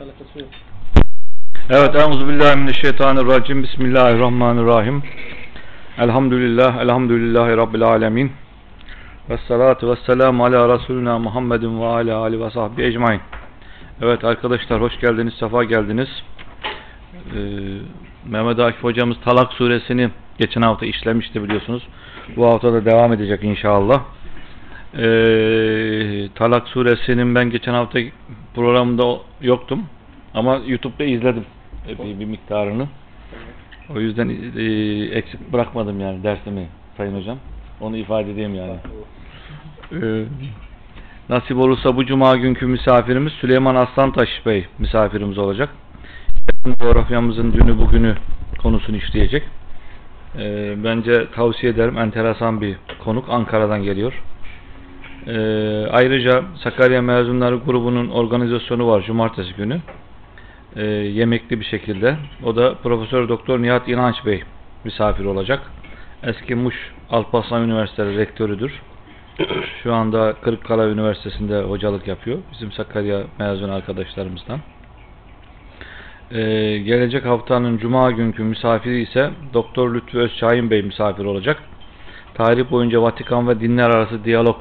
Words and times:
Alakası 0.00 0.38
yok. 0.38 0.48
Evet, 1.70 1.94
Euzubillahimineşşeytanirracim. 1.94 3.62
Bismillahirrahmanirrahim. 3.62 5.02
Elhamdülillah, 5.98 6.80
elhamdülillahi 6.82 7.56
Rabbil 7.56 7.82
alemin. 7.82 8.32
Ve 9.30 9.38
salatu 9.48 9.90
ve 9.90 9.96
selamu 10.06 10.44
ala 10.44 10.74
Resulina 10.74 11.18
Muhammedin 11.18 11.80
ve 11.80 11.84
ala 11.84 12.16
Ali 12.16 12.40
ve 12.40 12.50
sahbihi 12.50 12.86
ecmain. 12.86 13.20
Evet 14.02 14.24
arkadaşlar 14.24 14.80
hoş 14.80 15.00
geldiniz, 15.00 15.34
sefa 15.34 15.64
geldiniz. 15.64 16.08
Ee, 17.14 17.40
Mehmet 18.26 18.58
Akif 18.58 18.84
hocamız 18.84 19.16
Talak 19.24 19.52
suresini 19.52 20.10
geçen 20.38 20.62
hafta 20.62 20.86
işlemişti 20.86 21.42
biliyorsunuz. 21.42 21.88
Bu 22.36 22.46
hafta 22.46 22.72
da 22.72 22.84
devam 22.84 23.12
edecek 23.12 23.44
inşallah. 23.44 24.02
Ee, 24.94 26.28
Talak 26.34 26.68
suresinin 26.68 27.34
ben 27.34 27.50
geçen 27.50 27.72
hafta 27.72 27.98
programında 28.54 29.18
yoktum. 29.40 29.86
Ama 30.34 30.60
YouTube'da 30.66 31.04
izledim 31.04 31.44
bir, 31.88 32.20
bir 32.20 32.24
miktarını. 32.24 32.88
O 33.96 34.00
yüzden 34.00 34.28
e, 34.56 34.62
eksik 35.18 35.52
bırakmadım 35.52 36.00
yani 36.00 36.22
dersimi 36.22 36.68
Sayın 36.96 37.16
Hocam. 37.16 37.38
Onu 37.80 37.96
ifade 37.96 38.30
edeyim 38.30 38.54
yani. 38.54 38.76
Ee, 39.92 40.24
nasip 41.28 41.56
olursa 41.56 41.96
bu 41.96 42.06
cuma 42.06 42.36
günkü 42.36 42.66
misafirimiz 42.66 43.32
Süleyman 43.32 43.74
Aslantaş 43.74 44.28
Bey 44.46 44.66
misafirimiz 44.78 45.38
olacak. 45.38 45.68
Coğrafyamızın 46.80 47.52
dünü 47.52 47.78
bugünü 47.78 48.14
konusunu 48.62 48.96
işleyecek. 48.96 49.42
Ee, 50.38 50.74
bence 50.84 51.26
tavsiye 51.34 51.72
ederim. 51.72 51.98
Enteresan 51.98 52.60
bir 52.60 52.76
konuk. 53.04 53.24
Ankara'dan 53.28 53.82
geliyor. 53.82 54.22
Ee, 55.26 55.86
ayrıca 55.90 56.42
Sakarya 56.64 57.02
Mezunları 57.02 57.56
grubunun 57.56 58.08
organizasyonu 58.08 58.86
var 58.86 59.02
Cumartesi 59.06 59.54
günü. 59.54 59.80
Ee, 60.76 60.84
yemekli 60.84 61.60
bir 61.60 61.64
şekilde. 61.64 62.16
O 62.44 62.56
da 62.56 62.74
Profesör 62.74 63.28
Doktor 63.28 63.62
Nihat 63.62 63.88
İnanç 63.88 64.26
Bey 64.26 64.42
misafir 64.84 65.24
olacak. 65.24 65.60
Eski 66.22 66.54
Muş 66.54 66.74
Alparslan 67.10 67.62
Üniversitesi 67.62 68.18
rektörüdür. 68.18 68.72
Şu 69.82 69.94
anda 69.94 70.32
Kırıkkale 70.42 70.92
Üniversitesi'nde 70.92 71.62
hocalık 71.62 72.08
yapıyor. 72.08 72.38
Bizim 72.52 72.72
Sakarya 72.72 73.22
mezun 73.38 73.68
arkadaşlarımızdan. 73.68 74.58
Ee, 76.30 76.38
gelecek 76.78 77.26
haftanın 77.26 77.78
Cuma 77.78 78.10
günkü 78.10 78.42
misafiri 78.42 79.02
ise 79.02 79.30
Doktor 79.54 79.94
Lütfü 79.94 80.18
Özçahin 80.18 80.70
Bey 80.70 80.82
misafir 80.82 81.24
olacak. 81.24 81.62
Tarih 82.34 82.70
boyunca 82.70 83.02
Vatikan 83.02 83.48
ve 83.48 83.60
dinler 83.60 83.90
arası 83.90 84.24
diyalog 84.24 84.56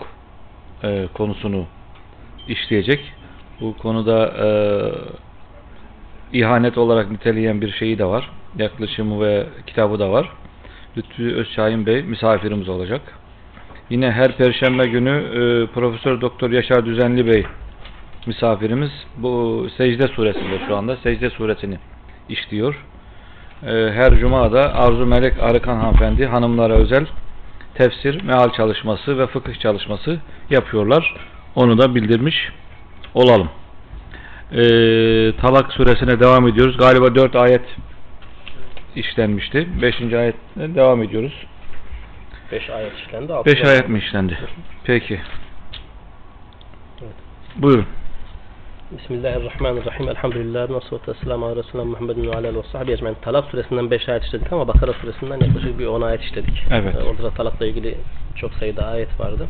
e, 0.84 1.08
konusunu 1.14 1.66
işleyecek. 2.48 3.14
Bu 3.62 3.78
konuda 3.78 4.28
e, 4.28 4.50
ihanet 6.34 6.78
olarak 6.78 7.12
niteleyen 7.12 7.62
bir 7.62 7.72
şeyi 7.72 8.00
de 8.00 8.06
var. 8.06 8.30
Yaklaşımı 8.58 9.22
ve 9.22 9.46
kitabı 9.68 10.00
da 10.00 10.12
var. 10.12 10.30
Lütfü 10.98 11.36
Özçahin 11.36 11.86
Bey 11.86 12.04
misafirimiz 12.04 12.70
olacak. 12.70 13.02
Yine 13.90 14.12
her 14.12 14.38
perşembe 14.38 14.88
günü 14.88 15.10
e, 15.10 15.74
Profesör 15.74 16.22
Doktor 16.22 16.52
Yaşar 16.52 16.86
Düzenli 16.86 17.28
Bey 17.28 17.46
misafirimiz. 18.26 18.92
Bu 19.18 19.68
Secde 19.78 20.08
suresinde 20.08 20.60
şu 20.68 20.76
anda 20.76 20.98
Secde 20.98 21.30
suresini 21.30 21.78
işliyor. 22.30 22.86
E, 23.64 23.72
her 23.72 24.20
cuma 24.20 24.52
da 24.52 24.76
Arzu 24.76 25.06
Melek 25.06 25.40
Arıkan 25.40 25.78
hanımefendi 25.78 26.26
hanımlara 26.26 26.74
özel 26.74 27.06
tefsir, 27.80 28.24
meal 28.24 28.50
çalışması 28.54 29.20
ve 29.20 29.28
fıkıh 29.28 29.60
çalışması 29.60 30.20
yapıyorlar. 30.50 31.16
Onu 31.56 31.78
da 31.78 31.96
bildirmiş 31.96 32.52
olalım. 33.14 33.50
E, 34.52 34.62
Talak 35.42 35.74
suresine 35.74 36.20
devam 36.20 36.48
ediyoruz. 36.48 36.78
Galiba 36.78 37.16
4 37.16 37.36
ayet 37.36 37.62
işlenmişti. 38.96 39.82
5. 39.82 40.14
ayetle 40.14 40.76
devam 40.76 41.04
ediyoruz. 41.04 41.34
5 42.52 42.70
ayet 42.70 42.92
işlendi. 42.98 43.34
5 43.46 43.64
ayet 43.64 43.90
mi 43.90 44.00
işlendi? 44.00 44.38
Peki. 44.84 45.22
Evet. 47.02 47.14
Buyurun. 47.56 47.86
Bismillahirrahmanirrahim. 48.98 50.10
Elhamdülillah. 50.10 50.70
Nasılatu 50.70 51.12
vesselamu 51.12 51.46
ala 51.46 51.56
Resulullah 51.56 51.86
Muhammedin 51.86 52.32
ve 52.32 52.36
aleyhi 52.36 52.56
ve 52.56 52.64
sahibi 52.72 52.92
ecmaîn. 52.92 53.16
Talak 53.22 53.46
suresinden 53.46 53.92
5 53.92 54.10
ayet 54.10 54.24
işledik 54.24 54.54
ama 54.54 54.68
Bakara 54.68 54.94
suresinden 54.94 55.40
yaklaşık 55.40 55.80
bir 55.80 55.86
10 55.86 56.02
ayet 56.02 56.22
işledik. 56.22 56.64
Evet. 56.72 56.96
Ee, 56.96 57.04
Orada 57.04 57.24
da 57.24 57.32
talakla 57.32 57.66
ilgili 57.66 57.98
çok 58.36 58.54
sayıda 58.54 58.86
ayet 58.86 59.20
vardı. 59.20 59.48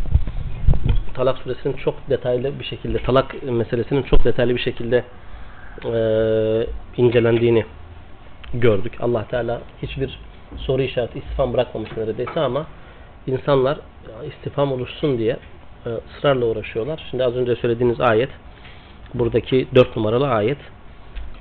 Talak 1.13 1.38
suresinin 1.38 1.73
çok 1.73 2.09
detaylı 2.09 2.59
bir 2.59 2.66
şekilde, 2.66 3.03
talak 3.03 3.44
meselesinin 3.44 4.03
çok 4.03 4.23
detaylı 4.23 4.55
bir 4.55 4.61
şekilde 4.61 5.03
e, 5.85 5.91
incelendiğini 6.97 7.66
gördük. 8.53 8.94
Allah 8.99 9.25
Teala 9.28 9.61
hiçbir 9.81 10.19
soru 10.57 10.81
işareti 10.81 11.19
istifam 11.19 11.53
bırakmamış 11.53 11.89
neredeyse 11.97 12.39
ama 12.39 12.66
insanlar 13.28 13.78
istifam 14.28 14.72
oluşsun 14.72 15.17
diye 15.17 15.38
e, 15.85 15.89
ısrarla 15.89 16.45
uğraşıyorlar. 16.45 17.07
Şimdi 17.09 17.23
az 17.23 17.35
önce 17.35 17.55
söylediğiniz 17.55 18.01
ayet 18.01 18.29
buradaki 19.14 19.68
dört 19.75 19.96
numaralı 19.96 20.30
ayet 20.30 20.58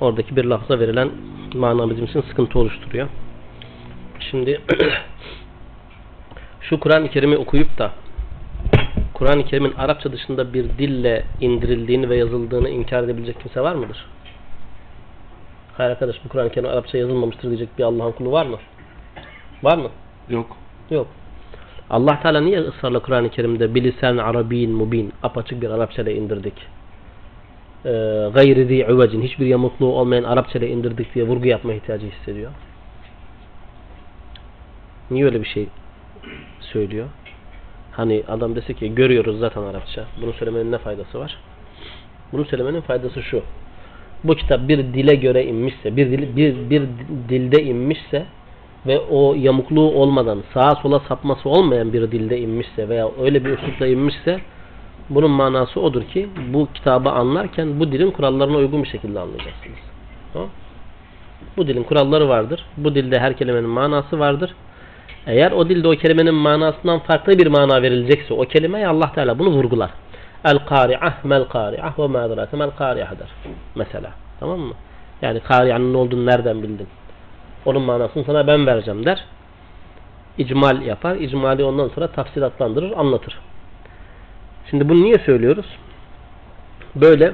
oradaki 0.01 0.37
bir 0.37 0.45
lafza 0.45 0.79
verilen 0.79 1.11
mana 1.55 1.91
bizim 1.91 2.05
için 2.05 2.21
sıkıntı 2.21 2.59
oluşturuyor. 2.59 3.09
Şimdi 4.31 4.61
şu 6.61 6.81
Kur'an-ı 6.81 7.09
Kerim'i 7.09 7.37
okuyup 7.37 7.79
da 7.79 7.91
Kur'an-ı 9.15 9.45
Kerim'in 9.45 9.73
Arapça 9.73 10.13
dışında 10.13 10.55
bir 10.55 10.65
dille 10.79 11.25
indirildiğini 11.41 12.09
ve 12.09 12.17
yazıldığını 12.17 12.69
inkar 12.69 13.03
edebilecek 13.03 13.41
kimse 13.41 13.61
var 13.61 13.75
mıdır? 13.75 14.07
Hayır 15.77 15.91
arkadaş 15.91 16.17
bu 16.25 16.29
Kur'an-ı 16.29 16.51
Kerim 16.51 16.69
Arapça 16.69 16.99
yazılmamıştır 16.99 17.49
diyecek 17.49 17.69
bir 17.79 17.85
Allah'ın 17.85 18.13
kulu 18.13 18.33
var 18.33 18.47
mı? 18.47 18.57
Var 19.63 19.79
mı? 19.79 19.89
Yok. 20.29 20.57
Yok. 20.91 21.07
Allah 21.91 22.21
Teala 22.23 22.41
niye 22.41 22.61
ısrarla 22.61 22.99
Kur'an-ı 22.99 23.29
Kerim'de 23.29 23.75
bilisen 23.75 24.17
arabin 24.17 24.71
mubin 24.71 25.13
apaçık 25.23 25.63
bir 25.63 25.71
Arapça 25.71 26.03
ile 26.03 26.15
indirdik? 26.15 26.55
Ee, 27.85 27.91
gayri 28.35 28.67
zi 28.67 28.87
uvecin 28.93 29.23
hiçbir 29.23 29.47
yamukluğu 29.47 29.93
olmayan 29.93 30.23
Arapça 30.25 30.59
ile 30.59 30.69
indirdik 30.69 31.15
diye 31.15 31.25
vurgu 31.25 31.47
yapma 31.47 31.73
ihtiyacı 31.75 32.07
hissediyor. 32.07 32.51
Niye 35.11 35.25
öyle 35.25 35.41
bir 35.41 35.47
şey 35.47 35.67
söylüyor? 36.61 37.07
Hani 37.93 38.23
adam 38.29 38.57
dese 38.57 38.75
ki 38.75 38.95
görüyoruz 38.95 39.39
zaten 39.39 39.63
Arapça. 39.63 40.05
Bunu 40.23 40.33
söylemenin 40.33 40.73
ne 40.73 40.79
faydası 40.79 41.19
var? 41.19 41.39
Bunu 42.33 42.45
söylemenin 42.45 42.81
faydası 42.81 43.23
şu. 43.23 43.43
Bu 44.25 44.35
kitap 44.35 44.69
bir 44.69 44.79
dile 44.79 45.15
göre 45.15 45.45
inmişse, 45.45 45.97
bir, 45.97 46.11
dil, 46.11 46.37
bir, 46.37 46.71
bir 46.71 46.83
dilde 47.29 47.63
inmişse 47.63 48.27
ve 48.87 48.99
o 48.99 49.35
yamukluğu 49.35 49.91
olmadan 49.95 50.43
sağa 50.55 50.75
sola 50.75 51.01
sapması 51.01 51.49
olmayan 51.49 51.93
bir 51.93 52.13
dilde 52.13 52.39
inmişse 52.39 52.89
veya 52.89 53.11
öyle 53.21 53.45
bir 53.45 53.51
üslupla 53.51 53.87
inmişse 53.87 54.41
bunun 55.11 55.31
manası 55.31 55.81
odur 55.81 56.03
ki 56.03 56.29
bu 56.53 56.69
kitabı 56.75 57.11
anlarken 57.11 57.81
bu 57.81 57.93
dilin 57.93 58.11
kurallarına 58.11 58.57
uygun 58.57 58.83
bir 58.83 58.89
şekilde 58.89 59.21
anlayacaksınız. 59.21 59.79
Bu 61.57 61.67
dilin 61.67 61.83
kuralları 61.83 62.29
vardır. 62.29 62.65
Bu 62.77 62.95
dilde 62.95 63.19
her 63.19 63.37
kelimenin 63.37 63.69
manası 63.69 64.19
vardır. 64.19 64.55
Eğer 65.27 65.53
o 65.53 65.69
dilde 65.69 65.89
o 65.89 65.91
kelimenin 65.91 66.35
manasından 66.35 66.99
farklı 66.99 67.39
bir 67.39 67.47
mana 67.47 67.83
verilecekse 67.83 68.35
o 68.35 68.41
kelimeye 68.41 68.89
Allah 68.89 69.13
Teala 69.13 69.39
bunu 69.39 69.49
vurgular. 69.49 69.91
El-kari'ah 70.45 71.25
mel-kari'ah 71.25 71.99
ve 71.99 72.07
ma 72.07 72.19
adrake 72.19 72.57
mel-kari'ah 72.57 73.11
der. 73.11 73.29
Mesela. 73.75 74.11
Tamam 74.41 74.61
mı? 74.61 74.75
Yani 75.23 75.41
kari'anın 75.41 75.93
ne 75.93 75.97
olduğunu 75.97 76.27
nereden 76.27 76.63
bildin? 76.63 76.89
Onun 77.67 77.83
manasını 77.83 78.25
sana 78.25 78.47
ben 78.47 78.67
vereceğim 78.67 79.05
der. 79.05 79.25
İcmal 80.39 80.83
yapar. 80.83 81.17
İcmali 81.17 81.65
ondan 81.65 81.89
sonra 81.89 82.07
tafsilatlandırır, 82.07 82.93
anlatır. 82.93 83.39
Şimdi 84.71 84.89
bunu 84.89 85.05
niye 85.05 85.19
söylüyoruz? 85.19 85.67
Böyle 86.95 87.33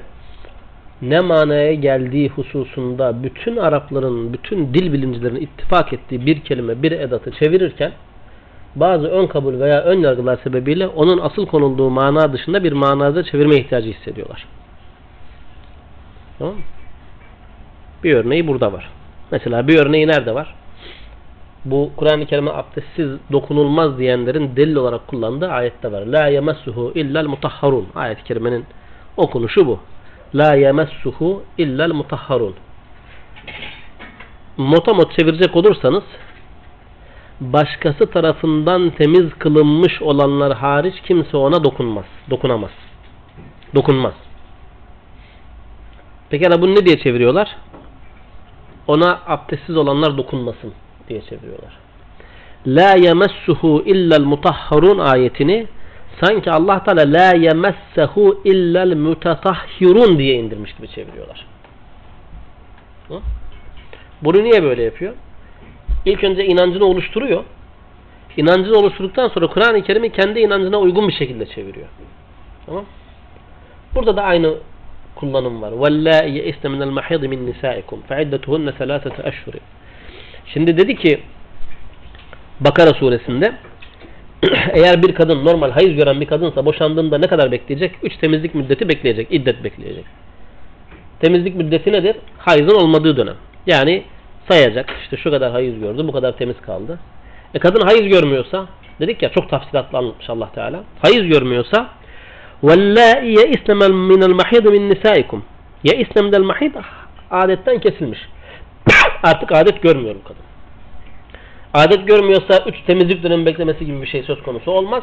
ne 1.03 1.21
manaya 1.21 1.75
geldiği 1.75 2.29
hususunda 2.29 3.23
bütün 3.23 3.57
Arapların, 3.57 4.33
bütün 4.33 4.75
dil 4.75 4.93
bilimcilerin 4.93 5.37
ittifak 5.37 5.93
ettiği 5.93 6.27
bir 6.27 6.41
kelime, 6.41 6.83
bir 6.83 6.93
edatı 6.93 7.31
çevirirken 7.31 7.93
bazı 8.77 9.07
ön 9.07 9.27
kabul 9.27 9.61
veya 9.61 9.83
ön 9.83 9.99
yargılar 9.99 10.39
sebebiyle 10.45 10.87
onun 10.87 11.19
asıl 11.19 11.47
konulduğu 11.47 11.91
mana 11.91 12.33
dışında 12.33 12.65
bir 12.65 12.73
manada 12.73 13.25
çevirme 13.25 13.57
ihtiyacı 13.57 13.89
hissediyorlar. 13.89 14.47
Tamam? 16.39 16.55
Bir 18.05 18.15
örneği 18.15 18.47
burada 18.47 18.73
var. 18.73 18.91
Mesela 19.31 19.69
bir 19.69 19.79
örneği 19.79 20.09
nerede 20.09 20.35
var? 20.35 20.55
Bu 21.65 21.91
Kur'an-ı 21.97 22.27
Kerim'e 22.27 22.51
abdestsiz 22.51 23.11
dokunulmaz 23.33 23.99
diyenlerin 23.99 24.57
delil 24.57 24.77
olarak 24.77 25.09
kullandığı 25.09 25.49
ayette 25.49 25.93
var. 25.93 26.07
La 26.07 26.27
yemessuhu 26.27 26.93
illel 26.95 27.27
mutahharun. 27.27 27.87
Ayet-i 27.95 28.25
kerimenin 28.25 28.65
okunuşu 29.17 29.67
bu. 29.67 29.79
La 30.35 30.55
yemessuhu 30.55 31.43
illel 31.59 31.93
mutahharun. 31.93 32.55
Motamot 34.57 35.19
çevirecek 35.19 35.57
olursanız 35.57 36.05
başkası 37.41 38.11
tarafından 38.11 38.91
temiz 38.91 39.35
kılınmış 39.39 40.03
olanlar 40.03 40.57
hariç 40.57 40.95
kimse 41.01 41.37
ona 41.37 41.65
dokunmaz. 41.65 42.05
Dokunamaz. 42.31 42.71
Dokunmaz. 43.75 44.15
Pekala 46.31 46.63
bunu 46.63 46.75
ne 46.75 46.87
diye 46.87 46.99
çeviriyorlar? 46.99 47.57
Ona 48.87 49.21
abdestsiz 49.27 49.77
olanlar 49.77 50.17
dokunmasın 50.17 50.73
diye 51.10 51.22
çeviriyorlar. 51.22 51.78
La 52.68 52.96
yemessuhu 52.96 53.84
illel 53.86 54.22
mutahharun 54.22 55.00
ayetini 55.00 55.68
sanki 56.24 56.52
Allah 56.52 56.84
Teala 56.84 57.14
la 57.14 57.36
yemessehu 57.36 58.42
illel 58.44 58.96
mutatahhirun 58.96 60.18
diye 60.18 60.36
indirmiş 60.36 60.74
gibi 60.76 60.88
çeviriyorlar. 60.88 61.46
Hı? 63.08 63.20
Bunu 64.22 64.44
niye 64.44 64.64
böyle 64.64 64.84
yapıyor? 64.84 65.14
İlk 66.06 66.24
önce 66.24 66.46
inancını 66.46 66.86
oluşturuyor. 66.86 67.44
İnancını 68.38 68.78
oluşturduktan 68.78 69.28
sonra 69.28 69.48
Kur'an-ı 69.48 69.84
Kerim'i 69.84 70.12
kendi 70.12 70.40
inancına 70.40 70.80
uygun 70.80 71.08
bir 71.08 71.14
şekilde 71.14 71.46
çeviriyor. 71.46 71.88
Tamam? 72.66 72.86
Burada 73.96 74.16
da 74.16 74.24
aynı 74.24 74.54
kullanım 75.16 75.62
var. 75.62 75.72
وَاللّٰئِ 75.72 76.26
يَئِسْنَ 76.26 76.68
مِنَ 76.68 76.82
الْمَحِيضِ 76.90 77.24
مِنْ 77.34 77.40
نِسَائِكُمْ 77.52 77.98
فَعِدَّتُهُنَّ 78.10 78.72
ثَلَاثَةَ 78.72 79.16
أَشْهُرٍ 79.30 79.56
Şimdi 80.46 80.78
dedi 80.78 80.96
ki 80.96 81.20
Bakara 82.60 82.94
suresinde 82.94 83.54
eğer 84.74 85.04
bir 85.04 85.16
kadın 85.16 85.46
normal 85.46 85.72
hayız 85.72 85.96
gören 85.96 86.22
bir 86.22 86.26
kadınsa 86.26 86.66
boşandığında 86.66 87.18
ne 87.18 87.28
kadar 87.28 87.52
bekleyecek? 87.52 87.92
Üç 88.04 88.18
temizlik 88.18 88.56
müddeti 88.56 88.90
bekleyecek. 88.90 89.28
iddet 89.32 89.64
bekleyecek. 89.64 90.06
Temizlik 91.20 91.56
müddeti 91.56 91.92
nedir? 91.92 92.16
Hayızın 92.38 92.76
olmadığı 92.76 93.18
dönem. 93.18 93.36
Yani 93.68 94.04
sayacak. 94.50 94.96
İşte 95.04 95.18
şu 95.18 95.32
kadar 95.32 95.52
hayız 95.52 95.80
gördü, 95.80 96.08
bu 96.08 96.12
kadar 96.12 96.38
temiz 96.38 96.62
kaldı. 96.62 97.00
E 97.54 97.60
kadın 97.60 97.82
hayız 97.82 98.08
görmüyorsa, 98.08 98.68
dedik 99.00 99.24
ya 99.24 99.30
çok 99.30 99.50
tafsilatlı 99.50 99.98
anlatmış 99.98 100.30
Allah 100.30 100.52
Teala. 100.52 100.84
Hayız 101.02 101.28
görmüyorsa 101.28 101.90
وَاللّٰئِ 102.64 103.22
يَئِسْنَ 103.40 103.80
مِنَ 104.12 104.22
الْمَحِيدِ 104.30 104.66
مِنْ 104.76 104.94
نِسَائِكُمْ 104.94 105.40
يَئِسْنَ 105.86 106.20
مِنَ 106.28 106.36
الْمَحِيدِ 106.36 106.74
Adetten 107.32 107.80
kesilmiş. 107.80 108.20
Artık 109.25 109.53
adet 109.53 109.83
görmüyor 109.83 110.15
bu 110.15 110.25
kadın. 110.25 110.43
Adet 111.75 112.07
görmüyorsa 112.07 112.65
üç 112.67 112.81
temizlik 112.87 113.23
dönemi 113.23 113.47
beklemesi 113.47 113.87
gibi 113.87 114.03
bir 114.03 114.07
şey 114.07 114.23
söz 114.23 114.43
konusu 114.43 114.71
olmaz. 114.71 115.03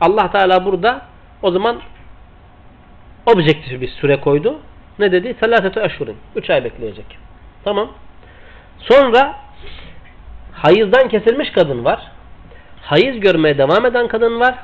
Allah 0.00 0.30
Teala 0.30 0.64
burada 0.64 1.02
o 1.42 1.50
zaman 1.50 1.80
objektif 3.26 3.80
bir 3.80 3.88
süre 3.88 4.20
koydu. 4.20 4.58
Ne 4.98 5.12
dedi? 5.12 5.36
Selasetü 5.40 5.80
eşhurin. 5.80 6.16
Üç 6.36 6.50
ay 6.50 6.64
bekleyecek. 6.64 7.18
Tamam. 7.64 7.88
Sonra 8.78 9.36
hayızdan 10.52 11.08
kesilmiş 11.08 11.50
kadın 11.50 11.84
var. 11.84 12.00
Hayız 12.82 13.20
görmeye 13.20 13.58
devam 13.58 13.86
eden 13.86 14.08
kadın 14.08 14.40
var. 14.40 14.54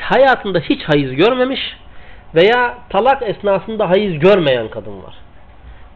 Hayatında 0.00 0.58
hiç 0.58 0.82
hayız 0.82 1.14
görmemiş 1.14 1.60
veya 2.34 2.78
talak 2.90 3.22
esnasında 3.22 3.90
hayız 3.90 4.18
görmeyen 4.18 4.68
kadın 4.68 5.02
var. 5.02 5.14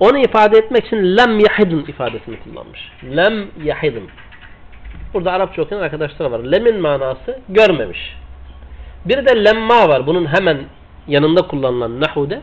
Onu 0.02 0.18
ifade 0.18 0.58
etmek 0.58 0.86
için 0.86 1.16
lem 1.16 1.38
yahidun 1.38 1.84
ifadesini 1.88 2.36
kullanmış. 2.40 2.80
Lem 3.16 3.46
yahidun. 3.64 4.08
Burada 5.14 5.32
Arapça 5.32 5.62
okuyan 5.62 5.82
arkadaşlar 5.82 6.30
var. 6.30 6.38
Lemin 6.38 6.80
manası 6.80 7.38
görmemiş. 7.48 8.16
Bir 9.04 9.26
de 9.26 9.44
lemma 9.44 9.88
var. 9.88 10.06
Bunun 10.06 10.26
hemen 10.26 10.58
yanında 11.08 11.42
kullanılan 11.42 12.00
nahude. 12.00 12.40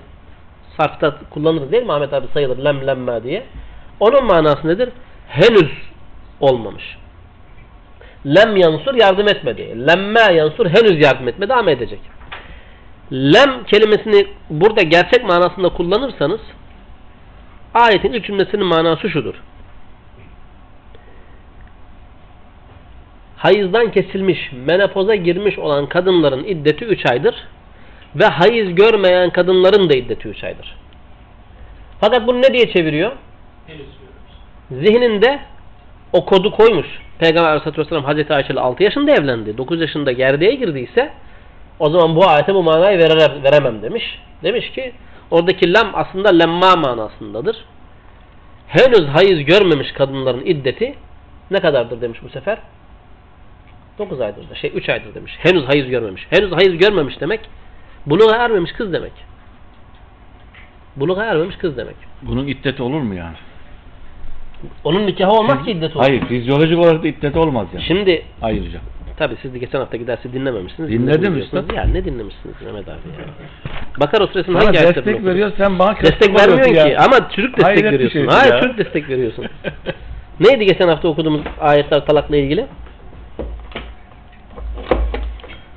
Sarfta 0.78 1.16
kullanırız 1.30 1.72
değil 1.72 1.84
mi 1.84 1.94
Ahmet 1.94 2.14
abi 2.14 2.28
sayılır 2.34 2.58
lem 2.58 2.88
lemma 2.88 3.24
diye. 3.24 3.44
Onun 4.00 4.26
manası 4.26 4.68
nedir? 4.68 4.90
Henüz 5.28 5.72
olmamış. 6.40 6.98
Lem 8.26 8.58
yansur 8.58 8.96
yardım 8.96 9.28
etmedi. 9.28 9.88
Lemme 9.88 10.34
yansur 10.34 10.66
henüz 10.66 11.02
yardım 11.02 11.28
etmedi 11.28 11.54
ama 11.54 11.72
edecek. 11.72 12.00
Lem 13.12 13.64
kelimesini 13.64 14.28
burada 14.50 14.82
gerçek 14.82 15.24
manasında 15.24 15.70
kullanırsanız 15.70 16.40
ayetin 17.74 18.14
ilk 18.14 18.26
cümlesinin 18.26 18.66
manası 18.66 19.10
şudur. 19.10 19.36
Hayızdan 23.38 23.92
kesilmiş, 23.92 24.52
menopoza 24.68 25.16
girmiş 25.16 25.60
olan 25.60 25.90
kadınların 25.90 26.44
iddeti 26.44 26.86
3 26.86 27.06
aydır 27.06 27.36
ve 28.16 28.26
hayız 28.26 28.76
görmeyen 28.76 29.30
kadınların 29.30 29.90
da 29.90 29.94
iddeti 29.94 30.28
3 30.28 30.44
aydır. 30.44 30.76
Fakat 32.02 32.28
bunu 32.28 32.42
ne 32.42 32.54
diye 32.54 32.74
çeviriyor? 32.74 33.12
Zihninde 34.72 35.40
o 36.14 36.26
kodu 36.26 36.52
koymuş. 36.52 36.88
Peygamber 37.20 37.50
Aleyhisselatü 37.50 37.82
Vesselam 37.82 38.04
Hazreti 38.04 38.34
Ayşe 38.34 38.54
ile 38.54 38.60
6 38.60 38.84
yaşında 38.84 39.12
evlendi. 39.12 39.58
9 39.58 39.82
yaşında 39.82 40.12
gerdeğe 40.12 40.56
girdiyse 40.56 41.14
o 41.80 41.90
zaman 41.90 42.16
bu 42.16 42.28
ayete 42.28 42.54
bu 42.54 42.64
manayı 42.64 43.00
veremem, 43.00 43.44
veremem 43.44 43.82
demiş. 43.82 44.20
Demiş 44.44 44.72
ki 44.72 44.94
oradaki 45.32 45.74
lem 45.74 45.88
aslında 45.94 46.30
lemma 46.30 46.76
manasındadır. 46.76 47.66
Henüz 48.68 49.08
hayız 49.08 49.46
görmemiş 49.46 49.92
kadınların 49.92 50.46
iddeti 50.46 50.96
ne 51.52 51.60
kadardır 51.60 52.02
demiş 52.02 52.20
bu 52.24 52.30
sefer? 52.30 52.58
9 54.00 54.22
aydır 54.22 54.50
da 54.50 54.56
şey 54.56 54.72
3 54.76 54.90
aydır 54.90 55.16
demiş. 55.16 55.38
Henüz 55.40 55.68
hayız 55.68 55.88
görmemiş. 55.88 56.28
Henüz 56.30 56.52
hayız 56.52 56.78
görmemiş 56.78 57.22
demek 57.22 57.40
buluğa 58.06 58.36
ermemiş 58.36 58.72
kız 58.72 58.94
demek. 58.94 59.12
Buluğa 60.96 61.24
ermemiş 61.24 61.56
kız 61.56 61.78
demek. 61.78 61.96
Bunun 62.22 62.48
iddeti 62.48 62.84
olur 62.84 63.02
mu 63.02 63.16
yani? 63.16 63.36
Onun 64.84 65.08
nikahı 65.08 65.32
olmaz 65.32 65.66
ki 65.66 65.72
iddet 65.72 65.96
olur. 65.96 66.06
Hayır, 66.06 66.26
fizyolojik 66.26 66.80
olarak 66.80 67.04
da 67.04 67.08
iddeti 67.08 67.40
olmaz 67.40 67.68
yani. 67.74 67.86
Şimdi 67.86 68.24
Ayrıca. 68.42 68.80
Tabi 69.20 69.36
siz 69.42 69.54
de 69.54 69.58
geçen 69.60 69.80
hafta 69.80 69.98
giderse 69.98 70.34
dinlememişsiniz. 70.34 70.90
Dinledim 70.90 71.40
usta. 71.42 71.64
Ya 71.76 71.84
ne 71.84 72.06
dinlemişsiniz 72.06 72.56
Mehmet 72.66 72.88
abi 72.88 72.92
ya. 73.20 73.26
Bakara 74.00 74.28
suresinin 74.28 74.56
Bana 74.56 74.66
hangi 74.68 74.80
ayetlerini 74.80 74.96
destek 75.06 75.16
okudun? 75.16 75.30
veriyor, 75.30 75.52
sen 75.58 75.80
bana 75.80 75.96
Destek 76.02 76.40
vermiyorsun 76.40 76.74
ki 76.74 76.98
ama 77.00 77.30
çürük 77.30 77.58
destek 77.58 77.66
Hayret 77.66 77.84
veriyorsun. 77.84 78.14
şeydir 78.20 78.28
Hayır 78.32 78.54
ya. 78.54 78.62
çürük 78.62 78.78
destek 78.78 79.10
veriyorsun. 79.10 79.46
Neydi 80.40 80.66
geçen 80.66 80.88
hafta 80.88 81.08
okuduğumuz 81.08 81.42
ayetler 81.60 82.06
talakla 82.06 82.38
ilgili? 82.38 82.66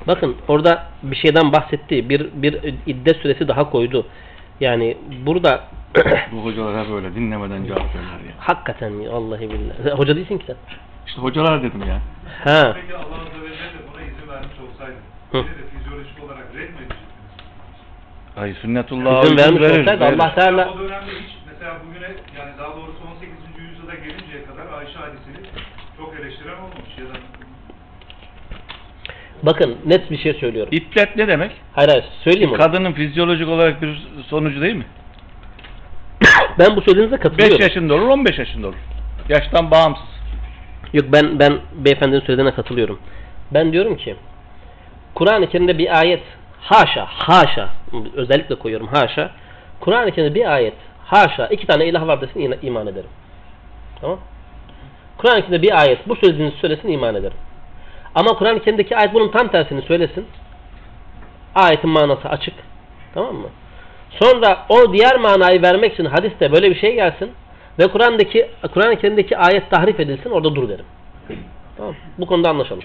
Bakın 0.06 0.36
orada 0.48 0.86
bir 1.02 1.16
şeyden 1.16 1.52
bahsetti. 1.52 2.08
Bir 2.08 2.28
bir 2.34 2.74
iddet 2.86 3.16
süresi 3.16 3.48
daha 3.48 3.70
koydu. 3.70 4.06
Yani 4.60 4.96
burada 5.26 5.60
Bu 6.32 6.44
hocalar 6.44 6.86
hep 6.86 6.92
öyle 6.94 7.14
dinlemeden 7.14 7.64
cevap 7.64 7.78
verirler 7.78 8.26
ya. 8.28 8.32
hakikaten 8.38 9.08
vallahi 9.12 9.50
billahi. 9.50 9.90
Hoca 9.96 10.16
değilsin 10.16 10.38
ki 10.38 10.44
sen. 10.46 10.56
İşte 11.06 11.20
hocalar 11.20 11.62
dedim 11.62 11.80
ya. 11.88 12.00
Ha. 12.44 12.72
Peki 12.80 12.94
Allah 12.96 13.14
Azze 13.14 13.42
ve 13.44 13.56
Celle 13.56 13.80
buna 13.92 14.02
izin 14.02 14.28
vermiş 14.28 14.56
olsaydı, 14.70 14.96
Hı. 15.32 15.36
yine 15.38 15.46
de 15.48 15.64
fizyolojik 15.78 16.24
olarak 16.24 16.46
red 16.54 16.68
mi 16.70 16.76
edecektiniz? 16.76 17.02
Ay 18.36 18.54
sünnetullah 18.54 19.24
İzin 19.24 19.36
vermiş 19.36 19.60
verir, 19.60 19.80
olsaydı 19.80 20.00
verir. 20.00 20.18
Allah 20.18 20.34
Teala 20.34 20.70
O 20.70 20.78
dönemde 20.78 21.10
hiç, 21.10 21.32
mesela 21.46 21.76
bugüne, 21.86 22.08
yani 22.38 22.52
daha 22.58 22.68
doğrusu 22.76 22.98
18. 23.16 23.28
yüzyıla 23.58 23.94
gelinceye 23.94 24.44
kadar 24.44 24.78
Ayşe 24.78 24.98
hadisini 24.98 25.46
çok 25.96 26.14
eleştiren 26.20 26.54
olmamış 26.56 26.98
ya 26.98 27.04
da 27.04 27.18
bakın 29.42 29.76
net 29.86 30.10
bir 30.10 30.18
şey 30.18 30.34
söylüyorum. 30.34 30.72
İddet 30.72 31.16
ne 31.16 31.28
demek? 31.28 31.52
Hayır 31.72 31.88
hayır 31.88 32.04
söyleyeyim 32.24 32.50
onu. 32.50 32.58
Kadının 32.58 32.92
fizyolojik 32.92 33.48
olarak 33.48 33.82
bir 33.82 34.08
sonucu 34.28 34.60
değil 34.60 34.74
mi? 34.74 34.86
Ben 36.58 36.76
bu 36.76 36.80
söylediğinize 36.80 37.16
5 37.16 37.22
katılıyorum. 37.22 37.60
yaşında 37.60 37.94
olur, 37.94 38.08
15 38.08 38.38
yaşında 38.38 38.66
olur. 38.68 38.76
Yaştan 39.28 39.70
bağımsız. 39.70 40.11
Yok 40.92 41.06
ben 41.12 41.38
ben 41.38 41.58
beyefendinin 41.72 42.20
söylediğine 42.20 42.54
katılıyorum. 42.54 42.98
Ben 43.50 43.72
diyorum 43.72 43.96
ki 43.96 44.16
Kur'an-ı 45.14 45.48
Kerim'de 45.48 45.78
bir 45.78 45.98
ayet 45.98 46.22
haşa 46.60 47.06
haşa 47.06 47.68
özellikle 48.16 48.54
koyuyorum 48.54 48.86
haşa 48.86 49.30
Kur'an-ı 49.80 50.10
Kerim'de 50.10 50.34
bir 50.34 50.52
ayet 50.52 50.74
haşa 51.04 51.46
iki 51.46 51.66
tane 51.66 51.86
ilah 51.86 52.06
var 52.06 52.20
desin 52.20 52.58
iman 52.62 52.86
ederim. 52.86 53.10
Tamam? 54.00 54.18
Kur'an-ı 55.18 55.40
Kerim'de 55.40 55.62
bir 55.62 55.80
ayet 55.80 56.08
bu 56.08 56.16
söylediğinizi 56.16 56.56
söylesin 56.56 56.88
iman 56.88 57.14
ederim. 57.14 57.36
Ama 58.14 58.38
Kur'an-ı 58.38 58.62
Kerim'deki 58.62 58.96
ayet 58.96 59.14
bunun 59.14 59.28
tam 59.28 59.48
tersini 59.48 59.82
söylesin. 59.82 60.26
Ayetin 61.54 61.90
manası 61.90 62.28
açık. 62.28 62.54
Tamam 63.14 63.34
mı? 63.34 63.48
Sonra 64.10 64.66
o 64.68 64.92
diğer 64.92 65.16
manayı 65.16 65.62
vermek 65.62 65.92
için 65.92 66.04
hadiste 66.04 66.52
böyle 66.52 66.70
bir 66.70 66.80
şey 66.80 66.94
gelsin 66.94 67.30
ve 67.78 67.86
Kur'an'daki 67.86 68.50
Kur'an-ı 68.74 68.96
Kerim'deki 68.96 69.38
ayet 69.38 69.70
tahrif 69.70 70.00
edilsin 70.00 70.30
orada 70.30 70.54
dur 70.54 70.68
derim. 70.68 70.84
Tamam. 71.76 71.94
Bu 72.18 72.26
konuda 72.26 72.50
anlaşalım. 72.50 72.82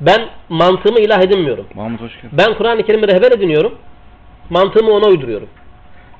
Ben 0.00 0.28
mantığımı 0.48 1.00
ilah 1.00 1.22
edinmiyorum. 1.22 1.66
Mahmut 1.74 2.00
hoş 2.00 2.16
geldin. 2.16 2.30
Ben 2.32 2.54
Kur'an-ı 2.54 2.82
Kerim'i 2.82 3.08
rehber 3.08 3.32
ediniyorum. 3.32 3.74
Mantığımı 4.50 4.90
ona 4.90 5.06
uyduruyorum. 5.06 5.48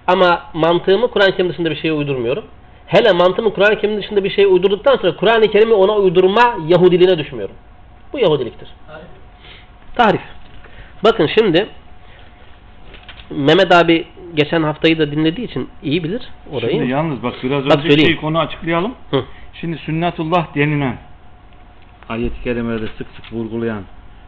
Ama 0.06 0.42
mantığımı 0.54 1.08
Kur'an-ı 1.08 1.36
Kerim 1.36 1.50
dışında 1.50 1.70
bir 1.70 1.76
şeye 1.76 1.92
uydurmuyorum. 1.92 2.44
Hele 2.86 3.12
mantığımı 3.12 3.54
Kur'an-ı 3.54 3.80
Kerim 3.80 3.96
dışında 3.96 4.24
bir 4.24 4.30
şeye 4.30 4.46
uydurduktan 4.46 4.96
sonra 4.96 5.16
Kur'an-ı 5.16 5.48
Kerim'i 5.50 5.74
ona 5.74 5.92
uydurma 5.92 6.56
Yahudiliğine 6.66 7.18
düşmüyorum. 7.18 7.54
Bu 8.12 8.18
Yahudiliktir. 8.18 8.68
Tahrif. 9.96 10.20
Bakın 11.04 11.26
şimdi 11.38 11.68
Mehmet 13.36 13.72
abi 13.74 14.04
geçen 14.34 14.62
haftayı 14.62 14.98
da 14.98 15.10
dinlediği 15.12 15.46
için 15.46 15.68
iyi 15.82 16.04
bilir 16.04 16.22
orayı. 16.52 16.72
Şimdi 16.72 16.90
yalnız 16.90 17.22
bak 17.22 17.34
biraz 17.42 17.64
Bak 17.64 17.76
önceki 17.76 17.94
söyleyeyim. 17.94 18.18
konu 18.20 18.38
açıklayalım. 18.38 18.94
Hı. 19.10 19.24
Şimdi 19.60 19.76
sünnetullah 19.78 20.54
denilen 20.54 20.96
ayet-i 22.08 22.42
kerimelerde 22.44 22.86
sık 22.98 23.06
sık 23.16 23.32
vurgulayan 23.32 23.82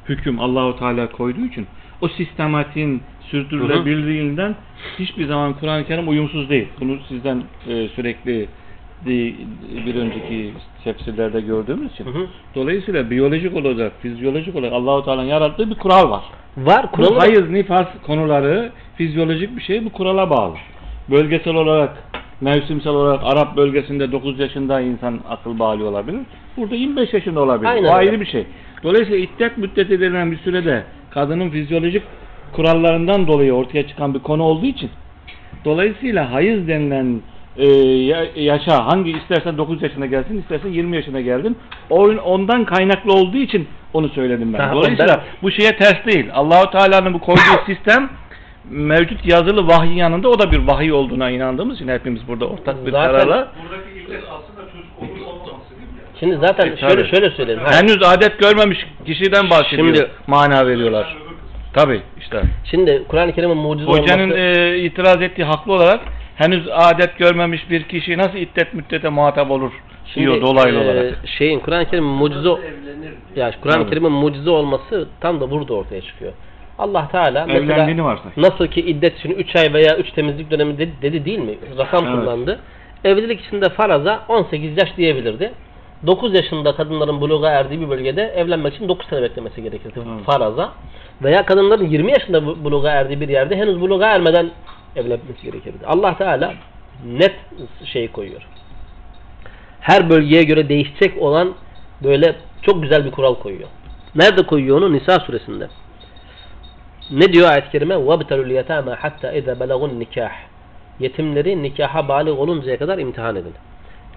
hüküm 0.08 0.40
Allahu 0.40 0.78
Teala 0.78 1.12
koyduğu 1.12 1.46
için 1.46 1.66
o 2.00 2.08
sistematiğin 2.08 3.02
sürdürülebilirliğinden 3.30 4.54
hiçbir 4.98 5.26
zaman 5.26 5.54
Kur'an-ı 5.54 5.86
Kerim 5.86 6.08
uyumsuz 6.08 6.50
değil. 6.50 6.68
Bunu 6.80 6.98
sizden 7.08 7.42
e, 7.68 7.88
sürekli 7.88 8.48
bir 9.86 9.94
önceki 9.94 10.52
tefsirlerde 10.84 11.40
gördüğümüz 11.40 11.92
için. 11.92 12.04
Hı 12.04 12.10
hı. 12.10 12.26
Dolayısıyla 12.54 13.10
biyolojik 13.10 13.56
olarak, 13.56 13.92
fizyolojik 14.02 14.56
olarak 14.56 14.72
Allahu 14.72 15.04
Teala'nın 15.04 15.26
yarattığı 15.26 15.70
bir 15.70 15.74
kural 15.74 16.10
var. 16.10 16.24
Var 16.56 16.86
Bu 16.86 16.96
kuralı. 16.96 17.18
hayız, 17.18 17.50
nifas 17.50 17.86
konuları 18.06 18.72
fizyolojik 18.96 19.56
bir 19.56 19.62
şey 19.62 19.84
bu 19.84 19.92
kurala 19.92 20.30
bağlı. 20.30 20.54
Bölgesel 21.10 21.54
olarak, 21.54 21.90
mevsimsel 22.40 22.92
olarak 22.92 23.20
Arap 23.24 23.56
bölgesinde 23.56 24.12
9 24.12 24.38
yaşında 24.38 24.80
insan 24.80 25.20
akıl 25.28 25.58
bağlı 25.58 25.88
olabilir. 25.88 26.20
Burada 26.56 26.74
25 26.74 27.12
yaşında 27.12 27.40
olabilir. 27.40 27.70
Aynen 27.70 27.88
o 27.88 27.92
ayrı 27.92 28.20
bir 28.20 28.26
şey. 28.26 28.46
Dolayısıyla 28.82 29.18
iddet 29.18 29.58
müddeti 29.58 30.00
denilen 30.00 30.32
bir 30.32 30.38
sürede 30.38 30.84
kadının 31.10 31.50
fizyolojik 31.50 32.02
kurallarından 32.52 33.26
dolayı 33.26 33.52
ortaya 33.52 33.88
çıkan 33.88 34.14
bir 34.14 34.18
konu 34.18 34.42
olduğu 34.42 34.66
için 34.66 34.90
dolayısıyla 35.64 36.32
hayız 36.32 36.68
denilen 36.68 37.20
e, 37.56 37.66
ya- 37.82 38.26
yaşa 38.36 38.86
hangi 38.86 39.10
istersen 39.10 39.58
9 39.58 39.82
yaşına 39.82 40.06
gelsin 40.06 40.40
istersen 40.40 40.68
20 40.68 40.96
yaşına 40.96 41.20
geldin 41.20 41.56
o, 41.90 42.08
ondan 42.08 42.64
kaynaklı 42.64 43.12
olduğu 43.12 43.36
için 43.36 43.68
onu 43.92 44.08
söyledim 44.08 44.52
ben. 44.52 44.58
Tamam, 44.58 44.76
Dolayısıyla 44.76 45.16
ben- 45.16 45.24
bu 45.42 45.50
şeye 45.50 45.76
ters 45.76 46.06
değil. 46.06 46.26
Allahu 46.34 46.70
Teala'nın 46.70 47.14
bu 47.14 47.18
koyduğu 47.18 47.40
sistem 47.66 48.10
mevcut 48.70 49.26
yazılı 49.26 49.66
vahiy 49.68 49.96
yanında 49.96 50.28
o 50.28 50.38
da 50.38 50.52
bir 50.52 50.58
vahiy 50.58 50.92
olduğuna 50.92 51.30
inandığımız 51.30 51.76
için 51.76 51.88
hepimiz 51.88 52.28
burada 52.28 52.46
ortak 52.46 52.86
bir 52.86 52.90
Zaten- 52.92 53.12
kararla 53.12 53.48
Buradaki 53.62 53.90
illet 54.08 54.22
aslında 54.24 54.70
çocuk 54.72 54.86
olur 54.98 55.26
olmaması 55.26 55.70
değil 55.70 55.80
mi? 55.80 55.98
yani? 55.98 56.18
Şimdi 56.20 56.36
zaten 56.46 56.72
E, 56.72 56.76
şöyle 56.76 57.08
şöyle 57.10 57.30
söyleyeyim. 57.30 57.60
Henüz 57.70 58.02
adet 58.02 58.38
görmemiş 58.38 58.78
kişiden 59.06 59.50
bahsediyor. 59.50 59.94
Şimdi- 59.94 60.08
mana 60.26 60.66
veriyorlar. 60.66 61.16
Tabi 61.72 62.00
işte. 62.20 62.42
Şimdi 62.70 63.02
Kur'an-ı 63.08 63.32
Kerim'in 63.32 63.56
mucize 63.56 63.90
Hocanın 63.90 64.22
olması 64.24 64.38
e, 64.40 64.78
itiraz 64.78 65.22
ettiği 65.22 65.44
haklı 65.44 65.72
olarak 65.72 66.00
henüz 66.36 66.68
adet 66.72 67.18
görmemiş 67.18 67.70
bir 67.70 67.82
kişi 67.82 68.18
nasıl 68.18 68.38
iddet 68.38 68.74
müddete 68.74 69.08
muhatap 69.08 69.50
olur 69.50 69.72
diyor 70.14 70.40
dolaylı 70.40 70.78
e, 70.78 70.84
olarak. 70.84 71.14
Şeyin 71.38 71.60
Kur'an-ı 71.60 71.90
Kerim'in 71.90 72.10
mucize 72.10 72.48
ya 73.36 73.50
Kur'an-ı. 73.62 73.90
Kerim'in 73.90 74.12
mucize 74.12 74.50
olması 74.50 75.08
tam 75.20 75.40
da 75.40 75.50
burada 75.50 75.74
ortaya 75.74 76.00
çıkıyor. 76.00 76.32
Allah 76.78 77.08
Teala 77.12 77.46
mesela 77.46 78.04
varsay. 78.04 78.32
nasıl 78.36 78.66
ki 78.66 78.80
iddet 78.80 79.18
için 79.18 79.30
3 79.30 79.56
ay 79.56 79.72
veya 79.72 79.96
3 79.96 80.10
temizlik 80.10 80.50
dönemi 80.50 80.78
dedi, 80.78 80.92
dedi 81.02 81.24
değil 81.24 81.38
mi? 81.38 81.54
Rakam 81.78 82.04
Evet. 82.06 82.14
kullandı. 82.16 82.60
Evlilik 83.04 83.40
içinde 83.46 83.68
faraza 83.68 84.24
18 84.28 84.78
yaş 84.78 84.96
diyebilirdi. 84.96 85.52
9 86.06 86.34
yaşında 86.34 86.76
kadınların 86.76 87.20
buluğa 87.20 87.50
erdiği 87.50 87.80
bir 87.80 87.88
bölgede 87.90 88.22
evlenmek 88.36 88.74
için 88.74 88.88
9 88.88 89.08
sene 89.08 89.22
beklemesi 89.22 89.62
gerekirdi 89.62 89.94
Evet. 89.96 90.24
faraza. 90.26 90.72
Veya 91.22 91.44
kadınların 91.46 91.86
20 91.86 92.12
yaşında 92.12 92.46
bu- 92.46 92.64
buluğa 92.64 92.90
erdiği 92.90 93.20
bir 93.20 93.28
yerde 93.28 93.56
henüz 93.56 93.80
buluğa 93.80 94.06
ermeden 94.08 94.50
evlenmesi 94.95 95.43
gerekirdi. 95.43 95.85
Allah 95.85 96.17
Teala 96.17 96.53
net 97.05 97.35
şey 97.85 98.11
koyuyor. 98.11 98.41
Her 99.79 100.09
bölgeye 100.09 100.43
göre 100.43 100.69
değişecek 100.69 101.21
olan 101.21 101.53
böyle 102.03 102.35
çok 102.61 102.81
güzel 102.83 103.05
bir 103.05 103.11
kural 103.11 103.35
koyuyor. 103.35 103.69
Nerede 104.15 104.43
koyuyor 104.43 104.77
onu? 104.77 104.93
Nisa 104.93 105.19
suresinde. 105.19 105.67
Ne 107.11 107.33
diyor 107.33 107.51
ayet-i 107.51 107.71
kerime? 107.71 107.95
وَابْتَلُوا 107.95 108.45
الْيَتَامَا 108.45 108.95
حَتَّى 108.95 109.41
اِذَا 109.41 109.53
بَلَغُوا 109.57 109.89
النِّكَاحِ 109.89 110.31
Yetimleri 110.99 111.63
nikaha 111.63 112.07
bağlı 112.07 112.35
oluncaya 112.35 112.77
kadar 112.77 112.97
imtihan 112.97 113.35
edin. 113.35 113.53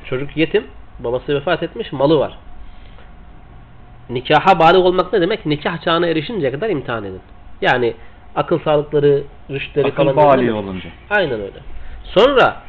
Çocuk 0.04 0.36
yetim, 0.36 0.66
babası 0.98 1.34
vefat 1.34 1.62
etmiş, 1.62 1.92
malı 1.92 2.18
var. 2.18 2.38
Nikaha 4.10 4.58
bağlı 4.58 4.78
olmak 4.78 5.12
ne 5.12 5.20
demek? 5.20 5.46
Nikah 5.46 5.84
çağına 5.84 6.06
erişinceye 6.06 6.52
kadar 6.52 6.70
imtihan 6.70 7.04
edin. 7.04 7.20
Yani 7.60 7.94
akıl 8.37 8.59
sağlıkları, 8.59 9.23
rüştleri 9.49 9.87
Akıl 9.87 10.13
falan. 10.13 10.47
olunca. 10.47 10.89
Aynen 11.09 11.41
öyle. 11.41 11.59
Sonra 12.03 12.61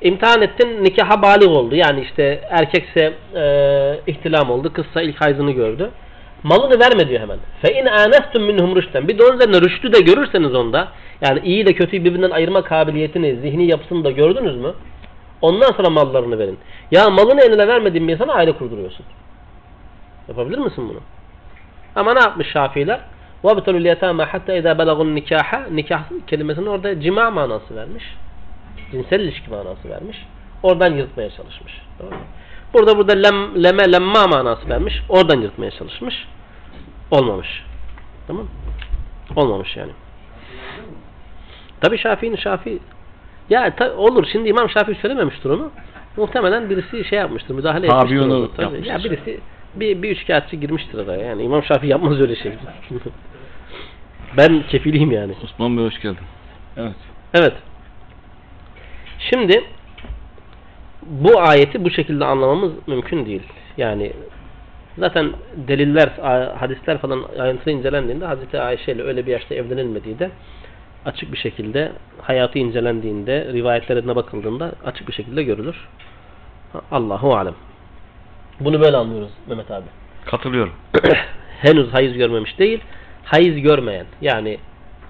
imtihan 0.00 0.42
ettin 0.42 0.84
nikaha 0.84 1.22
balik 1.22 1.48
oldu. 1.48 1.74
Yani 1.74 2.00
işte 2.00 2.40
erkekse 2.50 3.14
e, 3.34 3.42
ihtilam 4.06 4.50
oldu. 4.50 4.72
Kızsa 4.72 5.02
ilk 5.02 5.20
hayzını 5.20 5.50
gördü. 5.50 5.90
Malını 6.42 6.80
verme 6.80 7.08
diyor 7.08 7.20
hemen. 7.20 7.38
Fe 7.62 7.72
in 7.80 7.86
anestum 7.86 8.42
minhum 8.42 8.76
rüşten. 8.76 9.08
Bir 9.08 9.18
de 9.18 9.24
onun 9.24 9.34
üzerine 9.36 9.60
rüştü 9.60 9.92
de 9.92 10.00
görürseniz 10.00 10.54
onda 10.54 10.88
yani 11.20 11.40
iyi 11.44 11.62
ile 11.62 11.72
kötüyü 11.72 12.04
birbirinden 12.04 12.30
ayırma 12.30 12.62
kabiliyetini, 12.62 13.36
zihni 13.36 13.66
yapısını 13.70 14.04
da 14.04 14.10
gördünüz 14.10 14.56
mü? 14.56 14.72
Ondan 15.42 15.72
sonra 15.72 15.90
mallarını 15.90 16.38
verin. 16.38 16.58
Ya 16.90 17.10
malını 17.10 17.40
eline 17.40 17.68
vermediğin 17.68 18.08
bir 18.08 18.12
insana 18.12 18.32
aile 18.32 18.52
kurduruyorsun. 18.52 19.06
Yapabilir 20.28 20.58
misin 20.58 20.88
bunu? 20.88 21.00
Ama 21.96 22.14
ne 22.14 22.20
yapmış 22.20 22.48
Şafiiler? 22.52 23.00
وَابْتَلُوا 23.45 23.79
الْيَتَامَ 23.81 24.25
حَتَّى 24.25 24.51
اِذَا 24.61 24.71
بَلَغُوا 24.79 25.15
nikah 25.15 25.69
Nikah 25.71 26.03
kelimesinin 26.27 26.65
orada 26.65 27.01
cima 27.01 27.31
manası 27.31 27.75
vermiş. 27.75 28.03
Cinsel 28.91 29.19
ilişki 29.19 29.49
manası 29.49 29.89
vermiş. 29.89 30.17
Oradan 30.63 30.93
yırtmaya 30.93 31.29
çalışmış. 31.29 31.73
Doğru 31.99 32.09
mu? 32.09 32.21
Burada 32.73 32.97
burada 32.97 33.13
lem, 33.13 33.63
leme 33.63 33.91
lemma 33.91 34.27
manası 34.27 34.69
vermiş. 34.69 35.01
Oradan 35.09 35.41
yırtmaya 35.41 35.71
çalışmış. 35.71 36.27
Olmamış. 37.11 37.63
Tamam 38.27 38.43
mı? 38.43 38.49
Olmamış 39.35 39.77
yani. 39.77 39.91
Tabi 41.81 41.97
Şafii'nin 41.97 42.35
Şafii 42.35 42.79
ya 43.49 43.75
ta- 43.75 43.95
olur 43.95 44.27
şimdi 44.31 44.49
İmam 44.49 44.69
Şafii 44.69 44.95
söylememiştir 44.95 45.49
onu. 45.49 45.71
Muhtemelen 46.17 46.69
birisi 46.69 47.03
şey 47.05 47.19
yapmıştır, 47.19 47.53
müdahale 47.55 47.87
Tabi 47.87 47.97
etmiştir. 48.03 48.25
onu 48.25 48.33
orada. 48.33 48.47
Tabii. 48.55 48.87
yapmıştır. 48.87 48.91
Ya 48.91 49.03
birisi 49.03 49.39
bir, 49.75 50.01
bir 50.01 50.09
üçkağıtçı 50.09 50.55
girmiştir 50.55 50.97
araya. 50.99 51.25
Yani 51.25 51.43
İmam 51.43 51.63
Şafii 51.63 51.87
yapmaz 51.87 52.21
öyle 52.21 52.35
şey. 52.35 52.51
ben 54.36 54.62
kefiliyim 54.62 55.10
yani. 55.10 55.34
Osman 55.44 55.76
Bey 55.76 55.84
hoş 55.84 56.00
geldin. 56.00 56.24
Evet. 56.76 56.94
Evet. 57.34 57.52
Şimdi 59.18 59.64
bu 61.02 61.40
ayeti 61.40 61.84
bu 61.84 61.90
şekilde 61.90 62.24
anlamamız 62.24 62.72
mümkün 62.86 63.26
değil. 63.26 63.42
Yani 63.76 64.12
zaten 64.98 65.32
deliller, 65.56 66.08
a- 66.22 66.60
hadisler 66.60 66.98
falan 66.98 67.22
ayrıntılı 67.38 67.72
incelendiğinde 67.72 68.24
Hazreti 68.26 68.60
Ayşe 68.60 68.92
ile 68.92 69.02
öyle 69.02 69.26
bir 69.26 69.32
yaşta 69.32 69.54
evlenilmediği 69.54 70.18
de 70.18 70.30
açık 71.04 71.32
bir 71.32 71.38
şekilde 71.38 71.92
hayatı 72.22 72.58
incelendiğinde, 72.58 73.52
rivayetlerine 73.52 74.16
bakıldığında 74.16 74.72
açık 74.84 75.08
bir 75.08 75.12
şekilde 75.12 75.42
görülür. 75.42 75.88
Allahu 76.90 77.36
alem. 77.36 77.54
Bunu 78.60 78.80
böyle 78.80 78.96
anlıyoruz 78.96 79.30
Mehmet 79.48 79.70
abi. 79.70 79.86
Katılıyorum. 80.26 80.72
henüz 81.60 81.92
hayız 81.92 82.16
görmemiş 82.16 82.58
değil, 82.58 82.80
hayız 83.26 83.56
görmeyen 83.56 84.06
yani 84.20 84.58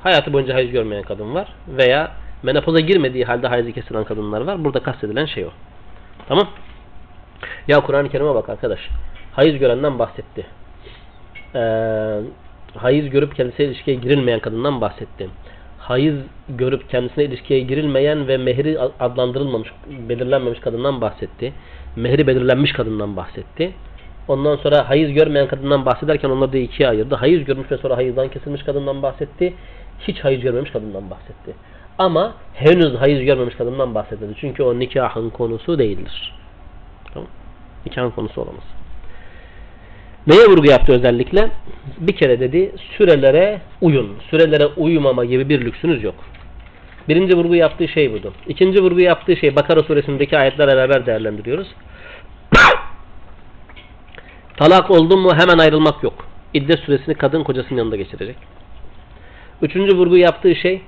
hayatı 0.03 0.33
boyunca 0.33 0.55
hayız 0.55 0.71
görmeyen 0.71 1.03
kadın 1.03 1.35
var 1.35 1.49
veya 1.69 2.13
menopoza 2.43 2.81
girmediği 2.81 3.25
halde 3.25 3.49
hayızı 3.49 3.73
kesilen 3.73 4.05
kadınlar 4.05 4.41
var. 4.41 4.65
Burada 4.65 4.83
kastedilen 4.83 5.27
şey 5.27 5.45
o. 5.45 5.51
Tamam? 6.29 6.49
Ya 7.69 7.81
Kur'an-ı 7.81 8.09
Kerim'e 8.09 8.35
bak 8.35 8.49
arkadaş. 8.49 8.81
Hayız 9.33 9.59
görenden 9.59 9.99
bahsetti. 9.99 10.47
Ee, 11.55 12.21
hayız 12.75 13.11
görüp 13.11 13.37
kendisiyle 13.37 13.71
ilişkiye 13.71 13.97
girilmeyen 13.97 14.41
kadından 14.41 14.81
bahsetti. 14.81 15.29
Hayız 15.79 16.17
görüp 16.49 16.91
kendisine 16.91 17.25
ilişkiye 17.25 17.61
girilmeyen 17.61 18.29
ve 18.29 18.37
mehri 18.37 18.81
adlandırılmamış, 18.81 19.69
belirlenmemiş 20.09 20.61
kadından 20.61 21.01
bahsetti. 21.01 21.53
Mehri 21.97 22.27
belirlenmiş 22.27 22.73
kadından 22.73 23.17
bahsetti. 23.17 23.73
Ondan 24.29 24.57
sonra 24.57 24.89
hayız 24.89 25.13
görmeyen 25.13 25.49
kadından 25.49 25.87
bahsederken 25.87 26.31
onları 26.31 26.53
da 26.53 26.59
ikiye 26.59 26.89
ayırdı. 26.89 27.15
Hayız 27.15 27.45
görmüş 27.45 27.71
ve 27.71 27.77
sonra 27.77 27.97
hayızdan 27.97 28.29
kesilmiş 28.29 28.63
kadından 28.63 29.03
bahsetti. 29.03 29.55
Hiç 30.01 30.21
hayız 30.21 30.43
görmemiş 30.43 30.71
kadından 30.71 31.11
bahsetti. 31.11 31.55
Ama 31.99 32.35
henüz 32.55 32.95
hayız 32.95 33.21
görmemiş 33.21 33.55
kadından 33.55 33.95
bahsetmedi. 33.95 34.33
Çünkü 34.41 34.63
o 34.63 34.79
nikahın 34.79 35.31
konusu 35.31 35.79
değildir. 35.79 36.35
Tamam. 37.15 37.29
Nikahın 37.87 38.11
konusu 38.11 38.41
olamaz. 38.41 38.65
Neye 40.27 40.47
vurgu 40.47 40.67
yaptı 40.71 40.93
özellikle? 40.93 41.51
Bir 41.99 42.17
kere 42.17 42.41
dedi 42.41 42.73
sürelere 42.97 43.61
uyun. 43.81 44.17
Sürelere 44.31 44.67
uymama 44.67 45.25
gibi 45.25 45.49
bir 45.49 45.61
lüksünüz 45.61 46.03
yok. 46.03 46.15
Birinci 47.09 47.37
vurgu 47.37 47.55
yaptığı 47.55 47.89
şey 47.89 48.13
budur. 48.13 48.33
İkinci 48.49 48.83
vurgu 48.83 49.01
yaptığı 49.01 49.37
şey 49.37 49.57
Bakara 49.57 49.83
suresindeki 49.83 50.39
ayetlerle 50.39 50.77
beraber 50.77 51.07
değerlendiriyoruz. 51.07 51.69
Talak 54.57 54.91
oldu 54.91 55.17
mu 55.17 55.31
hemen 55.35 55.59
ayrılmak 55.59 56.03
yok. 56.03 56.15
İddet 56.55 56.79
süresini 56.79 57.15
kadın 57.15 57.45
kocasının 57.45 57.79
yanında 57.79 57.97
geçirecek. 57.97 58.37
Üçüncü 59.63 59.97
vurgu 59.97 60.17
yaptığı 60.17 60.55
şey 60.55 60.83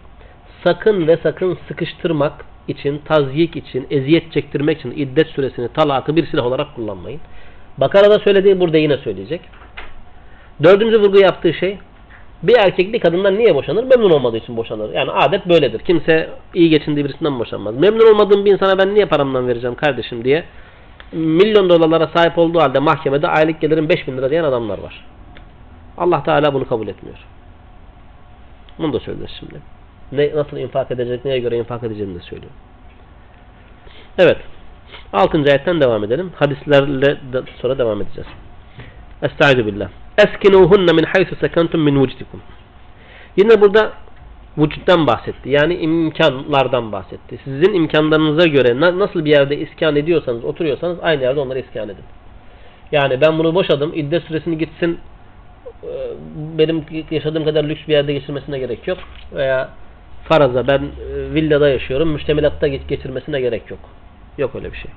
sakın 0.64 1.06
ve 1.06 1.18
sakın 1.22 1.58
sıkıştırmak 1.68 2.32
için, 2.68 2.98
tazyik 2.98 3.56
için, 3.56 3.86
eziyet 3.90 4.32
çektirmek 4.32 4.78
için 4.78 4.90
iddet 4.90 5.28
süresini, 5.28 5.68
talakı 5.68 6.16
bir 6.16 6.26
silah 6.26 6.46
olarak 6.46 6.74
kullanmayın. 6.74 7.20
Bakara'da 7.78 8.18
söylediği 8.18 8.60
burada 8.60 8.78
yine 8.78 8.96
söyleyecek. 8.96 9.40
Dördüncü 10.62 11.00
vurgu 11.00 11.18
yaptığı 11.18 11.54
şey 11.54 11.78
bir 12.42 12.56
erkek 12.56 12.92
bir 12.92 13.00
kadından 13.00 13.38
niye 13.38 13.54
boşanır? 13.54 13.84
Memnun 13.84 14.10
olmadığı 14.10 14.36
için 14.36 14.56
boşanır. 14.56 14.92
Yani 14.94 15.10
adet 15.10 15.48
böyledir. 15.48 15.78
Kimse 15.78 16.30
iyi 16.54 16.70
geçindiği 16.70 17.04
birisinden 17.04 17.38
boşanmaz. 17.38 17.74
Memnun 17.74 18.14
olmadığım 18.14 18.44
bir 18.44 18.52
insana 18.52 18.78
ben 18.78 18.94
niye 18.94 19.06
paramdan 19.06 19.48
vereceğim 19.48 19.76
kardeşim 19.76 20.24
diye 20.24 20.44
milyon 21.12 21.68
dolarlara 21.68 22.06
sahip 22.06 22.38
olduğu 22.38 22.60
halde 22.60 22.78
mahkemede 22.78 23.28
aylık 23.28 23.60
gelirim 23.60 23.88
5000 23.88 24.16
lira 24.16 24.30
diyen 24.30 24.44
adamlar 24.44 24.78
var. 24.78 25.04
Allah 25.98 26.22
Teala 26.22 26.54
bunu 26.54 26.68
kabul 26.68 26.88
etmiyor. 26.88 27.18
Bunu 28.78 28.92
da 28.92 29.00
söylüyor 29.00 29.30
şimdi. 29.38 29.60
Ne, 30.12 30.36
nasıl 30.36 30.56
infak 30.56 30.90
edecek, 30.90 31.24
neye 31.24 31.38
göre 31.38 31.58
infak 31.58 31.84
edeceğini 31.84 32.14
de 32.14 32.20
söylüyor. 32.20 32.52
Evet. 34.18 34.36
6. 35.12 35.38
ayetten 35.38 35.80
devam 35.80 36.04
edelim. 36.04 36.32
Hadislerle 36.36 37.16
de 37.32 37.42
sonra 37.60 37.78
devam 37.78 38.02
edeceğiz. 38.02 38.28
Estaizu 39.22 39.66
billah. 39.66 39.88
Eskinuhunne 40.18 40.92
min 40.92 41.04
haythu 41.04 41.36
sekentum 41.36 41.80
min 41.80 42.02
vücdikum. 42.02 42.40
Yine 43.36 43.60
burada 43.60 43.92
vücuttan 44.58 45.06
bahsetti. 45.06 45.50
Yani 45.50 45.74
imkanlardan 45.76 46.92
bahsetti. 46.92 47.38
Sizin 47.44 47.72
imkanlarınıza 47.74 48.46
göre 48.46 48.80
na- 48.80 48.98
nasıl 48.98 49.24
bir 49.24 49.30
yerde 49.30 49.56
iskan 49.58 49.96
ediyorsanız, 49.96 50.44
oturuyorsanız 50.44 50.98
aynı 51.02 51.22
yerde 51.22 51.40
onları 51.40 51.58
iskan 51.58 51.88
edin. 51.88 52.04
Yani 52.92 53.20
ben 53.20 53.38
bunu 53.38 53.54
boşadım. 53.54 53.92
İddet 53.94 54.22
süresini 54.22 54.58
gitsin 54.58 54.98
e, 55.84 55.90
benim 56.58 56.84
yaşadığım 57.10 57.44
kadar 57.44 57.64
lüks 57.64 57.88
bir 57.88 57.92
yerde 57.92 58.12
geçirmesine 58.12 58.58
gerek 58.58 58.88
yok. 58.88 58.98
Veya 59.32 59.68
faraza 60.24 60.66
ben 60.66 60.78
e, 60.78 61.34
villada 61.34 61.68
yaşıyorum. 61.68 62.08
Müştemilatta 62.08 62.68
geç- 62.68 62.88
geçirmesine 62.88 63.40
gerek 63.40 63.70
yok. 63.70 63.80
Yok 64.38 64.54
öyle 64.54 64.72
bir 64.72 64.76
şey. 64.78 64.90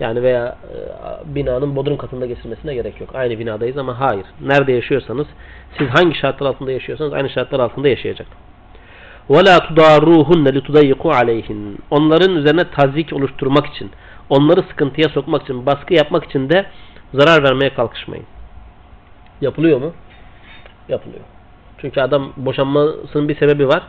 Yani 0.00 0.22
veya 0.22 0.46
e, 0.46 1.34
binanın 1.34 1.76
bodrum 1.76 1.96
katında 1.96 2.26
geçirmesine 2.26 2.74
gerek 2.74 3.00
yok. 3.00 3.10
Aynı 3.14 3.38
binadayız 3.38 3.78
ama 3.78 4.00
hayır. 4.00 4.26
Nerede 4.40 4.72
yaşıyorsanız 4.72 5.26
siz 5.78 5.88
hangi 5.88 6.18
şartlar 6.18 6.46
altında 6.46 6.72
yaşıyorsanız 6.72 7.12
aynı 7.12 7.30
şartlar 7.30 7.60
altında 7.60 7.88
yaşayacak. 7.88 8.26
وَلَا 9.30 9.56
تُضَارُوهُنَّ 9.58 10.48
لِتُضَيِّقُوا 10.48 11.12
عَلَيْهِنْ 11.14 11.76
Onların 11.90 12.36
üzerine 12.36 12.70
tazik 12.70 13.12
oluşturmak 13.12 13.66
için, 13.66 13.90
onları 14.30 14.62
sıkıntıya 14.62 15.08
sokmak 15.08 15.42
için, 15.42 15.66
baskı 15.66 15.94
yapmak 15.94 16.24
için 16.24 16.50
de 16.50 16.66
zarar 17.14 17.42
vermeye 17.42 17.74
kalkışmayın. 17.74 18.24
Yapılıyor 19.40 19.80
mu? 19.80 19.92
Yapılıyor. 20.88 21.24
Çünkü 21.78 22.00
adam 22.00 22.32
boşanmasının 22.36 23.28
bir 23.28 23.36
sebebi 23.36 23.68
var. 23.68 23.82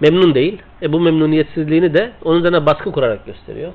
Memnun 0.00 0.34
değil. 0.34 0.62
E 0.82 0.92
bu 0.92 1.00
memnuniyetsizliğini 1.00 1.94
de 1.94 2.10
onun 2.24 2.38
üzerine 2.38 2.66
baskı 2.66 2.92
kurarak 2.92 3.26
gösteriyor. 3.26 3.72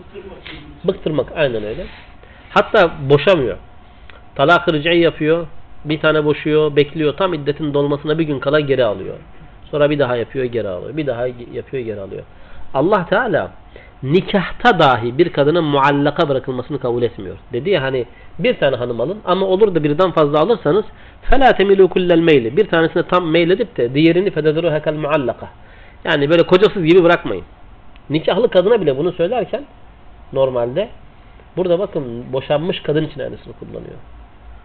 Bıktırmak 0.83 1.31
aynen 1.35 1.63
öyle. 1.63 1.85
Hatta 2.49 2.91
boşamıyor. 3.09 3.57
Talak-ı 4.35 4.73
ric'i 4.73 4.99
yapıyor. 4.99 5.47
Bir 5.85 5.99
tane 5.99 6.25
boşuyor, 6.25 6.75
bekliyor. 6.75 7.13
Tam 7.17 7.33
iddetin 7.33 7.73
dolmasına 7.73 8.19
bir 8.19 8.23
gün 8.23 8.39
kala 8.39 8.59
geri 8.59 8.85
alıyor. 8.85 9.15
Sonra 9.71 9.89
bir 9.89 9.99
daha 9.99 10.15
yapıyor, 10.15 10.45
geri 10.45 10.67
alıyor. 10.67 10.97
Bir 10.97 11.07
daha 11.07 11.27
yapıyor, 11.53 11.83
geri 11.83 12.01
alıyor. 12.01 12.23
Allah 12.73 13.05
Teala 13.05 13.51
nikahta 14.03 14.79
dahi 14.79 15.17
bir 15.17 15.33
kadının 15.33 15.63
muallaka 15.63 16.29
bırakılmasını 16.29 16.79
kabul 16.79 17.03
etmiyor. 17.03 17.35
Dedi 17.53 17.69
ya 17.69 17.81
hani 17.81 18.05
bir 18.39 18.57
tane 18.57 18.75
hanım 18.75 19.01
alın 19.01 19.17
ama 19.25 19.45
olur 19.45 19.75
da 19.75 19.83
birden 19.83 20.11
fazla 20.11 20.39
alırsanız 20.39 20.85
فَلَا 21.29 21.51
تَمِلُوا 21.51 21.87
كُلَّ 21.87 22.13
الْمَيْلِ 22.13 22.57
Bir 22.57 22.67
tanesine 22.67 23.03
tam 23.03 23.27
meyledip 23.29 23.77
de 23.77 23.93
diğerini 23.93 24.29
فَدَذَرُوا 24.29 24.79
هَكَ 24.79 24.97
muallaka. 24.97 25.49
yani 26.04 26.30
böyle 26.30 26.42
kocasız 26.42 26.84
gibi 26.84 27.04
bırakmayın. 27.04 27.44
Nikahlı 28.10 28.50
kadına 28.50 28.80
bile 28.80 28.98
bunu 28.98 29.12
söylerken 29.12 29.64
normalde 30.32 30.88
burada 31.56 31.78
bakın 31.78 32.32
boşanmış 32.32 32.82
kadın 32.82 33.04
için 33.04 33.20
aynısını 33.20 33.52
kullanıyor. 33.52 33.98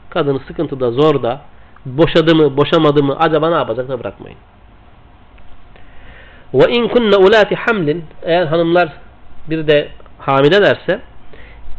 Kadını 0.10 0.40
sıkıntıda, 0.40 0.92
zorda, 0.92 1.42
boşadı 1.86 2.36
mı, 2.36 2.58
boşamadı 2.58 3.04
mı 3.04 3.18
acaba 3.20 3.50
ne 3.50 3.56
yapacak 3.56 3.90
da 3.90 4.00
bırakmayın. 4.00 4.38
Ve 6.54 6.72
in 6.72 6.88
kunna 6.88 7.18
ulati 7.18 7.56
hamlin 7.56 8.06
eğer 8.24 8.46
hanımlar 8.46 8.94
bir 9.50 9.68
de 9.68 9.90
hamilelerse 10.20 11.00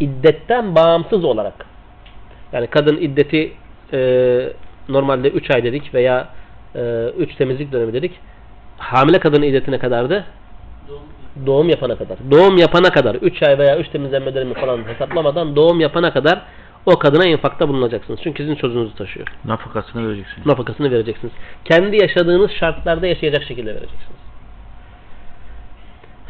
iddetten 0.00 0.74
bağımsız 0.74 1.24
olarak 1.24 1.66
yani 2.52 2.66
kadın 2.66 2.96
iddeti 2.96 3.52
e, 3.92 3.98
normalde 4.88 5.28
3 5.28 5.50
ay 5.50 5.64
dedik 5.64 5.94
veya 5.94 6.28
3 6.74 7.32
e, 7.32 7.36
temizlik 7.38 7.72
dönemi 7.72 7.92
dedik 7.92 8.12
Hamile 8.77 9.19
kadının 9.19 9.45
iddetine 9.45 9.79
kadardı? 9.79 10.25
Doğum 11.45 11.69
yapana 11.69 11.95
kadar. 11.95 12.17
Doğum 12.31 12.57
yapana 12.57 12.89
kadar 12.89 13.15
3 13.15 13.43
ay 13.43 13.57
veya 13.57 13.77
3 13.77 13.89
temizlenme 13.89 14.35
dönemi 14.35 14.53
falan 14.53 14.87
hesaplamadan 14.87 15.55
doğum 15.55 15.79
yapana 15.79 16.13
kadar 16.13 16.41
o 16.85 16.99
kadına 16.99 17.25
infakta 17.25 17.69
bulunacaksınız. 17.69 18.19
Çünkü 18.23 18.43
sizin 18.43 18.55
çocuğunuzu 18.55 18.95
taşıyor. 18.95 19.27
Nafakasını 19.45 20.07
vereceksin. 20.07 20.41
Nafakasını 20.45 20.91
vereceksiniz. 20.91 21.33
Kendi 21.65 22.01
yaşadığınız 22.01 22.51
şartlarda 22.51 23.07
yaşayacak 23.07 23.43
şekilde 23.43 23.75
vereceksiniz. 23.75 24.21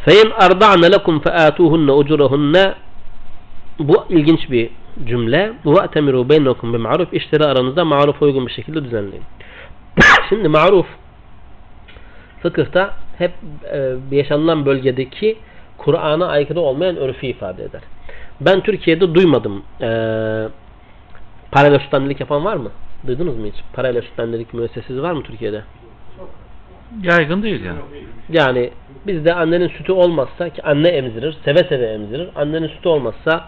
فَاِنْ 0.05 0.29
اَرْضَعْنَ 0.31 0.83
لَكُمْ 0.95 1.21
فَآتُوهُنَّ 1.21 1.89
اُجُرَهُنَّ 1.91 2.73
Bu 3.79 4.05
ilginç 4.09 4.51
bir 4.51 4.69
cümle. 5.05 5.53
وَاَتَمِرُوا 5.65 6.27
بَيْنَكُمْ 6.27 6.75
بِمَعْرُفْ 6.75 7.07
İşleri 7.11 7.45
aranızda 7.45 7.85
maruf 7.85 8.21
uygun 8.21 8.47
bir 8.47 8.51
şekilde 8.51 8.83
düzenleyin. 8.83 9.23
Şimdi 10.29 10.47
maruf 10.47 10.87
fıkıhta 12.42 12.94
hep 13.18 13.32
e, 13.72 13.92
yaşanılan 14.10 14.66
bölgedeki 14.66 15.38
Kur'an'a 15.78 16.26
aykırı 16.26 16.60
olmayan 16.60 16.96
örfü 16.96 17.26
ifade 17.26 17.64
eder. 17.64 17.80
Ben 18.40 18.60
Türkiye'de 18.60 19.14
duymadım. 19.14 19.62
E, 19.80 19.88
paralel 21.52 21.78
sütlendilik 21.78 22.20
yapan 22.20 22.44
var 22.44 22.56
mı? 22.56 22.70
Duydunuz 23.06 23.38
mu 23.38 23.46
hiç? 23.46 23.54
Paralel 23.72 24.02
sütlendilik 24.02 24.54
müessesesi 24.54 25.02
var 25.02 25.12
mı 25.12 25.22
Türkiye'de? 25.22 25.62
Yaygın 27.02 27.42
değil 27.42 27.64
yani. 27.64 27.78
Yani 28.32 28.70
bizde 29.06 29.34
annenin 29.34 29.68
sütü 29.68 29.92
olmazsa 29.92 30.48
ki 30.48 30.62
anne 30.62 30.88
emzirir, 30.88 31.36
seve 31.44 31.58
seve 31.58 31.86
emzirir. 31.86 32.28
Annenin 32.36 32.68
sütü 32.68 32.88
olmazsa 32.88 33.44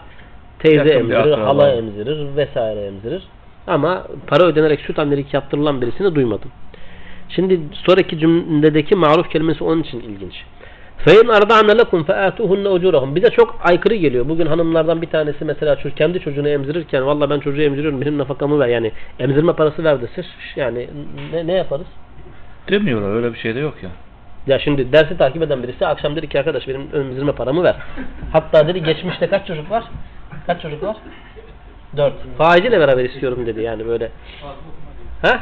teyze 0.59 0.77
Yakın 0.77 0.99
emzirir, 0.99 1.31
hala 1.31 1.71
emzirir 1.71 2.35
vesaire 2.35 2.79
emzirir. 2.79 3.23
Ama 3.67 4.07
para 4.27 4.43
ödenerek 4.43 4.79
süt 4.81 4.99
annelik 4.99 5.33
yaptırılan 5.33 5.81
birisini 5.81 6.15
duymadım. 6.15 6.51
Şimdi 7.28 7.60
sonraki 7.72 8.18
cümledeki 8.18 8.96
maruf 8.96 9.30
kelimesi 9.30 9.64
onun 9.64 9.82
için 9.82 10.00
ilginç. 10.00 10.34
فَاِنْ 11.06 11.26
اَرْضَعْنَ 11.38 11.80
لَكُمْ 11.80 12.04
فَآتُوهُنَّ 12.04 12.66
اُجُورَهُمْ 12.68 13.14
Bize 13.14 13.30
çok 13.30 13.58
aykırı 13.62 13.94
geliyor. 13.94 14.28
Bugün 14.28 14.46
hanımlardan 14.46 15.02
bir 15.02 15.06
tanesi 15.06 15.44
mesela 15.44 15.76
çocuk, 15.76 15.98
kendi 15.98 16.20
çocuğunu 16.20 16.48
emzirirken 16.48 17.06
valla 17.06 17.30
ben 17.30 17.40
çocuğu 17.40 17.62
emziriyorum 17.62 18.00
benim 18.00 18.18
nafakamı 18.18 18.60
ver. 18.60 18.68
Yani 18.68 18.92
emzirme 19.18 19.52
parası 19.52 19.84
ver 19.84 20.02
desin. 20.02 20.24
Yani 20.56 20.88
ne, 21.32 21.46
ne 21.46 21.52
yaparız? 21.52 21.86
Demiyorlar 22.70 23.16
öyle 23.16 23.32
bir 23.32 23.38
şey 23.38 23.54
de 23.54 23.60
yok 23.60 23.74
ya. 23.82 23.90
Ya 24.46 24.58
şimdi 24.58 24.92
dersi 24.92 25.18
takip 25.18 25.42
eden 25.42 25.62
birisi 25.62 25.86
akşam 25.86 26.16
dedi 26.16 26.28
ki 26.28 26.38
arkadaş 26.38 26.68
benim 26.68 26.88
emzirme 26.94 27.32
paramı 27.32 27.62
ver. 27.62 27.76
Hatta 28.32 28.68
dedi 28.68 28.82
geçmişte 28.82 29.26
kaç 29.26 29.46
çocuk 29.46 29.70
var? 29.70 29.84
Kaç 30.46 30.62
çocuk 30.62 30.82
var? 30.82 30.96
Dört. 31.96 32.14
Faiziyle 32.38 32.80
beraber 32.80 33.04
istiyorum 33.04 33.46
dedi 33.46 33.60
yani 33.60 33.86
böyle. 33.86 34.10
Ha? 35.22 35.40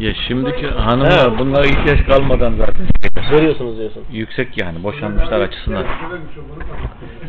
ya 0.00 0.14
şimdiki 0.28 0.66
hanımlar 0.66 1.28
Evet. 1.28 1.38
bunlara 1.38 1.66
ihtiyaç 1.66 2.06
kalmadan 2.06 2.54
zaten 2.58 2.86
Görüyorsunuz 3.30 3.78
diyorsun. 3.78 4.04
yüksek 4.12 4.58
yani 4.58 4.82
boşanmışlar 4.84 5.40
açısından. 5.40 5.84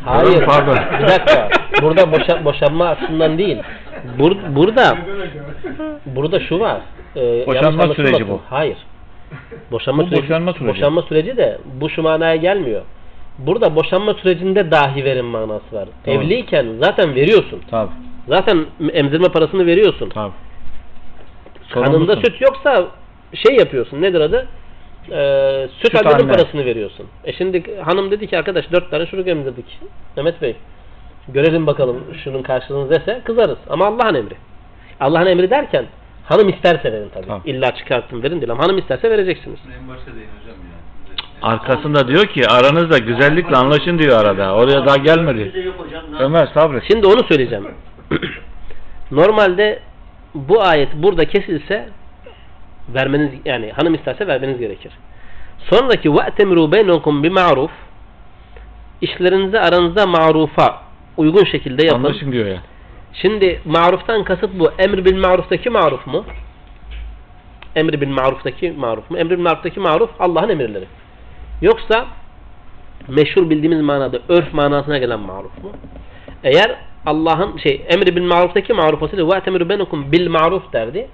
Hayır. 0.06 0.46
Pardon. 0.46 0.78
Bir 1.02 1.08
dakika. 1.08 1.50
Burada 1.82 2.12
boşa, 2.12 2.46
boşanma 2.46 2.88
açısından 2.88 3.38
değil. 3.38 3.58
Bur, 4.20 4.36
burada 4.50 4.98
burada 6.06 6.40
şu 6.40 6.60
var. 6.60 6.82
Ee, 7.16 7.20
yanlış 7.20 7.48
Boşanma 7.48 7.68
anlaşılmasın. 7.84 8.06
süreci 8.06 8.28
bu. 8.30 8.42
Hayır. 8.50 8.78
Boşanma 9.72 10.04
Bu 10.04 10.08
süreci, 10.08 10.24
boşanma 10.24 10.54
süreci. 10.54 10.68
boşanma 10.68 11.02
süreci 11.02 11.38
de 11.38 11.58
bu 11.82 11.90
şu 11.90 12.02
manaya 12.04 12.36
gelmiyor. 12.36 12.82
Burada 13.38 13.76
boşanma 13.76 14.14
sürecinde 14.14 14.72
dahi 14.72 15.04
verim 15.04 15.26
manası 15.26 15.76
var. 15.76 15.88
Tamam. 16.06 16.22
Evliyken 16.22 16.66
zaten 16.82 17.16
veriyorsun. 17.16 17.62
Tabi 17.72 17.90
Zaten 18.28 18.66
emzirme 18.94 19.28
parasını 19.28 19.66
veriyorsun. 19.66 20.10
Tabi. 21.74 21.86
Kanında 21.86 22.16
süt 22.16 22.42
yoksa 22.42 22.88
şey 23.48 23.56
yapıyorsun. 23.56 24.02
Nedir 24.02 24.22
adı? 24.22 24.48
Ee, 25.12 25.68
süt, 25.82 25.92
Süt 25.92 26.06
annenin 26.06 26.24
anne. 26.24 26.32
parasını 26.32 26.66
veriyorsun. 26.66 27.06
E 27.24 27.34
şimdi 27.34 27.82
hanım 27.82 28.12
dedi 28.12 28.28
ki 28.28 28.38
arkadaş 28.38 28.72
dört 28.72 28.92
tane 28.92 29.06
çocuk 29.06 29.28
emzirdik. 29.28 29.80
Mehmet 30.18 30.42
Bey 30.42 30.56
görelim 31.28 31.68
bakalım 31.68 32.04
şunun 32.24 32.42
karşılığını 32.44 32.90
dese 32.90 33.22
kızarız. 33.26 33.58
Ama 33.70 33.86
Allah'ın 33.86 34.16
emri. 34.16 34.36
Allah'ın 35.00 35.26
emri 35.26 35.50
derken 35.50 35.86
hanım 36.26 36.50
isterse 36.50 36.92
verin 36.94 37.10
tabii. 37.14 37.28
Tabii. 37.28 37.50
İlla 37.50 37.76
çıkarttım 37.76 38.24
verin 38.24 38.42
değil 38.42 38.52
ama 38.52 38.64
hanım 38.64 38.78
isterse 38.78 39.10
vereceksiniz. 39.10 39.60
En 39.82 39.88
başta 39.90 40.06
deyin 40.16 40.28
hocam 40.42 40.56
ya. 40.56 40.80
Arkasında 41.42 42.08
diyor 42.08 42.26
ki 42.26 42.48
aranızda 42.48 42.98
güzellikle 42.98 43.56
anlaşın 43.56 44.00
diyor 44.00 44.20
arada. 44.26 44.54
Oraya 44.56 44.86
daha 44.86 44.98
gelmedi. 44.98 45.72
Ömer 46.20 46.48
sabret. 46.54 46.84
Şimdi 46.92 47.08
onu 47.08 47.24
söyleyeceğim. 47.24 47.68
Normalde 49.12 49.80
bu 50.34 50.62
ayet 50.62 50.90
burada 50.96 51.26
kesilse 51.26 51.90
vermeniz 52.90 53.32
yani 53.46 53.72
hanım 53.72 53.94
isterse 53.94 54.28
vermeniz 54.28 54.60
gerekir. 54.60 54.92
Sonraki 55.70 56.14
ve'temiru 56.14 56.72
beynukum 56.72 57.24
bi 57.24 57.30
ma'ruf 57.30 57.72
işlerinizi 59.02 59.60
aranızda 59.60 60.08
marufa 60.08 60.82
uygun 61.18 61.44
şekilde 61.44 61.86
yapın. 61.86 62.04
Anlaşın 62.04 62.32
diyor 62.32 62.46
ya. 62.46 62.62
Şimdi 63.14 63.62
maruftan 63.66 64.24
kasıt 64.24 64.50
bu. 64.60 64.72
Emr 64.78 65.06
bil 65.06 65.18
maruftaki 65.18 65.70
maruf 65.70 66.08
mu? 66.08 66.26
Emr 67.76 68.02
bil 68.02 68.10
maruftaki 68.10 68.72
maruf 68.72 69.12
mu? 69.12 69.18
Emr 69.18 69.30
bil 69.30 69.40
maruftaki 69.40 69.80
maruf 69.80 70.10
Allah'ın 70.20 70.50
emirleri. 70.50 70.86
Yoksa 71.62 72.08
meşhur 73.08 73.50
bildiğimiz 73.50 73.82
manada 73.82 74.20
örf 74.30 74.54
manasına 74.54 74.98
gelen 74.98 75.20
maruf 75.20 75.64
mu? 75.64 75.72
Eğer 76.44 76.76
Allah'ın 77.10 77.58
şey 77.58 77.86
emri 77.90 78.16
bil 78.16 78.24
maruf'taki 78.24 78.74
marufasıyla 78.74 79.28
ve 79.28 79.38
etemiru 79.38 79.70
benukum 79.70 80.12
bil 80.12 80.30
maruf 80.30 80.74
derdi. 80.74 81.08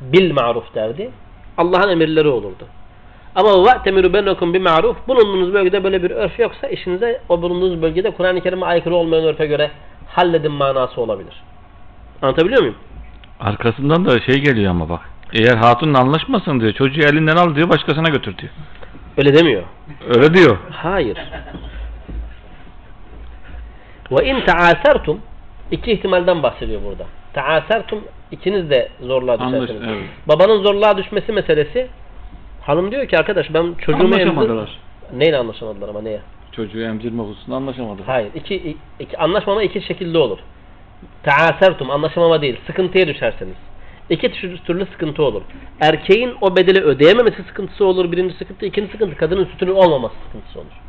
Bil 0.00 0.32
maruf 0.32 0.74
derdi. 0.74 1.10
Allah'ın 1.56 1.88
emirleri 1.88 2.28
olurdu. 2.28 2.66
Ama 3.34 3.64
ve 3.64 3.70
etemiru 3.80 4.12
benukum 4.12 4.54
bil 4.54 4.60
maruf 4.60 4.96
bulunduğunuz 5.08 5.54
bölgede 5.54 5.84
böyle 5.84 6.02
bir 6.02 6.10
örf 6.10 6.38
yoksa 6.38 6.68
işinize 6.68 7.20
o 7.28 7.42
bulunduğunuz 7.42 7.82
bölgede 7.82 8.10
Kur'an-ı 8.10 8.40
Kerim'e 8.40 8.66
aykırı 8.66 8.94
olmayan 8.94 9.24
örfe 9.24 9.46
göre 9.46 9.70
halledin 10.06 10.52
manası 10.52 11.00
olabilir. 11.00 11.42
Anlatabiliyor 12.22 12.60
muyum? 12.60 12.76
Arkasından 13.40 14.04
da 14.04 14.20
şey 14.20 14.34
geliyor 14.34 14.70
ama 14.70 14.88
bak. 14.88 15.00
Eğer 15.32 15.56
hatunla 15.56 15.98
anlaşmasın 15.98 16.60
diyor. 16.60 16.72
Çocuğu 16.72 17.00
elinden 17.00 17.36
al 17.36 17.54
diyor 17.54 17.68
başkasına 17.68 18.08
götür 18.08 18.38
diyor. 18.38 18.52
Öyle 19.16 19.34
demiyor. 19.34 19.62
Öyle 20.08 20.34
diyor. 20.34 20.58
Hayır. 20.70 21.18
Ve 24.10 24.26
in 24.26 24.40
taasertum 24.40 25.20
iki 25.70 25.92
ihtimalden 25.92 26.42
bahsediyor 26.42 26.80
burada. 26.84 27.06
Taasertum 27.32 28.04
ikiniz 28.30 28.70
de 28.70 28.88
zorluğa 29.00 29.34
Anlaş- 29.34 29.62
düşersiniz. 29.62 29.88
evet. 29.88 30.02
Babanın 30.28 30.62
zorluğa 30.62 30.96
düşmesi 30.96 31.32
meselesi 31.32 31.86
hanım 32.62 32.90
diyor 32.90 33.06
ki 33.08 33.18
arkadaş 33.18 33.54
ben 33.54 33.74
çocuğumu 33.74 34.04
emzir... 34.14 34.20
Anlaşamadılar. 34.26 34.78
Neyle 35.16 35.36
anlaşamadılar 35.36 35.88
ama 35.88 36.00
neye? 36.02 36.20
Çocuğu 36.52 36.80
emzirme 36.82 37.22
hususunda 37.22 37.56
anlaşamadılar. 37.56 38.06
Hayır. 38.06 38.28
iki, 38.34 38.76
iki, 39.00 39.18
anlaşmama 39.18 39.62
iki 39.62 39.80
şekilde 39.82 40.18
olur. 40.18 40.38
Taasertum 41.22 41.90
anlaşamama 41.90 42.42
değil. 42.42 42.56
Sıkıntıya 42.66 43.06
düşerseniz. 43.06 43.54
İki 44.10 44.32
tür- 44.32 44.58
türlü 44.58 44.86
sıkıntı 44.86 45.22
olur. 45.22 45.42
Erkeğin 45.80 46.34
o 46.40 46.56
bedeli 46.56 46.80
ödeyememesi 46.80 47.42
sıkıntısı 47.42 47.84
olur. 47.84 48.12
Birinci 48.12 48.34
sıkıntı. 48.34 48.66
ikinci 48.66 48.92
sıkıntı 48.92 49.16
kadının 49.16 49.44
sütünü 49.44 49.70
olmaması 49.70 50.14
sıkıntısı 50.26 50.58
olur. 50.58 50.80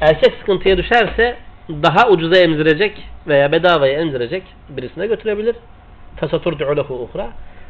Erkek 0.00 0.34
sıkıntıya 0.40 0.76
düşerse 0.76 1.36
daha 1.68 2.08
ucuza 2.10 2.36
emzirecek 2.36 3.02
veya 3.26 3.52
bedavaya 3.52 4.00
emzirecek 4.00 4.42
birisine 4.68 5.06
götürebilir. 5.06 5.56
Tasaturdu'u 6.16 6.76
lehu 6.76 6.94
uhra. 6.94 7.28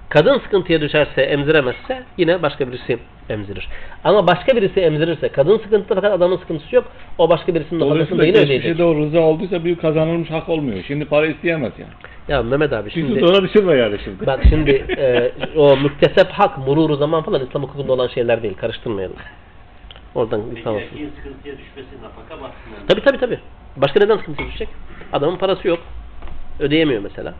Kadın 0.09 0.39
sıkıntıya 0.39 0.81
düşerse 0.81 1.23
emziremezse 1.23 2.03
yine 2.17 2.43
başka 2.43 2.69
birisi 2.69 2.99
emzirir. 3.29 3.69
Ama 4.05 4.27
başka 4.27 4.57
birisi 4.57 4.81
emzirirse 4.81 5.29
kadın 5.29 5.59
sıkıntıda 5.59 5.95
fakat 5.95 6.13
adamın 6.13 6.37
sıkıntısı 6.37 6.77
yok. 6.77 6.85
O 7.19 7.31
başka 7.31 7.55
birisinin 7.55 7.81
nafakasını 7.81 8.19
da 8.19 8.27
yine 8.27 8.37
ödeyecek. 8.37 8.57
geçmişe 8.63 8.79
doğru 8.79 9.07
rıza 9.07 9.21
olduysa 9.21 9.65
bir 9.65 9.77
kazanılmış 9.77 10.31
hak 10.31 10.49
olmuyor. 10.49 10.85
Şimdi 10.87 11.05
para 11.05 11.27
isteyemez 11.27 11.73
yani. 11.79 11.93
Ya 12.29 12.43
Mehmet 12.43 12.73
abi 12.73 12.91
şimdi 12.91 13.07
Şimdi 13.07 13.25
ona 13.25 13.43
düşünme 13.43 13.77
yani 13.77 13.97
şimdi. 14.05 14.27
bak 14.27 14.41
şimdi 14.49 14.71
e, 14.99 15.33
o 15.57 15.77
müktesep 15.77 16.31
hak, 16.31 16.59
mururu 16.59 16.97
zaman 16.97 17.23
falan 17.23 17.47
İslam 17.47 17.63
hukukunda 17.63 17.93
olan 17.93 18.09
şeyler 18.09 18.43
değil. 18.43 18.55
Karıştırmayalım. 18.55 19.17
Oradan 20.17 20.41
tamam. 20.65 20.81
erkeğin 20.81 21.11
sıkıntıya 21.17 21.55
düşmesi 21.59 22.03
nafaka 22.03 22.35
bakımından. 22.35 22.87
Tabi 22.89 23.01
tabi 23.01 23.19
tabi. 23.19 23.39
Başka 23.77 24.01
neden 24.01 24.17
sıkıntıya 24.17 24.49
düşecek? 24.49 24.69
Adamın 25.13 25.37
parası 25.37 25.69
yok. 25.69 25.79
Ödeyemiyor 26.61 27.03
mesela. 27.03 27.35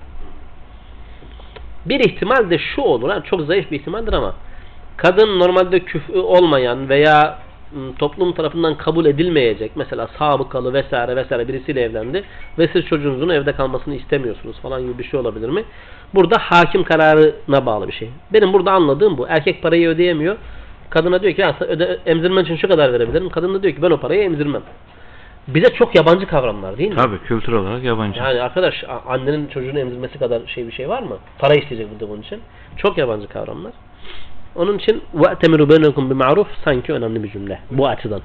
Bir 1.87 2.01
ihtimal 2.01 2.51
de 2.51 2.59
şu 2.59 2.83
olur. 2.83 3.23
Çok 3.25 3.41
zayıf 3.41 3.71
bir 3.71 3.81
ihtimaldir 3.81 4.13
ama 4.13 4.35
kadın 4.97 5.39
normalde 5.39 5.81
küfü 5.81 6.19
olmayan 6.19 6.89
veya 6.89 7.39
m, 7.73 7.95
toplum 7.99 8.33
tarafından 8.33 8.75
kabul 8.75 9.07
edilmeyecek 9.07 9.73
mesela 9.77 10.09
sabıkalı 10.19 10.75
vesaire 10.75 11.17
vesaire 11.17 11.49
birisiyle 11.49 11.83
evlendi 11.83 12.25
ve 12.59 12.69
siz 12.73 12.85
çocuğunuzun 12.87 13.29
evde 13.29 13.53
kalmasını 13.53 13.95
istemiyorsunuz 13.95 14.57
falan 14.61 14.83
gibi 14.83 14.99
bir 14.99 15.05
şey 15.05 15.21
olabilir 15.21 15.49
mi? 15.49 15.65
Burada 16.15 16.37
hakim 16.39 16.85
kararına 16.85 17.67
bağlı 17.67 17.89
bir 17.89 17.93
şey. 17.93 18.11
Benim 18.33 18.53
burada 18.53 18.73
anladığım 18.73 19.19
bu. 19.19 19.27
Erkek 19.29 19.63
parayı 19.63 19.89
ödeyemiyor. 19.89 20.37
Kadına 20.90 21.22
diyor 21.22 21.34
ki 21.34 21.42
ya 21.42 21.56
sen 21.60 21.68
öde, 21.68 22.00
emzirmen 22.06 22.44
için 22.44 22.56
şu 22.56 22.68
kadar 22.68 22.94
verebilirim. 22.94 23.30
Kadın 23.30 23.54
da 23.54 23.64
diyor 23.64 23.76
ki 23.76 23.82
ben 23.82 23.92
o 23.92 23.98
parayı 24.00 24.24
emzirmem. 24.24 24.62
Bize 25.48 25.74
çok 25.74 25.96
yabancı 25.96 26.28
kavramlar 26.28 26.78
değil 26.78 26.90
mi? 26.90 26.96
Tabii 26.96 27.20
kültür 27.20 27.54
olarak 27.54 27.84
yabancı. 27.84 28.20
Yani 28.20 28.42
arkadaş 28.42 28.84
a- 28.84 29.12
annenin 29.14 29.48
çocuğunu 29.48 29.80
emzirmesi 29.80 30.20
kadar 30.20 30.42
şey 30.48 30.68
bir 30.68 30.72
şey 30.72 30.90
var 30.90 31.04
mı? 31.04 31.18
Para 31.40 31.56
isteyecek 31.56 31.92
burada 31.92 32.10
bunun 32.10 32.22
için. 32.22 32.42
Çok 32.78 32.98
yabancı 32.98 33.28
kavramlar. 33.28 33.72
Onun 34.56 34.78
için 34.78 35.02
وَاَتَمِرُ 35.16 35.62
بَيْنَكُمْ 35.74 36.14
بِمَعْرُوفِ 36.14 36.46
sanki 36.64 36.94
önemli 36.94 37.24
bir 37.24 37.32
cümle. 37.32 37.60
Bu 37.72 37.88
açıdan. 37.88 38.22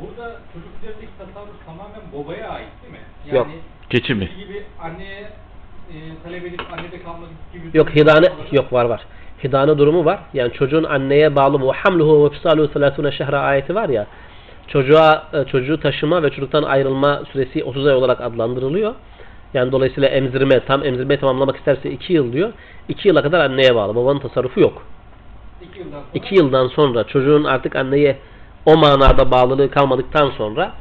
Burada 0.00 0.36
çocuk 0.52 0.68
üzerindeki 0.82 1.12
tasarruf 1.18 1.66
tamamen 1.66 2.00
babaya 2.14 2.50
ait 2.50 2.68
değil 2.82 2.92
mi? 2.92 3.36
Yok. 3.36 3.46
Geçi 3.90 4.14
mi? 4.14 4.28
bizim 4.32 4.48
gibi 4.48 4.62
anneye 4.82 5.20
e, 5.90 5.94
talep 6.24 6.44
edip 6.44 6.60
annede 6.72 7.02
kalmak 7.02 7.28
gibi. 7.52 7.78
Yok 7.78 7.90
hidane 7.96 8.26
yok 8.52 8.72
var 8.72 8.84
var. 8.84 9.00
Hidane 9.45 9.77
durumu 9.77 10.05
var. 10.05 10.19
Yani 10.33 10.53
çocuğun 10.53 10.83
anneye 10.83 11.35
bağlı 11.35 11.61
bu 11.61 11.73
hamluhu 11.73 12.25
ve 12.25 12.29
fisaluhu 12.29 12.79
30 12.79 13.13
şehre 13.17 13.37
ayeti 13.37 13.75
var 13.75 13.89
ya. 13.89 14.07
Çocuğa 14.67 15.23
e, 15.33 15.43
çocuğu 15.43 15.79
taşıma 15.79 16.23
ve 16.23 16.29
çocuktan 16.29 16.63
ayrılma 16.63 17.21
süresi 17.31 17.63
30 17.63 17.87
ay 17.87 17.93
olarak 17.93 18.21
adlandırılıyor. 18.21 18.93
Yani 19.53 19.71
dolayısıyla 19.71 20.09
emzirme, 20.09 20.59
tam 20.59 20.85
emzirmeyi 20.85 21.19
tamamlamak 21.19 21.55
isterse 21.57 21.91
2 21.91 22.13
yıl 22.13 22.33
diyor. 22.33 22.53
2 22.89 23.07
yıla 23.07 23.21
kadar 23.21 23.39
anneye 23.39 23.75
bağlı. 23.75 23.95
Babanın 23.95 24.19
tasarrufu 24.19 24.59
yok. 24.59 24.83
İki 25.61 25.79
yıldan 25.79 25.99
sonra. 25.99 26.05
2 26.13 26.35
yıldan 26.35 26.67
sonra 26.67 27.03
çocuğun 27.03 27.43
artık 27.43 27.75
anneye 27.75 28.17
o 28.65 28.77
manada 28.77 29.31
bağlılığı 29.31 29.71
kalmadıktan 29.71 30.29
sonra 30.29 30.71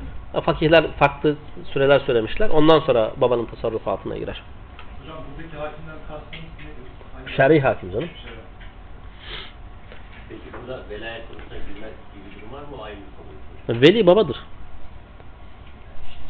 fakihler 0.45 0.85
farklı 0.99 1.37
süreler 1.73 2.01
söylemişler. 2.01 2.51
Ondan 2.51 2.81
sonra 2.81 3.11
babanın 3.17 3.45
tasarrufu 3.45 3.91
altına 3.91 4.19
girer. 4.19 4.43
Hocam 5.01 5.17
buradaki 5.37 5.57
hakimden 5.57 5.97
kastınız 6.09 6.43
nedir? 7.25 7.37
Şer'i 7.37 7.61
hakim 7.61 7.93
canım. 7.93 8.09
Şer'i. 8.23 8.34
Burada 10.67 10.83
velayet 10.91 11.23
konusuna 11.29 11.59
girmek 11.59 11.93
gibi 12.15 12.25
bir 12.31 12.41
durum 12.41 12.53
var 12.53 12.61
mı? 12.61 12.97
Bir 13.69 13.75
konu. 13.75 13.81
Veli 13.83 14.07
babadır. 14.07 14.37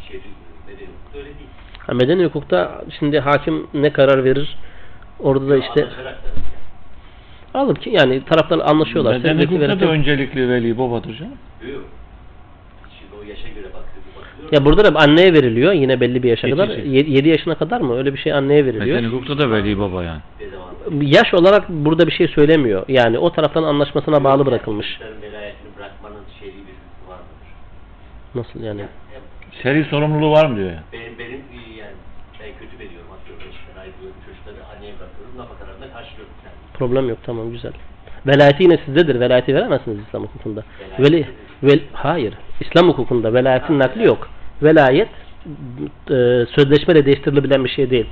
Şerif, 0.08 0.22
medeni 0.66 0.86
hukuk 0.88 1.16
öyle 1.16 1.24
değil. 1.24 1.48
Ha, 1.86 1.94
medeni 1.94 2.24
hukukta 2.24 2.84
şimdi 2.98 3.18
hakim 3.20 3.66
ne 3.74 3.92
karar 3.92 4.24
verir? 4.24 4.56
Orada 5.20 5.48
da 5.48 5.56
işte 5.56 5.82
da. 5.82 6.14
alıp 7.54 7.82
ki 7.82 7.90
yani 7.90 8.24
taraflar 8.24 8.58
anlaşıyorlar. 8.58 9.12
Medeni 9.16 9.44
hukukta 9.44 9.68
da 9.68 9.72
verirken- 9.72 9.88
öncelikli 9.88 10.48
veli 10.48 10.78
babadır 10.78 11.14
canım. 11.18 11.32
Yok. 11.72 11.84
Şimdi 12.98 13.12
o 13.24 13.28
yaşa 13.28 13.48
göre 13.48 13.64
bakıyor. 13.64 14.04
bakıyor. 14.16 14.52
Ya 14.52 14.64
burada 14.64 14.94
da 14.94 14.98
anneye 15.00 15.32
veriliyor 15.32 15.72
yine 15.72 16.00
belli 16.00 16.22
bir 16.22 16.28
yaşa 16.28 16.50
kadar. 16.50 16.68
Geçici. 16.68 17.12
7 17.12 17.28
yaşına 17.28 17.54
kadar 17.54 17.80
mı? 17.80 17.96
Öyle 17.96 18.12
bir 18.12 18.18
şey 18.18 18.32
anneye 18.32 18.64
veriliyor. 18.66 18.96
Medeni 18.96 19.06
hukukta 19.12 19.38
da 19.38 19.50
veli 19.50 19.78
baba 19.78 20.02
yani. 20.04 20.20
Yaş 20.90 21.34
olarak 21.34 21.68
burada 21.68 22.06
bir 22.06 22.12
şey 22.12 22.28
söylemiyor. 22.28 22.84
Yani 22.88 23.18
o 23.18 23.32
taraftan 23.32 23.62
anlaşmasına 23.62 24.24
bağlı 24.24 24.46
bırakılmış. 24.46 25.00
Nasıl 28.34 28.60
yani? 28.60 28.80
Yani 28.80 28.90
Seri 29.62 29.84
sorumluluğu 29.84 30.30
var 30.30 30.46
mı 30.46 30.56
diyor 30.56 30.68
yani. 30.68 30.80
benim, 30.92 31.18
benim 31.18 31.40
yani 31.78 31.92
ben 32.40 32.48
kötü 32.60 32.78
veriyorum 32.78 33.08
atıyorum 33.22 33.46
işte 33.50 33.80
ayrılıyorum 33.80 34.16
çocukları 34.26 34.56
anneye 34.76 34.92
bırakıyorum 34.98 35.38
nafakalarını 35.38 35.92
karşılıyorum 35.92 36.34
yani. 36.44 36.54
Problem 36.74 37.08
yok 37.08 37.18
tamam 37.26 37.50
güzel. 37.50 37.72
Velayeti 38.26 38.62
yine 38.62 38.78
sizdedir. 38.86 39.20
Velayeti 39.20 39.54
veremezsiniz 39.54 39.98
İslam 40.06 40.22
hukukunda. 40.22 40.64
Veli, 40.98 41.26
vel, 41.62 41.80
hayır. 41.92 42.34
İslam 42.60 42.88
hukukunda 42.88 43.34
velayetin 43.34 43.78
nakli 43.78 44.04
yok. 44.04 44.28
Velayet 44.62 45.08
e, 46.10 46.16
sözleşmeyle 46.56 47.06
değiştirilebilen 47.06 47.64
bir 47.64 47.70
şey 47.70 47.90
değil. 47.90 48.06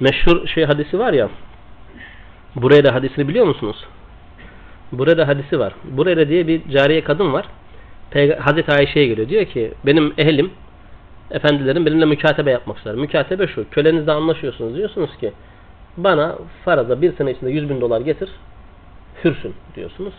Meşhur 0.00 0.46
şey 0.46 0.64
hadisi 0.64 0.98
var 0.98 1.12
ya. 1.12 1.28
Burayla 2.56 2.94
hadisini 2.94 3.28
biliyor 3.28 3.46
musunuz? 3.46 3.76
Burada 4.92 5.28
hadisi 5.28 5.58
var. 5.58 5.74
Burayla 5.84 6.28
diye 6.28 6.46
bir 6.46 6.68
cariye 6.70 7.04
kadın 7.04 7.32
var. 7.32 7.46
Peyg- 8.12 8.38
Hazreti 8.38 8.72
Ayşe'ye 8.72 9.06
geliyor. 9.06 9.28
Diyor 9.28 9.44
ki 9.44 9.72
benim 9.86 10.14
ehlim 10.18 10.50
efendilerim 11.30 11.86
benimle 11.86 12.04
mükatebe 12.04 12.50
yapmak 12.50 12.76
ister. 12.78 12.94
Mükatebe 12.94 13.46
şu. 13.46 13.70
Kölenizle 13.70 14.12
anlaşıyorsunuz. 14.12 14.74
Diyorsunuz 14.76 15.16
ki 15.16 15.32
bana 15.96 16.36
faraza 16.64 17.02
bir 17.02 17.16
sene 17.16 17.30
içinde 17.30 17.50
100 17.50 17.68
bin 17.68 17.80
dolar 17.80 18.00
getir 18.00 18.28
hürsün 19.24 19.54
diyorsunuz. 19.76 20.12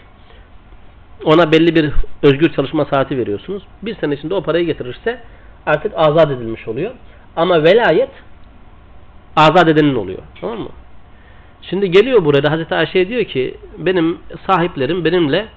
Ona 1.26 1.52
belli 1.52 1.76
bir 1.76 1.92
özgür 2.24 2.54
çalışma 2.54 2.86
saati 2.86 3.18
veriyorsunuz. 3.18 3.64
Bir 3.82 3.96
sene 3.96 4.14
içinde 4.14 4.34
o 4.34 4.42
parayı 4.44 4.66
getirirse 4.66 5.20
artık 5.66 5.92
azat 5.96 6.32
edilmiş 6.32 6.68
oluyor. 6.68 6.92
Ama 7.36 7.64
velayet 7.64 8.10
azat 9.36 9.68
edenin 9.68 9.96
oluyor. 9.96 10.20
Tamam 10.42 10.60
mı? 10.60 10.70
Şimdi 11.70 11.92
geliyor 11.92 12.26
burada 12.26 12.52
Hazreti 12.52 12.76
Ayşe 12.76 13.08
diyor 13.08 13.24
ki 13.24 13.58
benim 13.78 14.20
sahiplerim 14.48 15.06
benimle 15.06 15.48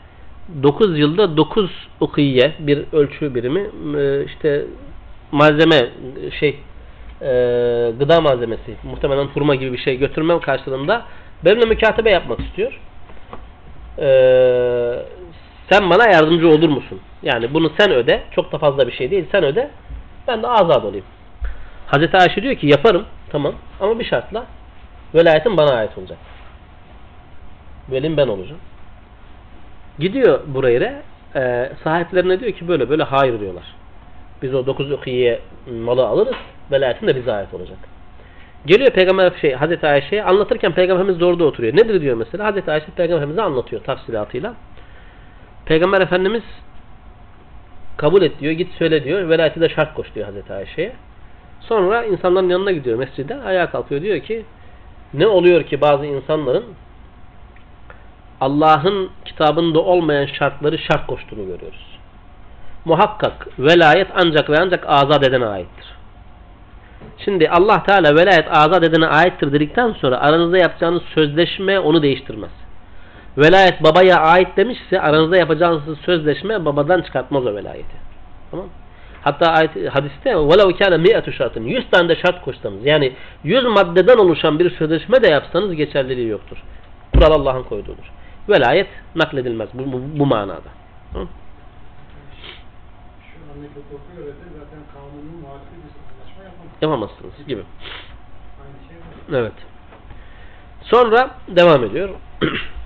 9 0.63 0.99
yılda 0.99 1.37
9 1.37 1.71
ukiye 2.01 2.53
bir 2.59 2.85
ölçü 2.93 3.35
birimi 3.35 3.71
e, 4.01 4.25
işte 4.25 4.65
malzeme 5.33 5.91
şey 6.41 6.59
e, 7.23 7.29
gıda 7.99 8.21
malzemesi 8.21 8.77
muhtemelen 8.85 9.25
hurma 9.25 9.55
gibi 9.55 9.73
bir 9.73 9.79
şey 9.79 9.99
götürmem 9.99 10.41
karşılığında 10.41 11.05
benimle 11.45 11.65
mükatebe 11.65 12.11
yapmak 12.11 12.41
istiyor. 12.41 12.81
Ee, 13.99 15.03
sen 15.71 15.91
bana 15.91 16.09
yardımcı 16.09 16.49
olur 16.49 16.69
musun? 16.69 17.01
Yani 17.23 17.55
bunu 17.55 17.71
sen 17.79 17.91
öde. 17.91 18.23
Çok 18.35 18.53
da 18.53 18.59
fazla 18.59 18.87
bir 18.87 18.93
şey 18.93 19.11
değil. 19.11 19.27
Sen 19.33 19.45
öde. 19.45 19.71
Ben 20.29 20.43
de 20.43 20.47
azat 20.49 20.85
olayım. 20.85 21.05
Hazreti 21.87 22.17
Ayşe 22.17 22.43
diyor 22.43 22.55
ki 22.55 22.67
yaparım. 22.67 23.05
Tamam. 23.33 23.55
Ama 23.81 23.99
bir 23.99 24.05
şartla 24.05 24.47
velayetin 25.15 25.57
bana 25.57 25.73
ait 25.73 25.99
olacak. 25.99 26.19
Velim 27.91 28.17
ben 28.17 28.29
olacağım. 28.29 28.61
Gidiyor 29.99 30.41
buraya 30.47 31.03
e, 31.35 31.73
sahiplerine 31.85 32.41
diyor 32.41 32.53
ki 32.53 32.69
böyle 32.69 32.91
böyle 32.91 33.03
hayır 33.03 33.41
diyorlar. 33.41 33.75
Biz 34.43 34.55
o 34.55 34.67
9 34.67 34.93
ukiye 34.93 35.41
malı 35.85 36.07
alırız. 36.07 36.37
Velayetin 36.71 37.07
de 37.07 37.17
bize 37.17 37.33
ait 37.33 37.55
olacak. 37.55 37.79
Geliyor 38.67 38.91
peygamber 38.91 39.33
şey 39.41 39.53
Hazreti 39.53 39.87
Ayşe'ye 39.87 40.25
anlatırken 40.25 40.73
peygamberimiz 40.73 41.21
de 41.21 41.25
orada 41.25 41.45
oturuyor. 41.45 41.75
Nedir 41.75 42.01
diyor 42.01 42.17
mesela? 42.17 42.45
Hazreti 42.45 42.71
Ayşe 42.71 42.87
peygamberimize 42.97 43.43
anlatıyor 43.43 43.83
tafsilatıyla. 43.83 44.55
Peygamber 45.67 46.01
Efendimiz 46.01 46.43
kabul 47.97 48.23
et 48.23 48.41
diyor, 48.41 48.53
git 48.53 48.73
söyle 48.75 49.05
diyor. 49.05 49.29
Velayeti 49.29 49.61
de 49.61 49.69
şart 49.69 49.95
koş 49.95 50.15
diyor 50.15 50.27
Hazreti 50.27 50.53
Ayşe'ye. 50.53 50.93
Sonra 51.61 52.05
insanların 52.05 52.49
yanına 52.49 52.73
gidiyor 52.73 52.99
mescide. 52.99 53.43
Ayağa 53.43 53.71
kalkıyor 53.71 54.03
diyor 54.03 54.21
ki 54.21 54.45
ne 55.15 55.27
oluyor 55.27 55.63
ki 55.63 55.81
bazı 55.81 56.07
insanların 56.07 56.65
Allah'ın 58.41 59.11
kitabında 59.25 59.81
olmayan 59.81 60.27
şartları 60.27 60.79
şart 60.79 61.07
koştuğunu 61.07 61.47
görüyoruz. 61.47 61.99
Muhakkak 62.85 63.49
velayet 63.59 64.09
ancak 64.15 64.51
ve 64.51 64.57
ancak 64.61 64.85
azat 64.89 65.29
edene 65.29 65.47
aittir. 65.47 65.85
Şimdi 67.25 67.51
Allah 67.51 67.83
Teala 67.83 68.15
velayet 68.15 68.47
azat 68.51 68.85
edene 68.85 69.07
aittir 69.07 69.53
dedikten 69.53 69.93
sonra 69.93 70.21
aranızda 70.21 70.59
yapacağınız 70.59 71.03
sözleşme 71.15 71.81
onu 71.81 72.03
değiştirmez. 72.03 72.51
Velayet 73.39 73.83
babaya 73.83 74.21
ait 74.21 74.57
demişse 74.57 75.01
aranızda 75.01 75.37
yapacağınız 75.37 75.99
sözleşme 76.07 76.65
babadan 76.65 77.03
çıkartmaz 77.03 77.47
o 77.47 77.55
velayeti. 77.55 77.97
Tamam 78.51 78.67
Hatta 79.22 79.52
ayet, 79.52 79.76
hadiste 79.96 80.30
وَلَوْ 80.30 80.72
كَانَ 80.72 81.08
مِئَةُ 81.08 81.32
şartın 81.32 81.64
100 81.64 81.90
tane 81.92 82.10
de 82.10 82.16
şart 82.16 82.42
koşsanız 82.42 82.86
yani 82.86 83.14
100 83.44 83.64
maddeden 83.64 84.18
oluşan 84.18 84.60
bir 84.60 84.70
sözleşme 84.78 85.24
de 85.24 85.28
yapsanız 85.28 85.76
geçerliliği 85.76 86.28
yoktur. 86.28 86.58
Kural 87.14 87.32
Allah'ın 87.32 87.64
koyduğudur. 87.64 88.12
Velayet 88.50 88.88
nakledilmez 89.16 89.70
bu, 89.74 89.92
bu, 89.92 90.02
bu 90.20 90.26
manada. 90.26 90.70
Tamam? 91.14 91.28
Şu 93.22 93.54
andaki 93.54 93.74
hukuku 93.76 94.16
göre 94.18 94.28
de 94.28 94.48
zaten 94.60 94.80
kanunun 94.94 95.42
muhalif 95.42 95.64
bir 95.72 95.92
anlaşma 96.12 96.44
yapamaz. 96.44 96.74
Yapamazsınız 96.82 97.48
gibi. 97.48 97.62
Aynı 98.62 98.88
şey 98.88 98.98
var. 98.98 99.42
Evet. 99.42 99.54
Sonra 100.82 101.30
devam 101.48 101.84
ediyor. 101.84 102.10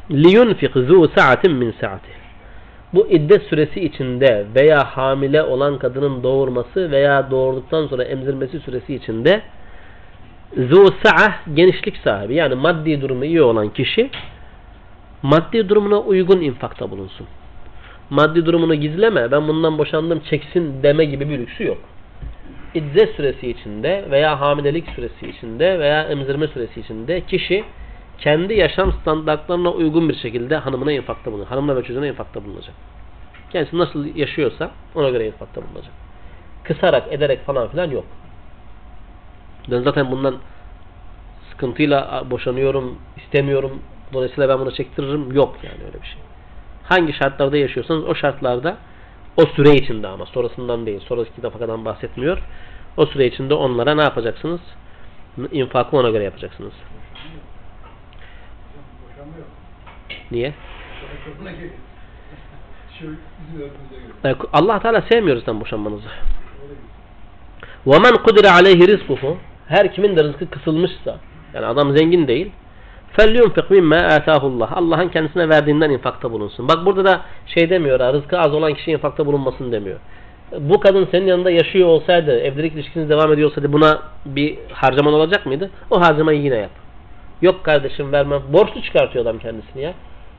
لِيُنْفِقْ 0.10 0.74
ذُو 0.88 1.08
سَعَةٍ 1.08 1.44
مِنْ 1.62 1.74
سَعَتِهِ 1.82 2.23
bu 2.95 3.09
iddet 3.11 3.43
süresi 3.43 3.81
içinde 3.81 4.47
veya 4.55 4.85
hamile 4.85 5.43
olan 5.43 5.79
kadının 5.79 6.23
doğurması 6.23 6.91
veya 6.91 7.31
doğurduktan 7.31 7.87
sonra 7.87 8.05
emzirmesi 8.05 8.61
süresi 8.61 8.95
içinde 8.95 9.43
zu 10.57 10.95
genişlik 11.55 11.97
sahibi 11.97 12.35
yani 12.35 12.55
maddi 12.55 13.01
durumu 13.01 13.25
iyi 13.25 13.43
olan 13.43 13.69
kişi 13.69 14.11
maddi 15.23 15.69
durumuna 15.69 16.01
uygun 16.01 16.41
infakta 16.41 16.91
bulunsun. 16.91 17.27
Maddi 18.11 18.47
durumunu 18.47 18.75
gizleme 18.75 19.31
ben 19.31 19.49
bundan 19.49 19.79
boşandım 19.79 20.21
çeksin 20.31 20.83
deme 20.83 21.05
gibi 21.05 21.29
bir 21.29 21.39
lüksü 21.39 21.65
yok. 21.65 21.79
İddet 22.75 23.15
süresi 23.17 23.51
içinde 23.51 24.05
veya 24.11 24.41
hamilelik 24.41 24.89
süresi 24.89 25.29
içinde 25.29 25.79
veya 25.79 26.03
emzirme 26.03 26.47
süresi 26.47 26.81
içinde 26.81 27.21
kişi 27.21 27.65
kendi 28.19 28.55
yaşam 28.55 28.93
standartlarına 28.93 29.71
uygun 29.71 30.09
bir 30.09 30.17
şekilde 30.17 30.57
hanımına 30.57 30.93
infakta 30.93 31.33
bulunacak. 31.33 31.51
Hanımına 31.51 31.77
ve 31.77 31.83
çocuğuna 31.83 32.07
infakta 32.07 32.45
bulunacak. 32.45 32.75
Kendisi 33.53 33.79
nasıl 33.79 34.17
yaşıyorsa 34.17 34.71
ona 34.95 35.11
göre 35.11 35.27
infakta 35.27 35.63
bulunacak. 35.63 35.93
Kısarak, 36.65 37.13
ederek 37.13 37.45
falan 37.45 37.69
filan 37.69 37.91
yok. 37.91 38.05
Ben 39.71 39.83
zaten 39.83 40.11
bundan 40.11 40.37
sıkıntıyla 41.51 42.25
boşanıyorum, 42.31 42.99
istemiyorum. 43.17 43.83
Dolayısıyla 44.13 44.49
ben 44.49 44.59
bunu 44.59 44.75
çektiririm. 44.75 45.33
Yok 45.33 45.57
yani 45.63 45.85
öyle 45.87 46.03
bir 46.03 46.07
şey. 46.07 46.19
Hangi 46.83 47.13
şartlarda 47.13 47.57
yaşıyorsanız 47.57 48.05
o 48.05 48.15
şartlarda 48.15 48.77
o 49.37 49.47
süre 49.47 49.75
içinde 49.75 50.09
ama 50.09 50.27
sonrasından 50.27 50.87
değil. 50.87 51.01
Sonraki 51.01 51.43
nafakadan 51.43 51.85
bahsetmiyor. 51.85 52.39
O 52.97 53.07
süre 53.07 53.27
içinde 53.27 53.55
onlara 53.55 53.95
ne 53.95 54.03
yapacaksınız? 54.03 54.61
İnfakı 55.53 55.97
ona 55.97 56.11
göre 56.11 56.25
yapacaksınız. 56.25 56.73
Boşanma 59.24 59.38
yok. 59.38 59.48
Niye? 60.32 60.54
Sonra 61.02 61.34
kapına 61.34 61.52
geliyor. 61.52 61.72
Şu 63.00 63.06
bizim 63.06 63.62
örgümüze 63.62 63.96
göre. 64.24 64.50
Allah 64.54 64.80
Teala 64.80 65.02
sevmiyor 65.02 65.38
zaten 65.38 65.62
boşanmanızı. 65.62 66.08
Öyle 66.64 66.74
bir. 66.74 66.90
وَمَنْ 67.92 68.14
قُدِرَ 68.14 68.46
عَلَيْهِ 68.48 68.98
رِزْقُهُ 68.98 69.36
Her 69.68 69.94
kimin 69.94 70.16
de 70.16 70.24
rızkı 70.24 70.50
kısılmışsa, 70.50 71.18
yani 71.54 71.66
adam 71.66 71.98
zengin 71.98 72.28
değil, 72.28 72.52
فَلْيُنْفِقْ 73.18 73.68
مِمَّا 73.70 74.20
آتَاهُ 74.20 74.40
اللّٰهِ 74.40 74.74
Allah'ın 74.74 75.10
kendisine 75.10 75.50
verdiğinden 75.50 75.90
infakta 75.90 76.32
bulunsun. 76.32 76.68
Bak 76.68 76.86
burada 76.86 77.06
da 77.06 77.22
şey 77.46 77.70
demiyor, 77.70 78.00
ha, 78.00 78.14
rızkı 78.14 78.40
az 78.40 78.54
olan 78.54 78.74
kişi 78.74 78.92
infakta 78.92 79.26
bulunmasın 79.26 79.72
demiyor. 79.72 80.00
Bu 80.60 80.80
kadın 80.80 81.08
senin 81.12 81.28
yanında 81.28 81.52
yaşıyor 81.52 81.88
olsaydı, 81.88 82.40
evlilik 82.40 82.74
ilişkiniz 82.74 83.10
devam 83.10 83.34
ediyor 83.34 83.50
olsaydı 83.50 83.74
buna 83.74 84.00
bir 84.26 84.58
harcaman 84.74 85.14
olacak 85.14 85.46
mıydı? 85.46 85.70
O 85.92 86.02
harcamayı 86.02 86.42
yine 86.42 86.56
yap. 86.56 86.72
Yok 87.44 87.64
kardeşim 87.64 88.12
vermem. 88.12 88.42
Borçlu 88.54 88.82
çıkartıyor 88.82 89.26
adam 89.26 89.40
kendisini 89.40 89.82
ya. 89.82 89.94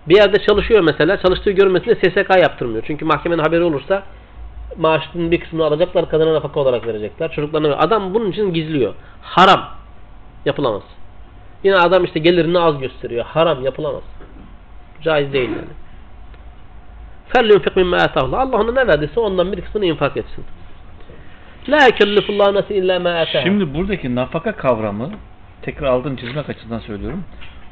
Bir 0.08 0.16
yerde 0.16 0.38
çalışıyor 0.46 0.80
mesela, 0.80 1.22
çalıştığı 1.22 1.50
görmesine 1.50 1.94
SSK 1.94 2.42
yaptırmıyor. 2.42 2.84
Çünkü 2.86 3.04
mahkemenin 3.04 3.42
haberi 3.42 3.62
olursa 3.62 4.02
maaşının 4.76 5.30
bir 5.30 5.40
kısmını 5.40 5.64
alacaklar, 5.64 6.08
kadına 6.10 6.34
nafaka 6.34 6.60
olarak 6.60 6.86
verecekler. 6.86 7.32
Çocuklarına 7.32 7.76
Adam 7.76 8.14
bunun 8.14 8.30
için 8.30 8.54
gizliyor. 8.54 8.94
Haram. 9.22 9.64
Yapılamaz. 10.44 10.82
Yine 11.64 11.76
adam 11.76 12.04
işte 12.04 12.20
gelirini 12.20 12.58
az 12.58 12.78
gösteriyor. 12.78 13.24
Haram 13.24 13.64
yapılamaz. 13.64 14.02
Caiz 15.02 15.32
değil 15.32 15.48
yani. 15.48 15.68
فَلْيُنْفِقْ 17.34 17.74
مِمَّا 17.74 17.98
اَتَاهُ 18.06 18.36
Allah 18.36 18.56
ona 18.56 18.72
ne 18.72 18.86
verdiyse 18.86 19.20
ondan 19.20 19.52
bir 19.52 19.60
kısmını 19.60 19.84
infak 19.84 20.16
etsin. 20.16 20.44
لَا 21.68 21.88
يَكَلِّفُ 21.88 22.26
اللّٰهُ 22.26 22.58
نَسِ 22.58 22.68
اِلَّا 22.80 22.96
مَا 23.02 23.24
اَتَاهُ 23.24 23.42
Şimdi 23.42 23.74
buradaki 23.74 24.14
nafaka 24.14 24.52
kavramı 24.52 25.10
tekrar 25.65 25.87
altını 25.87 26.17
çizmek 26.17 26.49
açısından 26.49 26.79
söylüyorum. 26.79 27.23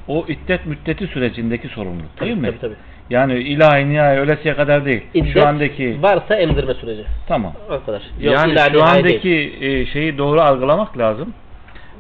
O 0.08 0.26
iddet 0.28 0.66
müddeti 0.66 1.08
sürecindeki 1.08 1.68
sorumluluk 1.68 2.20
değil 2.20 2.38
mi? 2.38 2.48
Tabii 2.48 2.60
tabii. 2.60 2.76
Yani 3.10 3.34
ilahi 3.34 3.90
nihai 3.90 4.20
ölesiye 4.20 4.56
kadar 4.56 4.86
değil. 4.86 5.02
İddet 5.14 5.34
şu 5.34 5.48
andaki 5.48 5.98
varsa 6.02 6.36
emzirme 6.36 6.74
süreci. 6.74 7.04
tamam. 7.28 7.54
O 7.70 7.86
kadar. 7.86 8.02
Yok, 8.20 8.34
yani 8.34 8.60
şu 8.72 8.84
andaki 8.84 9.24
değil. 9.24 9.62
e, 9.62 9.86
şeyi 9.86 10.18
doğru 10.18 10.42
algılamak 10.42 10.98
lazım. 10.98 11.34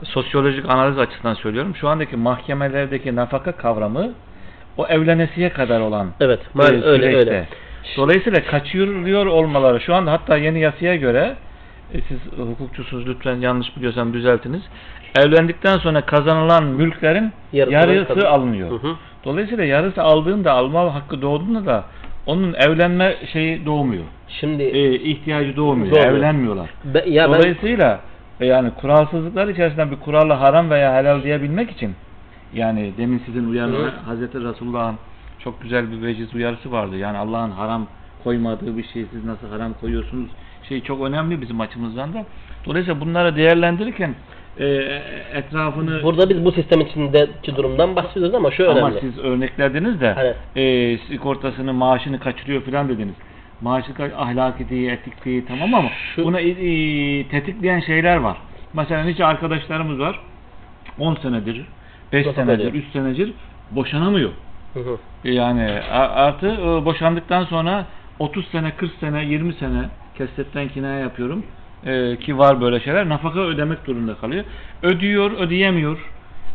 Sosyolojik 0.03 0.69
analiz 0.69 0.99
açısından 0.99 1.34
söylüyorum. 1.34 1.75
Şu 1.75 1.89
andaki 1.89 2.15
mahkemelerdeki 2.15 3.15
nafaka 3.15 3.51
kavramı 3.51 4.13
o 4.77 4.88
evlenesiye 4.88 5.49
kadar 5.49 5.79
olan 5.79 6.12
Evet. 6.19 6.39
Mal, 6.53 6.84
öyle 6.84 7.17
öyle. 7.17 7.47
Dolayısıyla 7.97 8.43
kaçırılıyor 8.43 9.25
olmaları 9.25 9.82
şu 9.82 9.95
anda 9.95 10.12
hatta 10.12 10.38
yeni 10.38 10.60
yasaya 10.60 10.95
göre 10.95 11.36
e, 11.93 12.01
siz 12.01 12.19
hukukçusunuz 12.38 13.08
lütfen 13.08 13.36
yanlış 13.36 13.77
biliyorsam 13.77 14.13
düzeltiniz. 14.13 14.62
Evlendikten 15.15 15.78
sonra 15.78 16.02
kazanılan 16.02 16.63
mülklerin 16.63 17.32
Yarısı 17.54 17.73
yarısı, 17.73 18.30
alınıyor. 18.30 18.71
Hı 18.71 18.88
hı. 18.88 18.95
Dolayısıyla 19.26 19.63
yarısı 19.63 20.04
aldığında 20.04 20.52
alma 20.52 20.95
hakkı 20.95 21.21
doğduğunda 21.21 21.65
da 21.65 21.84
onun 22.26 22.54
evlenme 22.54 23.15
şeyi 23.34 23.65
doğmuyor. 23.65 24.04
Şimdi 24.28 24.63
E, 24.63 24.93
ihtiyacı 24.95 25.56
doğmuyor. 25.56 25.91
Doğmuyor. 25.95 26.13
Evlenmiyorlar. 26.17 26.69
be- 26.93 27.04
ya 27.10 27.32
ben 27.32 27.39
Dolayısıyla 27.39 27.99
e, 28.39 28.45
yani 28.45 28.71
kuralsızlıklar 28.82 29.47
içerisinde 29.47 29.91
bir 29.91 29.95
kuralla 29.95 30.41
haram 30.41 30.69
veya 30.69 30.95
helal 30.95 31.23
diyebilmek 31.23 31.71
için 31.71 31.95
yani 32.54 32.93
demin 32.97 33.21
sizin 33.26 33.49
uyarınız. 33.49 33.93
Hazreti 34.06 34.39
Resulullah'ın 34.43 34.95
çok 35.39 35.62
güzel 35.62 35.91
bir 35.91 36.02
veciz 36.08 36.36
uyarısı 36.36 36.71
vardı. 36.71 36.97
Yani 36.97 37.17
Allah'ın 37.17 37.52
haram 37.52 37.88
koymadığı 38.23 38.78
bir 38.78 38.84
şeyi 38.93 39.06
siz 39.12 39.26
nasıl 39.26 39.49
haram 39.49 39.73
koyuyorsunuz 39.82 40.30
şey 40.69 40.82
çok 40.82 41.02
önemli 41.02 41.41
bizim 41.41 41.62
açımızdan 41.62 42.13
da. 42.13 42.26
Dolayısıyla 42.65 43.02
bunları 43.02 43.36
değerlendirirken 43.36 44.15
e, 44.60 44.66
etrafını 45.34 46.04
burada 46.04 46.30
biz 46.30 46.46
bu 46.46 46.52
sistem 46.52 46.82
içindeki 46.82 47.56
durumdan 47.56 47.96
bahsediyoruz 47.96 48.36
ama 48.36 48.52
şu 48.52 48.72
ama 48.72 48.80
önemli. 48.88 49.00
siz 49.00 49.18
örneklediniz 49.18 50.02
de 50.02 50.16
Evet. 50.20 50.36
e, 50.56 50.98
sigortasını 51.08 51.74
maaşını 51.74 52.20
kaçırıyor 52.20 52.62
falan 52.62 52.89
dediniz. 52.89 53.16
Maaşı 53.62 53.92
ahlaki 54.18 54.70
değil, 54.70 54.89
etik 54.89 55.26
değil 55.26 55.44
tamam 55.48 55.74
ama 55.74 55.89
Şu- 56.16 56.24
buna 56.26 56.39
e, 56.39 56.50
e, 56.50 57.28
tetikleyen 57.28 57.80
şeyler 57.80 58.18
var. 58.18 58.38
Mesela 58.74 59.04
nice 59.04 59.26
arkadaşlarımız 59.26 60.00
var. 60.00 60.20
10 61.00 61.16
senedir, 61.16 61.66
5 62.13 62.26
Nafaka 62.26 62.46
senedir, 62.46 62.68
ediyor. 62.68 62.84
3 62.84 62.92
senedir 62.94 63.34
boşanamıyor. 63.72 64.30
Hı 64.74 64.80
hı. 64.80 64.98
Yani 65.24 65.70
artı 65.92 66.48
e, 66.48 66.86
boşandıktan 66.86 67.44
sonra 67.46 67.86
30 68.20 68.48
sene, 68.48 68.72
40 68.72 68.92
sene, 69.00 69.26
20 69.26 69.54
sene 69.54 69.82
kesretten 70.18 70.68
kinaya 70.68 71.00
yapıyorum. 71.00 71.44
E, 71.86 72.17
ki 72.19 72.38
var 72.38 72.62
böyle 72.62 72.80
şeyler. 72.80 73.10
Nafaka 73.10 73.39
ödemek 73.39 73.88
durumunda 73.88 74.15
kalıyor. 74.15 74.43
Ödüyor, 74.84 75.32
ödeyemiyor. 75.32 75.98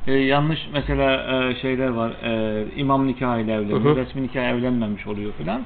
E, 0.07 0.13
yanlış 0.13 0.59
mesela 0.73 1.43
e, 1.49 1.55
şeyler 1.55 1.89
var. 1.89 2.11
E, 2.11 2.65
imam 2.77 3.07
nikahıyla 3.07 3.55
evleniyor. 3.55 3.85
Hı 3.85 3.89
hı. 3.89 3.97
Resmi 3.97 4.23
nikah 4.23 4.43
evlenmemiş 4.43 5.07
oluyor 5.07 5.33
filan. 5.39 5.65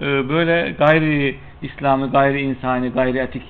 E, 0.00 0.28
böyle 0.28 0.74
gayri 0.78 1.36
İslami, 1.62 2.10
gayri 2.10 2.40
insani, 2.40 2.88
gayri 2.88 3.18
etik 3.18 3.42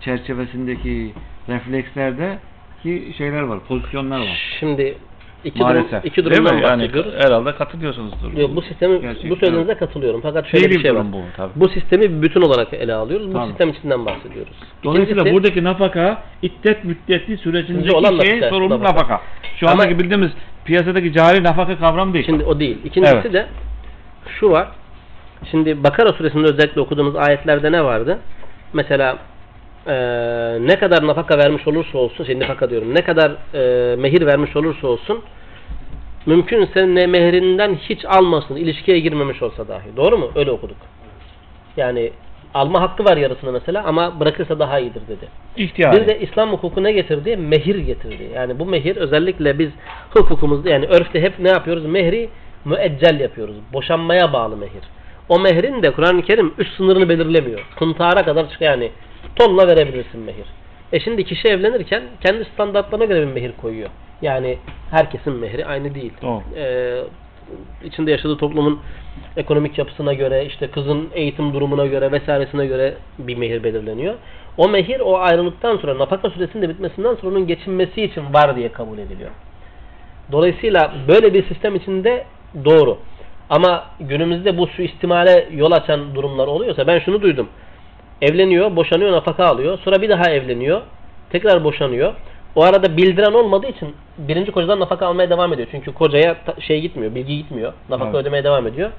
çerçevesindeki 0.00 1.12
reflekslerde 1.48 2.38
ki 2.82 3.14
şeyler 3.18 3.42
var, 3.42 3.60
pozisyonlar 3.60 4.20
var. 4.20 4.56
Şimdi 4.60 4.98
İki 5.44 5.58
durum- 5.58 5.66
Maalesef. 5.68 6.04
iki 6.04 6.16
Değil 6.24 6.40
mi? 6.40 6.48
durumdan 6.48 6.68
Yani 6.68 6.82
bahsediyoruz. 6.82 7.12
herhalde 7.24 7.52
katılıyorsunuzdur. 7.54 8.32
Yok, 8.36 8.56
bu 8.56 8.62
sistemi 8.62 9.00
Gerçekten. 9.00 9.30
bu 9.30 9.36
söylediğinize 9.36 9.74
katılıyorum. 9.74 10.20
Fakat 10.20 10.46
şöyle 10.46 10.64
Fiili 10.64 10.78
bir 10.78 10.82
şey 10.82 10.90
var. 10.94 11.00
durum 11.00 11.12
bu, 11.12 11.20
tabii. 11.36 11.52
Bu 11.56 11.68
sistemi 11.68 12.02
bir 12.02 12.22
bütün 12.22 12.42
olarak 12.42 12.72
ele 12.74 12.94
alıyoruz. 12.94 13.28
Bu 13.28 13.32
Tamam. 13.32 13.48
sistem 13.48 13.68
içinden 13.70 14.06
bahsediyoruz. 14.06 14.52
Dolayısıyla 14.84 15.22
İkincisi- 15.22 15.34
buradaki 15.34 15.64
nafaka 15.64 16.22
iddet 16.42 16.84
müddetli 16.84 17.36
sürecindeki 17.38 17.92
olan 17.92 18.20
şeye 18.20 18.36
nafaka, 18.36 18.48
sorumlu 18.54 18.74
nafaka. 18.80 18.92
nafaka. 18.92 19.20
Şu 19.60 19.66
Ama- 19.68 19.82
andaki 19.82 19.98
bildiğimiz 19.98 20.30
piyasadaki 20.64 21.12
cari 21.12 21.44
nafaka 21.44 21.78
kavram 21.78 22.14
değil. 22.14 22.26
Şimdi 22.26 22.44
o 22.44 22.60
değil. 22.60 22.78
İkincisi 22.84 23.14
Evet. 23.22 23.32
de 23.32 23.46
şu 24.40 24.50
var. 24.50 24.68
Şimdi 25.50 25.84
Bakara 25.84 26.12
suresinde 26.12 26.46
özellikle 26.48 26.80
okuduğumuz 26.80 27.16
ayetlerde 27.16 27.72
ne 27.72 27.84
vardı? 27.84 28.18
Mesela 28.72 29.18
eee, 29.88 30.58
ne 30.60 30.78
kadar 30.78 31.06
nafaka 31.06 31.38
vermiş 31.38 31.68
olursa 31.68 31.98
olsun, 31.98 32.24
şey 32.24 32.40
nafaka 32.40 32.70
diyorum, 32.70 32.94
ne 32.94 33.02
kadar 33.02 33.32
eee, 33.54 33.96
mehir 33.96 34.26
vermiş 34.26 34.56
olursa 34.56 34.86
olsun 34.88 35.22
mümkünse 36.26 36.94
ne 36.94 37.06
mehrinden 37.06 37.74
hiç 37.74 38.04
almasın, 38.04 38.56
ilişkiye 38.56 38.98
girmemiş 39.00 39.42
olsa 39.42 39.68
dahi. 39.68 39.96
Doğru 39.96 40.18
mu? 40.18 40.30
Öyle 40.34 40.50
okuduk. 40.50 40.76
Yani 41.76 42.10
alma 42.54 42.80
hakkı 42.80 43.04
var 43.04 43.16
yarısını 43.16 43.52
mesela 43.52 43.84
ama 43.84 44.20
bırakırsa 44.20 44.58
daha 44.58 44.78
iyidir 44.78 45.02
dedi. 45.08 45.28
İhtiyar. 45.56 45.92
Bir 45.92 46.08
de 46.08 46.20
İslam 46.20 46.52
hukuku 46.52 46.82
ne 46.82 46.92
getirdi? 46.92 47.36
Mehir 47.36 47.76
getirdi. 47.78 48.30
Yani 48.34 48.58
bu 48.58 48.66
mehir 48.66 48.96
özellikle 48.96 49.58
biz 49.58 49.70
hukukumuzda 50.10 50.70
yani 50.70 50.86
örfte 50.86 51.20
hep 51.22 51.38
ne 51.38 51.48
yapıyoruz? 51.48 51.84
Mehri 51.86 52.28
müeccel 52.64 53.20
yapıyoruz. 53.20 53.56
Boşanmaya 53.72 54.32
bağlı 54.32 54.56
mehir. 54.56 54.82
O 55.28 55.40
mehrin 55.40 55.82
de 55.82 55.90
Kur'an-ı 55.90 56.22
Kerim 56.22 56.54
üst 56.58 56.76
sınırını 56.76 57.08
belirlemiyor. 57.08 57.60
Kıntara 57.78 58.22
kadar 58.24 58.50
çıkıyor 58.50 58.70
yani. 58.70 58.90
Tonla 59.38 59.68
verebilirsin 59.68 60.20
mehir. 60.20 60.46
E 60.92 61.00
şimdi 61.00 61.24
kişi 61.24 61.48
evlenirken 61.48 62.02
kendi 62.20 62.44
standartlarına 62.44 63.04
göre 63.04 63.20
bir 63.20 63.32
mehir 63.32 63.52
koyuyor. 63.52 63.90
Yani 64.22 64.58
herkesin 64.90 65.32
mehri 65.32 65.66
aynı 65.66 65.94
değil. 65.94 66.12
Doğru. 66.22 66.42
Ee, 66.56 67.02
içinde 67.84 68.10
yaşadığı 68.10 68.36
toplumun 68.36 68.80
ekonomik 69.36 69.78
yapısına 69.78 70.12
göre, 70.12 70.46
işte 70.46 70.70
kızın 70.70 71.08
eğitim 71.14 71.54
durumuna 71.54 71.86
göre 71.86 72.12
vesairesine 72.12 72.66
göre 72.66 72.94
bir 73.18 73.36
mehir 73.36 73.64
belirleniyor. 73.64 74.14
O 74.56 74.68
mehir 74.68 75.00
o 75.00 75.18
ayrılıktan 75.18 75.76
sonra 75.76 75.98
nafaka 75.98 76.30
süresinin 76.30 76.62
de 76.62 76.68
bitmesinden 76.68 77.14
sonra 77.14 77.36
onun 77.36 77.46
geçinmesi 77.46 78.02
için 78.02 78.34
var 78.34 78.56
diye 78.56 78.72
kabul 78.72 78.98
ediliyor. 78.98 79.30
Dolayısıyla 80.32 80.92
böyle 81.08 81.34
bir 81.34 81.48
sistem 81.48 81.76
içinde 81.76 82.24
doğru. 82.64 82.98
Ama 83.50 83.84
günümüzde 84.00 84.58
bu 84.58 84.66
suistimale 84.66 85.48
yol 85.52 85.72
açan 85.72 86.14
durumlar 86.14 86.46
oluyorsa 86.46 86.86
ben 86.86 86.98
şunu 86.98 87.22
duydum. 87.22 87.48
Evleniyor, 88.22 88.76
boşanıyor, 88.76 89.12
nafaka 89.12 89.44
alıyor. 89.44 89.78
Sonra 89.84 90.02
bir 90.02 90.08
daha 90.08 90.30
evleniyor. 90.30 90.80
Tekrar 91.30 91.64
boşanıyor. 91.64 92.14
O 92.56 92.62
arada 92.62 92.96
bildiren 92.96 93.32
olmadığı 93.32 93.66
için 93.66 93.94
birinci 94.18 94.52
kocadan 94.52 94.80
nafaka 94.80 95.06
almaya 95.06 95.30
devam 95.30 95.52
ediyor. 95.52 95.68
Çünkü 95.70 95.94
kocaya 95.94 96.36
şey 96.60 96.80
gitmiyor, 96.80 97.14
bilgi 97.14 97.36
gitmiyor. 97.36 97.72
Nafaka 97.88 98.10
Evet. 98.10 98.20
ödemeye 98.20 98.44
devam 98.44 98.66
ediyor. 98.66 98.90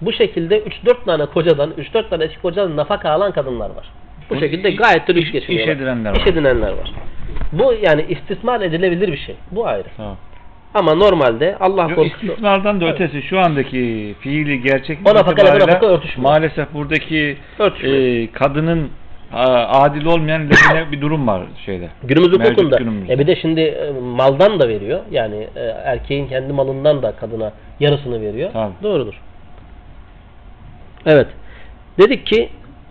Bu 0.00 0.12
şekilde 0.12 0.62
3-4 0.62 1.04
tane 1.04 1.26
kocadan, 1.26 1.70
3-4 1.78 2.08
tane 2.10 2.24
eski 2.24 2.40
kocadan 2.42 2.76
nafaka 2.76 3.10
alan 3.10 3.32
kadınlar 3.32 3.70
var. 3.70 3.90
Bu 4.30 4.36
şekilde 4.40 4.70
gayet 4.70 5.08
de 5.08 5.14
lüks 5.14 5.30
geçiniyorlar. 5.32 5.72
iş 5.74 5.80
edinenler 5.80 6.10
var. 6.10 6.16
İş 6.16 6.26
edinenler 6.26 6.70
var. 6.72 6.92
Bu 7.52 7.74
yani 7.82 8.04
istismar 8.08 8.60
edilebilir 8.60 9.12
bir 9.12 9.16
şey. 9.18 9.34
Bu 9.50 9.66
ayrı. 9.66 9.88
Tamam. 9.96 10.16
Ama 10.74 10.94
normalde 10.94 11.56
Allah 11.60 11.82
Yok, 11.82 11.94
korkusu... 11.94 12.26
istismardan 12.26 12.80
da 12.80 12.84
Evet. 12.84 12.94
ötesi 13.00 13.22
şu 13.22 13.40
andaki 13.40 14.14
fiili 14.20 14.62
gerçek 14.62 14.98
O 15.04 15.14
nafakayla 15.14 15.54
bu 15.54 15.58
nafaka 15.58 15.86
örtüşmüyor. 15.86 16.30
maalesef 16.30 16.74
buradaki 16.74 17.36
Örtüşmüyor. 17.58 17.96
e, 17.96 18.32
kadının 18.32 18.88
adil 19.32 20.04
olmayan 20.04 20.42
lehine 20.50 20.92
bir 20.92 21.00
durum 21.00 21.26
var 21.26 21.42
şeyde. 21.66 21.88
Günümüz 22.04 22.32
hukukunda. 22.32 22.76
günümüzde. 22.76 23.12
E 23.12 23.18
bir 23.18 23.26
de 23.26 23.36
şimdi 23.36 23.60
e, 23.60 23.90
maldan 24.00 24.60
da 24.60 24.68
veriyor. 24.68 25.00
Yani 25.10 25.46
e, 25.56 25.60
erkeğin 25.60 26.26
kendi 26.28 26.52
malından 26.52 27.02
da 27.02 27.12
kadına 27.12 27.52
yarısını 27.80 28.20
veriyor. 28.20 28.50
Tabii. 28.52 28.72
Doğrudur. 28.82 29.14
Evet. 31.06 31.26
Dedik 31.98 32.26
ki 32.26 32.48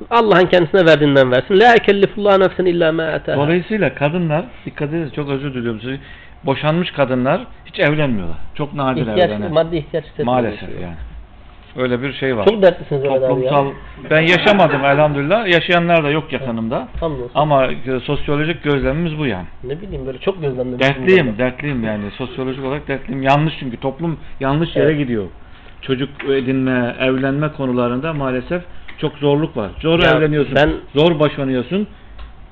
Allah'ın 0.09 0.45
kendisine 0.45 0.85
verdiğinden 0.85 1.31
versin. 1.31 1.59
La 1.59 1.75
ekellifullah 1.75 2.37
nefsen 2.37 2.65
illa 2.65 2.91
ma. 2.91 3.19
Dolayısıyla 3.27 3.95
kadınlar 3.95 4.45
dikkat 4.65 4.89
edin 4.89 5.09
çok 5.15 5.29
özür 5.29 5.53
diliyorum 5.53 5.81
size. 5.81 5.97
Boşanmış 6.43 6.91
kadınlar 6.91 7.41
hiç 7.65 7.79
evlenmiyorlar. 7.79 8.37
Çok 8.55 8.73
nadir 8.73 9.01
İhtiyaç, 9.01 9.29
evlenen. 9.29 9.53
maddi 9.53 9.75
ihtiyaç. 9.77 10.05
Maalesef 10.23 10.69
yani. 10.81 10.95
Öyle 11.77 12.01
bir 12.01 12.13
şey 12.13 12.37
var. 12.37 12.45
Çok 12.45 12.61
dertlisiniz 12.61 13.01
abi 13.05 13.13
ya. 13.13 13.19
Toplumsal 13.19 13.67
ben 14.09 14.21
yaşamadım 14.21 14.85
elhamdülillah. 14.85 15.47
Yaşayanlar 15.47 16.03
da 16.03 16.09
yok 16.09 16.33
yakınımda. 16.33 16.87
Hamdolsun. 16.99 17.31
Ama 17.35 17.65
e, 17.65 17.99
sosyolojik 18.03 18.63
gözlemimiz 18.63 19.17
bu 19.17 19.25
yani. 19.25 19.45
Ne 19.63 19.81
bileyim 19.81 20.05
böyle 20.05 20.17
çok 20.17 20.41
gözlemledim. 20.41 20.79
Dertliyim, 20.79 21.37
dertliyim 21.37 21.83
yani. 21.83 22.11
Sosyolojik 22.11 22.65
olarak 22.65 22.87
dertliyim. 22.87 23.23
Yanlış 23.23 23.53
çünkü 23.59 23.77
toplum 23.77 24.19
yanlış 24.39 24.75
yere 24.75 24.85
Evet. 24.87 24.97
gidiyor. 24.97 25.25
Çocuk 25.81 26.09
edinme, 26.29 26.95
evlenme 26.99 27.51
konularında 27.51 28.13
maalesef 28.13 28.63
çok 28.97 29.17
zorluk 29.17 29.57
var. 29.57 29.69
Zor 29.81 29.99
Ya 30.03 30.11
evleniyorsun, 30.11 30.55
ben- 30.55 30.73
zor 30.95 31.19
boşanıyorsun. 31.19 31.87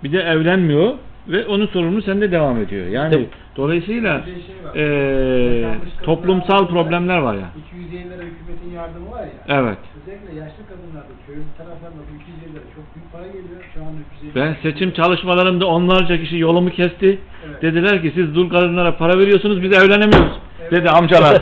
Bir 0.03 0.11
de 0.11 0.19
evlenmiyor 0.19 0.93
ve 1.27 1.45
onun 1.45 1.67
sorumluluğu 1.67 2.01
sende 2.01 2.31
devam 2.31 2.57
ediyor. 2.61 2.87
Yani 2.87 3.13
Tabii. 3.13 3.29
dolayısıyla 3.57 4.23
şey 4.25 4.33
kadınlar 4.73 5.77
toplumsal 6.03 6.67
problemler 6.67 7.17
var 7.17 7.33
ya. 7.33 7.49
250 7.67 8.03
lira 8.09 8.21
hükümetin 8.23 8.71
yardımı 8.75 9.11
var 9.11 9.21
ya. 9.23 9.31
Evet. 9.47 9.77
Özellikle 10.01 10.39
yaşlı 10.39 10.63
kadınlarda 10.69 11.13
köylü 11.27 11.41
taraflarında 11.57 12.01
bu 12.11 12.15
250 12.21 12.53
lira 12.53 12.63
çok 12.75 12.95
büyük 12.95 13.11
para 13.11 13.27
geliyor. 13.27 13.61
Şu 13.73 13.79
anda 13.79 13.99
350 14.17 14.35
Ben 14.35 14.55
seçim 14.69 14.91
çalışmalarımda 14.93 15.65
onlarca 15.65 16.17
kişi 16.17 16.37
yolumu 16.37 16.69
kesti. 16.69 17.19
Evet. 17.49 17.61
Dediler 17.61 18.01
ki 18.01 18.11
siz 18.15 18.35
dul 18.35 18.49
kadınlara 18.49 18.97
para 18.97 19.19
veriyorsunuz 19.19 19.61
biz 19.63 19.77
evlenemiyoruz. 19.77 20.33
Dedi 20.71 20.89
amcalar. 20.89 21.41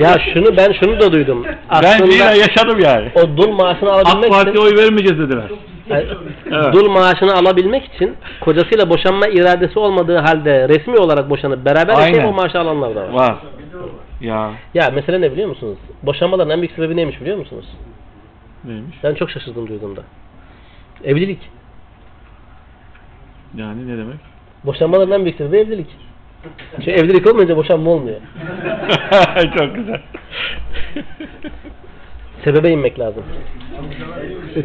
ya 0.00 0.18
şunu 0.34 0.56
ben 0.56 0.72
şunu 0.72 1.00
da 1.00 1.12
duydum. 1.12 1.44
ben 1.44 1.54
Aslında 1.68 2.06
fiilen 2.10 2.34
yaşadım 2.34 2.80
yani. 2.84 3.08
o 3.14 3.36
dul 3.36 3.52
maaşını 3.52 3.92
AK 3.92 4.06
alabilmek 4.06 4.30
Parti'ye 4.30 4.54
için 4.54 4.64
oy 4.64 4.84
vermeyeceğiz 4.84 5.18
dediler. 5.18 5.44
Evet. 5.90 6.72
dul 6.72 6.90
maaşını 6.90 7.34
alabilmek 7.34 7.84
için 7.84 8.16
kocasıyla 8.40 8.90
boşanma 8.90 9.26
iradesi 9.26 9.78
olmadığı 9.78 10.18
halde 10.18 10.68
resmi 10.68 10.98
olarak 10.98 11.30
boşanıp 11.30 11.64
beraber 11.64 11.92
yaşayıp 11.92 12.16
Aynen. 12.18 12.28
o 12.28 12.32
maaşı 12.32 12.60
alanlar 12.60 12.94
da 12.94 13.00
var. 13.00 13.12
Var. 13.12 13.36
Ya 14.20 14.52
Ya 14.74 14.90
mesele 14.90 15.20
ne 15.20 15.32
biliyor 15.32 15.48
musunuz? 15.48 15.78
Boşanmaların 16.02 16.50
en 16.50 16.58
büyük 16.58 16.72
sebebi 16.74 16.96
neymiş 16.96 17.20
biliyor 17.20 17.36
musunuz? 17.38 17.66
neymiş? 18.64 18.96
Ben 19.02 19.14
çok 19.14 19.30
şaşırdım 19.30 19.68
duyduğumda. 19.68 20.02
Evlilik. 21.04 21.50
Yani 23.56 23.88
ne 23.88 23.98
demek? 23.98 24.16
Boşanmaların 24.64 25.12
en 25.12 25.24
büyük 25.24 25.36
sebebi 25.38 25.56
evlilik. 25.56 25.88
Çünkü 26.76 26.90
evlilik 26.90 27.26
olmayınca 27.26 27.56
boşanma 27.56 27.90
olmuyor. 27.90 28.20
Çok 29.58 29.74
güzel. 29.74 30.00
Sebebe 32.44 32.70
inmek 32.70 32.98
lazım. 32.98 33.22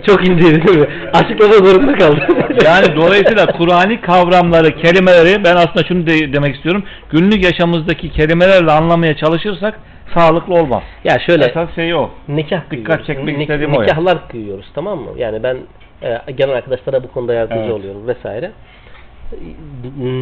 Çok 0.06 0.28
indiydi 0.28 0.68
değil 0.68 0.78
mi? 0.80 0.88
Açıklama 1.14 1.54
zorunda 1.54 1.94
kaldım. 1.98 2.20
yani 2.66 2.96
dolayısıyla 2.96 3.46
Kur'an'i 3.46 4.02
kavramları, 4.02 4.76
kelimeleri 4.76 5.44
ben 5.44 5.56
aslında 5.56 5.84
şunu 5.88 6.08
de- 6.08 6.34
demek 6.34 6.56
istiyorum. 6.56 6.84
Günlük 7.12 7.44
yaşamımızdaki 7.44 8.12
kelimelerle 8.12 8.72
anlamaya 8.72 9.14
çalışırsak 9.18 9.80
sağlıklı 10.14 10.54
olmaz. 10.54 10.84
ya 11.04 11.20
şöyle 11.26 11.46
Esas 11.46 11.76
şey 11.76 11.94
o. 11.94 12.10
nikah 12.28 12.62
Dikkat 12.62 12.70
kıyıyoruz. 12.70 13.08
çekmek 13.08 13.38
Nik- 13.38 13.42
istediğim 13.42 13.74
o 13.76 13.82
ya. 13.82 13.88
Nikahlar 13.88 14.28
kıyıyoruz 14.30 14.66
tamam 14.76 15.00
mı? 15.00 15.10
Yani 15.18 15.44
ben 15.44 15.58
e, 16.02 16.32
gelen 16.32 16.54
arkadaşlara 16.56 17.04
bu 17.04 17.12
konuda 17.12 17.34
yardımcı 17.34 17.62
Evet. 17.64 17.74
oluyorum 17.74 18.08
vesaire. 18.08 18.52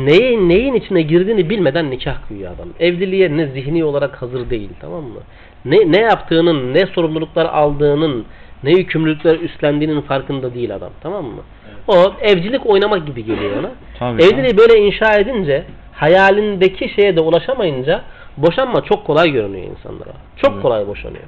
Neyin, 0.05 0.49
neyin 0.49 0.73
içine 0.73 1.01
girdiğini 1.01 1.49
bilmeden 1.49 1.91
nikah 1.91 2.27
kıyıyor 2.27 2.51
adam. 2.55 2.67
Evliliğe 2.79 3.37
ne 3.37 3.45
zihni 3.47 3.83
olarak 3.83 4.21
hazır 4.21 4.49
değil 4.49 4.69
tamam 4.81 5.03
mı? 5.03 5.19
Ne, 5.65 5.91
ne 5.91 6.01
yaptığının, 6.01 6.73
ne 6.73 6.85
sorumluluklar 6.85 7.45
aldığının, 7.45 8.25
ne 8.63 8.71
yükümlülükler 8.71 9.39
üstlendiğinin 9.39 10.01
farkında 10.01 10.53
değil 10.53 10.75
adam 10.75 10.91
tamam 11.03 11.25
mı? 11.25 11.41
O 11.87 12.13
evcilik 12.21 12.65
oynamak 12.65 13.07
gibi 13.07 13.25
geliyor 13.25 13.59
ona. 13.59 13.71
Tabii 13.99 14.23
Evliliği 14.23 14.57
böyle 14.57 14.79
inşa 14.79 15.17
edince 15.17 15.63
hayalindeki 15.93 16.89
şeye 16.89 17.15
de 17.15 17.21
ulaşamayınca 17.21 18.03
boşanma 18.37 18.81
çok 18.81 19.05
kolay 19.05 19.31
görünüyor 19.31 19.63
insanlara. 19.63 20.13
Çok 20.41 20.51
Evet. 20.53 20.61
kolay 20.61 20.87
boşanıyor. 20.87 21.23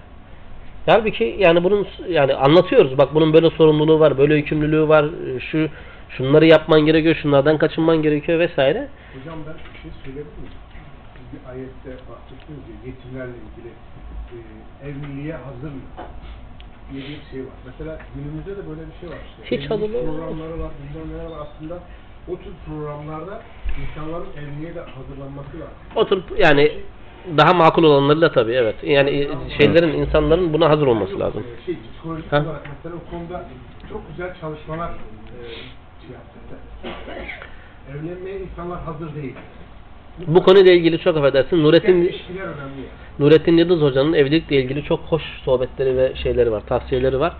Halbuki 0.86 1.36
yani 1.40 1.64
bunun 1.64 1.88
yani 2.10 2.34
anlatıyoruz. 2.36 2.98
Bak 2.98 3.16
bunun 3.16 3.34
böyle 3.34 3.50
sorumluluğu 3.50 4.00
var, 4.00 4.18
böyle 4.18 4.36
yükümlülüğü 4.36 4.88
var. 4.88 5.06
Şu 5.52 5.68
şunları 6.10 6.46
yapman 6.46 6.82
gerekiyor, 6.82 7.16
şunlardan 7.22 7.58
kaçınman 7.58 8.02
gerekiyor 8.02 8.40
vesaire. 8.40 8.88
Hocam 9.20 9.40
ben 9.48 9.54
bir 9.54 9.80
şey 9.82 9.92
söyleyebilir 10.04 10.38
miyim? 10.38 10.54
Siz 11.14 11.26
bir 11.34 11.50
ayette 11.52 11.90
bahsettiniz 12.10 12.64
ya 12.70 12.76
yetimlerle 12.86 13.32
ilgili 13.32 13.74
e, 14.34 14.38
evliliğe 14.90 15.34
hazır 15.34 15.72
mı? 15.72 15.82
diye 16.92 17.02
bir 17.04 17.22
şey 17.32 17.40
var. 17.42 17.54
Mesela 17.66 17.98
günümüzde 18.16 18.52
de 18.58 18.70
böyle 18.70 18.82
bir 18.88 18.96
şey 19.00 19.10
var 19.10 19.18
işte. 19.30 19.44
Hiç 19.44 19.52
Evlilik 19.52 19.72
hazırlığı 19.72 20.04
programları 20.06 20.60
var, 20.60 20.72
bilmem 20.84 21.18
neler 21.18 21.30
var. 21.32 21.48
Aslında 21.48 21.80
o 22.28 22.38
tür 22.38 22.54
programlarda 22.66 23.42
insanların 23.82 24.28
evliliğe 24.40 24.76
de 24.76 24.80
hazırlanması 24.82 25.50
lazım. 25.60 25.78
Oturup 25.96 26.40
yani 26.40 26.72
daha 27.38 27.54
makul 27.54 27.84
olanlarıyla 27.84 28.32
tabii 28.32 28.54
evet. 28.54 28.76
Yani 28.84 29.28
şeylerin 29.58 29.94
insanların 29.94 30.54
buna 30.54 30.70
hazır 30.70 30.88
olması 30.88 31.20
lazım. 31.20 31.44
Ee, 31.62 31.66
Şey, 31.66 31.78
psikolojik 31.94 32.32
Ha? 32.32 32.42
olarak 32.46 32.68
mesela 32.78 32.96
o 32.96 33.12
konuda 33.12 33.46
çok 33.90 34.10
güzel 34.10 34.36
çalışmalar 34.42 34.90
e, 34.90 35.38
şey 36.02 36.12
yaptı. 36.14 36.40
Evlenmeye 37.92 38.40
insanlar 38.40 38.80
hazır 38.84 39.16
değil. 39.16 39.36
Bu 40.28 40.44
konuyla 40.44 40.74
ilgili 40.74 41.00
çok 41.00 41.18
affedersin 41.18 41.64
Nurettin. 41.64 42.12
Nurettin 43.20 43.58
Yıldız 43.58 43.82
Hoca'nın 43.82 44.14
evlilikle 44.14 44.56
ilgili 44.56 44.84
çok 44.84 45.00
hoş 45.00 45.24
sohbetleri 45.46 45.98
ve 45.98 46.16
şeyleri 46.16 46.52
var, 46.52 46.62
tavsiyeleri 46.68 47.20
var. 47.20 47.34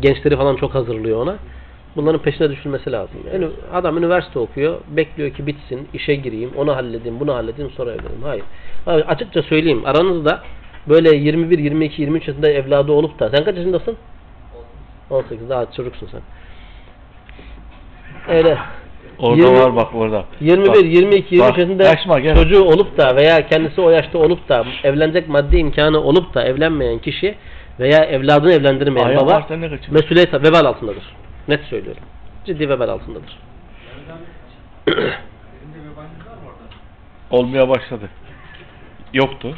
Gençleri 0.00 0.36
falan 0.36 0.56
çok 0.56 0.74
hazırlıyor 0.74 1.22
ona. 1.22 1.36
Bunların 1.96 2.22
peşine 2.22 2.50
düşülmesi 2.50 2.92
lazım. 2.92 3.16
Yani 3.32 3.48
adam 3.72 3.98
üniversite 3.98 4.38
okuyor, 4.38 4.80
bekliyor 4.88 5.30
ki 5.30 5.46
bitsin, 5.46 5.88
işe 5.94 6.14
gireyim, 6.14 6.50
onu 6.56 6.76
halledeyim, 6.76 7.20
bunu 7.20 7.34
halledeyim, 7.34 7.70
sonra 7.70 7.90
evleneyim. 7.90 8.22
Hayır. 8.22 8.44
Abi 8.86 9.02
açıkça 9.02 9.42
söyleyeyim, 9.42 9.82
aranızda 9.84 10.42
böyle 10.88 11.16
21, 11.16 11.58
22, 11.58 12.02
23 12.02 12.28
yaşında 12.28 12.50
evladı 12.50 12.92
olup 12.92 13.18
da, 13.18 13.30
sen 13.30 13.44
kaç 13.44 13.56
yaşındasın? 13.56 13.96
18, 15.10 15.48
daha 15.48 15.72
çocuksun 15.72 16.08
sen. 16.12 16.20
Öyle. 18.28 18.58
Orada 19.18 19.42
20 19.42 19.58
var 19.60 19.76
bak 19.76 19.94
orada. 19.94 20.24
21, 20.40 20.68
Bak, 20.68 20.76
22, 20.76 21.34
23 21.34 21.40
bak, 21.40 21.58
yaşında 21.58 21.82
kaçma, 21.82 22.18
gel. 22.18 22.36
çocuğu 22.36 22.64
olup 22.64 22.98
da 22.98 23.16
veya 23.16 23.48
kendisi 23.48 23.80
o 23.80 23.90
yaşta 23.90 24.18
olup 24.18 24.48
da 24.48 24.64
evlenecek 24.84 25.28
maddi 25.28 25.56
imkanı 25.56 26.00
olup 26.00 26.34
da 26.34 26.44
evlenmeyen 26.44 26.98
kişi 26.98 27.34
veya 27.80 28.04
evladını 28.04 28.52
evlendirmeyen 28.52 29.06
Ayağı 29.08 29.26
baba 29.26 29.46
mesuliyet 29.90 30.34
vebal 30.34 30.64
altındadır. 30.64 31.14
Net 31.48 31.64
söylüyorum. 31.64 32.02
Ciddi 32.44 32.68
vebal 32.68 32.88
altındadır. 32.88 33.38
Olmaya 37.30 37.68
başladı. 37.68 38.10
Yoktu. 39.12 39.56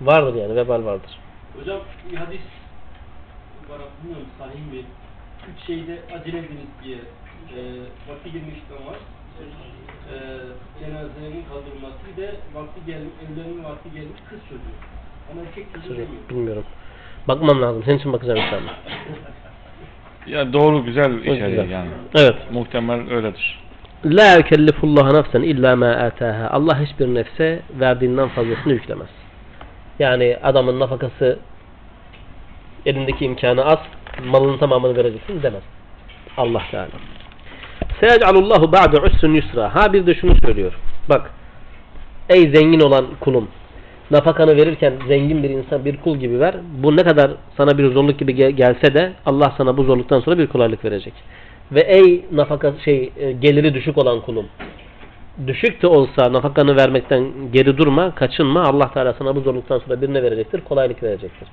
Vardır 0.00 0.34
yani 0.34 0.56
vebal 0.56 0.84
vardır. 0.84 1.10
Hocam 1.58 1.80
bir 2.10 2.16
hadis 2.16 2.40
var 3.70 3.78
bilmiyorum 4.02 4.26
sahih 4.38 4.72
mi? 4.72 4.82
Üç 5.52 5.66
şeyde 5.66 5.98
acele 6.14 6.38
ediniz 6.38 6.66
diye 6.84 6.96
e, 7.56 7.60
vakti 8.10 8.32
girmişten 8.32 8.86
var. 8.86 8.96
E, 10.12 10.16
cenazenin 10.80 11.44
kaldırılması 11.48 11.96
bir 12.16 12.22
de 12.22 12.34
vakti 12.54 12.80
gelmiş, 12.86 13.12
evlenme 13.24 13.64
vakti 13.64 13.90
gelmiş 13.94 14.20
kız 14.30 14.38
çocuğu. 14.48 14.76
Ama 15.32 15.40
erkek 15.40 15.66
çocuğu 15.74 15.88
Çocuk, 15.88 15.98
demiyor. 16.06 16.28
bilmiyorum. 16.30 16.64
Bakmam 17.28 17.62
lazım. 17.62 17.82
Senin 17.84 17.98
için 17.98 18.12
bakacağım 18.12 18.38
inşallah. 18.40 18.74
Ya 20.26 20.52
doğru 20.52 20.84
güzel 20.84 21.18
içeriği 21.18 21.50
güzel. 21.50 21.70
yani. 21.70 21.88
Evet. 22.14 22.34
Muhtemel 22.52 23.10
öyledir. 23.10 23.60
La 24.04 24.36
yükellifullahu 24.36 25.14
nefsen 25.14 25.42
illa 25.42 25.76
ma 25.76 25.86
ataha. 25.90 26.48
Allah 26.50 26.80
hiçbir 26.80 27.14
nefse 27.14 27.62
verdiğinden 27.80 28.28
fazlasını 28.28 28.72
yüklemez. 28.72 29.08
Yani 29.98 30.36
adamın 30.42 30.80
nafakası 30.80 31.38
elindeki 32.86 33.24
imkanı 33.24 33.64
az, 33.64 33.78
malının 34.24 34.58
tamamını 34.58 34.96
vereceksin 34.96 35.42
demez. 35.42 35.62
Allah 36.36 36.62
Teala. 36.70 36.88
Seyecalullahu 38.00 38.72
ba'de 38.72 39.00
usrun 39.00 39.34
yusra. 39.34 39.74
Ha 39.74 39.92
bir 39.92 40.06
de 40.06 40.14
şunu 40.14 40.34
söylüyor. 40.36 40.72
Bak. 41.08 41.30
Ey 42.28 42.54
zengin 42.54 42.80
olan 42.80 43.06
kulum. 43.20 43.48
Nafakanı 44.10 44.56
verirken 44.56 44.92
zengin 45.08 45.42
bir 45.42 45.50
insan 45.50 45.84
bir 45.84 45.96
kul 45.96 46.16
gibi 46.16 46.40
ver. 46.40 46.54
Bu 46.82 46.96
ne 46.96 47.02
kadar 47.02 47.30
sana 47.56 47.78
bir 47.78 47.92
zorluk 47.92 48.18
gibi 48.18 48.34
gel- 48.34 48.50
gelse 48.50 48.94
de 48.94 49.12
Allah 49.26 49.54
sana 49.56 49.76
bu 49.76 49.84
zorluktan 49.84 50.20
sonra 50.20 50.38
bir 50.38 50.46
kolaylık 50.46 50.84
verecek. 50.84 51.12
Ve 51.72 51.80
ey 51.80 52.24
nafaka 52.32 52.72
şey 52.84 53.12
e, 53.18 53.32
geliri 53.32 53.74
düşük 53.74 53.98
olan 53.98 54.20
kulum. 54.20 54.46
Düşük 55.46 55.82
de 55.82 55.86
olsa 55.86 56.32
nafakanı 56.32 56.76
vermekten 56.76 57.24
geri 57.52 57.76
durma, 57.78 58.14
kaçınma. 58.14 58.62
Allah 58.62 58.90
Teala 58.92 59.12
sana 59.18 59.36
bu 59.36 59.40
zorluktan 59.40 59.78
sonra 59.78 60.00
birine 60.02 60.22
verecektir, 60.22 60.60
kolaylık 60.60 61.02
verecektir. 61.02 61.48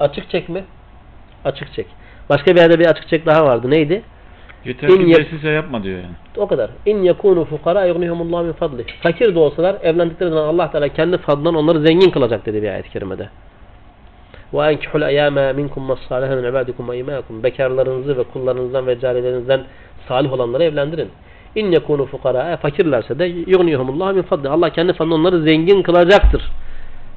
Açık 0.00 0.30
çek 0.30 0.48
mi? 0.48 0.64
Açık 1.44 1.72
çek. 1.72 1.86
Başka 2.30 2.54
bir 2.54 2.60
yerde 2.60 2.78
bir 2.78 2.86
açık 2.86 3.08
çek 3.08 3.26
daha 3.26 3.44
vardı. 3.44 3.70
Neydi? 3.70 4.02
Yeter 4.64 4.88
ki 4.90 5.02
yap- 5.10 5.20
vesile 5.20 5.50
yapma 5.50 5.82
diyor 5.82 5.96
yani. 5.96 6.14
O 6.36 6.46
kadar. 6.46 6.70
İn 6.86 7.02
yakunu 7.02 7.44
fukara 7.44 7.84
yughnihumullahu 7.86 8.44
min 8.44 8.52
fadli. 8.52 8.84
Fakir 9.02 9.34
de 9.34 9.38
olsalar 9.38 9.76
evlendikleri 9.82 10.30
zaman 10.30 10.48
Allah 10.48 10.70
Teala 10.70 10.88
kendi 10.88 11.18
fadlından 11.18 11.54
onları 11.54 11.80
zengin 11.80 12.10
kılacak 12.10 12.46
dedi 12.46 12.62
bir 12.62 12.68
ayet-i 12.68 12.90
kerimede. 12.90 13.28
Ve 14.54 14.58
enkihul 14.58 15.02
eyame 15.02 15.52
minkum 15.52 15.82
massalihin 15.82 16.36
min 16.38 16.44
ibadikum 16.48 16.88
ve 16.88 16.98
imakum. 16.98 17.42
Bekarlarınızı 17.42 18.18
ve 18.18 18.22
kullarınızdan 18.24 18.86
ve 18.86 19.00
cariyelerinizden 19.00 19.60
salih 20.08 20.32
olanları 20.32 20.64
evlendirin. 20.64 21.08
İn 21.56 21.70
yakunu 21.70 22.06
fukara 22.06 22.56
fakirlerse 22.56 23.18
de 23.18 23.24
yughnihumullahu 23.24 24.14
min 24.14 24.22
fadli. 24.22 24.48
Allah 24.48 24.70
kendi 24.70 24.92
fadlından 24.92 25.20
onları 25.20 25.42
zengin 25.42 25.82
kılacaktır. 25.82 26.42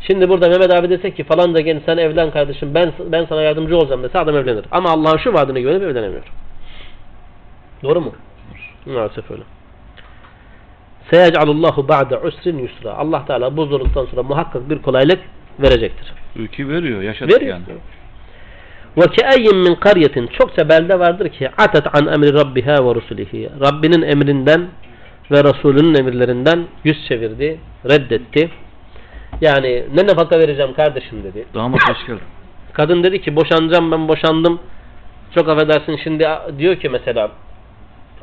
Şimdi 0.02 0.30
burada 0.30 0.50
Mehmet 0.50 0.74
abi 0.74 0.90
desek 0.90 1.16
ki 1.16 1.24
falanca 1.24 1.60
genç 1.62 1.84
sen 1.86 1.98
evlen 1.98 2.32
kardeşim 2.32 2.74
ben 2.74 2.92
ben 3.12 3.26
sana 3.30 3.42
yardımcı 3.42 3.78
olacağım 3.78 4.04
dese 4.04 4.20
adam 4.20 4.38
evlenir. 4.38 4.66
Ama 4.72 4.90
Allah'ın 4.90 5.18
şu 5.18 5.34
vaadine 5.34 5.62
güvenip 5.62 5.84
evlenemiyor. 5.84 6.24
Doğru 7.86 8.02
mu? 8.02 8.12
Maalesef 8.86 9.32
öyle. 9.32 9.44
Seyecalullahu 11.12 11.88
ba'de 11.88 12.18
usrin 12.18 12.58
yusra. 12.58 12.94
Allah 12.94 13.26
Teala 13.26 13.58
bu 13.58 13.66
zorluktan 13.66 14.06
sonra 14.06 14.24
muhakkak 14.24 14.70
bir 14.70 14.82
kolaylık 14.82 15.20
verecektir. 15.60 16.14
Ülkü 16.36 16.70
veriyor. 16.70 17.02
Yaşadık 17.02 17.36
Veriyor. 17.36 17.52
yani. 17.52 17.64
Ve 18.98 19.08
keayyin 19.08 19.58
min 19.58 19.76
karyetin 19.76 20.28
çokça 20.28 20.70
belde 20.70 21.00
vardır 21.00 21.30
ki 21.30 21.50
atat 21.58 21.96
an 21.96 22.08
emri 22.08 22.34
rabbiha 22.34 22.74
ve 22.86 22.96
rusulihi. 22.96 23.50
Rabbinin 23.62 24.02
emrinden 24.02 24.68
ve 25.32 25.44
Resulünün 25.44 25.96
emirlerinden 25.96 26.64
yüz 26.84 27.08
çevirdi, 27.08 27.60
reddetti. 27.90 28.50
Yani 29.42 29.84
ne 29.96 30.08
nafaka 30.08 30.40
vereceğim 30.40 30.74
kardeşim 30.74 31.24
dedi. 31.24 31.46
Damat 31.54 31.90
hoş 31.90 32.08
geldin. 32.08 32.22
Kadın 32.74 33.04
dedi 33.04 33.22
ki 33.22 33.36
boşanacağım 33.36 33.92
ben 33.92 34.08
boşandım. 34.08 34.60
Çok 35.36 35.50
affedersin 35.50 36.00
şimdi 36.04 36.28
diyor 36.58 36.76
ki 36.76 36.90
mesela 36.90 37.32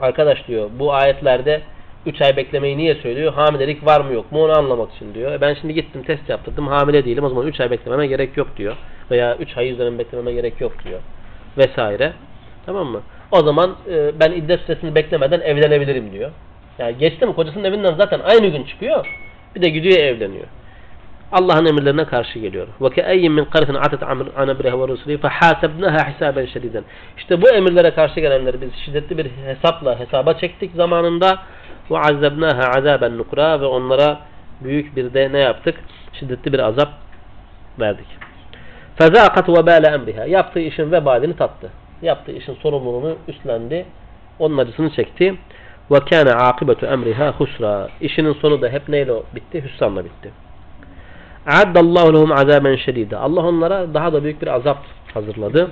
arkadaş 0.03 0.49
diyor 0.49 0.71
bu 0.79 0.93
ayetlerde 0.95 1.61
3 2.07 2.23
ay 2.23 2.37
beklemeyi 2.37 2.79
niye 2.79 2.95
söylüyor? 2.95 3.33
Hamilelik 3.33 3.87
var 3.87 4.01
mı 4.01 4.15
yok 4.15 4.33
mu 4.33 4.45
onu 4.45 4.59
anlamak 4.59 4.95
için 4.95 5.15
diyor. 5.15 5.33
E 5.33 5.41
ben 5.41 5.55
şimdi 5.55 5.75
gittim 5.75 6.03
test 6.03 6.29
yaptırdım 6.29 6.69
hamile 6.69 7.05
değilim 7.05 7.25
o 7.25 7.29
zaman 7.29 7.47
3 7.47 7.61
ay 7.61 7.71
beklememe 7.71 8.07
gerek 8.07 8.37
yok 8.37 8.49
diyor. 8.57 8.77
Veya 9.11 9.37
3 9.37 9.57
ay 9.57 9.71
üzerine 9.71 9.99
beklememe 9.99 10.33
gerek 10.33 10.61
yok 10.61 10.73
diyor. 10.85 11.01
Vesaire. 11.59 12.13
Tamam 12.67 12.87
mı? 12.87 13.01
O 13.31 13.43
zaman 13.43 13.77
e, 13.91 14.21
ben 14.21 14.33
iddet 14.33 14.61
süresini 14.61 14.95
beklemeden 14.95 15.41
evlenebilirim 15.41 16.13
diyor. 16.13 16.31
Yani 16.79 16.99
geçti 16.99 17.27
mi 17.27 17.35
kocasının 17.35 17.65
evinden 17.65 17.95
zaten 17.95 18.21
aynı 18.21 18.47
gün 18.47 18.65
çıkıyor. 18.65 19.19
Bir 19.55 19.63
de 19.63 19.69
gidiyor 19.69 19.99
evleniyor. 19.99 20.47
Allah'ın 21.33 21.67
emirlerine 21.67 22.05
karşı 22.05 22.39
geliyor. 22.39 22.67
Ve 22.81 22.91
ke'ayyin 22.91 23.33
min 23.33 23.45
qaritin 23.45 23.75
atat 23.75 24.03
an 24.37 24.49
emriha 24.49 24.81
ve 24.81 24.89
rusulihi 24.89 25.19
fehasebnaha 25.19 26.09
hisaben 26.09 26.47
şediden. 26.47 26.85
İşte 27.19 27.43
bu 27.43 27.49
emirlere 27.49 27.91
karşı 27.91 28.21
gelenleri 28.21 28.61
biz 28.61 28.75
şiddetli 28.85 29.19
bir 29.19 29.27
hesapla 29.47 30.01
hesaba 30.01 30.35
çektik 30.35 30.71
zamanında 30.75 31.39
ve 31.91 31.99
azabnaha 31.99 32.63
azaben 32.79 33.19
nukra 33.19 33.61
ve 33.61 33.65
onlara 33.65 34.19
büyük 34.61 34.97
bir 34.97 35.15
de 35.15 35.33
ne 35.33 35.39
yaptık? 35.39 35.75
Şiddetli 36.13 36.53
bir 36.53 36.59
azap 36.59 36.89
verdik. 37.81 38.07
Fezâkat 38.97 39.49
ve 39.49 39.67
bâle 39.67 39.87
emriha. 39.87 40.25
Yaptığı 40.25 40.61
işin 40.61 40.93
vebalini 40.93 41.37
tattı. 41.37 41.71
Yaptığı 42.03 42.33
işin 42.33 42.55
sorumluluğunu 42.55 43.17
üstlendi. 43.29 43.87
Onun 44.39 44.59
acısını 44.59 44.91
çekti. 44.91 45.35
Ve 45.91 45.99
kâne 46.11 46.33
akibetu 46.33 46.87
emriha 46.87 47.33
husra. 47.33 47.89
İşinin 48.01 48.33
sonu 48.33 48.63
da 48.63 48.69
hep 48.69 48.89
neyle 48.89 49.13
bitti? 49.35 49.65
Hüsranla 49.65 50.05
bitti. 50.05 50.31
Addallahu 51.47 52.15
lehum 52.15 52.33
azaben 52.33 52.77
şedide. 52.77 53.17
Allah 53.17 53.47
onlara 53.47 53.95
daha 53.95 54.13
da 54.13 54.25
büyük 54.25 54.43
bir 54.43 54.47
azap 54.47 54.79
hazırladı. 55.15 55.71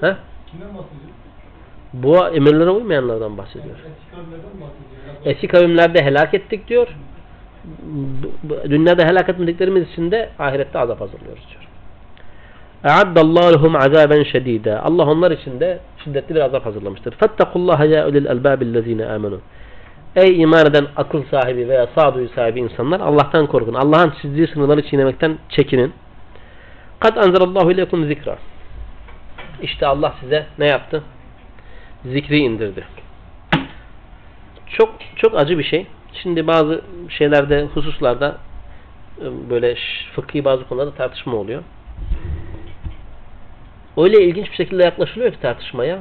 He? 0.00 0.16
Bu 1.92 2.26
emirlere 2.28 2.70
uymayanlardan 2.70 3.38
bahsediyor. 3.38 3.76
Eski 5.24 5.48
kavimlerde 5.48 6.02
helak 6.02 6.34
ettik 6.34 6.68
diyor. 6.68 6.88
Dünyada 8.64 9.04
helak 9.04 9.28
etmediklerimiz 9.28 9.90
için 9.90 10.10
de 10.10 10.30
ahirette 10.38 10.78
azap 10.78 11.00
hazırlıyoruz 11.00 11.44
diyor. 11.50 11.66
E'addallahu 12.84 13.52
lehum 13.52 13.76
azaben 13.76 14.22
şedide. 14.22 14.78
Allah 14.78 15.06
onlar 15.06 15.30
için 15.30 15.60
de 15.60 15.78
şiddetli 16.04 16.34
bir 16.34 16.40
azap 16.40 16.66
hazırlamıştır. 16.66 17.14
Fettekullaha 17.14 17.84
ya 17.84 18.08
ulil 18.08 18.26
elbabillezine 18.26 19.06
amenu. 19.06 19.40
Ey 20.16 20.42
iman 20.42 20.66
eden 20.66 20.86
akıl 20.96 21.24
sahibi 21.30 21.68
veya 21.68 21.86
sağduyu 21.94 22.28
sahibi 22.28 22.60
insanlar 22.60 23.00
Allah'tan 23.00 23.46
korkun. 23.46 23.74
Allah'ın 23.74 24.14
çizdiği 24.22 24.46
sınırları 24.46 24.82
çiğnemekten 24.82 25.38
çekinin. 25.48 25.92
Kad 27.00 27.16
anzelallahu 27.16 27.72
ileykum 27.72 28.06
zikra. 28.06 28.38
İşte 29.62 29.86
Allah 29.86 30.14
size 30.20 30.46
ne 30.58 30.66
yaptı? 30.66 31.02
Zikri 32.04 32.38
indirdi. 32.38 32.84
Çok 34.66 34.94
çok 35.16 35.38
acı 35.38 35.58
bir 35.58 35.64
şey. 35.64 35.86
Şimdi 36.22 36.46
bazı 36.46 36.82
şeylerde, 37.08 37.64
hususlarda 37.74 38.38
e, 39.20 39.50
böyle 39.50 39.76
fıkhi 40.14 40.44
bazı 40.44 40.68
konularda 40.68 40.94
tartışma 40.94 41.36
oluyor. 41.36 41.62
Öyle 43.96 44.24
ilginç 44.24 44.50
bir 44.50 44.56
şekilde 44.56 44.84
yaklaşılıyor 44.84 45.32
ki 45.32 45.40
tartışmaya. 45.40 45.98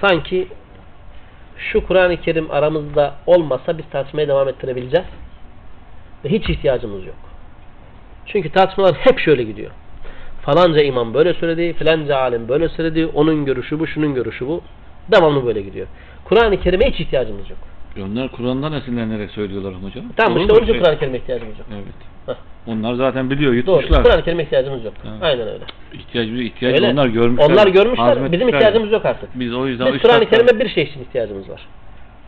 Sanki 0.00 0.48
şu 1.60 1.86
Kur'an-ı 1.86 2.16
Kerim 2.16 2.50
aramızda 2.50 3.14
olmasa 3.26 3.78
biz 3.78 3.84
tartışmaya 3.90 4.28
devam 4.28 4.48
ettirebileceğiz. 4.48 5.06
Ve 6.24 6.28
hiç 6.28 6.48
ihtiyacımız 6.48 7.06
yok. 7.06 7.16
Çünkü 8.26 8.50
tartışmalar 8.50 8.94
hep 8.94 9.18
şöyle 9.18 9.42
gidiyor. 9.44 9.70
Falanca 10.42 10.82
imam 10.82 11.14
böyle 11.14 11.34
söyledi, 11.34 11.72
filanca 11.72 12.16
alim 12.16 12.48
böyle 12.48 12.68
söyledi, 12.68 13.06
onun 13.06 13.44
görüşü 13.44 13.80
bu, 13.80 13.86
şunun 13.86 14.14
görüşü 14.14 14.46
bu. 14.46 14.62
Devamlı 15.12 15.46
böyle 15.46 15.62
gidiyor. 15.62 15.86
Kur'an-ı 16.24 16.60
Kerim'e 16.60 16.90
hiç 16.90 17.00
ihtiyacımız 17.00 17.50
yok. 17.50 17.58
Onlar 18.04 18.28
Kur'an'dan 18.28 18.72
esinlenerek 18.72 19.30
söylüyorlar 19.30 19.74
hocam. 19.74 20.04
Tamam 20.16 20.32
Olur 20.32 20.40
işte 20.40 20.52
onun 20.52 20.62
için 20.62 20.78
Kur'an-ı 20.78 20.98
Kerim'e 20.98 21.18
ihtiyacımız 21.18 21.58
yok. 21.58 21.68
Evet. 21.72 21.94
Heh. 22.30 22.72
Onlar 22.72 22.94
zaten 22.94 23.30
biliyor, 23.30 23.66
Doğru. 23.66 23.76
yutmuşlar. 23.76 24.02
Kur'an-ı 24.02 24.22
Kerim'e 24.24 24.42
ihtiyacımız 24.42 24.84
yok. 24.84 24.94
Evet. 25.04 25.22
Aynen 25.22 25.48
öyle. 25.48 25.64
İhtiyacı, 25.92 26.32
ihtiyacı 26.34 26.76
Öyle. 26.76 26.92
onlar 26.92 27.06
görmüşler. 27.06 27.46
Onlar 27.50 27.66
görmüşler. 27.66 28.04
hazmetmişler. 28.04 28.32
Bizim 28.32 28.48
ihtiyacımız 28.48 28.92
yok 28.92 29.04
artık. 29.06 29.28
Biz 29.34 29.54
o 29.54 29.66
yüzden 29.66 29.86
Biz 29.86 29.94
üç 29.94 30.02
Kur'an-ı 30.02 30.20
dakika- 30.20 30.36
Kerim'e 30.46 30.64
bir 30.64 30.68
şey 30.70 30.84
için 30.84 31.00
ihtiyacımız 31.02 31.48
var. 31.50 31.60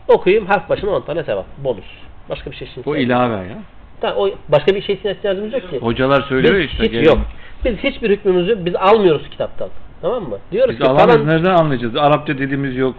Okuyayım 0.07 0.45
harf 0.45 0.69
başına 0.69 0.89
10 0.91 1.01
tane 1.01 1.23
sevap. 1.23 1.45
Bonus. 1.63 1.85
Başka 2.29 2.51
bir 2.51 2.55
şey 2.55 2.67
için 2.67 2.81
ihtiyacımız 2.81 3.07
ilave 3.07 3.35
ya. 3.47 3.57
Tamam, 4.01 4.17
o 4.17 4.29
başka 4.49 4.75
bir 4.75 4.81
şey 4.81 4.95
için 4.95 5.09
ihtiyacımız 5.09 5.53
yok 5.53 5.69
ki. 5.69 5.79
Hocalar 5.79 6.21
söylüyor 6.21 6.53
Biz 6.53 6.59
ya 6.61 6.65
işte. 6.65 6.83
hiç 6.83 6.91
gelin. 6.91 7.05
yok. 7.05 7.17
Biz 7.65 7.77
hiçbir 7.77 8.09
hükmümüzü 8.09 8.65
biz 8.65 8.75
almıyoruz 8.75 9.29
kitaptan. 9.29 9.69
Tamam 10.01 10.23
mı? 10.23 10.37
Diyoruz 10.51 10.71
Biz 10.71 10.79
ki 10.79 10.85
alamayız. 10.85 11.11
falan 11.13 11.27
Nereden 11.27 11.53
anlayacağız? 11.55 11.95
Arapça 11.95 12.37
dilimiz 12.37 12.77
yok. 12.77 12.95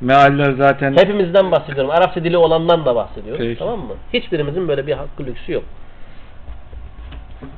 Mealler 0.00 0.52
zaten 0.52 0.92
hepimizden 0.96 1.50
bahsediyorum. 1.50 1.90
Arapça 1.90 2.24
dili 2.24 2.36
olandan 2.36 2.84
da 2.84 2.94
bahsediyorum. 2.94 3.44
Peki. 3.44 3.58
Tamam 3.58 3.78
mı? 3.78 3.94
Hiçbirimizin 4.12 4.68
böyle 4.68 4.86
bir 4.86 4.92
hakkı 4.92 5.26
lüksü 5.26 5.52
yok. 5.52 5.64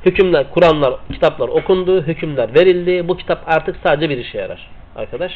Hükümler, 0.05 0.49
Kur'anlar, 0.49 0.93
kitaplar 1.11 1.47
okundu, 1.47 2.01
hükümler 2.03 2.55
verildi. 2.55 3.07
Bu 3.07 3.17
kitap 3.17 3.43
artık 3.47 3.75
sadece 3.83 4.09
bir 4.09 4.17
işe 4.17 4.37
yarar. 4.37 4.69
Arkadaş. 4.95 5.31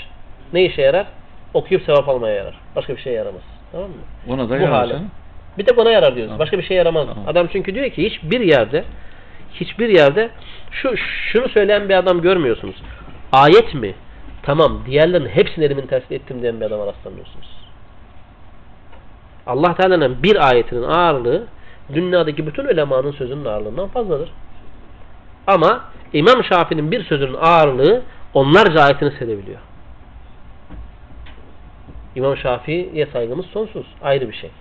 Ne 0.54 0.66
işe 0.66 0.82
yarar? 0.82 1.08
Okuyup 1.54 1.84
sevap 1.84 2.10
almaya 2.10 2.36
yarar. 2.36 2.54
Başka 2.76 2.96
bir 2.96 3.02
şeye 3.02 3.16
yaramaz. 3.16 3.42
Tamam 3.72 3.90
mı? 3.90 3.96
ona 4.30 4.50
da 4.50 4.60
Bu 4.60 4.64
yarar 4.64 4.88
canım. 4.88 5.12
Bir 5.58 5.66
tek 5.66 5.78
ona 5.78 5.92
yarar 5.92 6.16
diyoruz. 6.16 6.30
Tamam. 6.30 6.40
Başka 6.40 6.58
bir 6.58 6.64
şeye 6.64 6.74
yaramaz. 6.74 7.08
Tamam. 7.08 7.24
Adam 7.28 7.48
çünkü 7.52 7.76
diyor 7.76 7.90
ki 7.90 8.04
hiçbir 8.04 8.40
yerde 8.40 8.84
hiçbir 9.54 9.90
yerde 9.90 10.30
şu 10.72 10.98
şunu 11.32 11.50
söyleyen 11.50 11.90
bir 11.90 11.94
adam 11.94 12.22
görmüyorsunuz. 12.22 12.76
Ayet 13.32 13.74
mi? 13.74 13.94
Tamam. 14.44 14.84
Diğerlerinin 14.86 15.30
hepsini 15.30 15.66
elimin 15.66 15.88
tersi 15.88 16.14
ettim 16.16 16.42
diyen 16.42 16.60
bir 16.60 16.66
adama 16.66 16.86
rastlamıyorsunuz. 16.88 17.58
Allah 19.48 19.76
Teala'nın 19.76 20.24
bir 20.24 20.50
ayetinin 20.50 20.84
ağırlığı 20.84 21.48
dünyadaki 21.94 22.48
bütün 22.48 22.66
ulemanın 22.66 23.12
sözünün 23.12 23.46
ağırlığından 23.46 23.88
fazladır. 23.88 24.32
Ama 25.48 25.82
İmam 26.14 26.44
Şafii'nin 26.44 26.92
bir 26.92 27.04
sözünün 27.04 27.38
ağırlığı 27.42 28.02
onlarca 28.34 28.82
ayetini 28.82 29.12
sevebiliyor. 29.12 29.60
İmam 32.16 32.38
Şafii'ye 32.38 33.06
saygımız 33.06 33.46
sonsuz. 33.46 33.86
Ayrı 34.02 34.30
bir 34.30 34.36
şey. 34.36 34.52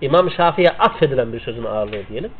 İmam 0.00 0.30
Şafii'ye 0.30 0.70
atfedilen 0.70 1.32
bir 1.32 1.40
sözün 1.40 1.64
ağırlığı 1.64 2.08
diyelim. 2.08 2.30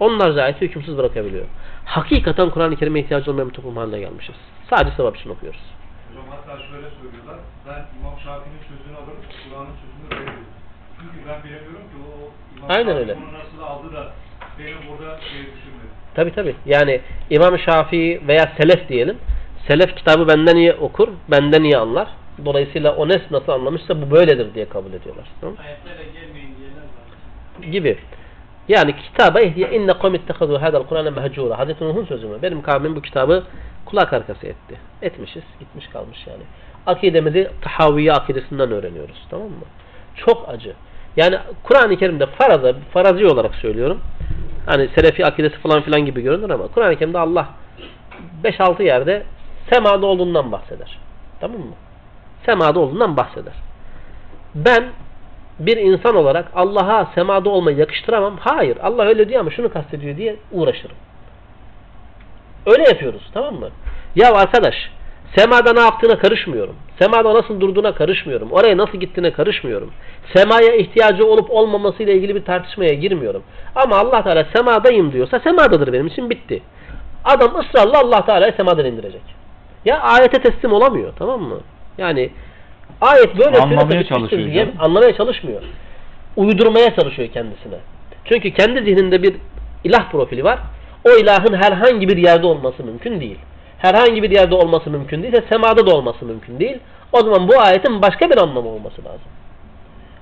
Onlarca 0.00 0.42
ayeti 0.42 0.60
hükümsüz 0.60 0.96
bırakabiliyor. 0.96 1.46
Hakikaten 1.84 2.50
Kur'an-ı 2.50 2.76
Kerim'e 2.76 3.00
ihtiyacı 3.00 3.30
olmayan 3.30 3.48
bir 3.48 3.54
toplum 3.54 3.76
haline 3.76 4.00
gelmişiz. 4.00 4.34
Sadece 4.70 4.96
sevap 4.96 5.16
için 5.16 5.30
okuyoruz. 5.30 5.60
Hocam 6.08 6.24
hatta 6.30 6.62
şöyle 6.62 6.86
söylüyorlar. 6.90 7.38
Ben 7.68 7.86
İmam 8.00 8.20
Şafii'nin 8.24 8.62
sözünü 8.68 8.96
alırım, 8.96 9.22
Kur'an'ın 9.50 9.74
sözünü. 9.82 10.37
Çünkü 11.12 11.28
ben 11.28 11.42
bilemiyorum 11.44 11.80
ki 11.80 11.96
o 12.08 12.30
İmam 12.58 12.70
Aynen 12.70 12.96
öyle. 12.96 13.16
bunu 13.16 13.38
nasıl 13.38 13.62
aldı 13.62 13.94
da 13.94 14.12
benim 14.58 14.76
burada 14.90 15.20
şey 15.20 15.38
düşünmedi. 15.40 15.88
Tabi 16.14 16.32
tabi. 16.34 16.54
Yani 16.66 17.00
İmam 17.30 17.58
Şafii 17.58 18.20
veya 18.28 18.52
Selef 18.56 18.88
diyelim. 18.88 19.18
Selef 19.68 19.96
kitabı 19.96 20.28
benden 20.28 20.56
iyi 20.56 20.72
okur, 20.72 21.08
benden 21.30 21.62
iyi 21.62 21.76
anlar. 21.76 22.08
Dolayısıyla 22.44 22.94
o 22.96 23.08
nes 23.08 23.22
nasıl 23.30 23.52
anlamışsa 23.52 24.02
bu 24.02 24.10
böyledir 24.10 24.54
diye 24.54 24.68
kabul 24.68 24.92
ediyorlar. 24.92 25.24
Tamam? 25.40 25.56
Ayetlere 25.66 26.04
gelmeyin 26.04 26.54
diyenler 26.58 26.82
var. 27.66 27.72
Gibi. 27.72 27.98
Yani 28.68 28.96
kitaba 28.96 29.40
ihdiye 29.40 29.70
inne 29.70 29.98
kavmi 29.98 30.16
ittehadu 30.16 30.62
hadal 30.62 30.82
Kur'an'e 30.82 31.10
mehcura. 31.10 31.58
Hazreti 31.58 31.84
Nuh'un 31.84 32.04
sözü 32.04 32.26
mü? 32.26 32.38
Benim 32.42 32.62
kavmim 32.62 32.96
bu 32.96 33.02
kitabı 33.02 33.44
kulak 33.84 34.12
arkası 34.12 34.46
etti. 34.46 34.74
Etmişiz. 35.02 35.42
Gitmiş 35.60 35.86
kalmış 35.88 36.18
yani. 36.26 36.42
Akidemizi 36.86 37.50
tahavviye 37.62 38.12
akidesinden 38.12 38.72
öğreniyoruz. 38.72 39.26
Tamam 39.30 39.48
mı? 39.48 39.64
Çok 40.16 40.48
acı. 40.48 40.74
Yani 41.18 41.38
Kur'an-ı 41.62 41.96
Kerim'de 41.96 42.26
faraza, 42.26 42.74
farazi 42.92 43.26
olarak 43.26 43.54
söylüyorum. 43.54 44.00
Hani 44.66 44.88
Selefi 44.88 45.26
akidesi 45.26 45.56
falan 45.56 45.82
filan 45.82 46.04
gibi 46.04 46.22
görünür 46.22 46.50
ama 46.50 46.68
Kur'an-ı 46.68 46.96
Kerim'de 46.96 47.18
Allah 47.18 47.48
5-6 48.44 48.82
yerde 48.82 49.22
semada 49.70 50.06
olduğundan 50.06 50.52
bahseder. 50.52 50.98
Tamam 51.40 51.58
mı? 51.58 51.74
Semada 52.46 52.80
olduğundan 52.80 53.16
bahseder. 53.16 53.52
Ben 54.54 54.84
bir 55.58 55.76
insan 55.76 56.16
olarak 56.16 56.46
Allah'a 56.54 57.06
semada 57.14 57.50
olmayı 57.50 57.76
yakıştıramam. 57.76 58.36
Hayır. 58.40 58.78
Allah 58.82 59.04
öyle 59.04 59.28
diyor 59.28 59.40
ama 59.40 59.50
şunu 59.50 59.72
kastediyor 59.72 60.16
diye 60.16 60.36
uğraşırım. 60.52 60.96
Öyle 62.66 62.82
yapıyoruz. 62.82 63.30
Tamam 63.34 63.54
mı? 63.54 63.68
Ya 64.16 64.32
arkadaş 64.32 64.74
semada 65.36 65.72
ne 65.72 65.80
yaptığına 65.80 66.18
karışmıyorum. 66.18 66.76
Semada 66.98 67.34
nasıl 67.34 67.60
durduğuna 67.60 67.94
karışmıyorum. 67.94 68.52
Oraya 68.52 68.76
nasıl 68.76 68.98
gittiğine 68.98 69.32
karışmıyorum. 69.32 69.90
Semaya 70.34 70.74
ihtiyacı 70.74 71.26
olup 71.26 71.50
olmamasıyla 71.50 72.12
ilgili 72.12 72.34
bir 72.34 72.44
tartışmaya 72.44 72.94
girmiyorum. 72.94 73.42
Ama 73.74 73.96
Allah 73.96 74.22
Teala 74.22 74.46
semadayım 74.56 75.12
diyorsa 75.12 75.40
semadadır 75.40 75.92
benim 75.92 76.06
için 76.06 76.30
bitti. 76.30 76.62
Adam 77.24 77.60
ısrarla 77.60 78.00
Allah 78.00 78.24
Teala'yı 78.26 78.52
semadan 78.56 78.84
indirecek. 78.84 79.22
Ya 79.84 80.00
ayete 80.00 80.42
teslim 80.42 80.72
olamıyor. 80.72 81.12
Tamam 81.18 81.40
mı? 81.42 81.60
Yani 81.98 82.30
ayet 83.00 83.38
böyle 83.38 83.58
Anlamaya 83.58 84.04
çalışıyor 84.04 84.50
diye 84.50 84.68
anlamaya 84.78 85.16
çalışmıyor. 85.16 85.62
Uydurmaya 86.36 86.94
çalışıyor 86.94 87.28
kendisine. 87.32 87.78
Çünkü 88.24 88.50
kendi 88.54 88.84
zihninde 88.84 89.22
bir 89.22 89.34
ilah 89.84 90.10
profili 90.10 90.44
var. 90.44 90.58
O 91.04 91.10
ilahın 91.10 91.54
herhangi 91.54 92.08
bir 92.08 92.16
yerde 92.16 92.46
olması 92.46 92.84
mümkün 92.84 93.20
değil. 93.20 93.38
Herhangi 93.78 94.22
bir 94.22 94.30
yerde 94.30 94.54
olması 94.54 94.90
mümkün 94.90 95.22
değilse 95.22 95.44
semada 95.48 95.86
da 95.86 95.94
olması 95.94 96.24
mümkün 96.24 96.60
değil. 96.60 96.78
O 97.12 97.20
zaman 97.20 97.48
bu 97.48 97.60
ayetin 97.60 98.02
başka 98.02 98.30
bir 98.30 98.38
anlamı 98.38 98.68
olması 98.68 99.04
lazım. 99.04 99.30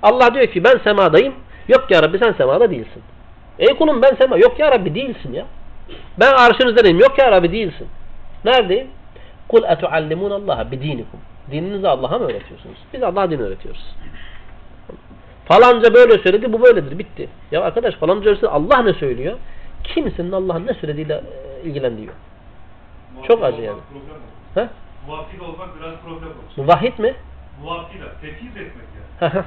Allah 0.02 0.34
diyor 0.34 0.46
ki 0.46 0.64
ben 0.64 0.78
semadayım. 0.84 1.34
Yok 1.68 1.86
ya 1.90 2.02
Rabbi 2.02 2.18
sen 2.18 2.32
semada 2.32 2.70
değilsin. 2.70 3.02
Ey 3.58 3.76
kulum 3.76 4.02
ben 4.02 4.14
sema. 4.14 4.36
Yok 4.36 4.58
ya 4.58 4.70
Rabbi 4.72 4.94
değilsin 4.94 5.32
ya. 5.32 5.44
Ben 6.20 6.32
arşın 6.32 6.68
üzerindeyim. 6.68 7.00
Yok 7.00 7.18
ya 7.18 7.32
Rabbi 7.32 7.52
değilsin. 7.52 7.88
Neredeyim? 8.44 8.86
Kul 9.48 9.64
etuallimun 9.64 10.30
Allah'a 10.30 10.70
bidinikum. 10.70 11.20
Dininizi 11.50 11.88
Allah'a 11.88 12.18
mı 12.18 12.24
öğretiyorsunuz? 12.24 12.76
Biz 12.92 13.02
Allah'a 13.02 13.30
din 13.30 13.38
öğretiyoruz. 13.38 13.94
Falanca 15.44 15.94
böyle 15.94 16.18
söyledi, 16.18 16.52
bu 16.52 16.62
böyledir. 16.62 16.98
Bitti. 16.98 17.28
Ya 17.52 17.62
arkadaş 17.62 17.94
falanca 17.94 18.30
öylese 18.30 18.48
Allah 18.48 18.82
ne 18.82 18.92
söylüyor? 18.92 19.36
Kimsenin 19.84 20.32
Allah'ın 20.32 20.66
ne 20.66 20.74
söylediğiyle 20.74 21.14
e, 21.14 21.68
ilgilendiği 21.68 22.06
yok. 22.06 22.16
Çok 23.28 23.44
acı 23.44 23.62
yani. 23.62 23.78
Ha? 24.54 24.68
Muvaffik 25.08 25.42
olmak 25.42 25.68
biraz 25.80 25.94
problem 26.04 26.28
olur. 26.28 26.56
Muvahhid 26.56 26.98
mi? 26.98 27.14
Muvaffila, 27.62 28.04
tefiz 28.20 28.56
etmek 28.56 28.86
yani. 29.20 29.44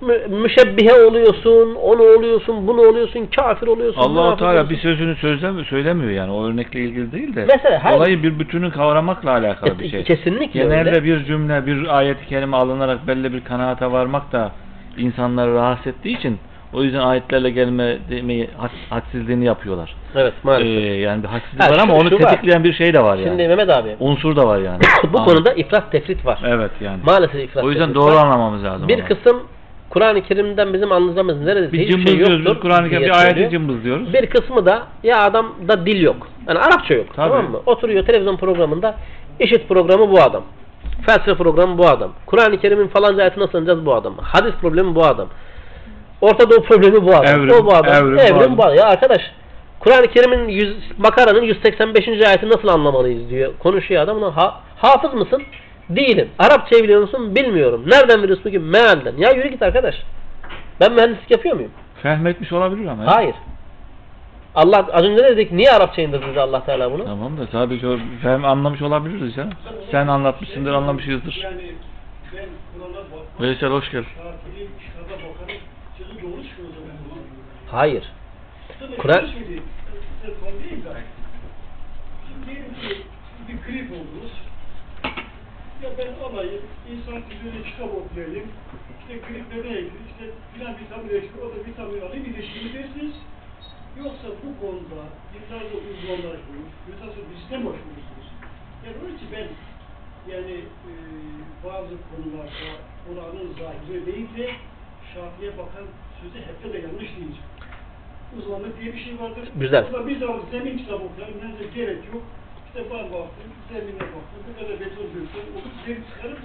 Mü- 0.00 0.26
müşebbihe 0.42 0.92
oluyorsun, 0.94 1.74
onu 1.74 2.02
oluyorsun, 2.02 2.66
bunu 2.66 2.80
oluyorsun, 2.80 3.28
kafir 3.36 3.66
oluyorsun. 3.66 4.00
Allah-u 4.00 4.12
münafık 4.14 4.38
Teala 4.38 4.50
oluyorsun. 4.50 4.70
bir 4.70 4.76
sözünü 4.76 5.16
sözlem 5.16 5.64
söylemiyor 5.64 6.10
yani. 6.10 6.32
O 6.32 6.44
örnekle 6.44 6.80
ilgili 6.80 7.12
değil 7.12 7.36
de. 7.36 7.44
Mesela 7.48 7.78
her- 7.78 7.96
olayı 7.96 8.22
bir 8.22 8.38
bütünü 8.38 8.70
kavramakla 8.72 9.30
alakalı 9.30 9.78
bir 9.78 9.88
şey. 9.88 10.04
Kesinlikle 10.04 10.60
Genelde 10.62 10.90
öyle. 10.90 11.04
bir 11.04 11.24
cümle, 11.24 11.66
bir 11.66 11.98
ayet-i 11.98 12.26
kerime 12.26 12.56
alınarak 12.56 13.06
belli 13.06 13.32
bir 13.32 13.44
kanaata 13.44 13.92
varmak 13.92 14.32
da 14.32 14.52
insanları 14.96 15.54
rahatsız 15.54 15.86
ettiği 15.86 16.16
için 16.18 16.38
o 16.72 16.82
yüzden 16.82 16.98
ayetlerle 17.00 17.50
gelme 17.50 17.98
demeyi 18.10 18.50
had, 18.56 18.70
hadsizliğini 18.90 19.44
yapıyorlar. 19.44 19.94
Evet 20.14 20.32
Ee, 20.36 20.40
maalesef. 20.42 21.00
yani 21.02 21.22
bir 21.22 21.28
hadsizlik 21.28 21.62
Ha, 21.62 21.70
var 21.70 21.78
ama 21.78 21.92
şu- 21.94 22.00
onu 22.00 22.08
şu 22.10 22.24
var. 22.24 22.30
tetikleyen 22.30 22.64
bir 22.64 22.72
şey 22.72 22.94
de 22.94 23.02
var 23.02 23.16
yani. 23.16 23.28
Şimdi 23.28 23.48
Mehmet 23.48 23.70
abi 23.70 23.96
Unsur 24.00 24.36
da 24.36 24.46
var 24.48 24.58
yani. 24.58 24.78
bu 25.12 25.18
Anladım. 25.18 25.24
konuda 25.24 25.52
ifrat 25.52 25.92
tefrit 25.92 26.26
var. 26.26 26.38
Evet 26.46 26.70
yani. 26.80 26.98
Maalesef 27.06 27.34
ifrat 27.44 27.64
O 27.64 27.68
yüzden 27.70 27.82
tefrit 27.86 27.96
doğru 27.96 28.14
var. 28.14 28.24
anlamamız 28.24 28.64
lazım. 28.64 28.88
Bir 28.88 28.98
onu. 29.00 29.08
kısım 29.08 29.42
Kur'an-ı 29.90 30.22
Kerim'den 30.22 30.72
bizim 30.72 30.92
anladığımız 30.92 31.40
neredeyse 31.40 31.72
bir 31.72 31.78
hiçbir 31.78 31.92
şey 31.92 32.04
cımbızlıyoruz, 32.04 32.38
yoktur. 32.46 32.56
bir 32.56 32.60
Kur'an-ı 32.60 32.88
Kerim 32.90 33.02
diye 33.02 33.10
bir 33.10 33.16
ayeti 33.16 33.30
söylüyor. 33.30 33.50
cımbızlıyoruz. 33.50 34.12
Bir 34.14 34.26
kısmı 34.26 34.66
da 34.66 34.82
ya 35.02 35.22
adamda 35.22 35.86
dil 35.86 36.00
yok. 36.02 36.28
Yani 36.48 36.58
Arapça 36.58 36.94
yok. 36.94 37.06
Tabii. 37.16 37.28
Tamam 37.30 37.50
mı? 37.50 37.58
Oturuyor 37.66 38.06
televizyon 38.06 38.36
programında 38.36 38.94
işit 39.40 39.68
programı 39.68 40.10
bu 40.10 40.22
adam. 40.22 40.42
Felsefe 41.06 41.34
programı 41.34 41.78
bu 41.78 41.88
adam. 41.88 42.12
Kur'an-ı 42.26 42.58
Kerim'in 42.60 42.88
falanca 42.88 43.22
ayeti 43.22 43.40
nasıl 43.40 43.58
anlayacağız 43.58 43.86
bu 43.86 43.94
adam. 43.94 44.14
Hadis 44.22 44.54
problemi 44.60 44.94
bu 44.94 45.04
adam. 45.04 45.28
Orta 46.20 46.50
Doğu 46.50 46.62
problemi 46.62 47.02
bu 47.06 47.16
adam. 47.16 47.40
Evrim, 47.40 47.54
o 47.54 47.66
bu 47.66 47.74
adam. 47.74 47.94
evrim 47.94 48.18
Evrim, 48.18 48.58
bu 48.58 48.64
adam. 48.64 48.74
Ya 48.76 48.84
arkadaş 48.84 49.20
Kur'an-ı 49.80 50.06
Kerim'in 50.06 50.48
100, 50.48 50.76
Makara'nın 50.98 51.42
185. 51.42 52.08
ayeti 52.08 52.48
nasıl 52.48 52.68
anlamalıyız 52.68 53.30
diyor. 53.30 53.52
Konuşuyor 53.58 54.02
adam. 54.02 54.22
Ona, 54.22 54.36
Ha, 54.36 54.60
hafız 54.76 55.14
mısın? 55.14 55.42
Değilim. 55.88 56.28
Arapçayı 56.38 56.82
biliyor 56.84 57.00
musun? 57.00 57.34
Bilmiyorum. 57.34 57.82
Nereden 57.86 58.22
biliyorsun 58.22 58.44
peki? 58.44 58.58
Mealden. 58.58 59.16
Ya 59.16 59.30
yürü 59.30 59.48
git 59.48 59.62
arkadaş. 59.62 59.94
Ben 60.80 60.92
mühendislik 60.92 61.30
yapıyor 61.30 61.54
muyum? 61.56 61.70
Fehmetmiş 62.02 62.52
olabilir 62.52 62.86
ama. 62.88 63.06
Hayır. 63.06 63.34
Allah 64.54 64.86
az 64.92 65.04
önce 65.04 65.24
dedik? 65.24 65.52
Niye 65.52 65.70
Arapça 65.70 66.02
indirdi 66.02 66.40
Allah 66.40 66.64
Teala 66.64 66.92
bunu? 66.92 67.04
Tamam 67.04 67.38
da 67.38 67.46
sadece 67.52 67.88
o 67.88 67.96
fehm 68.22 68.44
anlamış 68.44 68.82
olabiliriz 68.82 69.36
ya. 69.36 69.48
Sen 69.90 70.06
anlatmışsındır, 70.06 70.72
anlamışızdır. 70.72 71.40
Yani 71.44 71.60
ben. 72.36 73.46
Veysel 73.46 73.70
hoş 73.70 73.90
geldin. 73.90 74.06
Diyelim 82.46 82.74
ki 82.74 83.02
bir 83.48 83.56
grip 83.66 83.92
oldunuz. 83.92 84.32
Ya 85.82 85.90
ben 85.98 86.24
alayım, 86.24 86.62
insan 86.92 87.22
üzerine 87.32 87.62
kitap 87.62 87.90
okuyayım, 87.94 88.48
işte 89.00 89.14
griplerine 89.28 89.78
ilgili, 89.78 90.02
işte 90.10 90.24
filan 90.54 90.74
vitamin 90.78 91.08
eksik, 91.08 91.42
o 91.42 91.48
da 91.50 91.64
vitamin 91.68 92.00
alayım, 92.00 92.24
ilişkimi 92.24 92.74
dersiniz. 92.74 93.14
Yoksa 93.98 94.28
bu 94.42 94.60
konuda 94.60 95.02
yıllarca 95.34 95.76
uzmanlaşmış, 95.88 96.68
yıllarca 96.88 97.22
bizden 97.30 97.60
başvurursunuz. 97.66 98.28
Yani 98.84 98.96
onun 99.02 99.16
için 99.16 99.28
ben 99.32 99.48
yani 100.32 100.56
e, 100.90 100.92
bazı 101.64 101.94
konularda 102.08 102.70
Kur'an'ın 103.04 103.52
zahiri 103.60 104.06
değil 104.06 104.28
de 104.36 104.50
Şafi'ye 105.14 105.52
bakan 105.58 105.86
sözü 106.20 106.38
hep 106.48 106.72
de 106.72 106.78
yanlış 106.78 107.08
diyeceğim. 107.16 107.46
Uzmanlık 108.38 108.80
diye 108.80 108.92
bir 108.94 108.98
şey 109.04 109.14
vardır. 109.20 109.44
Güzel. 109.56 109.92
Da 109.92 110.08
biz 110.08 110.20
de 110.20 110.26
zemin 110.50 110.78
kitabı 110.78 111.04
okuyalım, 111.04 111.34
de 111.60 111.66
gerek 111.74 111.98
yok. 112.14 112.22
İşte 112.66 112.80
ben 112.90 113.04
baktım, 113.04 113.50
zemine 113.72 114.00
baktım, 114.00 114.40
bu 114.48 114.60
kadar 114.60 114.80
beton 114.80 115.04
döktüm, 115.04 115.46
onu 115.56 115.68
zemin 115.86 116.04
çıkarıp, 116.14 116.38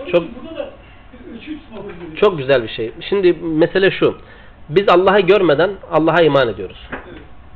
onun 0.00 0.10
Çok- 0.12 0.22
için 0.22 0.34
burada 0.42 0.58
da 0.58 0.70
bir 1.12 1.34
ölçü 1.38 1.58
tutmamız 1.58 1.86
gerekiyor. 1.86 2.16
Çok 2.16 2.38
güzel 2.38 2.62
bir 2.62 2.68
şey. 2.68 2.92
Şimdi 3.08 3.32
mesele 3.32 3.90
şu. 3.90 4.18
Biz 4.68 4.88
Allah'ı 4.88 5.20
görmeden 5.20 5.70
Allah'a 5.90 6.22
iman 6.22 6.48
ediyoruz. 6.48 6.88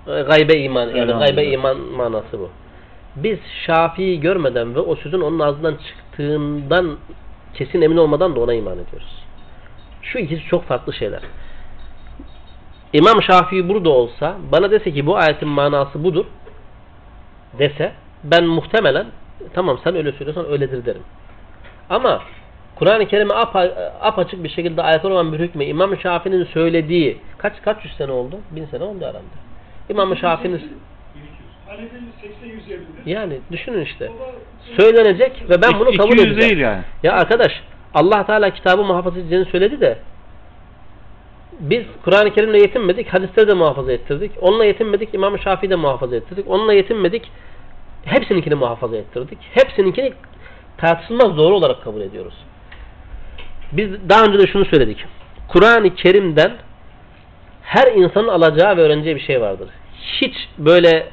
Evet. 0.08 0.26
Gaybe 0.28 0.54
iman 0.58 0.80
yani 0.80 0.98
Elhamdülillah. 0.98 1.26
gaybe 1.26 1.44
iman 1.44 1.76
manası 1.80 2.40
bu. 2.40 2.50
Biz 3.16 3.38
Şafii'yi 3.66 4.20
görmeden 4.20 4.74
ve 4.74 4.78
o 4.80 4.96
sözün 4.96 5.20
onun 5.20 5.38
ağzından 5.38 5.76
çıktığından 5.88 6.96
kesin 7.54 7.82
emin 7.82 7.96
olmadan 7.96 8.36
da 8.36 8.40
ona 8.40 8.54
iman 8.54 8.78
ediyoruz. 8.78 9.24
Şu 10.02 10.18
ikisi 10.18 10.42
çok 10.42 10.64
farklı 10.64 10.92
şeyler. 10.92 11.20
İmam 12.92 13.22
Şafii 13.22 13.68
burada 13.68 13.90
olsa 13.90 14.36
bana 14.52 14.70
dese 14.70 14.92
ki 14.92 15.06
bu 15.06 15.16
ayetin 15.16 15.48
manası 15.48 16.04
budur 16.04 16.24
dese 17.58 17.92
ben 18.24 18.44
muhtemelen 18.44 19.06
tamam 19.54 19.78
sen 19.84 19.96
öyle 19.96 20.12
söylüyorsan 20.12 20.46
öyledir 20.52 20.86
derim. 20.86 21.02
Ama 21.90 22.22
Kur'an-ı 22.76 23.06
Kerim'e 23.06 23.34
apa, 23.34 23.68
apaçık 24.00 24.44
bir 24.44 24.48
şekilde 24.48 24.82
aykırı 24.82 25.12
olan 25.12 25.32
bir 25.32 25.38
hükme 25.38 25.66
İmam 25.66 25.98
Şafii'nin 25.98 26.44
söylediği 26.44 27.18
kaç 27.38 27.62
kaç 27.62 27.84
yüz 27.84 27.96
sene 27.96 28.12
oldu? 28.12 28.38
Bin 28.50 28.66
sene 28.66 28.84
oldu 28.84 29.00
herhalde. 29.00 29.26
İmam 29.88 30.16
Şafii'nin 30.16 30.62
Hanefi'nin 31.68 32.12
80 32.22 32.48
150'dir. 32.48 33.10
yani 33.10 33.38
düşünün 33.52 33.80
işte 33.84 34.10
söylenecek 34.76 35.44
ve 35.48 35.62
ben 35.62 35.80
bunu 35.80 35.96
kabul 35.96 36.12
200 36.12 36.26
edeceğim. 36.26 36.40
değil 36.40 36.58
yani. 36.60 36.82
Ya 37.02 37.12
arkadaş 37.12 37.52
Allah 37.94 38.26
Teala 38.26 38.50
kitabı 38.50 38.84
muhafaza 38.84 39.20
edeceğini 39.20 39.44
söyledi 39.44 39.80
de 39.80 39.98
biz 41.62 41.84
Kur'an-ı 42.04 42.34
Kerim'le 42.34 42.54
yetinmedik, 42.54 43.08
hadisleri 43.08 43.48
de 43.48 43.54
muhafaza 43.54 43.92
ettirdik. 43.92 44.32
Onunla 44.40 44.64
yetinmedik, 44.64 45.14
İmam-ı 45.14 45.38
Şafii'yi 45.38 45.70
de 45.70 45.76
muhafaza 45.76 46.16
ettirdik. 46.16 46.50
Onunla 46.50 46.72
yetinmedik, 46.72 47.30
hepsininkini 48.04 48.54
muhafaza 48.54 48.96
ettirdik. 48.96 49.38
Hepsininkini 49.54 50.12
tartışılmaz 50.78 51.36
doğru 51.36 51.54
olarak 51.54 51.84
kabul 51.84 52.00
ediyoruz. 52.00 52.34
Biz 53.72 53.88
daha 54.08 54.24
önce 54.24 54.38
de 54.38 54.46
şunu 54.46 54.64
söyledik. 54.64 55.04
Kur'an-ı 55.48 55.94
Kerim'den 55.94 56.52
her 57.62 57.92
insanın 57.92 58.28
alacağı 58.28 58.76
ve 58.76 58.80
öğreneceği 58.80 59.16
bir 59.16 59.20
şey 59.20 59.40
vardır. 59.40 59.68
Hiç 60.20 60.34
böyle 60.58 61.08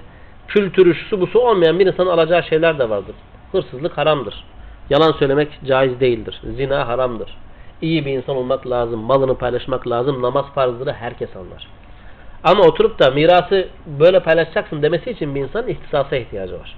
kültürü, 0.48 0.96
şusu 0.96 1.22
busu 1.22 1.40
olmayan 1.40 1.80
bir 1.80 1.86
insanın 1.86 2.10
alacağı 2.10 2.44
şeyler 2.44 2.80
de 2.80 2.90
vardır. 2.90 3.16
Hırsızlık 3.52 3.98
haramdır. 3.98 4.44
Yalan 4.90 5.12
söylemek 5.12 5.60
caiz 5.66 6.00
değildir. 6.00 6.42
Zina 6.56 6.88
haramdır. 6.88 7.38
İyi 7.82 8.06
bir 8.06 8.12
insan 8.12 8.36
olmak 8.36 8.70
lazım. 8.70 9.00
Malını 9.00 9.38
paylaşmak 9.38 9.88
lazım. 9.88 10.22
Namaz 10.22 10.46
farzları 10.56 10.94
herkes 10.94 11.36
anlar. 11.36 11.68
Ama 12.44 12.64
oturup 12.64 13.00
da 13.00 13.12
mirası 13.12 13.68
böyle 14.00 14.20
paylaşacaksın 14.20 14.82
demesi 14.82 15.12
için 15.12 15.36
bir 15.36 15.42
insanın 15.42 15.68
ihtisasa 15.68 16.16
ihtiyacı 16.16 16.54
var. 16.54 16.78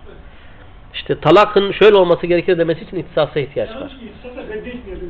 İşte 0.93 1.20
talakın 1.20 1.72
şöyle 1.72 1.95
olması 1.95 2.28
gerekir 2.28 2.58
demesi 2.58 2.84
için 2.84 2.97
ihtisasa 2.97 3.39
ihtiyaç 3.39 3.70
var. 3.70 3.97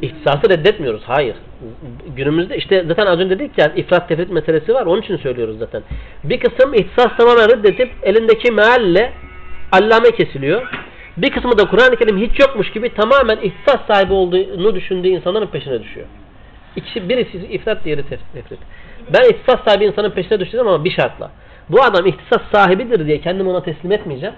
İhtisası 0.02 0.50
reddetmiyoruz. 0.50 1.02
Hayır. 1.06 1.36
Günümüzde 2.16 2.58
işte 2.58 2.86
zaten 2.88 3.06
az 3.06 3.20
önce 3.20 3.40
dedik 3.40 3.58
ya 3.58 3.72
ifrat 3.76 4.10
tefrit 4.10 4.30
meselesi 4.30 4.74
var. 4.74 4.86
Onun 4.86 5.02
için 5.02 5.18
söylüyoruz 5.18 5.60
zaten. 5.60 5.84
Bir 6.24 6.40
kısım 6.40 6.74
ihtisas 6.74 7.18
tamamen 7.18 7.50
reddedip 7.50 7.92
elindeki 8.04 8.52
mealle 8.52 9.14
allame 9.72 10.12
kesiliyor. 10.12 10.72
Bir 11.18 11.32
kısmı 11.32 11.58
da 11.58 11.68
Kur'an-ı 11.68 11.96
Kerim 11.96 12.18
hiç 12.18 12.40
yokmuş 12.40 12.72
gibi 12.72 12.94
tamamen 12.94 13.38
ihtisas 13.38 13.86
sahibi 13.88 14.14
olduğunu 14.14 14.76
düşündüğü 14.76 15.08
insanların 15.08 15.48
peşine 15.48 15.84
düşüyor. 15.84 16.08
İkisi, 16.76 17.10
birisi 17.10 17.38
ifrat 17.38 17.86
diğeri 17.86 18.02
tef- 18.02 18.34
tefrit. 18.34 18.60
Ben 19.14 19.30
ihtisas 19.30 19.64
sahibi 19.68 19.86
insanın 19.86 20.10
peşine 20.10 20.40
düşeceğim 20.40 20.68
ama 20.68 20.84
bir 20.86 20.92
şartla. 20.92 21.32
Bu 21.70 21.84
adam 21.84 22.06
ihtisas 22.06 22.42
sahibidir 22.52 23.06
diye 23.06 23.22
kendimi 23.22 23.50
ona 23.50 23.64
teslim 23.64 23.92
etmeyeceğim. 23.92 24.36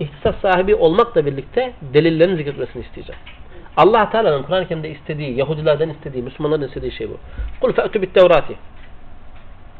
İhtisas 0.00 0.34
sahibi 0.42 0.74
olmakla 0.74 1.26
birlikte 1.26 1.72
delillerin 1.94 2.36
zikretmesini 2.36 2.82
isteyeceğim. 2.82 3.20
Allah 3.76 4.10
Teala'nın 4.10 4.42
Kur'an-ı 4.42 4.68
Kerim'de 4.68 4.90
istediği, 4.90 5.36
Yahudilerden 5.36 5.88
istediği, 5.88 6.22
Müslümanların 6.22 6.68
istediği 6.68 6.92
şey 6.92 7.08
bu. 7.08 7.16
Kul 7.60 7.72
fe'tu 7.72 8.02
bit 8.02 8.14
tevrati. 8.14 8.54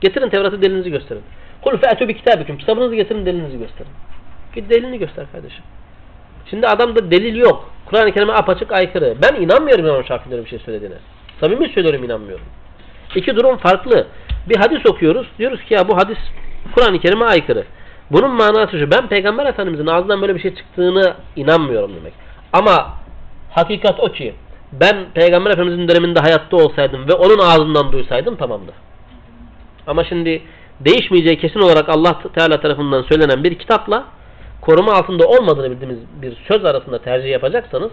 Getirin 0.00 0.28
Tevrat'ı 0.28 0.62
delinizi 0.62 0.90
gösterin. 0.90 1.22
Kul 1.62 1.76
fe'tu 1.76 2.08
bi 2.08 2.16
kitabikum. 2.16 2.58
Kitabınızı 2.58 2.94
getirin 2.94 3.26
delinizi 3.26 3.58
gösterin. 3.58 3.92
Git 4.54 4.70
delilini 4.70 4.98
göster 4.98 5.26
kardeşim. 5.32 5.64
Şimdi 6.50 6.68
adamda 6.68 7.10
delil 7.10 7.36
yok. 7.36 7.70
Kur'an-ı 7.86 8.12
Kerim'e 8.12 8.32
apaçık 8.32 8.72
aykırı. 8.72 9.16
Ben 9.22 9.42
inanmıyorum 9.42 9.86
İmam 9.86 10.04
Şafii'nin 10.04 10.44
bir 10.44 10.50
şey 10.50 10.58
söylediğine. 10.58 10.96
Samimi 11.40 11.68
söylüyorum 11.68 12.04
inanmıyorum. 12.04 12.46
İki 13.14 13.36
durum 13.36 13.56
farklı. 13.56 14.06
Bir 14.48 14.56
hadis 14.56 14.86
okuyoruz. 14.86 15.26
Diyoruz 15.38 15.64
ki 15.64 15.74
ya 15.74 15.88
bu 15.88 15.96
hadis 15.96 16.18
Kur'an-ı 16.74 16.98
Kerim'e 17.00 17.24
aykırı. 17.24 17.64
Bunun 18.10 18.30
manası 18.30 18.78
şu. 18.78 18.90
Ben 18.90 19.08
Peygamber 19.08 19.46
Efendimiz'in 19.46 19.86
ağzından 19.86 20.22
böyle 20.22 20.34
bir 20.34 20.40
şey 20.40 20.54
çıktığını 20.54 21.14
inanmıyorum 21.36 21.96
demek. 21.96 22.12
Ama 22.52 22.94
hakikat 23.50 24.00
o 24.00 24.12
ki 24.12 24.34
ben 24.72 24.96
Peygamber 25.14 25.50
Efendimiz'in 25.50 25.88
döneminde 25.88 26.20
hayatta 26.20 26.56
olsaydım 26.56 27.08
ve 27.08 27.12
onun 27.12 27.38
ağzından 27.38 27.92
duysaydım 27.92 28.36
tamamdı. 28.36 28.72
Ama 29.86 30.04
şimdi 30.04 30.42
değişmeyeceği 30.80 31.38
kesin 31.38 31.60
olarak 31.60 31.88
Allah 31.88 32.18
Teala 32.34 32.60
tarafından 32.60 33.02
söylenen 33.02 33.44
bir 33.44 33.58
kitapla 33.58 34.04
koruma 34.66 34.92
altında 34.92 35.26
olmadığını 35.26 35.70
bildiğimiz 35.70 35.98
bir 36.22 36.36
söz 36.48 36.64
arasında 36.64 37.02
tercih 37.02 37.30
yapacaksanız 37.30 37.90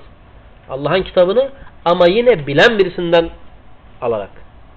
Allah'ın 0.70 1.04
kitabını 1.04 1.50
ama 1.86 2.08
yine 2.08 2.48
bilen 2.48 2.80
birisinden 2.80 3.30
alarak 4.02 4.30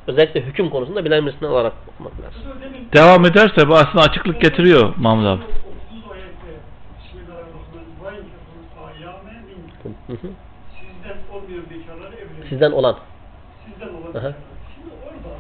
özellikle 0.07 0.41
hüküm 0.41 0.71
konusunda 0.71 1.05
bilen 1.05 1.27
birisinden 1.27 1.51
alarak 1.51 1.73
okumak 1.89 2.13
lazım. 2.13 2.43
Devam 2.93 3.27
ederse 3.27 3.69
bu 3.69 3.75
aslında 3.75 4.05
açıklık 4.05 4.41
getiriyor 4.41 4.95
Mahmut 4.97 5.27
abi. 5.27 5.43
30 5.43 5.53
ayette 6.13 6.51
Bismillahirrahmanirrahim. 6.99 8.27
Ayame 8.87 9.33
minkum. 9.49 9.95
Hı 10.07 10.13
hı. 10.13 10.31
Sizden 10.79 11.19
olmayan 11.35 11.65
bekarları 11.71 12.15
evlenin. 12.15 12.49
Sizden 12.49 12.73
olan. 12.73 12.97
Sizden 13.67 13.89
olan 13.89 14.21
Aha. 14.21 14.33
Şimdi 14.75 14.95
orada 15.07 15.35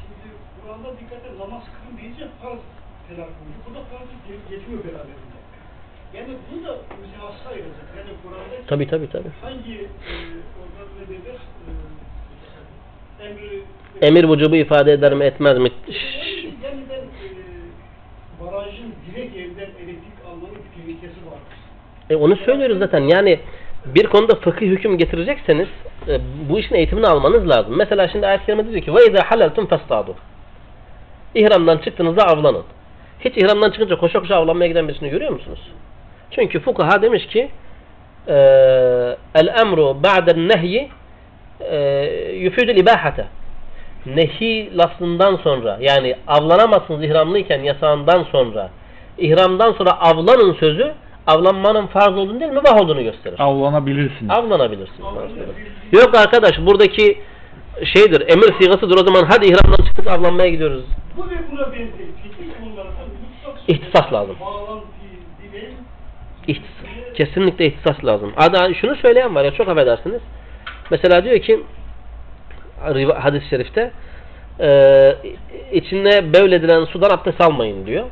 şimdi 0.00 0.26
Kur'an'da 0.60 0.98
dikkate 1.00 1.28
namaz 1.38 1.62
kılın 1.74 1.98
deyince 2.02 2.28
farz 2.42 2.60
telaffuzu. 3.08 3.52
Burada 3.66 3.82
farz 3.90 4.08
getiriyor 4.50 4.84
beraberinde. 4.84 5.38
Yani 6.16 6.32
bunu 6.46 6.64
da 6.66 6.72
müzehassa 7.02 7.48
ayıracak. 7.50 7.88
Yani 7.98 8.10
Kur'an'da 8.63 8.67
Tabi 8.67 8.87
tabi 8.87 9.07
tabi. 9.09 9.23
hangi 9.41 9.73
e, 9.73 9.87
orada 10.59 10.89
ne 10.99 11.07
denir? 11.09 11.39
E, 13.19 13.27
emri 13.27 13.61
Emir 14.01 14.29
vücubu 14.29 14.55
ifade 14.55 14.91
eder 14.93 15.13
mi 15.13 15.23
etmez 15.25 15.57
mi? 15.57 15.71
Yani 16.63 16.83
ben 16.89 16.97
e, 16.97 17.31
barajın 18.41 18.93
direkt 19.11 19.35
evden 19.37 19.69
elektrik 19.83 20.19
almanın 20.27 20.55
bir 20.55 20.81
tehlikesi 20.81 21.25
var. 21.25 21.39
E 22.09 22.15
onu 22.15 22.35
söylüyoruz 22.35 22.79
zaten. 22.79 22.99
Yani 22.99 23.39
bir 23.85 24.07
konuda 24.07 24.35
fıkıh 24.35 24.61
hüküm 24.65 24.97
getirecekseniz 24.97 25.67
e, 26.07 26.19
bu 26.49 26.59
işin 26.59 26.75
eğitimini 26.75 27.07
almanız 27.07 27.49
lazım. 27.49 27.77
Mesela 27.77 28.07
şimdi 28.07 28.27
ayet-i 28.27 28.45
kerime 28.45 28.67
diyor 28.71 28.81
ki 28.81 28.91
وَاِذَا 28.91 29.19
حَلَلْتُمْ 29.21 29.67
فَاسْتَعْدُوا 29.67 30.13
İhramdan 31.35 31.77
çıktığınızda 31.77 32.27
avlanın. 32.27 32.63
Hiç 33.19 33.37
ihramdan 33.37 33.71
çıkınca 33.71 33.97
koşa 33.97 34.19
koşa 34.19 34.35
avlanmaya 34.35 34.67
giden 34.67 34.87
birisini 34.87 35.09
görüyor 35.09 35.31
musunuz? 35.31 35.59
Çünkü 36.31 36.59
fukaha 36.59 37.01
demiş 37.01 37.27
ki 37.27 37.49
e, 38.28 38.34
el 39.34 39.46
emru 39.60 40.02
ba'den 40.02 40.48
nehyi 40.48 40.88
e, 41.60 42.76
ibahate 42.76 43.26
nehi 44.06 44.78
lafzından 44.78 45.36
sonra 45.36 45.78
yani 45.80 46.16
avlanamazsınız 46.26 47.04
ihramlıyken 47.04 47.62
yasağından 47.62 48.22
sonra 48.32 48.70
ihramdan 49.18 49.72
sonra 49.72 49.90
avlanın 50.00 50.54
sözü 50.54 50.94
avlanmanın 51.26 51.86
farz 51.86 52.16
olduğunu 52.16 52.40
değil 52.40 52.52
mübah 52.52 52.80
olduğunu 52.80 53.02
gösterir. 53.02 53.40
Avlanabilirsin. 53.40 54.28
Avlanabilirsin. 54.28 55.04
Yok 55.92 56.14
arkadaş 56.14 56.58
buradaki 56.66 57.18
şeydir 57.94 58.20
emir 58.28 58.54
sigasıdır 58.60 58.96
o 59.02 59.04
zaman 59.04 59.24
hadi 59.30 59.46
ihramdan 59.46 59.84
çıktık 59.84 60.06
avlanmaya 60.06 60.48
gidiyoruz. 60.48 60.84
Bu 61.16 61.22
ve 61.22 61.34
buna 61.52 61.72
benzer 61.72 62.04
İhtisas 63.68 64.12
lazım. 64.12 64.36
Bağlantı, 64.40 64.86
dilin, 65.42 65.74
İhtis- 66.48 66.73
kesinlikle 67.14 67.66
ihtisas 67.66 68.04
lazım. 68.04 68.32
Ada 68.36 68.74
şunu 68.74 68.96
söyleyen 68.96 69.34
var 69.34 69.44
ya 69.44 69.50
çok 69.50 69.68
affedersiniz. 69.68 70.20
Mesela 70.90 71.24
diyor 71.24 71.38
ki 71.38 71.60
hadis-i 73.18 73.48
şerifte 73.48 73.90
e, 74.60 74.68
içine 75.72 76.32
bevledilen 76.32 76.84
sudan 76.84 77.10
abdest 77.10 77.40
almayın 77.40 77.86
diyor. 77.86 78.04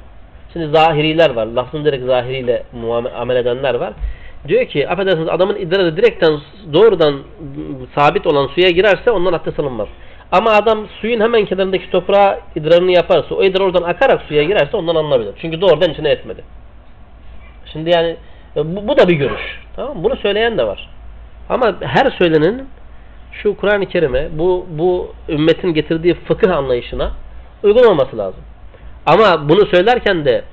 Şimdi 0.53 0.69
zahiriler 0.69 1.31
var. 1.31 1.47
Lafzın 1.47 1.85
direkt 1.85 2.05
zahiriyle 2.05 2.63
muamele 2.73 3.39
edenler 3.39 3.75
var. 3.75 3.93
Diyor 4.49 4.67
ki 4.67 4.89
affedersiniz 4.89 5.29
adamın 5.29 5.57
idrarı 5.57 5.97
direkten 5.97 6.41
doğrudan 6.73 7.21
sabit 7.95 8.27
olan 8.27 8.47
suya 8.47 8.71
girerse 8.71 9.11
ondan 9.11 9.33
abdest 9.33 9.61
alınmaz. 9.61 9.89
Ama 10.33 10.51
adam 10.51 10.87
suyun 11.01 11.21
hemen 11.21 11.45
kenarındaki 11.45 11.91
toprağa 11.91 12.41
idrarını 12.57 12.93
yaparsa 12.93 13.35
o 13.35 13.45
idrar 13.45 13.61
oradan 13.61 13.83
akarak 13.83 14.23
suya 14.23 14.43
girerse 14.43 14.77
ondan 14.77 14.95
alınabilir. 14.95 15.35
Çünkü 15.41 15.61
doğrudan 15.61 15.91
içine 15.91 16.11
etmedi. 16.11 16.45
Şimdi 17.73 17.91
yani 17.91 18.17
bu, 18.57 18.89
bu 18.89 18.99
da 18.99 19.09
bir 19.09 19.15
görüş. 19.15 19.61
Tamam? 19.77 20.05
Bunu 20.05 20.17
söyleyen 20.17 20.59
de 20.59 20.67
var. 20.67 20.89
Ama 21.49 21.75
her 21.81 22.11
söylenenin 22.11 22.69
şu 23.33 23.57
Kur'an-ı 23.57 23.87
Kerim'e 23.87 24.39
bu, 24.39 24.67
bu 24.71 25.15
ümmetin 25.29 25.75
getirdiği 25.75 26.15
fıkıh 26.15 26.57
anlayışına 26.57 27.13
uygun 27.63 27.85
olması 27.85 28.19
lazım. 28.19 28.41
Ama 29.07 29.49
bunu 29.49 29.67
söylerken 29.67 30.25
de 30.25 30.45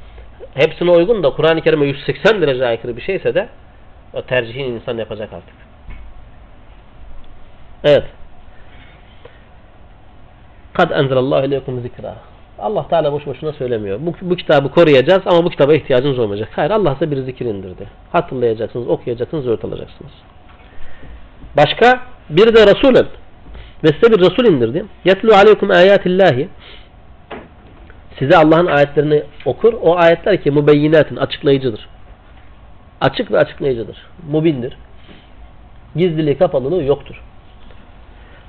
hepsine 0.53 0.91
uygun 0.91 1.23
da 1.23 1.29
Kur'an-ı 1.29 1.61
Kerim'e 1.61 1.85
180 1.85 2.41
derece 2.41 2.65
aykırı 2.65 2.97
bir 2.97 3.01
şeyse 3.01 3.35
de 3.35 3.49
o 4.13 4.21
tercihin 4.21 4.73
insan 4.73 4.97
yapacak 4.97 5.33
artık. 5.33 5.55
Evet. 7.83 8.03
Kad 10.73 10.91
enzelallahu 10.91 11.45
ileykum 11.45 11.81
zikra. 11.81 12.15
Allah 12.61 12.87
Teala 12.87 13.13
boş 13.13 13.25
boşuna 13.25 13.53
söylemiyor. 13.53 13.99
Bu, 14.01 14.13
bu 14.21 14.35
kitabı 14.35 14.71
koruyacağız 14.71 15.21
ama 15.25 15.45
bu 15.45 15.49
kitaba 15.49 15.73
ihtiyacınız 15.73 16.19
olmayacak. 16.19 16.49
Hayır 16.55 16.71
Allah 16.71 16.95
size 16.99 17.11
bir 17.11 17.17
zikir 17.17 17.45
indirdi. 17.45 17.87
Hatırlayacaksınız, 18.11 18.87
okuyacaksınız, 18.87 19.47
öğüt 19.47 19.65
alacaksınız. 19.65 20.11
Başka 21.57 21.99
bir 22.29 22.55
de 22.55 22.67
Resulün 22.67 23.07
ve 23.83 23.87
size 23.87 24.11
bir 24.11 24.19
Resul 24.19 24.45
indirdi. 24.45 24.85
Yetlu 25.05 25.35
aleykum 25.35 25.71
ayatillahi 25.71 26.49
size 28.19 28.37
Allah'ın 28.37 28.65
ayetlerini 28.65 29.23
okur. 29.45 29.73
O 29.81 29.97
ayetler 29.97 30.41
ki 30.43 30.51
mübeyyinatin 30.51 31.15
açıklayıcıdır. 31.15 31.87
Açık 33.01 33.31
ve 33.31 33.37
açıklayıcıdır. 33.37 33.97
Mubindir. 34.31 34.77
Gizliliği 35.95 36.37
kapalılığı 36.37 36.83
yoktur. 36.83 37.21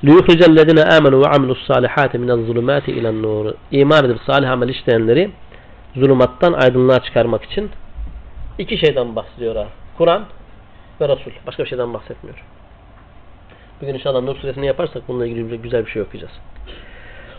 لِيُخْرِجَ 0.03 0.41
الَّذِينَ 0.51 0.79
آمَنُوا 0.97 1.19
وَعَمِلُوا 1.23 1.55
الصَّالِحَاتِ 1.59 2.11
مِنَ 2.23 2.29
الظُّلُمَاتِ 2.37 2.85
اِلَى 2.97 3.09
النُّورِ 3.13 3.53
İman 3.71 4.05
edip 4.05 4.17
salih 4.25 4.51
amel 4.51 4.69
işleyenleri 4.69 5.29
zulümattan 5.95 6.53
aydınlığa 6.53 6.99
çıkarmak 6.99 7.43
için 7.43 7.69
iki 8.57 8.77
şeyden 8.77 9.15
bahsediyor 9.15 9.55
ha. 9.55 9.67
Kur'an 9.97 10.25
ve 11.01 11.09
Resul. 11.09 11.31
Başka 11.47 11.63
bir 11.63 11.69
şeyden 11.69 11.93
bahsetmiyor. 11.93 12.43
Bugün 13.81 13.93
inşallah 13.93 14.21
Nur 14.21 14.35
suresini 14.35 14.65
yaparsak 14.65 15.07
bununla 15.07 15.25
ilgili 15.25 15.61
güzel 15.61 15.85
bir 15.85 15.91
şey 15.91 16.01
okuyacağız. 16.01 16.33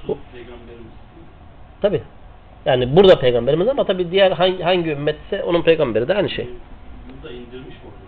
Peygamberimiz. 0.06 0.92
Tabi. 1.82 2.02
Yani 2.64 2.96
burada 2.96 3.18
peygamberimiz 3.18 3.68
ama 3.68 3.84
tabi 3.84 4.10
diğer 4.10 4.30
hangi, 4.30 4.62
hangi 4.62 4.90
ümmetse 4.90 5.42
onun 5.42 5.62
peygamberi 5.62 6.08
de 6.08 6.14
aynı 6.14 6.30
şey. 6.30 6.48
Burada 7.08 7.34
indirmiş 7.34 7.74
mi 7.74 7.82
oluyor? 7.82 8.06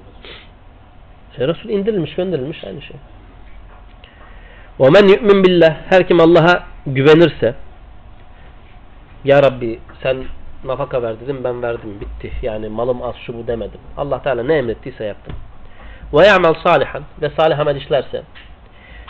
Şey, 1.37 1.49
Resul 1.49 1.69
indirilmiş, 1.69 2.15
gönderilmiş 2.15 2.65
aynı 2.65 2.83
şey. 2.83 2.97
وَمَنْ 4.79 5.09
يُؤْمِنْ 5.09 5.45
billah 5.45 5.77
Her 5.91 6.09
kim 6.09 6.21
Allah'a 6.21 6.63
güvenirse 6.87 7.55
Ya 9.25 9.43
Rabbi 9.43 9.79
sen 10.03 10.17
nafaka 10.65 11.03
ver 11.03 11.21
dedim 11.21 11.45
ben 11.45 11.63
verdim 11.63 12.01
bitti. 12.01 12.33
Yani 12.43 12.69
malım 12.69 13.03
az 13.03 13.15
şu 13.27 13.39
bu 13.39 13.47
demedim. 13.47 13.81
Allah 13.97 14.23
Teala 14.23 14.43
ne 14.43 14.55
emrettiyse 14.55 15.05
yaptım. 15.05 15.35
وَيَعْمَلْ 16.13 16.55
صَالِحًا 16.55 17.01
Ve 17.23 17.31
salih 17.37 17.59
amel 17.59 17.77
işlerse 17.77 18.23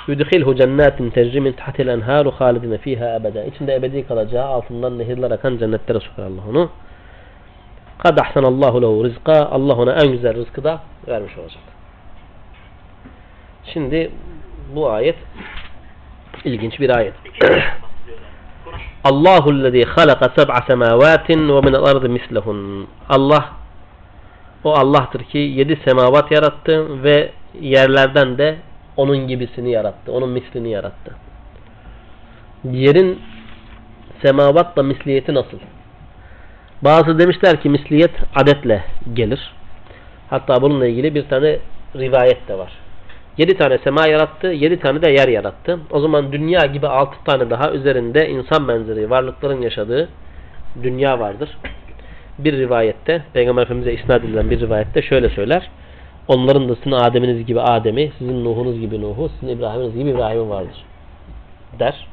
يُدْخِلْهُ 0.09 0.57
cennetin 0.57 1.11
تَجْرِ 1.11 1.35
مِنْ 1.47 1.53
تَحْتِ 1.53 1.77
الْاَنْهَارُ 1.85 2.25
خَالِدِينَ 2.39 2.79
ف۪يهَا 2.79 3.09
أَبَدًا 3.19 3.47
İçinde 3.47 3.75
ebedi 3.75 4.07
kalacağı 4.07 4.47
altından 4.47 4.99
nehirler 4.99 5.31
akan 5.31 5.59
cennetlere 5.59 6.01
sokar 6.01 6.23
Allah 6.23 6.43
onu. 6.51 6.71
قَدْ 8.05 8.19
اَحْسَنَ 8.19 8.45
اللّٰهُ 8.53 8.75
لَهُ 8.85 9.09
رِزْقًا 9.09 9.45
Allah 9.45 9.75
ona 9.75 9.93
en 9.93 10.13
güzel 10.13 10.35
rızkı 10.35 10.65
da 10.65 10.81
vermiş 11.09 11.39
olacak. 11.39 11.63
Şimdi 13.65 14.11
bu 14.76 14.90
ayet 14.90 15.16
ilginç 16.44 16.80
bir 16.80 16.98
ayet. 16.98 17.14
Allahu 19.04 19.64
lezî 19.64 19.84
halaka 19.84 20.30
seb'a 20.30 20.62
semâvâtin 20.68 21.50
ve 21.50 21.62
minel 21.62 21.84
ardı 21.84 22.10
mislehun. 22.10 22.88
Allah 23.10 23.50
o 24.64 24.74
Allah'tır 24.74 25.24
ki 25.24 25.38
yedi 25.38 25.80
semavat 25.86 26.32
yarattı 26.32 27.04
ve 27.04 27.32
yerlerden 27.62 28.38
de 28.38 28.56
onun 28.98 29.28
gibisini 29.28 29.72
yarattı. 29.72 30.12
Onun 30.12 30.30
mislini 30.30 30.70
yarattı. 30.70 31.16
Yerin 32.72 33.20
semavatla 34.22 34.84
misliyeti 34.84 35.34
nasıl? 35.34 35.58
Bazı 36.82 37.20
demişler 37.20 37.62
ki 37.62 37.70
misliyet 37.70 38.12
adetle 38.36 38.84
gelir. 39.14 39.54
Hatta 40.30 40.62
bununla 40.62 40.88
ilgili 40.88 41.16
bir 41.16 41.30
tane 41.30 41.60
rivayet 41.96 42.48
de 42.48 42.58
var. 42.58 42.83
Yedi 43.38 43.58
tane 43.58 43.78
sema 43.78 44.08
yarattı, 44.08 44.48
yedi 44.48 44.80
tane 44.80 45.02
de 45.02 45.10
yer 45.10 45.28
yarattı. 45.28 45.80
O 45.92 46.00
zaman 46.00 46.32
dünya 46.32 46.66
gibi 46.66 46.88
altı 46.88 47.24
tane 47.26 47.50
daha 47.50 47.72
üzerinde 47.72 48.30
insan 48.30 48.68
benzeri 48.68 49.10
varlıkların 49.10 49.62
yaşadığı 49.62 50.10
dünya 50.84 51.20
vardır. 51.20 51.58
Bir 52.40 52.54
rivayette, 52.54 53.24
Peygamber 53.34 53.62
Efendimiz'e 53.62 53.94
isnat 53.94 54.24
edilen 54.24 54.50
bir 54.50 54.60
rivayette 54.60 55.02
şöyle 55.02 55.30
söyler. 55.30 55.70
Onların 56.28 56.70
da 56.70 56.76
sizin 56.76 56.92
Adem'iniz 56.92 57.46
gibi 57.46 57.62
Adem'i, 57.62 58.12
sizin 58.18 58.46
Nuh'unuz 58.46 58.80
gibi 58.80 59.02
Nuh'u, 59.02 59.30
sizin 59.30 59.58
İbrahim'iniz 59.58 59.94
gibi 59.94 60.10
İbrahim'i 60.10 60.50
vardır. 60.50 60.86
Der. 61.80 62.08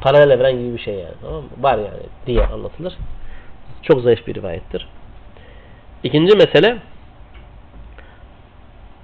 Paralel 0.00 0.30
evren 0.30 0.58
gibi 0.58 0.74
bir 0.74 0.78
şey 0.78 0.94
yani. 0.94 1.14
Tamam 1.22 1.42
mı? 1.42 1.48
Var 1.60 1.78
yani 1.78 2.06
diye 2.26 2.46
anlatılır. 2.46 2.94
Çok 3.82 4.00
zayıf 4.00 4.26
bir 4.26 4.34
rivayettir. 4.34 4.88
İkinci 6.02 6.36
mesele 6.36 6.76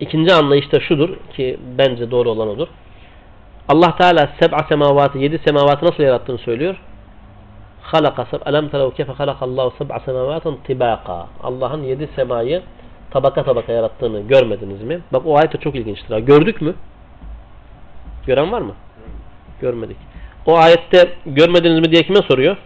İkinci 0.02 0.34
anlayış 0.34 0.72
da 0.72 0.80
şudur 0.80 1.16
ki 1.36 1.58
bence 1.78 2.10
doğru 2.10 2.30
olan 2.30 2.48
odur. 2.48 2.68
Allah 3.68 3.96
Teala 3.96 4.28
seb'a 4.40 4.58
semavatı, 4.68 5.18
yedi 5.18 5.38
semavatı 5.38 5.86
nasıl 5.86 6.02
yarattığını 6.02 6.38
söylüyor. 6.38 6.76
Halaka 7.82 8.24
seb 8.24 8.40
elem 8.46 8.68
terav 8.68 8.90
kefe 8.90 9.12
halakallahu 9.12 9.74
seb'a 9.78 10.00
semavatin 10.00 10.56
tibaka. 10.64 11.26
Allah'ın 11.42 11.82
yedi 11.82 12.08
semayı 12.16 12.62
tabaka 13.10 13.44
tabaka 13.44 13.72
yarattığını 13.72 14.20
görmediniz 14.20 14.82
mi? 14.82 15.00
Bak 15.12 15.22
o 15.26 15.38
ayet 15.38 15.52
de 15.52 15.58
çok 15.58 15.74
ilginçtir. 15.74 16.18
Gördük 16.18 16.60
mü? 16.60 16.74
Gören 18.26 18.52
var 18.52 18.60
mı? 18.60 18.74
Görmedik. 19.60 19.96
O 20.46 20.58
ayette 20.58 21.12
görmediniz 21.26 21.80
mi 21.80 21.92
diye 21.92 22.02
kime 22.02 22.22
soruyor? 22.22 22.56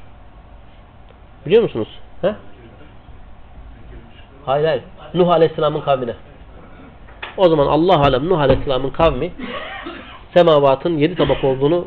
Biliyor 1.47 1.63
musunuz? 1.63 1.89
He? 2.23 2.35
Hayır 4.47 4.67
hayır. 4.67 4.83
Nuh 5.15 5.29
Aleyhisselam'ın 5.29 5.81
kavmine. 5.81 6.15
O 7.37 7.49
zaman 7.49 7.67
Allah 7.67 8.01
alem 8.01 8.29
Nuh 8.29 8.39
Aleyhisselam'ın 8.39 8.91
kavmi 8.91 9.33
semavatın 10.35 10.99
yedi 10.99 11.15
tabak 11.15 11.45
olduğunu 11.45 11.87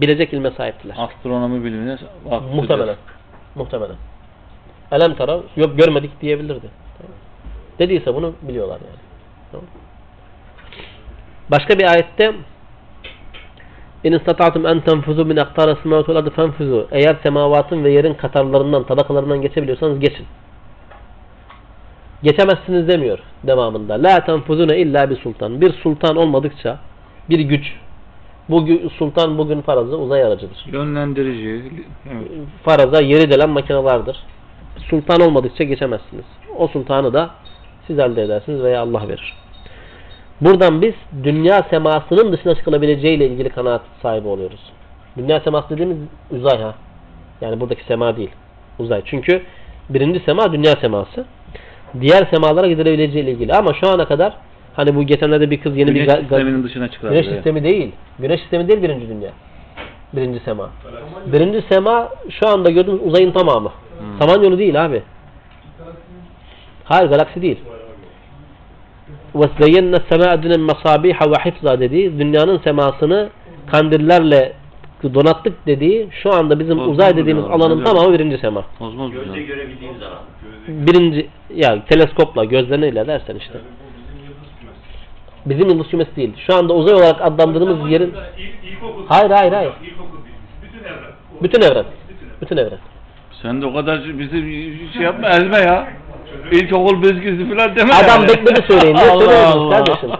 bilecek 0.00 0.32
ilme 0.32 0.50
sahiptiler. 0.50 0.96
Astronomi 0.98 1.64
bilimine 1.64 1.98
vakıf 2.24 2.54
Muhtemelen. 2.54 2.96
Muhtemelen. 3.54 3.96
Elem 4.92 5.14
tara 5.14 5.40
yok 5.56 5.78
görmedik 5.78 6.20
diyebilirdi. 6.20 6.70
Tamam. 6.98 7.12
Dediyse 7.78 8.14
bunu 8.14 8.32
biliyorlar 8.42 8.80
yani. 8.80 9.00
Tamam. 9.52 9.66
Başka 11.50 11.78
bir 11.78 11.90
ayette 11.90 12.34
İn 14.04 14.12
istata'tum 14.12 14.66
en 14.66 14.80
tenfuzu 14.80 15.24
min 15.24 15.36
aktara 15.36 15.76
semavati 15.76 16.14
vel 16.14 16.30
fenfuzu. 16.30 16.88
Eğer 16.92 17.16
semavatın 17.22 17.84
ve 17.84 17.92
yerin 17.92 18.14
katarlarından, 18.14 18.84
tabakalarından 18.84 19.42
geçebiliyorsanız 19.42 20.00
geçin. 20.00 20.26
Geçemezsiniz 22.22 22.88
demiyor 22.88 23.18
devamında. 23.44 24.02
La 24.02 24.24
tenfuzune 24.24 24.78
illa 24.78 25.10
bir 25.10 25.16
sultan. 25.16 25.60
Bir 25.60 25.72
sultan 25.72 26.16
olmadıkça 26.16 26.78
bir 27.30 27.40
güç. 27.40 27.72
Bu 28.48 28.68
sultan 28.98 29.38
bugün 29.38 29.60
farazı 29.60 29.98
uzay 29.98 30.24
aracıdır. 30.24 30.64
Yönlendirici. 30.66 31.62
Evet. 32.12 32.28
Faraza 32.64 33.00
yeri 33.00 33.30
delen 33.30 33.50
makinelerdir. 33.50 34.16
Sultan 34.90 35.20
olmadıkça 35.20 35.64
geçemezsiniz. 35.64 36.24
O 36.58 36.68
sultanı 36.68 37.12
da 37.12 37.30
siz 37.86 37.98
elde 37.98 38.22
edersiniz 38.22 38.62
veya 38.62 38.80
Allah 38.80 39.08
verir. 39.08 39.34
Buradan 40.40 40.82
biz 40.82 40.94
dünya 41.24 41.62
semasının 41.70 42.32
dışına 42.32 42.54
çıkılabileceği 42.54 43.16
ile 43.16 43.26
ilgili 43.26 43.48
kanaat 43.48 43.82
sahibi 44.02 44.28
oluyoruz. 44.28 44.60
Dünya 45.16 45.40
seması 45.40 45.70
dediğimiz 45.70 45.96
uzay 46.30 46.62
ha. 46.62 46.74
Yani 47.40 47.60
buradaki 47.60 47.84
sema 47.84 48.16
değil. 48.16 48.30
Uzay. 48.78 49.02
Çünkü 49.04 49.42
birinci 49.88 50.20
sema 50.20 50.52
dünya 50.52 50.72
seması 50.76 51.24
Diğer 52.01 52.27
semalara 52.33 52.67
gidilebileceği 52.67 53.23
ile 53.23 53.31
ilgili. 53.31 53.53
Ama 53.53 53.73
şu 53.73 53.89
ana 53.89 54.05
kadar 54.05 54.33
hani 54.75 54.95
bu 54.95 55.03
geçenlerde 55.03 55.51
bir 55.51 55.61
kız 55.61 55.77
yeni 55.77 55.93
Güneş 55.93 56.07
bir 56.07 56.11
ga- 56.11 56.15
ga- 56.15 56.19
sisteminin 56.19 56.63
dışına 56.63 56.87
çıkar. 56.87 57.09
Güneş 57.09 57.25
böyle. 57.25 57.35
sistemi 57.35 57.63
değil. 57.63 57.91
Güneş 58.19 58.41
sistemi 58.41 58.67
değil 58.67 58.83
birinci 58.83 59.09
dünya. 59.09 59.29
Birinci 60.13 60.39
sema. 60.39 60.69
Birinci 61.25 61.61
sema 61.69 62.09
şu 62.29 62.47
anda 62.47 62.71
gördüğünüz 62.71 63.01
uzayın 63.03 63.31
tamamı. 63.31 63.69
Hmm. 63.99 64.19
Samanyolu 64.19 64.57
değil 64.57 64.85
abi. 64.85 65.01
Hayır 66.83 67.09
galaksi 67.09 67.41
değil. 67.41 67.57
وَسْزَيَّنَّ 69.35 69.95
السَّمَاءَ 69.95 70.33
دُنَ 70.43 70.71
مَصَابِيحَ 70.71 71.17
وَحِفْزًا 71.17 71.79
dedi. 71.79 72.19
Dünyanın 72.19 72.57
semasını 72.57 73.29
kandillerle 73.71 74.53
donattık 75.14 75.66
dediği 75.66 76.08
şu 76.22 76.32
anda 76.34 76.58
bizim 76.58 76.78
Kozmos 76.78 76.94
uzay 76.94 77.16
dediğimiz 77.16 77.44
diyorlar? 77.44 77.66
alanın 77.66 77.80
Ne 77.80 77.84
tamamı 77.84 78.12
birinci 78.14 78.38
sema. 78.38 78.64
Kozmos 78.78 79.12
Gözle 79.12 79.24
güzel. 79.26 79.42
görebildiğimiz 79.46 80.02
alan. 80.02 80.18
Birinci 80.68 81.28
ya 81.54 81.84
teleskopla 81.84 82.44
gözleriyle 82.44 83.06
dersen 83.06 83.36
işte. 83.36 83.54
Bizim 85.46 85.68
yıldız 85.68 85.88
kümesi 85.88 86.16
değil. 86.16 86.32
Şu 86.46 86.54
anda 86.54 86.74
uzay 86.74 86.94
olarak 86.94 87.22
adlandırdığımız 87.22 87.90
yerin 87.90 88.14
İlk, 88.38 88.72
ilkokul. 88.72 89.02
Hayır, 89.08 89.30
hayır, 89.30 89.52
hayır. 89.52 89.72
Bütün 89.82 90.80
evren. 90.84 91.04
bütün 91.42 91.60
evren. 91.60 91.84
Bütün 92.42 92.56
evren. 92.56 92.78
Sen 93.42 93.62
de 93.62 93.66
o 93.66 93.74
kadar 93.74 94.18
bizi 94.18 94.42
şey 94.92 95.02
yapma 95.02 95.28
ezme 95.28 95.58
ya. 95.58 95.88
İlkokul 96.52 97.02
bezgisi 97.02 97.48
falan 97.54 97.76
deme 97.76 97.92
Adam 97.94 98.20
yani. 98.22 98.28
bekledi 98.28 98.60
söyleyin 98.68 98.96
diye 98.96 99.06
söylüyorsunuz 99.18 99.70
kardeşim. 99.72 100.10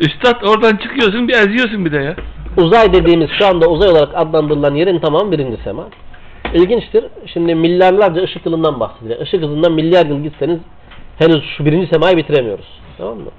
Üstad 0.00 0.42
oradan 0.42 0.76
çıkıyorsun 0.76 1.28
bir 1.28 1.34
eziyorsun 1.34 1.84
bir 1.84 1.92
de 1.92 1.96
ya. 1.96 2.16
Uzay 2.56 2.92
dediğimiz 2.92 3.30
şu 3.38 3.46
anda 3.46 3.68
uzay 3.68 3.88
olarak 3.88 4.08
adlandırılan 4.14 4.74
yerin 4.74 4.98
tamamı 4.98 5.32
birinci 5.32 5.62
sema. 5.62 5.88
İlginçtir. 6.54 7.04
Şimdi 7.32 7.54
milyarlarca 7.54 8.22
ışık 8.22 8.46
yılından 8.46 8.80
bahsediyor. 8.80 9.20
Işık 9.20 9.42
hızından 9.42 9.72
milyar 9.72 10.06
yıl 10.06 10.22
gitseniz 10.22 10.60
henüz 11.18 11.44
şu 11.56 11.64
birinci 11.64 11.86
semayı 11.86 12.16
bitiremiyoruz. 12.16 12.80
Tamam 12.98 13.18
mı? 13.18 13.30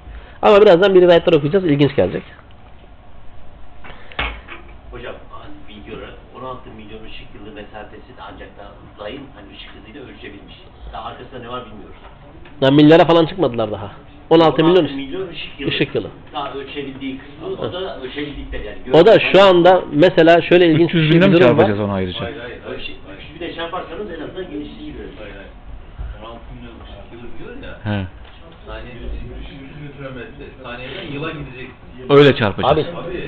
Ama 0.42 0.60
birazdan 0.60 0.94
bir 0.94 1.00
rivayetler 1.00 1.32
okuyacağız. 1.32 1.64
İlginç 1.64 1.96
gelecek. 1.96 2.22
Hocam 4.90 5.14
videoda 5.68 6.06
16 6.38 6.70
milyon 6.70 7.04
ışık 7.04 7.26
yılı 7.34 7.54
mesafesi 7.54 8.12
ancak 8.32 8.48
da 8.58 8.62
uzayın 8.96 9.22
hani 9.34 9.56
ışık 9.56 9.70
hızıyla 9.74 10.02
ölçebilmiş. 10.08 10.54
Daha 10.92 11.04
arkasında 11.04 11.38
ne 11.38 11.48
var 11.48 11.64
bilmiyoruz. 11.66 11.96
Yani 12.60 12.76
milyara 12.76 13.04
falan 13.04 13.26
çıkmadılar 13.26 13.72
daha. 13.72 13.90
16 14.30 14.64
milyon. 14.64 14.84
milyon 14.84 15.28
ışık 15.28 15.60
yılı. 15.60 15.70
ışık 15.70 15.94
yılı. 15.94 16.08
Daha 16.34 16.52
ölçebildiği 16.54 17.18
kısmı 17.18 17.66
o 17.68 17.72
da 17.72 18.00
ölçebildikleri 18.00 18.66
yani. 18.66 18.78
O 18.92 19.06
da 19.06 19.18
şu 19.32 19.42
anda 19.42 19.82
mesela 19.92 20.42
şöyle 20.42 20.66
ilginç 20.66 20.90
300 20.94 21.10
bir 21.10 21.14
binde 21.14 21.26
mi 21.28 21.32
durum 21.32 21.44
var. 21.44 21.48
çarpacağız 21.48 21.80
onu 21.80 21.92
ayrıca? 21.92 22.20
Hayır 22.20 22.36
hayır. 22.38 22.58
Ölçü, 22.78 22.92
bir 23.34 23.40
de 23.40 23.46
şey 23.54 23.64
yaparsanız 23.64 24.10
en 24.10 24.20
azından 24.24 24.50
genişliği 24.50 24.92
görürsünüz. 24.92 25.18
Hayır 25.20 25.34
hayır. 25.34 25.50
16 26.24 26.40
milyon 26.54 26.74
ışık 26.84 27.12
yılı 27.12 27.26
diyor 27.38 27.70
ya. 27.70 27.78
He. 27.92 28.06
Saniyede 28.66 29.06
300 29.44 29.60
mikrometre. 29.82 30.44
Saniyeden 30.62 31.12
yıla 31.14 31.30
gideceksin. 31.30 31.74
Öyle 32.10 32.36
çarpacağız. 32.36 32.72
Abi 32.72 32.84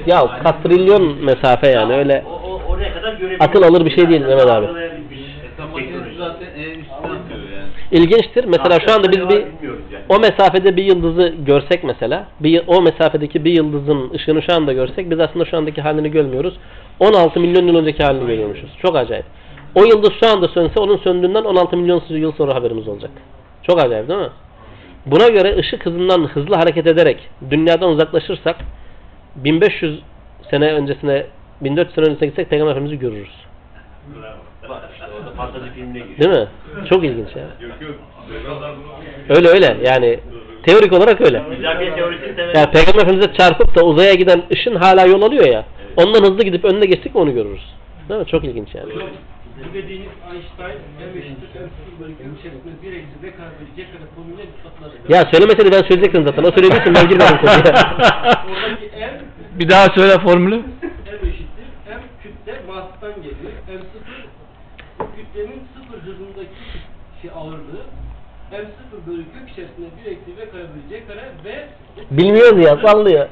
ya 0.07 0.41
katrilyon 0.43 1.25
mesafe 1.25 1.69
yani 1.69 1.95
öyle 1.95 2.25
O, 2.27 2.31
o, 2.31 2.63
oraya 2.69 2.95
kadar. 2.95 3.17
Akıl 3.41 3.63
alır 3.63 3.85
bir 3.85 3.91
şey 3.91 4.09
değil 4.09 4.21
Mehmet 4.21 4.47
abi. 4.47 4.67
Makinesi 5.73 6.17
zaten 6.19 6.47
en. 6.47 6.86
İlginçtir. 7.91 8.45
Mesela 8.45 8.81
şu 8.81 8.95
anda 8.95 9.13
biz 9.13 9.29
bir 9.29 9.45
o 10.09 10.19
mesafede 10.19 10.77
bir 10.77 10.85
yıldızı 10.85 11.35
görsek 11.47 11.85
mesela, 11.85 12.27
bir, 12.41 12.63
o 12.67 12.83
mesafedeki 12.83 13.45
bir 13.45 13.53
yıldızın 13.53 14.11
ışığını 14.15 14.43
şu 14.43 14.55
anda 14.55 14.73
görsek 14.73 15.11
biz 15.11 15.21
aslında 15.21 15.45
şu 15.45 15.57
andaki 15.57 15.83
halini 15.83 16.11
görmüyoruz. 16.11 16.55
16 17.01 17.41
milyon 17.41 17.67
yıl 17.67 17.77
önceki 17.77 18.03
halini 18.03 18.27
görüyormuşuz. 18.27 18.71
Çok 18.83 18.97
acayip. 18.97 19.25
O 19.75 19.85
yıldız 19.85 20.13
şu 20.21 20.29
anda 20.31 20.49
sönse 20.49 20.81
onun 20.81 20.97
söndüğünden 20.97 21.45
16 21.45 21.77
milyon 21.77 22.03
yıl 22.09 22.33
sonra 22.33 22.55
haberimiz 22.55 22.89
olacak. 22.89 23.11
Çok 23.63 23.85
acayip 23.85 24.09
değil 24.09 24.21
mi? 24.21 24.31
Buna 25.07 25.29
göre 25.29 25.57
ışık 25.59 25.87
hızından 25.87 26.25
hızlı 26.25 26.55
hareket 26.55 26.87
ederek 26.87 27.29
dünyadan 27.51 27.91
uzaklaşırsak 27.91 28.57
1500 29.37 30.03
sene 30.51 30.73
öncesine 30.73 31.27
1400 31.61 31.95
sene 31.95 32.05
öncesine 32.05 32.29
gitsek 32.29 32.51
Peygamber 32.51 32.73
Efendimiz'i 32.73 32.99
görürüz. 32.99 33.47
Orada 34.65 34.89
fantazi 35.37 35.71
filmine 35.75 35.99
giriyor. 35.99 36.19
Değil 36.19 36.31
mi? 36.31 36.49
Çok 36.91 37.05
ilginç 37.05 37.37
ya. 37.37 37.43
Yok 37.61 37.81
yok. 37.81 37.95
Öyle 39.29 39.49
öyle 39.49 39.77
yani 39.85 40.21
teorik 40.67 40.93
olarak 40.93 41.21
öyle. 41.21 41.43
İzafiyet 41.59 41.97
teorisini 41.97 42.37
temel. 42.37 42.55
Yani 42.55 42.71
Peygamber 42.71 43.03
Efendimiz'e 43.03 43.33
çarpıp 43.33 43.77
da 43.77 43.85
uzaya 43.85 44.15
giden 44.15 44.43
ışın 44.53 44.75
hala 44.75 45.07
yol 45.07 45.23
alıyor 45.23 45.47
ya. 45.47 45.65
Ondan 45.97 46.23
hızlı 46.23 46.43
gidip 46.45 46.65
önüne 46.65 46.87
geçtik 46.87 47.15
mi 47.15 47.21
onu 47.21 47.35
görürüz. 47.35 47.75
Değil 48.09 48.21
mi? 48.21 48.27
Çok 48.27 48.45
ilginç 48.45 48.75
yani. 48.75 48.93
Bu 48.95 49.75
dediğiniz 49.75 50.09
Einstein 50.33 50.79
M 50.99 51.21
eşittir 51.21 51.61
M 51.61 51.69
bölü 52.01 52.17
kök 52.17 52.27
içerisinde 52.41 52.83
bir 52.83 52.93
eksi 52.93 53.17
v 53.23 53.37
kare 53.37 53.51
bölü 53.61 53.71
c 53.77 53.93
kare 53.93 54.07
formülüyle 54.17 54.43
ispatladı. 54.43 54.95
Ya 55.09 55.25
söylemeseydi 55.33 55.73
ben 55.73 55.83
söyleyecektim 55.89 56.25
zaten. 56.27 56.45
O 56.45 56.51
söylediği 56.51 56.81
için 56.81 56.95
ben 56.95 57.09
girmedim 57.09 57.37
konuya. 57.37 57.75
Oradaki 58.51 58.91
M 59.01 59.21
Bir 59.59 59.69
daha 59.69 59.87
söyle 59.97 60.19
formülü. 60.19 60.57
M 60.57 60.63
eşittir. 61.29 61.67
M 61.89 62.01
kütle 62.23 62.61
mastan 62.69 63.15
geliyor. 63.23 63.53
M 63.69 63.79
sıfır 63.79 64.27
kütlenin 65.37 65.61
sıfır 65.75 65.99
hızındaki 65.99 66.49
şey 67.23 67.31
ağırlığı. 67.37 67.83
M 68.53 68.59
sıfır 68.59 69.11
bölü 69.13 69.23
kök 69.23 69.51
içerisinde 69.53 69.87
bir 69.99 70.11
eksi 70.11 70.31
v 70.37 70.51
kare 70.51 70.63
bölü 70.63 70.89
c 70.91 71.07
kare 71.07 71.25
ve 71.45 71.67
Bilmiyoruz 72.11 72.65
ya 72.65 72.77
sallıyor. 72.77 73.27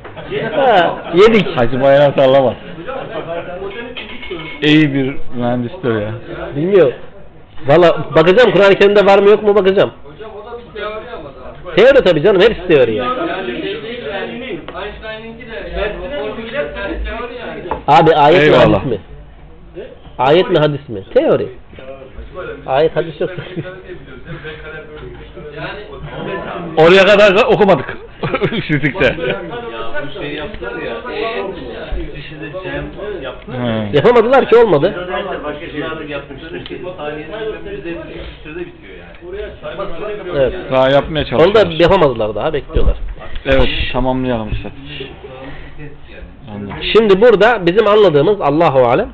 Ha, 0.52 0.98
yedik. 1.14 1.56
Hacı 1.56 1.80
Bayram 1.82 2.14
sallamaz. 2.14 2.54
hocam 2.80 2.96
ben 3.48 3.60
modern 3.60 3.94
fizik 3.94 4.24
söylüyorum. 4.28 4.58
İyi 4.62 4.94
bir 4.94 5.16
mühendistir 5.38 6.00
ya. 6.00 6.12
Bilmiyor. 6.56 6.92
Valla 7.66 8.06
bakacağım 8.14 8.50
Kur'an-ı 8.52 8.74
Kerim'de 8.74 9.06
var 9.06 9.18
mı 9.18 9.28
yok 9.30 9.42
mu 9.42 9.54
bakacağım. 9.54 9.90
Hocam 10.04 10.30
o 10.42 10.50
da 10.50 10.58
bir 10.58 10.80
teori 10.80 11.10
ama 11.18 11.28
da. 11.28 11.74
Teori 11.76 12.04
tabii 12.04 12.22
canım 12.22 12.40
hepsi 12.40 12.66
teori 12.68 12.94
ya. 12.94 13.04
Yani 13.04 13.62
şey 13.62 13.82
değil 13.82 14.06
yani. 14.12 14.60
Einstein'inki 14.84 15.46
de 15.46 15.70
yani 15.78 15.92
o 16.22 16.26
formüller 16.26 16.74
teori 16.74 17.34
yani. 17.40 17.62
Abi 17.88 18.14
ayet 18.14 18.40
mi 18.40 18.44
Eyvallah. 18.44 18.80
hadis 18.80 18.90
mi? 18.92 18.98
Ayet 20.18 20.50
mi 20.50 20.58
hadis 20.58 20.88
mi? 20.88 21.04
Teori. 21.14 21.48
Ayet 22.66 22.96
hadis 22.96 23.20
yok. 23.20 23.30
Yani 25.56 25.80
Oraya 26.76 27.04
kadar 27.06 27.38
da 27.38 27.48
okumadık. 27.48 27.96
Fizikte. 28.66 29.04
Ya 29.04 29.40
bu 30.06 30.20
şey 30.22 30.34
yaptılar 30.34 30.72
ya. 30.82 30.94
E, 31.12 32.16
dışında 32.16 32.62
cem 32.64 32.84
yaptılar. 33.22 33.60
He. 33.60 33.96
Yapamadılar 33.96 34.50
ki 34.50 34.56
olmadı. 34.56 34.94
Neyse 35.10 35.44
başka 35.44 35.66
şeyler 35.70 36.08
yapmışlar. 36.08 36.50
Saniyeden 36.96 37.70
yüzde 37.70 37.94
sürede 38.42 38.60
bitiyor 38.60 38.94
yani. 38.98 39.38
Evet. 40.36 40.54
Daha 40.70 40.90
yapmaya 40.90 41.20
Onu 41.20 41.24
da 41.24 41.24
çalışıyoruz. 41.24 41.80
yapamadılar 41.80 42.34
daha 42.34 42.52
bekliyorlar. 42.52 42.96
Evet 43.46 43.68
tamamlayalım 43.92 44.48
işte. 44.52 44.70
Anladım. 46.54 46.74
Şimdi 46.96 47.20
burada 47.20 47.66
bizim 47.66 47.86
anladığımız 47.86 48.40
Allahu 48.40 48.78
alem 48.78 49.08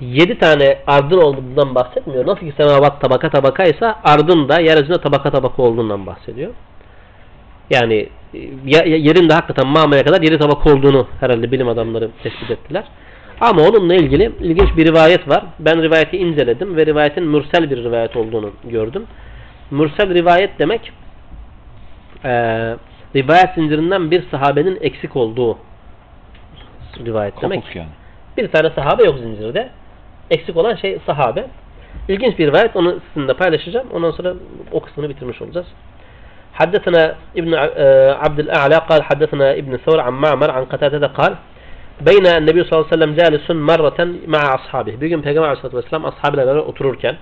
7 0.00 0.38
tane 0.38 0.78
ardın 0.86 1.18
olduğundan 1.18 1.74
bahsetmiyor. 1.74 2.26
Nasıl 2.26 2.40
ki 2.40 2.52
semavat 2.56 3.00
tabaka 3.00 3.30
tabakaysa 3.30 4.00
ardın 4.04 4.48
da 4.48 4.60
yeryüzünde 4.60 5.00
tabaka 5.00 5.30
tabaka 5.30 5.62
olduğundan 5.62 6.06
bahsediyor. 6.06 6.52
Yani 7.70 8.08
e, 8.34 8.38
yerin 8.86 9.28
de 9.28 9.34
hakikaten 9.34 9.66
mamaya 9.66 10.04
kadar 10.04 10.22
7 10.22 10.38
tabaka 10.38 10.72
olduğunu 10.72 11.06
herhalde 11.20 11.52
bilim 11.52 11.68
adamları 11.68 12.10
tespit 12.22 12.50
ettiler. 12.50 12.84
Ama 13.40 13.62
onunla 13.62 13.94
ilgili 13.94 14.32
ilginç 14.40 14.76
bir 14.76 14.86
rivayet 14.86 15.28
var. 15.28 15.44
Ben 15.58 15.82
rivayeti 15.82 16.16
inceledim 16.16 16.76
ve 16.76 16.86
rivayetin 16.86 17.24
mürsel 17.24 17.70
bir 17.70 17.76
rivayet 17.76 18.16
olduğunu 18.16 18.50
gördüm. 18.64 19.06
Mürsel 19.70 20.14
rivayet 20.14 20.58
demek 20.58 20.92
eee 22.24 22.76
rivayet 23.16 23.54
zincirinden 23.54 24.10
bir 24.10 24.22
sahabenin 24.30 24.78
eksik 24.80 25.16
olduğu 25.16 25.58
rivayet 27.06 27.42
demek. 27.42 27.60
Kopuk 27.60 27.76
yani. 27.76 27.88
Bir 28.36 28.48
tane 28.48 28.70
sahabe 28.70 29.04
yok 29.04 29.18
zincirde. 29.18 29.70
Eksik 30.29 30.57
olan 30.57 30.75
şey 30.75 30.99
sahabe. 31.05 31.47
İlginç 32.07 32.39
bir 32.39 32.47
rivayet. 32.47 32.75
Onu 32.75 32.99
sizinle 33.13 33.33
paylaşacağım. 33.33 33.87
Ondan 33.93 34.11
sonra 34.11 34.33
o 34.71 34.79
kısmını 34.79 35.09
bitirmiş 35.09 35.41
olacağız. 35.41 35.67
حدثنا 36.61 37.03
ابن 37.41 37.53
عبد 38.23 38.39
الأعلى 38.45 38.77
قال 38.89 39.01
حدثنا 39.09 39.47
ابن 39.61 39.77
ثور 39.77 39.99
عن 39.99 40.13
معمر 40.13 40.51
عن 40.51 40.65
قتادة 40.65 41.07
قال 41.07 41.35
بين 42.09 42.25
النبي 42.39 42.63
صلى 42.63 42.73
الله 42.73 42.87
عليه 42.87 42.95
وسلم 42.97 43.11
جالس 43.19 43.51
مرة 43.71 43.99
مع 44.27 44.41
أصحابه 44.55 45.01
bir 45.01 45.07
gün 45.07 45.21
Peygamber 45.21 45.47
Aleyhisselatü 45.47 45.77
Vesselam 45.77 46.05
ashabıyla 46.05 46.47
beraber 46.47 46.59
otururken 46.59 47.15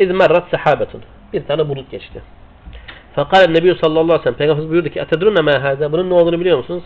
إذ 0.00 0.10
مرت 0.12 0.42
سحابة 0.52 0.86
bir 1.32 1.46
tane 1.46 1.68
bulut 1.68 1.90
geçti. 1.90 2.22
فقال 3.16 3.44
النبي 3.48 3.80
sallallahu 3.80 4.02
aleyhi 4.02 4.20
ve 4.20 4.22
sellem 4.22 4.34
Peygamberimiz 4.34 4.70
buyurdu 4.70 4.88
ki 4.88 5.00
أتدرون 5.00 5.36
ما 5.36 5.56
هذا 5.66 5.92
bunun 5.92 6.10
ne 6.10 6.14
olduğunu 6.14 6.40
biliyor 6.40 6.58
musunuz? 6.58 6.84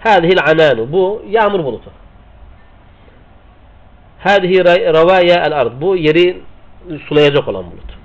هذه 0.00 0.30
العنان 0.36 0.92
bu 0.92 1.22
yağmur 1.28 1.64
bulutu. 1.64 1.90
Hâdihi 4.19 4.65
revâye 4.65 5.33
el 5.45 5.59
ard. 5.59 5.71
Bu 5.81 5.95
yeri 5.95 6.41
sulayacak 7.07 7.47
olan 7.47 7.63
bulut. 7.63 7.97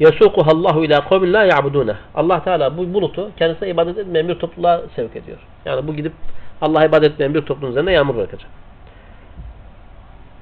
Yasukuhallahu 0.00 0.84
ila 0.84 1.08
kavmin 1.08 1.32
la 1.32 1.44
ya'buduneh. 1.44 1.94
Allah 2.14 2.44
Teala 2.44 2.76
bu 2.76 2.94
bulutu 2.94 3.30
kendisine 3.36 3.68
ibadet 3.68 3.98
etmeyen 3.98 4.28
bir 4.28 4.34
topluluğa 4.34 4.82
sevk 4.96 5.16
ediyor. 5.16 5.38
Yani 5.64 5.86
bu 5.86 5.94
gidip 5.94 6.12
Allah'a 6.60 6.84
ibadet 6.84 7.12
etmeyen 7.12 7.34
bir 7.34 7.42
topluluğun 7.42 7.70
üzerine 7.70 7.92
yağmur 7.92 8.16
bırakacak. 8.16 8.50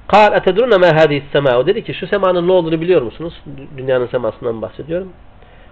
Kal 0.09 0.33
etedrune 0.33 0.77
ma 0.77 0.97
hâdihi 0.97 1.23
semâ. 1.33 1.59
O 1.59 1.67
dedi 1.67 1.85
ki 1.85 1.95
şu 1.95 2.07
semanın 2.07 2.49
ne 2.49 2.53
olduğunu 2.53 2.81
biliyor 2.81 3.03
musunuz? 3.03 3.35
Dünyanın 3.77 4.07
semasından 4.07 4.63
bahsediyorum. 4.63 5.13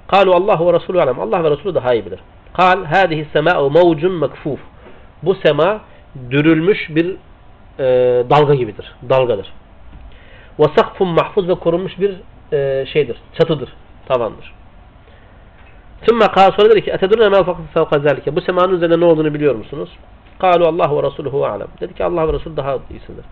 Kalu 0.08 0.34
Allahu 0.34 0.66
ve 0.66 0.72
Resulü 0.72 1.00
alem. 1.00 1.20
Allah 1.20 1.44
ve 1.44 1.50
Resulü 1.50 1.74
daha 1.74 1.94
iyi 1.94 2.06
bilir. 2.06 2.20
Kal 2.52 2.84
hâdihi 2.84 3.26
semâ'u 3.32 3.70
mevcun 3.70 4.20
mekfûf. 4.20 4.58
Bu 5.22 5.34
sema 5.34 5.80
dürülmüş 6.30 6.90
bir 6.90 7.16
e, 7.78 7.84
dalga 8.30 8.54
gibidir. 8.54 8.94
Dalgadır. 9.08 9.52
Ve 10.58 10.64
sakfun 10.76 11.08
mahfuz 11.08 11.48
ve 11.48 11.54
korunmuş 11.54 12.00
bir 12.00 12.14
e, 12.52 12.86
şeydir. 12.86 13.16
Çatıdır. 13.38 13.72
Tavandır. 14.08 14.54
Tümme 16.06 16.26
kâ 16.26 16.50
sonra 16.50 16.70
dedi 16.70 16.84
ki 16.84 16.90
etedurne 16.90 17.28
mâ 17.28 17.56
fevka 17.74 17.98
zâlike. 17.98 18.36
Bu 18.36 18.40
semanın 18.40 18.76
üzerinde 18.76 19.00
ne 19.00 19.04
olduğunu 19.04 19.34
biliyor 19.34 19.54
musunuz? 19.54 19.90
Kalu 20.38 20.66
Allah 20.66 20.96
ve 20.96 21.02
Resuluhu 21.02 21.46
alem. 21.46 21.68
Dedi 21.80 21.94
ki 21.94 22.04
Allah 22.04 22.28
ve 22.28 22.32
Resul 22.32 22.56
daha 22.56 22.78
iyisidir. 22.90 23.24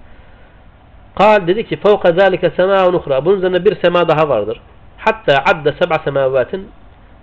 Kal 1.15 1.47
dedi 1.47 1.69
ki 1.69 1.77
fevka 1.77 2.13
zalike 2.13 2.51
sema'un 2.51 2.95
uhra. 2.95 3.25
Bunun 3.25 3.37
üzerine 3.37 3.65
bir 3.65 3.77
sema 3.85 4.09
daha 4.09 4.29
vardır. 4.29 4.61
Hatta 4.99 5.45
adda 5.45 5.73
seb'a 5.73 5.99
semavatin 6.05 6.69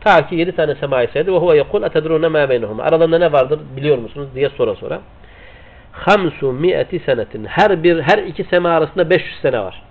ta 0.02 0.28
ki 0.28 0.36
yedi 0.36 0.56
tane 0.56 0.76
semayı 0.76 1.08
saydı 1.14 1.34
ve 1.34 1.38
huve 1.38 1.58
yekul 1.58 1.84
etedrune 1.84 2.28
ma 2.28 2.50
beynehum. 2.50 2.80
Aralarında 2.80 3.18
ne 3.18 3.32
vardır 3.32 3.60
biliyor 3.78 3.98
musunuz 3.98 4.28
diye 4.36 4.50
sonra 4.50 4.76
sonra. 4.76 5.00
Hamsu 5.94 6.52
mi'eti 6.52 7.00
senetin. 7.00 7.46
Her 7.46 7.84
bir 7.84 8.02
her 8.02 8.18
iki 8.18 8.44
sema 8.44 8.70
arasında 8.70 9.10
500 9.10 9.42
sene 9.42 9.60
var. 9.60 9.84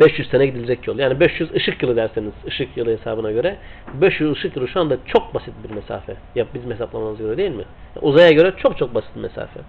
500 0.00 0.30
sene 0.30 0.46
gidilecek 0.46 0.86
yol. 0.86 0.98
Yani 0.98 1.20
500 1.20 1.54
ışık 1.54 1.82
yılı 1.82 1.96
derseniz 1.96 2.32
ışık 2.46 2.76
yılı 2.76 2.90
hesabına 2.90 3.32
göre 3.32 3.56
500 3.94 4.32
ışık 4.32 4.56
yılı 4.56 4.68
şu 4.68 4.80
anda 4.80 4.96
çok 5.06 5.34
basit 5.34 5.54
bir 5.64 5.74
mesafe. 5.74 6.16
Ya 6.34 6.46
bizim 6.54 6.70
hesaplamamıza 6.70 7.24
göre 7.24 7.36
değil 7.36 7.50
mi? 7.50 7.64
Uzaya 8.02 8.30
göre 8.30 8.52
çok 8.56 8.78
çok 8.78 8.94
basit 8.94 9.16
bir 9.16 9.20
mesafe. 9.20 9.60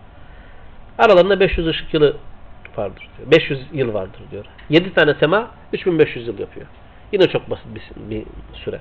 Aralarında 0.98 1.40
500 1.40 1.68
ışık 1.68 1.94
yılı 1.94 2.18
vardır 2.78 3.10
diyor. 3.18 3.32
500 3.32 3.60
yıl 3.74 3.94
vardır 3.94 4.22
diyor. 4.32 4.46
7 4.70 4.94
tane 4.94 5.14
sema 5.14 5.52
3500 5.74 6.28
yıl 6.28 6.40
yapıyor. 6.40 6.68
Yine 7.12 7.28
çok 7.28 7.50
basit 7.50 7.66
bir, 7.76 7.82
bir 8.10 8.24
süre. 8.54 8.80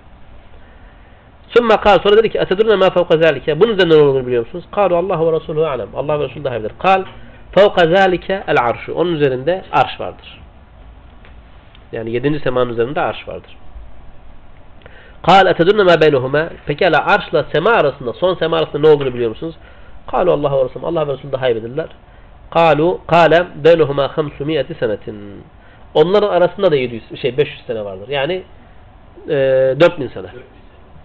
Sümme 1.56 1.76
kal 1.76 1.98
sonra 1.98 2.16
dedi 2.16 2.30
ki 2.30 2.38
etedurne 2.38 2.76
ma 2.76 2.90
fevka 2.90 3.18
zalike. 3.18 3.60
Bunun 3.60 3.72
üzerinde 3.72 3.94
ne 3.94 4.02
olur 4.02 4.26
biliyor 4.26 4.44
musunuz? 4.46 4.64
Kalu 4.72 4.96
Allah 4.96 5.26
ve 5.26 5.40
Resulü 5.40 5.66
alem. 5.66 5.88
Allah 5.96 6.20
ve 6.20 6.24
Resulü 6.24 6.44
daha 6.44 6.60
bilir. 6.60 6.72
Kal 6.78 7.04
fevka 7.54 7.96
zalike 7.96 8.44
el 8.48 8.60
arşu. 8.60 8.94
Onun 8.94 9.12
üzerinde 9.14 9.64
arş 9.72 10.00
vardır. 10.00 10.40
Yani 11.92 12.10
yedinci 12.10 12.40
semanın 12.40 12.70
üzerinde 12.70 13.00
arş 13.00 13.28
vardır. 13.28 13.56
Kal 15.26 15.46
etedurne 15.46 15.82
ma 15.82 16.00
beynehuma. 16.00 16.48
Pekala 16.66 17.06
arşla 17.06 17.44
sema 17.52 17.70
arasında, 17.70 18.12
son 18.12 18.34
sema 18.34 18.56
arasında 18.56 18.78
ne 18.78 18.88
olduğunu 18.88 19.14
biliyor 19.14 19.30
musunuz? 19.30 19.54
Kalu 20.10 20.32
Allah 20.32 20.58
ve 20.58 20.64
Resulü. 20.64 20.86
Allah 20.86 21.08
ve 21.08 21.12
Resulü 21.12 21.32
daha 21.32 21.48
iyi 21.48 21.56
bilirler. 21.56 21.88
Kalu 22.50 23.00
kale 23.06 23.46
beynehuma 23.64 24.10
500 24.16 24.78
senetin. 24.78 25.44
Onların 25.94 26.28
arasında 26.28 26.70
da 26.70 26.76
700 26.76 27.20
şey 27.20 27.36
500 27.38 27.66
sene 27.66 27.84
vardır. 27.84 28.08
Yani 28.08 28.42
e, 29.28 29.34
4000 29.80 30.08
sene. 30.08 30.26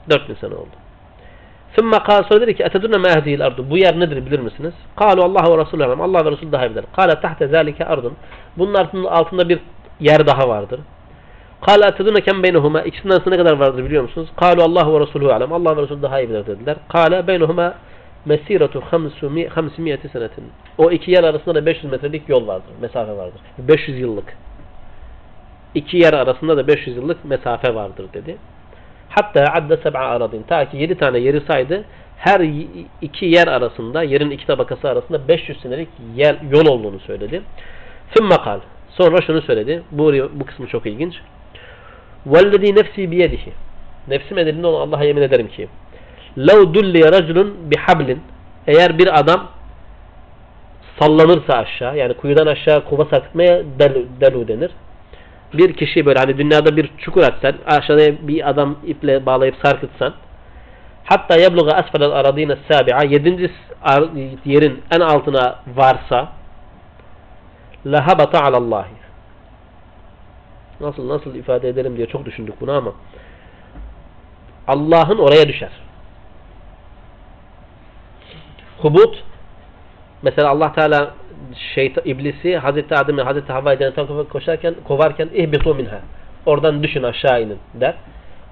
4000 0.09 0.35
sene 0.35 0.53
oldu. 0.53 0.75
Sümme 1.75 1.99
kal 1.99 2.23
sonra 2.23 2.41
dedi 2.41 2.55
ki 2.55 2.63
etedurne 2.63 2.97
ma 2.97 3.07
ehdihil 3.07 3.45
ardu. 3.45 3.69
Bu 3.69 3.77
yer 3.77 3.99
nedir 3.99 4.25
bilir 4.25 4.39
misiniz? 4.39 4.73
Kalu 4.95 5.23
Allah 5.23 5.57
ve 5.57 5.61
Resulü 5.65 5.83
alem. 5.85 6.01
Allah 6.01 6.25
ve 6.25 6.31
Resulü 6.31 6.51
daha 6.51 6.69
bilir. 6.71 6.85
Kale 6.95 7.21
tahte 7.21 7.47
zalike 7.47 7.85
ardun. 7.85 8.13
Bunun 8.57 8.73
altında, 9.05 9.49
bir 9.49 9.59
yer 9.99 10.27
daha 10.27 10.49
vardır. 10.49 10.79
Kale 11.65 11.85
etedurne 11.85 12.21
kem 12.21 12.43
beynehuma. 12.43 12.81
İkisinden 12.81 13.15
arasında 13.15 13.35
ne 13.35 13.37
kadar 13.37 13.59
vardır 13.59 13.83
biliyor 13.83 14.03
musunuz? 14.03 14.29
Kalu 14.35 14.63
Allah 14.63 14.93
ve 14.93 14.99
Resulü 14.99 15.33
alem. 15.33 15.53
Allah 15.53 15.77
ve 15.77 15.81
Resulü 15.81 16.01
daha 16.01 16.21
iyi 16.21 16.29
bilir 16.29 16.45
dediler. 16.45 16.77
Kale 16.89 17.27
beynehuma 17.27 17.73
mesiretu 18.25 18.81
500 18.81 20.09
senetin. 20.09 20.43
O 20.77 20.91
iki 20.91 21.11
yer 21.11 21.23
arasında 21.23 21.55
da 21.55 21.65
500 21.65 21.91
metrelik 21.91 22.29
yol 22.29 22.47
vardır. 22.47 22.71
Mesafe 22.81 23.17
vardır. 23.17 23.41
500 23.57 23.99
yıllık. 23.99 24.37
İki 25.75 25.97
yer 25.97 26.13
arasında 26.13 26.57
da 26.57 26.67
500 26.67 26.97
yıllık 26.97 27.25
mesafe 27.25 27.75
vardır 27.75 28.05
dedi. 28.13 28.37
Hatta 29.09 29.53
adde 29.53 29.77
seb'a 29.77 29.99
aradin. 29.99 30.43
Ta 30.43 30.69
ki 30.69 30.77
7 30.77 30.97
tane 30.97 31.17
yeri 31.17 31.41
saydı. 31.41 31.83
Her 32.17 32.41
iki 33.01 33.25
yer 33.25 33.47
arasında, 33.47 34.03
yerin 34.03 34.29
iki 34.29 34.47
tabakası 34.47 34.89
arasında 34.89 35.27
500 35.27 35.61
senelik 35.61 35.89
yer, 36.15 36.35
yol 36.51 36.65
olduğunu 36.65 36.99
söyledi. 36.99 37.41
Sümme 38.17 38.37
kal. 38.37 38.59
Sonra 38.89 39.21
şunu 39.21 39.41
söyledi. 39.41 39.83
Bu, 39.91 40.13
bu 40.33 40.45
kısmı 40.45 40.67
çok 40.67 40.85
ilginç. 40.85 41.15
Vellezî 42.25 42.75
nefsî 42.75 43.11
biyedihi. 43.11 43.53
Nefsim 44.07 44.37
elinde 44.37 44.67
olan 44.67 44.87
Allah'a 44.87 45.03
yemin 45.03 45.21
ederim 45.21 45.47
ki. 45.47 45.67
Lev 46.37 46.73
dulliye 46.73 47.11
raculun 47.11 47.57
bihablin. 47.71 48.21
Eğer 48.67 48.97
bir 48.97 49.19
adam 49.19 49.47
sallanırsa 50.99 51.53
aşağı 51.53 51.97
yani 51.97 52.13
kuyudan 52.13 52.45
aşağı 52.45 52.85
kova 52.85 53.05
sarkıtmaya 53.05 53.63
delu, 53.79 54.05
delu 54.21 54.47
denir. 54.47 54.71
Bir 55.53 55.73
kişi 55.73 56.05
böyle 56.05 56.19
hani 56.19 56.37
dünyada 56.37 56.77
bir 56.77 56.91
çukur 56.97 57.23
atsan, 57.23 57.55
aşağıya 57.65 58.27
bir 58.27 58.49
adam 58.49 58.75
iple 58.85 59.25
bağlayıp 59.25 59.55
sarkıtsan, 59.63 60.13
hatta 61.03 61.35
yebluğa 61.35 61.73
asfelel 61.73 62.11
aradine 62.11 62.57
sabi'a, 62.71 63.03
yedinci 63.03 63.51
yerin 64.45 64.83
en 64.95 64.99
altına 64.99 65.59
varsa, 65.75 66.29
lehabata 67.85 68.43
alallahi. 68.43 68.97
Nasıl 70.79 71.09
nasıl 71.09 71.35
ifade 71.35 71.69
edelim 71.69 71.97
diye 71.97 72.07
çok 72.07 72.25
düşündük 72.25 72.61
bunu 72.61 72.71
ama 72.71 72.93
Allah'ın 74.67 75.17
oraya 75.17 75.47
düşer. 75.47 75.71
Hubut 78.77 79.23
mesela 80.21 80.49
Allah 80.49 80.73
Teala 80.73 81.13
şeytan, 81.75 82.03
iblisi 82.05 82.57
Hazreti 82.57 82.95
Adem'e 82.95 83.21
Hazreti 83.21 83.51
Havva'yı 83.51 83.79
cennetten 83.79 84.07
koşarken 84.23 84.75
kovarken 84.87 85.29
ihbitu 85.33 85.75
minha. 85.75 85.99
Oradan 86.45 86.83
düşün 86.83 87.03
aşağı 87.03 87.43
inin 87.43 87.57
der. 87.73 87.95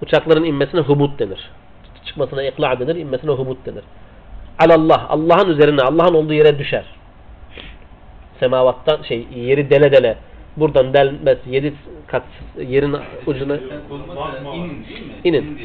Uçakların 0.02 0.44
inmesine 0.44 0.82
hubut 0.82 1.20
denir. 1.20 1.52
Çıkmasına 2.06 2.44
ikla 2.44 2.80
denir, 2.80 2.96
inmesine 2.96 3.32
hubut 3.32 3.66
denir. 3.66 3.84
Alallah, 4.60 5.06
Allah'ın 5.10 5.50
üzerine, 5.50 5.82
Allah'ın 5.82 6.14
olduğu 6.14 6.34
yere 6.34 6.60
düşer. 6.60 6.86
Semavattan 8.40 9.02
şey 9.02 9.28
yeri 9.36 9.70
dele 9.70 9.92
dele 9.92 10.18
buradan 10.58 10.94
delmez 10.94 11.38
yedi 11.46 11.74
kat 12.08 12.24
yerin 12.58 12.96
ucuna 13.26 13.58
inin. 15.24 15.60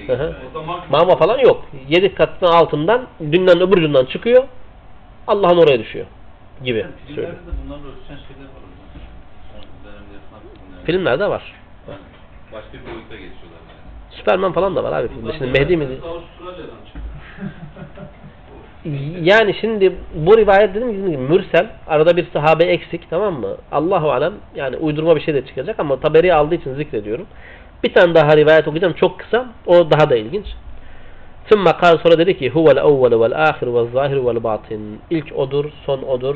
Mağma 0.91 1.17
falan 1.17 1.39
yok. 1.39 1.65
Yedi 1.89 2.15
katın 2.15 2.47
altından 2.47 3.07
dünyanın 3.33 3.61
öbür 3.61 3.77
ucundan 3.77 4.05
çıkıyor. 4.05 4.45
Allah'ın 5.27 5.57
oraya 5.57 5.79
düşüyor. 5.79 6.07
Gibi. 6.65 6.87
Söylüyor. 7.07 7.29
Filmlerde 10.85 11.31
var. 11.31 11.53
Başka 12.53 12.73
bir 12.73 12.85
boyuta 12.85 13.15
geçiyorlar 13.15 13.61
yani. 13.69 14.17
Süperman 14.19 14.53
falan 14.53 14.77
da 14.77 14.85
var 14.85 14.93
abi 14.93 15.09
filmde. 15.09 15.33
Şimdi 15.33 15.59
Mehdi 15.59 15.77
mi? 15.77 15.87
Yani 19.23 19.55
şimdi 19.61 19.97
bu 20.15 20.37
rivayet 20.37 20.75
dediğim 20.75 21.07
gibi 21.07 21.17
mürsel. 21.17 21.67
Arada 21.87 22.17
bir 22.17 22.27
sahabe 22.33 22.65
eksik 22.65 23.11
tamam 23.11 23.41
mı? 23.41 23.57
Allahu 23.73 24.13
alem 24.13 24.35
yani 24.55 24.77
uydurma 24.77 25.17
bir 25.17 25.21
şey 25.21 25.35
de 25.35 25.47
çıkacak 25.47 25.81
ama 25.81 26.01
taberi 26.01 26.35
aldığı 26.35 26.55
için 26.55 26.75
zikrediyorum. 26.75 27.27
Bir 27.85 27.95
tane 27.95 28.15
daha 28.15 28.37
rivayet 28.37 28.69
okuyacağım 28.69 28.95
çok 28.95 29.19
kısa. 29.19 29.47
O 29.67 29.91
daha 29.91 30.11
da 30.11 30.17
ilginç. 30.17 30.47
Sümme 31.50 31.72
kal 31.72 31.98
sonra 31.98 32.18
dedi 32.18 32.38
ki 32.38 32.50
huvel 32.50 32.78
evvelu 32.78 33.22
vel 33.22 33.50
ahir 33.50 33.68
vel 33.68 33.88
zahir 33.94 34.18
vel 34.18 34.44
batin. 34.44 35.00
İlk 35.10 35.36
odur, 35.36 35.66
son 35.86 36.02
odur, 36.02 36.36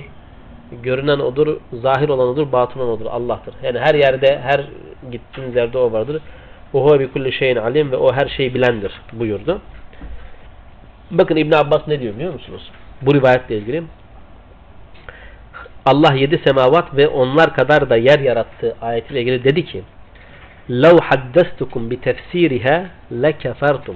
görünen 0.84 1.20
odur, 1.20 1.58
zahir 1.74 2.10
olan 2.10 2.28
odur, 2.28 2.52
batın 2.52 2.80
olan 2.80 2.90
odur. 2.90 3.06
Allah'tır. 3.06 3.54
Yani 3.64 3.80
her 3.80 3.96
yerde, 3.96 4.40
her 4.40 4.66
gittiğiniz 5.12 5.56
yerde 5.56 5.78
o 5.78 5.92
vardır. 5.92 6.22
Ve 6.74 6.80
huve 6.80 7.00
bi 7.00 7.12
kulli 7.12 7.32
şeyin 7.32 7.56
alim 7.56 7.92
ve 7.92 7.98
o 7.98 8.14
her 8.14 8.28
şeyi 8.28 8.54
bilendir 8.54 8.92
buyurdu. 9.14 9.62
Bakın 11.12 11.36
İbn 11.36 11.54
Abbas 11.54 11.88
ne 11.88 12.00
diyor 12.00 12.16
biliyor 12.16 12.34
musunuz? 12.34 12.72
Bu 13.02 13.14
rivayetle 13.16 13.58
ilgili. 13.58 13.84
Allah 15.86 16.14
yedi 16.14 16.42
semavat 16.46 16.98
ve 16.98 17.08
onlar 17.08 17.56
kadar 17.56 17.90
da 17.90 17.98
yer 17.98 18.20
yarattı 18.20 18.76
ayetiyle 18.82 19.22
ilgili 19.22 19.44
dedi 19.44 19.66
ki 19.66 19.84
لَوْ 20.70 21.00
حَدَّسْتُكُمْ 21.10 21.82
بِتَفْسِيرِهَا 21.92 22.86
لَكَفَرْتُمْ 23.12 23.96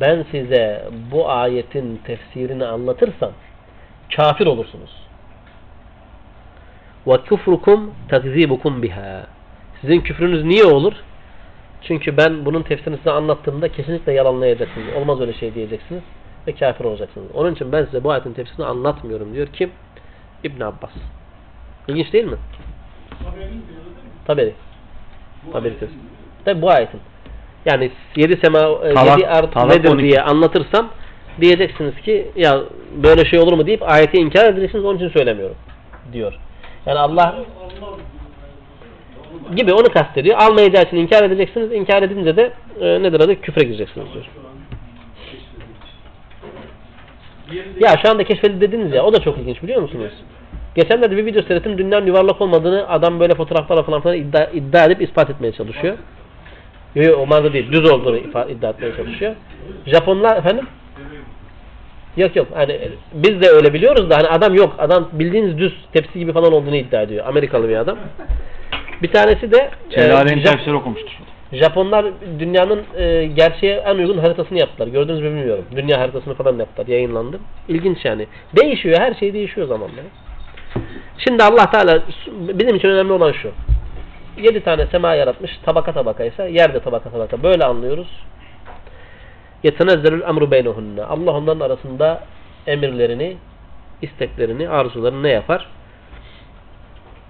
ben 0.00 0.24
size 0.30 0.88
bu 1.12 1.30
ayetin 1.30 1.96
tefsirini 2.04 2.66
anlatırsam 2.66 3.32
kafir 4.16 4.46
olursunuz. 4.46 5.06
Ve 7.06 7.22
küfrukum 7.22 7.94
takzibukum 8.08 8.82
biha. 8.82 9.26
Sizin 9.80 10.00
küfrünüz 10.00 10.44
niye 10.44 10.64
olur? 10.64 10.92
Çünkü 11.82 12.16
ben 12.16 12.44
bunun 12.44 12.62
tefsirini 12.62 12.96
size 12.96 13.10
anlattığımda 13.10 13.68
kesinlikle 13.68 14.12
yalanlayacaksınız. 14.12 14.94
Olmaz 14.96 15.20
öyle 15.20 15.32
şey 15.32 15.54
diyeceksiniz 15.54 16.02
ve 16.46 16.52
kafir 16.54 16.84
olacaksınız. 16.84 17.26
Onun 17.34 17.54
için 17.54 17.72
ben 17.72 17.84
size 17.84 18.04
bu 18.04 18.10
ayetin 18.10 18.32
tefsirini 18.32 18.66
anlatmıyorum 18.66 19.34
diyor 19.34 19.46
kim? 19.52 19.70
İbn 20.44 20.60
Abbas. 20.60 20.90
İlginç 21.88 22.12
değil 22.12 22.24
mi? 22.24 22.36
Taberi. 23.24 23.50
Taberi. 24.26 24.54
Taberi. 25.52 25.74
Tabi 26.44 26.62
bu 26.62 26.70
ayetin. 26.70 27.00
Yani 27.66 27.90
yedi 28.16 28.40
sema, 28.44 28.58
e, 28.58 28.94
Talak- 28.94 29.18
yedi 29.18 29.50
Talak 29.50 29.76
nedir 29.76 29.88
12. 29.88 30.04
diye 30.04 30.22
anlatırsam 30.22 30.88
diyeceksiniz 31.40 32.00
ki 32.00 32.26
ya 32.36 32.60
böyle 33.02 33.24
şey 33.24 33.38
olur 33.40 33.52
mu 33.52 33.66
deyip 33.66 33.82
ayeti 33.82 34.16
inkar 34.16 34.52
edeceksiniz 34.52 34.84
onun 34.84 34.96
için 34.96 35.08
söylemiyorum 35.08 35.56
diyor. 36.12 36.38
Yani 36.86 36.98
Allah 36.98 37.34
gibi 39.56 39.72
onu 39.72 39.88
kastediyor. 39.88 40.38
Almayacağı 40.38 40.82
için 40.82 40.96
inkar 40.96 41.24
edeceksiniz. 41.24 41.72
İnkar 41.72 42.02
edince 42.02 42.36
de 42.36 42.52
e, 42.80 43.02
nedir 43.02 43.20
adı? 43.20 43.40
Küfre 43.40 43.64
gireceksiniz 43.64 44.06
diyor. 44.12 44.24
Ya 47.80 47.94
şu 48.02 48.10
anda 48.10 48.24
keşfedildi 48.24 48.60
dediniz 48.60 48.94
ya 48.94 49.04
o 49.04 49.12
da 49.12 49.20
çok 49.20 49.38
ilginç 49.38 49.62
biliyor 49.62 49.82
musunuz? 49.82 50.12
Geçenlerde 50.74 51.16
bir 51.16 51.26
video 51.26 51.42
seyrettim 51.42 51.78
dünyanın 51.78 52.06
yuvarlak 52.06 52.40
olmadığını 52.40 52.88
adam 52.88 53.20
böyle 53.20 53.34
fotoğraflarla 53.34 53.82
falan 53.82 54.00
falan 54.00 54.16
iddia, 54.16 54.44
iddia 54.44 54.84
edip 54.84 55.02
ispat 55.02 55.30
etmeye 55.30 55.52
çalışıyor. 55.52 55.96
Yok 56.96 57.18
o 57.18 57.26
manada 57.26 57.52
değil 57.52 57.72
düz 57.72 57.90
olduğunu 57.90 58.16
iddia 58.18 58.70
etmeye 58.70 58.96
çalışıyor. 58.96 59.34
Japonlar 59.86 60.36
efendim? 60.36 60.66
Yok 62.16 62.36
yok 62.36 62.48
hani 62.54 62.80
biz 63.12 63.42
de 63.42 63.48
öyle 63.48 63.74
biliyoruz 63.74 64.10
da 64.10 64.16
hani 64.16 64.28
adam 64.28 64.54
yok. 64.54 64.74
Adam 64.78 65.08
bildiğiniz 65.12 65.58
düz 65.58 65.72
tepsi 65.92 66.18
gibi 66.18 66.32
falan 66.32 66.52
olduğunu 66.52 66.76
iddia 66.76 67.02
ediyor. 67.02 67.26
Amerikalı 67.26 67.68
bir 67.68 67.76
adam. 67.76 67.98
Bir 69.02 69.12
tanesi 69.12 69.52
de 69.52 69.70
e, 69.92 70.00
Jap- 70.00 70.42
tefsiri 70.42 70.74
okumuştur. 70.74 71.18
Japonlar 71.52 72.06
dünyanın 72.38 72.82
e, 72.96 73.26
gerçeğe 73.26 73.76
en 73.76 73.94
uygun 73.94 74.18
haritasını 74.18 74.58
yaptılar. 74.58 74.88
Gördünüz 74.88 75.20
mü 75.20 75.30
bilmiyorum. 75.30 75.64
Dünya 75.76 76.00
haritasını 76.00 76.34
falan 76.34 76.58
yaptılar. 76.58 76.86
Yayınlandı. 76.86 77.38
İlginç 77.68 78.04
yani. 78.04 78.26
Değişiyor. 78.62 79.00
Her 79.00 79.14
şey 79.14 79.34
değişiyor 79.34 79.68
zamanla. 79.68 80.00
Şimdi 81.18 81.42
Allah 81.42 81.70
Teala 81.70 82.02
bizim 82.30 82.76
için 82.76 82.88
önemli 82.88 83.12
olan 83.12 83.32
şu. 83.32 83.50
Yedi 84.36 84.60
tane 84.60 84.86
sema 84.86 85.14
yaratmış. 85.14 85.50
Tabaka 85.64 85.92
tabaka 85.92 86.24
ise 86.24 86.48
yerde 86.50 86.80
tabaka 86.80 87.10
tabaka. 87.10 87.42
Böyle 87.42 87.64
anlıyoruz. 87.64 88.08
Yetenezzelül 89.62 90.22
emru 90.22 90.50
beynehunne. 90.50 91.02
Allah 91.02 91.30
onların 91.30 91.60
arasında 91.60 92.20
emirlerini, 92.66 93.36
isteklerini, 94.02 94.68
arzularını 94.68 95.22
ne 95.22 95.30
yapar? 95.30 95.66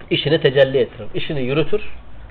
İşini 0.09 0.41
tecelli 0.41 0.77
ettirir. 0.77 1.07
İşini 1.13 1.41
yürütür. 1.41 1.81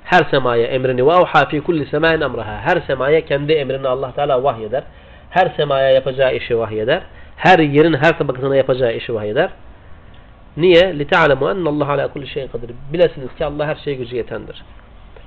Her 0.05 0.25
semaya 0.31 0.67
emrini 0.67 1.07
ve 1.07 1.13
avha 1.13 1.49
fi 1.49 1.61
kulli 1.61 1.87
semain 1.87 2.21
emraha. 2.21 2.61
Her 2.61 2.81
semaya 2.87 3.25
kendi 3.25 3.53
emrini 3.53 3.89
Allah 3.89 4.13
Teala 4.13 4.43
vahyeder. 4.43 4.83
Her 5.31 5.53
semaya 5.57 5.91
yapacağı 5.91 6.35
işi 6.35 6.59
vahyeder. 6.59 7.03
Her 7.37 7.59
yerin 7.59 7.95
her 7.95 8.19
tabakasına 8.19 8.57
yapacağı 8.57 8.93
işi 8.93 9.15
vahyeder. 9.15 9.51
Niye? 10.58 10.82
لِتَعْلَمُوا 11.00 11.52
اَنَّ 11.54 11.66
اللّٰهَ 11.68 11.86
عَلَى 11.86 12.08
كُلِّ 12.14 12.28
şeyin 12.28 12.48
kadir. 12.48 12.72
Bilesiniz 12.94 13.36
ki 13.38 13.46
Allah 13.46 13.66
her 13.68 13.76
şeye 13.76 13.96
gücü 13.96 14.16
yetendir. 14.16 14.64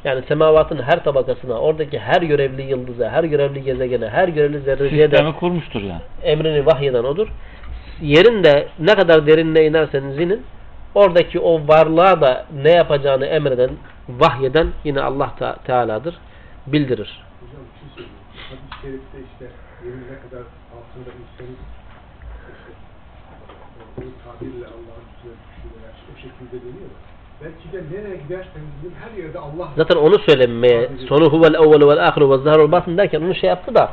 Yani 0.05 0.23
semavatın 0.29 0.83
her 0.83 1.05
tabakasına, 1.05 1.55
oradaki 1.59 1.99
her 1.99 2.23
görevli 2.23 2.63
yıldıza, 2.63 3.11
her 3.11 3.25
görevli 3.25 3.63
gezegene, 3.63 4.09
her 4.09 4.29
görevli 4.29 4.61
zerreciye 4.61 5.11
de 5.11 5.17
Sistemi 5.17 5.37
kurmuştur 5.37 5.81
yani. 5.81 6.01
emrini 6.23 6.67
vahyeden 6.67 7.05
odur. 7.05 7.29
Yerin 8.03 8.45
de 8.45 8.69
ne 8.79 8.95
kadar 8.95 9.27
derinine 9.27 9.65
inerseniz 9.67 10.19
inin, 10.19 10.43
oradaki 10.95 11.41
o 11.41 11.69
varlığa 11.69 12.21
da 12.21 12.47
ne 12.63 12.71
yapacağını 12.71 13.27
emreden, 13.27 13.71
vahyeden 14.09 14.69
yine 14.85 15.01
Allah 15.01 15.35
Te- 15.39 15.55
Teala'dır. 15.67 16.15
Bildirir. 16.67 17.23
Hocam 17.41 17.63
bir 17.75 17.81
şey 17.81 17.89
söyleyeyim. 17.95 18.19
Hadis-i 18.51 18.83
şerifte 18.83 19.19
işte 19.33 19.47
yerin 19.85 20.01
ne 20.01 20.17
kadar 20.31 20.43
altında 20.75 21.11
insanız 21.21 21.59
işte, 21.61 21.78
o 24.00 24.12
tabirle 24.24 24.66
Allah'ın 24.66 25.06
üstüne 25.16 25.34
düşüyorlar. 25.46 25.94
O 26.12 26.16
şekilde 26.16 26.58
dönüyor. 26.66 26.90
Belki 27.44 27.72
de 27.74 27.98
nereye 27.98 28.16
giderseniz 28.18 28.68
gidin 28.82 28.96
her 29.04 29.24
yerde 29.24 29.40
Allah 29.40 29.70
Zaten 29.78 29.96
onu 29.96 30.20
söylemeye, 30.20 30.90
sonu 31.10 31.26
huvel 31.32 31.54
evvelu 31.54 31.90
vel 31.90 32.08
ahiru 32.08 32.32
ve 32.32 32.44
zaharul 32.44 32.72
batın 32.72 32.98
derken 32.98 33.22
onu 33.22 33.36
şey 33.36 33.50
yaptı 33.50 33.76
da 33.76 33.92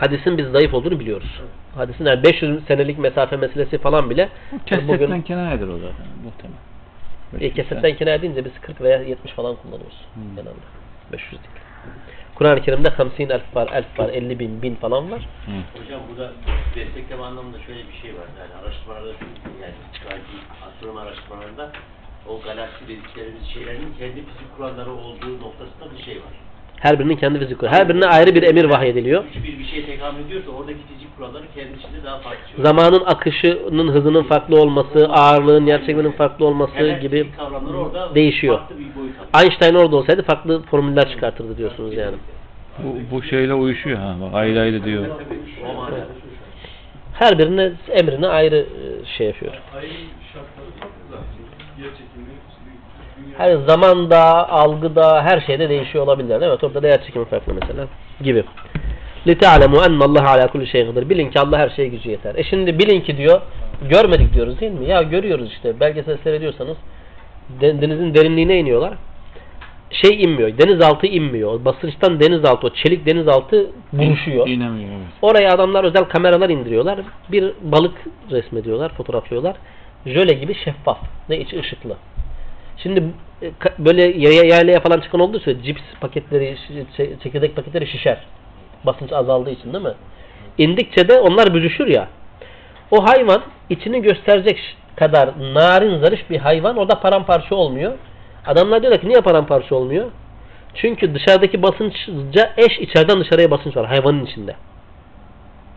hadisin 0.00 0.38
biz 0.38 0.46
zayıf 0.46 0.74
olduğunu 0.74 1.00
biliyoruz. 1.00 1.40
Hadisin 1.74 2.04
yani 2.04 2.22
500 2.24 2.64
senelik 2.64 2.98
mesafe 2.98 3.36
meselesi 3.36 3.78
falan 3.78 4.10
bile 4.10 4.28
Kesetten 4.66 4.88
bugün 4.88 5.22
kenayedir 5.22 5.68
o 5.68 5.78
zaten 5.78 6.06
muhtemelen. 6.24 7.50
e, 7.50 7.54
kesetten 7.54 7.96
kenar 7.96 8.22
deyince 8.22 8.44
biz 8.44 8.52
40 8.60 8.80
veya 8.80 9.02
70 9.02 9.32
falan 9.32 9.56
kullanıyoruz. 9.56 10.04
Hmm. 10.14 10.36
Genelde. 10.36 10.54
500 11.12 11.32
değil. 11.32 11.54
Kur'an-ı 12.34 12.62
Kerim'de 12.62 12.90
50 12.90 13.32
elf 13.32 13.54
var, 13.54 13.68
elf 13.72 13.98
var, 13.98 14.08
50 14.08 14.38
bin, 14.38 14.62
bin 14.62 14.74
falan 14.74 15.10
var. 15.10 15.28
Hı. 15.46 15.80
Hocam 15.80 16.00
burada 16.10 16.32
destekleme 16.74 17.22
anlamında 17.22 17.58
şöyle 17.58 17.88
bir 17.88 17.96
şey 18.02 18.14
var. 18.14 18.26
Yani 18.40 18.54
araştırmalarda 18.62 19.12
yani 19.62 19.74
astronomi 20.66 21.00
araştırmalarında 21.00 21.72
o 22.28 22.40
galaksi 22.40 22.88
dediklerimiz 22.88 23.46
şeylerin 23.54 23.94
kendi 23.98 24.14
fizik 24.14 24.56
kuralları 24.56 24.92
olduğu 24.92 25.40
noktasında 25.40 25.96
bir 25.96 26.02
şey 26.02 26.16
var. 26.16 26.43
Her 26.80 26.98
birinin 26.98 27.16
kendi 27.16 27.38
fizik 27.38 27.58
kuralı. 27.58 27.74
Her 27.74 27.88
birine 27.88 28.06
ayrı 28.06 28.34
bir 28.34 28.42
emir 28.42 28.64
vahyediliyor. 28.64 29.24
Güç 29.34 29.44
bir 29.44 29.58
bir 29.58 29.64
şeye 29.64 29.86
tekamül 29.86 30.26
ediyorsa 30.26 30.50
oradaki 30.50 30.78
fizik 30.78 31.16
kuralları 31.16 31.44
kendi 31.54 31.78
içinde 31.78 32.04
daha 32.04 32.18
farklı. 32.18 32.48
şey. 32.54 32.64
Zamanın 32.64 33.02
akışının 33.06 33.88
hızının 33.88 34.22
farklı 34.22 34.60
olması, 34.60 35.08
ağırlığın, 35.08 35.66
yer 35.66 35.80
çekiminin 35.80 36.12
farklı 36.12 36.46
olması 36.46 36.74
Hemen 36.74 37.00
gibi 37.00 37.22
fizik 37.22 37.36
kavramları 37.36 37.76
orada 37.76 38.14
değişiyor. 38.14 38.60
Einstein 39.42 39.74
orada 39.74 39.96
olsaydı 39.96 40.22
farklı 40.22 40.62
formüller 40.62 41.08
çıkartırdı 41.10 41.58
diyorsunuz 41.58 41.94
yani. 41.94 42.16
Bu, 42.78 43.16
bu 43.16 43.22
şeyle 43.22 43.54
uyuşuyor 43.54 43.98
ha. 43.98 44.16
Bak, 44.20 44.34
ayrı 44.34 44.60
ayrı 44.60 44.84
diyor. 44.84 45.06
Her 47.14 47.38
birine 47.38 47.72
emrine 47.88 48.26
ayrı 48.26 48.56
e, 48.56 49.06
şey 49.16 49.26
yapıyor. 49.26 49.52
Ayın 49.76 49.92
şartları 50.32 50.70
farklı 50.80 51.02
zaten. 51.10 51.84
Yer 51.84 51.90
çekimi, 51.90 52.26
dünya 52.26 52.33
Her 53.37 53.55
zamanda, 53.55 54.49
algıda, 54.49 55.23
her 55.23 55.41
şeyde 55.41 55.69
değişiyor 55.69 56.03
olabilirler. 56.03 56.41
Evet 56.41 56.63
orada 56.63 56.83
da 56.83 56.87
yer 56.87 57.03
çekimi 57.05 57.25
farklı 57.25 57.53
mesela 57.61 57.87
gibi. 58.21 58.43
لِتَعْلَمُوا 59.27 59.85
اَنَّ 59.85 60.03
اللّٰهَ 60.03 60.25
عَلَى 60.25 60.47
كُلِّ 60.47 60.67
şeyin 60.71 60.93
kadir. 60.93 61.09
Bilin 61.09 61.29
ki 61.29 61.39
Allah 61.39 61.57
her 61.57 61.69
şeye 61.69 61.87
gücü 61.87 62.09
yeter. 62.09 62.35
E 62.35 62.43
şimdi 62.43 62.79
bilin 62.79 63.01
ki 63.01 63.17
diyor, 63.17 63.41
görmedik 63.89 64.33
diyoruz 64.33 64.59
değil 64.59 64.71
mi? 64.71 64.85
Ya 64.85 65.01
görüyoruz 65.01 65.51
işte. 65.51 65.79
Belgesel 65.79 66.17
seyrediyorsanız 66.23 66.77
de- 67.61 67.81
denizin 67.81 68.13
derinliğine 68.13 68.59
iniyorlar. 68.59 68.93
Şey 69.91 70.23
inmiyor, 70.23 70.57
denizaltı 70.57 71.07
inmiyor. 71.07 71.53
O 71.53 71.65
basınçtan 71.65 72.19
denizaltı, 72.19 72.67
o 72.67 72.69
çelik 72.69 73.05
denizaltı 73.05 73.69
buruşuyor. 73.93 74.47
İnemiyor 74.47 74.89
evet. 74.89 75.07
Oraya 75.21 75.53
adamlar 75.53 75.83
özel 75.83 76.03
kameralar 76.03 76.49
indiriyorlar. 76.49 76.99
Bir 77.31 77.53
balık 77.61 77.93
resmediyorlar, 78.31 78.89
fotoğraflıyorlar. 78.93 79.55
Jöle 80.05 80.33
gibi 80.33 80.55
şeffaf 80.55 80.97
ve 81.29 81.39
içi 81.39 81.59
ışıklı. 81.59 81.95
Şimdi 82.76 83.02
e, 83.42 83.50
böyle 83.78 84.02
yaylaya 84.28 84.80
falan 84.80 85.00
çıkan 85.00 85.20
olduğu 85.20 85.40
sürece 85.40 85.62
cips 85.62 85.82
paketleri, 86.00 86.56
çekirdek 87.22 87.56
paketleri 87.56 87.86
şişer. 87.86 88.18
Basınç 88.86 89.12
azaldığı 89.12 89.50
için 89.50 89.72
değil 89.72 89.84
mi? 89.84 89.94
İndikçe 90.58 91.08
de 91.08 91.20
onlar 91.20 91.54
büzüşür 91.54 91.86
ya. 91.86 92.08
O 92.90 93.04
hayvan 93.08 93.42
içini 93.70 94.02
gösterecek 94.02 94.76
kadar 94.96 95.30
narin 95.54 95.98
zarif 95.98 96.30
bir 96.30 96.38
hayvan 96.38 96.76
orada 96.76 97.00
paramparça 97.00 97.54
olmuyor. 97.54 97.92
Adamlar 98.46 98.82
diyorlar 98.82 99.00
ki 99.00 99.08
niye 99.08 99.20
paramparça 99.20 99.74
olmuyor? 99.74 100.10
Çünkü 100.74 101.14
dışarıdaki 101.14 101.62
basınçca 101.62 102.52
eş 102.56 102.78
içeriden 102.78 103.20
dışarıya 103.20 103.50
basınç 103.50 103.76
var 103.76 103.86
hayvanın 103.86 104.26
içinde. 104.26 104.56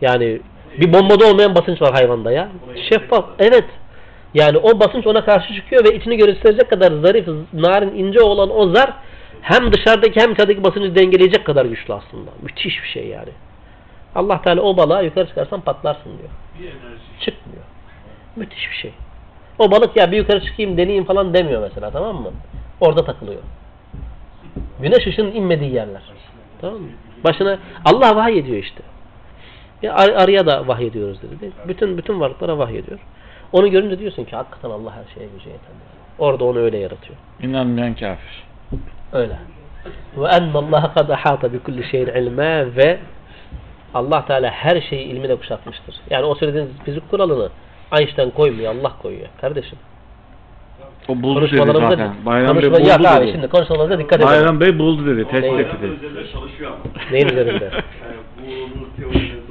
Yani 0.00 0.40
bir 0.80 0.92
bombada 0.92 1.26
olmayan 1.26 1.54
basınç 1.54 1.82
var 1.82 1.92
hayvanda 1.92 2.32
ya. 2.32 2.48
Şeffaf. 2.88 3.24
Evet. 3.38 3.64
Yani 4.34 4.58
o 4.58 4.80
basınç 4.80 5.06
ona 5.06 5.24
karşı 5.24 5.54
çıkıyor 5.54 5.84
ve 5.84 5.96
içini 5.96 6.16
gösterecek 6.16 6.70
kadar 6.70 6.92
zarif, 6.92 7.28
narin, 7.52 7.94
ince 7.94 8.20
olan 8.20 8.56
o 8.56 8.74
zar 8.74 8.92
hem 9.40 9.72
dışarıdaki 9.72 10.20
hem 10.20 10.32
içerideki 10.32 10.64
basıncı 10.64 10.94
dengeleyecek 10.94 11.44
kadar 11.46 11.64
güçlü 11.64 11.94
aslında. 11.94 12.30
Müthiş 12.42 12.82
bir 12.82 12.88
şey 12.88 13.06
yani. 13.06 13.30
Allah 14.14 14.42
Teala 14.42 14.60
o 14.60 14.76
balığa 14.76 15.02
yukarı 15.02 15.26
çıkarsan 15.28 15.60
patlarsın 15.60 16.18
diyor. 16.18 16.30
Çıkmıyor. 17.20 17.62
Müthiş 18.36 18.70
bir 18.70 18.76
şey. 18.76 18.92
O 19.58 19.70
balık 19.70 19.96
ya 19.96 20.12
bir 20.12 20.16
yukarı 20.16 20.44
çıkayım 20.44 20.76
deneyeyim 20.76 21.04
falan 21.04 21.34
demiyor 21.34 21.62
mesela 21.62 21.90
tamam 21.90 22.16
mı? 22.22 22.30
Orada 22.80 23.04
takılıyor. 23.04 23.40
Güneş 24.82 25.06
ışığının 25.06 25.32
inmediği 25.32 25.74
yerler. 25.74 26.02
Tamam 26.60 26.80
mı? 26.80 26.88
Başına 27.24 27.58
Allah 27.84 28.16
vahiy 28.16 28.38
ediyor 28.38 28.56
işte. 28.58 28.82
Ya 29.82 29.94
ar- 29.94 30.22
arıya 30.22 30.46
da 30.46 30.68
vahiy 30.68 30.86
ediyoruz 30.86 31.22
dedi. 31.22 31.40
değil? 31.40 31.52
Bütün 31.68 31.98
bütün 31.98 32.20
varlıklara 32.20 32.58
vahiy 32.58 32.78
ediyor. 32.78 32.98
Onu 33.52 33.70
görünce 33.70 33.98
diyorsun 33.98 34.24
ki 34.24 34.36
hakikaten 34.36 34.70
Allah 34.70 34.92
her 34.92 35.14
şeye 35.14 35.26
gücü 35.26 35.48
yeter. 35.48 35.70
Orada 36.18 36.44
onu 36.44 36.58
öyle 36.58 36.78
yaratıyor. 36.78 37.18
İnanmayan 37.42 37.94
kafir. 37.94 38.44
Öyle. 39.12 39.38
Ve 40.16 40.28
ennallaha 40.28 40.94
kad 40.94 41.08
ahata 41.08 41.52
bi 41.52 41.58
kulli 41.58 41.90
şeyin 41.90 42.06
ilma 42.06 42.76
ve 42.76 42.98
Allah 43.94 44.24
Teala 44.26 44.50
her 44.50 44.80
şeyi 44.80 45.04
ilmiyle 45.04 45.36
kuşatmıştır. 45.36 45.94
Yani 46.10 46.24
o 46.24 46.34
söylediğiniz 46.34 46.70
fizik 46.84 47.10
kuralını 47.10 47.48
Einstein 47.98 48.30
koymuyor, 48.30 48.74
Allah 48.74 48.92
koyuyor. 49.02 49.28
Kardeşim. 49.40 49.78
O 51.08 51.22
buldu 51.22 51.40
dedi 51.40 51.56
zaten. 51.56 52.14
Bayram 52.26 52.56
Bey 52.56 52.70
buldu 52.70 52.90
abi 52.92 53.26
dedi. 53.26 53.32
şimdi 53.32 53.48
konuşmalarımıza 53.48 53.98
dikkat 53.98 54.18
edin. 54.18 54.26
Bayram 54.28 54.60
Bey 54.60 54.78
buldu 54.78 55.06
dedi. 55.06 55.28
Test 55.30 55.44
etti 55.44 55.76
dedi. 55.82 55.96
Neyin 57.12 57.28
üzerinde? 57.28 57.70
Yani 58.48 58.70
bu 58.80 59.00
teorinin 59.00 59.47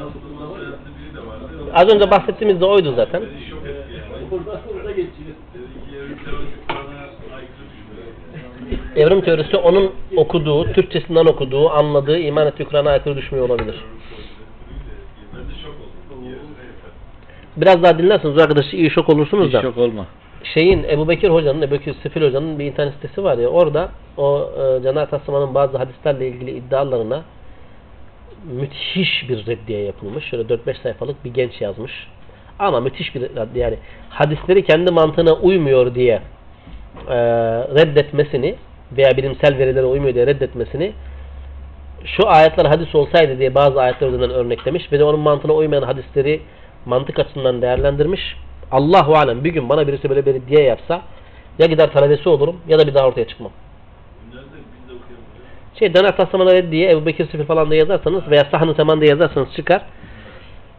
anasının 0.00 0.38
soyadlı 0.38 0.88
biri 0.98 1.14
de 1.14 1.26
vardı. 1.26 1.72
Az 1.74 1.88
önce 1.88 2.10
bahsettiğimiz 2.10 2.60
de 2.60 2.64
oydu 2.64 2.94
zaten. 2.96 3.22
Beni 3.22 3.50
şok 3.50 3.66
etti 3.66 3.92
yani. 3.92 4.34
Orada, 4.34 4.60
orada 4.74 4.90
geçiyor. 4.90 5.34
Dedi 5.54 5.90
ki 5.90 5.96
evrim 5.96 6.18
teorisi 6.24 6.56
Kur'an'a 6.68 7.00
aykırı 7.36 7.66
düşmüyor. 7.72 8.87
Evrim 8.98 9.20
teorisi 9.20 9.56
onun 9.56 9.92
okuduğu, 10.16 10.72
Türkçesinden 10.72 11.26
okuduğu, 11.26 11.70
anladığı, 11.70 12.18
iman 12.18 12.46
ettiği 12.46 12.64
Kur'an'a 12.64 12.90
aykırı 12.90 13.16
düşmüyor 13.16 13.48
olabilir. 13.48 13.84
Biraz 17.56 17.82
daha 17.82 17.98
dinlerseniz 17.98 18.38
o 18.38 18.42
arkadaşı 18.42 18.76
iyi 18.76 18.90
şok 18.90 19.08
olursunuz 19.08 19.52
da. 19.52 19.62
Şok 19.62 19.78
olma. 19.78 20.06
Şeyin 20.54 20.84
Ebu 20.84 21.08
Bekir 21.08 21.30
Hoca'nın, 21.30 21.62
Ebu 21.62 21.70
Bekir 21.70 21.94
Sefil 22.02 22.22
Hoca'nın 22.22 22.58
bir 22.58 22.64
internet 22.64 22.94
sitesi 22.94 23.24
var 23.24 23.38
ya 23.38 23.48
orada 23.48 23.88
o 24.16 24.50
e, 24.58 24.82
Cenab-ı 24.82 25.54
bazı 25.54 25.78
hadislerle 25.78 26.28
ilgili 26.28 26.50
iddialarına 26.50 27.22
müthiş 28.52 29.28
bir 29.28 29.46
reddiye 29.46 29.82
yapılmış. 29.82 30.24
Şöyle 30.24 30.42
4-5 30.42 30.82
sayfalık 30.82 31.24
bir 31.24 31.34
genç 31.34 31.60
yazmış. 31.60 31.92
Ama 32.58 32.80
müthiş 32.80 33.14
bir 33.14 33.20
reddiye 33.20 33.64
yani 33.64 33.76
hadisleri 34.10 34.64
kendi 34.64 34.90
mantığına 34.90 35.32
uymuyor 35.32 35.94
diye 35.94 36.22
e, 37.08 37.16
reddetmesini 37.74 38.54
veya 38.96 39.16
bilimsel 39.16 39.58
verilere 39.58 39.84
uymuyor 39.84 40.14
diye 40.14 40.26
reddetmesini 40.26 40.92
şu 42.04 42.28
ayetler 42.28 42.64
hadis 42.64 42.94
olsaydı 42.94 43.38
diye 43.38 43.54
bazı 43.54 43.80
ayetler 43.80 44.08
üzerinden 44.08 44.30
örneklemiş 44.30 44.92
ve 44.92 44.98
de 44.98 45.04
onun 45.04 45.20
mantığına 45.20 45.52
uymayan 45.52 45.82
hadisleri 45.82 46.40
mantık 46.86 47.18
açısından 47.18 47.62
değerlendirmiş. 47.62 48.36
Allahu 48.70 49.14
alem 49.16 49.44
bir 49.44 49.50
gün 49.50 49.68
bana 49.68 49.88
birisi 49.88 50.10
böyle 50.10 50.26
bir 50.26 50.46
diye 50.46 50.62
yapsa 50.62 51.02
ya 51.58 51.66
gider 51.66 51.92
talebesi 51.92 52.28
olurum 52.28 52.56
ya 52.68 52.78
da 52.78 52.86
bir 52.86 52.94
daha 52.94 53.06
ortaya 53.06 53.26
çıkmam. 53.26 53.52
Şey 55.78 55.94
Döner 55.94 56.16
Taslaman'a 56.16 56.70
diye 56.70 56.90
Ebu 56.90 57.06
Bekir 57.06 57.26
Sifir 57.30 57.44
falan 57.44 57.70
da 57.70 57.74
yazarsanız 57.74 58.30
veya 58.30 58.44
Sahn-ı 58.50 58.74
Seman'da 58.74 59.04
yazarsanız 59.04 59.54
çıkar. 59.56 59.82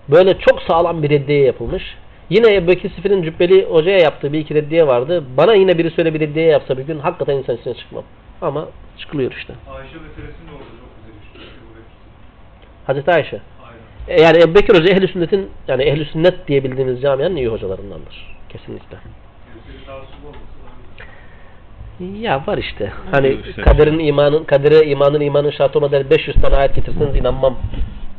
Böyle 0.09 0.37
çok 0.39 0.61
sağlam 0.61 1.03
bir 1.03 1.09
reddiye 1.09 1.45
yapılmış. 1.45 1.83
Yine 2.29 2.55
Ebu 2.55 2.67
Bekir 2.67 2.89
Sifir'in 2.89 3.23
Cübbeli 3.23 3.65
Hoca'ya 3.65 3.97
yaptığı 3.99 4.33
bir 4.33 4.39
iki 4.39 4.55
reddiye 4.55 4.87
vardı. 4.87 5.23
Bana 5.37 5.53
yine 5.53 5.77
biri 5.77 5.91
söyle 5.91 6.13
bir 6.13 6.19
reddiye 6.19 6.45
yapsa 6.45 6.77
bir 6.77 6.83
gün 6.83 6.99
hakikaten 6.99 7.35
insan 7.35 7.55
içine 7.57 7.73
çıkmam. 7.73 8.03
Ama 8.41 8.67
çıkılıyor 8.97 9.31
işte. 9.31 9.53
Ayşe 9.71 9.83
meselesi 9.95 10.45
ne 10.47 10.51
oldu? 10.51 10.63
Çok 10.79 10.89
güzel 11.05 11.19
işte. 11.23 11.39
Bu 11.73 11.77
hep- 11.77 12.87
Hazreti 12.87 13.11
Ayşe. 13.11 13.39
Aynen. 14.07 14.19
E, 14.19 14.21
Yani 14.23 14.37
Ebu 14.43 14.55
Bekir 14.55 14.73
Hoca 14.75 14.89
ehl 14.93 15.07
sünnetin 15.07 15.49
yani 15.67 15.83
ehl 15.83 16.05
sünnet 16.05 16.47
diye 16.47 16.63
bildiğimiz 16.63 17.01
camianın 17.01 17.35
iyi 17.35 17.47
hocalarındandır. 17.47 18.35
Kesinlikle. 18.49 18.97
Birisi. 21.99 22.21
Ya 22.21 22.43
var 22.47 22.57
işte. 22.57 22.91
Hani 23.11 23.37
işte. 23.49 23.61
kaderin 23.61 23.99
imanın, 23.99 24.43
kadere 24.43 24.85
imanın 24.85 25.19
imanın 25.21 25.49
şartı 25.51 25.79
olmadan 25.79 26.09
500 26.09 26.41
tane 26.41 26.55
ayet 26.55 26.75
getirseniz 26.75 27.15
inanmam 27.15 27.57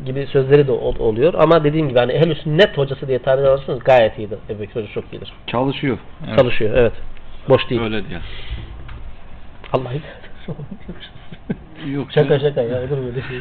gibi 0.04 0.26
sözleri 0.26 0.66
de 0.66 0.72
ol- 0.72 0.98
oluyor. 0.98 1.34
Ama 1.34 1.64
dediğim 1.64 1.88
gibi 1.88 1.98
hani 1.98 2.12
ehl 2.12 2.34
sünnet 2.34 2.78
hocası 2.78 3.08
diye 3.08 3.18
tarih 3.18 3.48
alırsanız 3.48 3.78
gayet 3.84 4.18
iyidir. 4.18 4.38
Ebu 4.50 4.60
Bekir 4.60 4.74
Hoca 4.76 4.86
çok 4.94 5.04
iyidir. 5.12 5.32
Çalışıyor. 5.46 5.98
Evet. 6.26 6.38
Çalışıyor 6.38 6.74
evet. 6.76 6.92
Boş 7.48 7.70
değil. 7.70 7.80
Öyle 7.82 8.08
diyor. 8.08 8.20
Allah 9.72 9.92
Yok. 11.92 12.12
Şaka 12.12 12.38
şaka 12.38 12.62
ya. 12.62 12.78
Olur 12.78 12.98
mu 12.98 13.06
öyle 13.06 13.22
şey? 13.28 13.40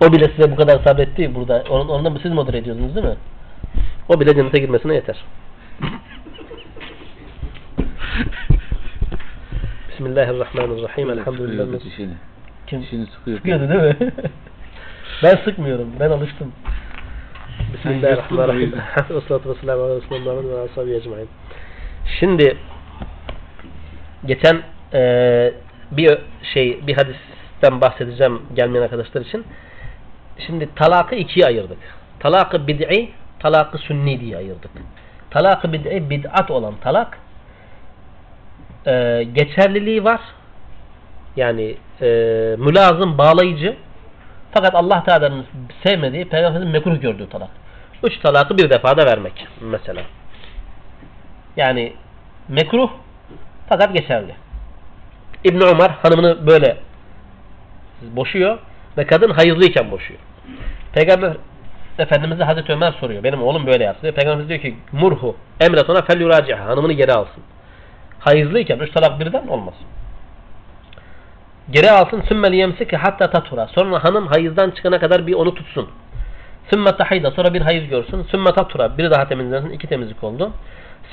O 0.00 0.12
bile 0.12 0.24
size 0.36 0.50
bu 0.52 0.56
kadar 0.56 0.78
sabretti 0.84 1.34
burada. 1.34 1.64
Onun, 1.70 1.88
ondan 1.88 2.18
siz 2.22 2.32
modere 2.32 2.58
ediyordunuz 2.58 2.94
değil 2.94 3.06
mi? 3.06 3.14
O 4.08 4.20
bile 4.20 4.34
cennete 4.34 4.58
girmesine 4.58 4.94
yeter. 4.94 5.16
Bismillahirrahmanirrahim. 9.90 11.10
Elhamdülillah. 11.10 11.80
Dişini. 11.84 12.12
Kim? 12.66 12.82
Dişini 12.82 13.06
sıkıyor. 13.06 13.36
Sıkıyordu 13.36 13.68
değil 13.68 13.82
mi? 13.82 13.96
ben 15.22 15.36
sıkmıyorum. 15.44 15.92
Ben 16.00 16.10
alıştım. 16.10 16.52
Bismillahirrahmanirrahim. 17.74 18.72
Ve 19.10 19.20
salatu 19.28 19.50
ve 19.50 19.54
selamu 19.60 19.82
ala 19.82 19.96
Resulullah 19.96 20.56
ve 20.56 20.70
ashabi 20.70 20.94
ecmaîn. 20.94 21.28
Şimdi 22.20 22.56
geçen 24.26 24.62
eee, 24.94 25.54
bir 25.90 26.18
şey 26.54 26.86
bir 26.86 26.94
hadisten 26.96 27.80
bahsedeceğim 27.80 28.42
gelmeyen 28.54 28.84
arkadaşlar 28.84 29.20
için. 29.20 29.44
Şimdi 30.46 30.68
talakı 30.74 31.14
ikiye 31.14 31.46
ayırdık. 31.46 31.78
Talakı 32.20 32.66
bid'i, 32.66 33.10
talakı 33.38 33.78
sünni 33.78 34.20
diye 34.20 34.36
ayırdık. 34.36 34.70
Talakı 35.30 35.72
bid'i 35.72 36.10
bid'at 36.10 36.50
olan 36.50 36.74
talak 36.76 37.18
eee, 38.86 39.22
geçerliliği 39.22 40.04
var. 40.04 40.20
Yani 41.36 41.76
eee 42.00 42.56
mülazım, 42.58 43.18
bağlayıcı. 43.18 43.76
Fakat 44.56 44.74
Allah 44.74 45.04
Teala'nın 45.04 45.44
sevmediği, 45.82 46.24
Peygamberimizin 46.24 46.72
mekruh 46.72 47.00
gördüğü 47.00 47.28
talak. 47.28 47.48
Üç 48.02 48.18
talakı 48.18 48.58
bir 48.58 48.70
defada 48.70 49.06
vermek 49.06 49.46
mesela. 49.60 50.02
Yani 51.56 51.92
mekruh 52.48 52.90
fakat 53.68 53.94
geçerli. 53.94 54.34
İbn 55.44 55.60
Ömer 55.60 55.90
hanımını 55.90 56.46
böyle 56.46 56.76
boşuyor 58.02 58.58
ve 58.98 59.06
kadın 59.06 59.30
hayızlıyken 59.30 59.90
boşuyor. 59.90 60.20
Peygamber 60.92 61.36
Efendimiz'e 61.98 62.44
Hazreti 62.44 62.72
Ömer 62.72 62.92
soruyor. 62.92 63.22
Benim 63.22 63.42
oğlum 63.42 63.66
böyle 63.66 63.84
yaptı. 63.84 64.12
Peygamberimiz 64.12 64.48
diyor 64.48 64.60
ki 64.60 64.76
murhu 64.92 65.36
emret 65.60 65.90
ona 65.90 66.02
fel 66.02 66.20
yuraciha 66.20 66.64
hanımını 66.64 66.92
geri 66.92 67.12
alsın. 67.12 67.42
Hayızlıyken 68.18 68.78
üç 68.78 68.92
talak 68.92 69.20
birden 69.20 69.46
olmaz. 69.46 69.74
Geri 71.70 71.90
alsın 71.90 72.22
sümmel 72.28 72.52
yemsiki 72.52 72.96
hatta 72.96 73.30
tatura. 73.30 73.66
Sonra 73.66 74.04
hanım 74.04 74.26
hayızdan 74.26 74.70
çıkana 74.70 74.98
kadar 74.98 75.26
bir 75.26 75.34
onu 75.34 75.54
tutsun. 75.54 75.88
Sümme 76.70 76.96
tahida 76.96 77.30
sonra 77.30 77.54
bir 77.54 77.60
hayız 77.60 77.88
görsün. 77.88 78.22
Sümme 78.22 78.52
tatura 78.52 78.98
bir 78.98 79.10
daha 79.10 79.28
temizlensin. 79.28 79.70
iki 79.70 79.86
temizlik 79.86 80.24
oldu. 80.24 80.52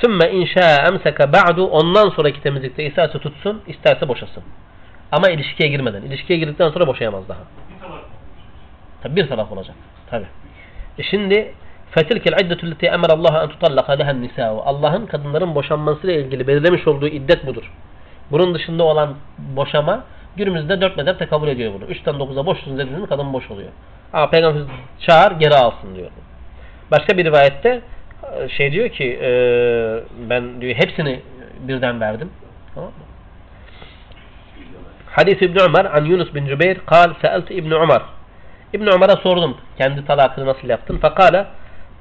Sümme 0.01 0.31
inşa 0.31 0.87
emseke 0.87 1.33
ba'du 1.33 1.67
ondan 1.67 2.09
sonraki 2.09 2.41
temizlikte 2.41 2.83
isterse 2.85 3.19
tutsun 3.19 3.61
isterse 3.67 4.07
boşasın. 4.07 4.43
Ama 5.11 5.29
ilişkiye 5.29 5.69
girmeden. 5.69 6.01
İlişkiye 6.01 6.39
girdikten 6.39 6.69
sonra 6.69 6.87
boşayamaz 6.87 7.29
daha. 7.29 7.39
Tabi 9.03 9.15
bir 9.15 9.27
talak 9.27 9.51
olacak. 9.51 9.75
Tabi. 10.09 10.25
E 10.99 11.03
şimdi 11.03 11.53
fetilkel 11.91 12.45
iddetu 12.45 12.71
leti 12.71 12.85
emerallaha 12.85 13.43
en 13.43 13.49
tutallaka 13.49 13.93
lehen 13.93 14.21
nisa'u. 14.21 14.61
Allah'ın 14.65 15.05
kadınların 15.05 15.55
boşanmasıyla 15.55 16.15
ilgili 16.15 16.47
belirlemiş 16.47 16.87
olduğu 16.87 17.07
iddet 17.07 17.45
budur. 17.45 17.71
Bunun 18.31 18.55
dışında 18.55 18.83
olan 18.83 19.15
boşama 19.37 20.03
günümüzde 20.37 20.81
dört 20.81 20.97
mezhep 20.97 21.29
kabul 21.29 21.47
ediyor 21.47 21.73
bunu. 21.73 21.85
Üçten 21.85 22.19
dokuza 22.19 22.45
boşsun 22.45 22.77
dediğinde 22.77 23.05
kadın 23.05 23.33
boş 23.33 23.51
oluyor. 23.51 23.69
Ama 24.13 24.29
Peygamber 24.29 24.63
çağır 24.99 25.31
geri 25.31 25.55
alsın 25.55 25.95
diyor. 25.95 26.09
Başka 26.91 27.17
bir 27.17 27.25
rivayette 27.25 27.81
e, 28.39 28.49
şey 28.49 28.71
diyor 28.71 28.89
ki 28.89 29.19
e, 29.21 29.29
ben 30.29 30.61
diyor 30.61 30.75
hepsini 30.75 31.19
birden 31.67 32.01
verdim. 32.01 32.29
Tamam 32.75 32.89
mı? 32.89 32.95
Hadis 35.11 35.41
İbn 35.41 35.59
Ömer 35.59 35.85
an 35.85 36.05
Yunus 36.05 36.33
bin 36.33 36.47
Cübeyr 36.47 36.77
kal 36.85 37.13
seelt 37.21 37.51
İbn 37.51 37.71
Ömer 37.71 38.01
İbn 38.73 38.87
Ömer'e 38.87 39.15
sordum 39.23 39.57
kendi 39.77 40.05
talakını 40.05 40.45
nasıl 40.45 40.69
yaptın? 40.69 40.97
Fakale 40.97 41.45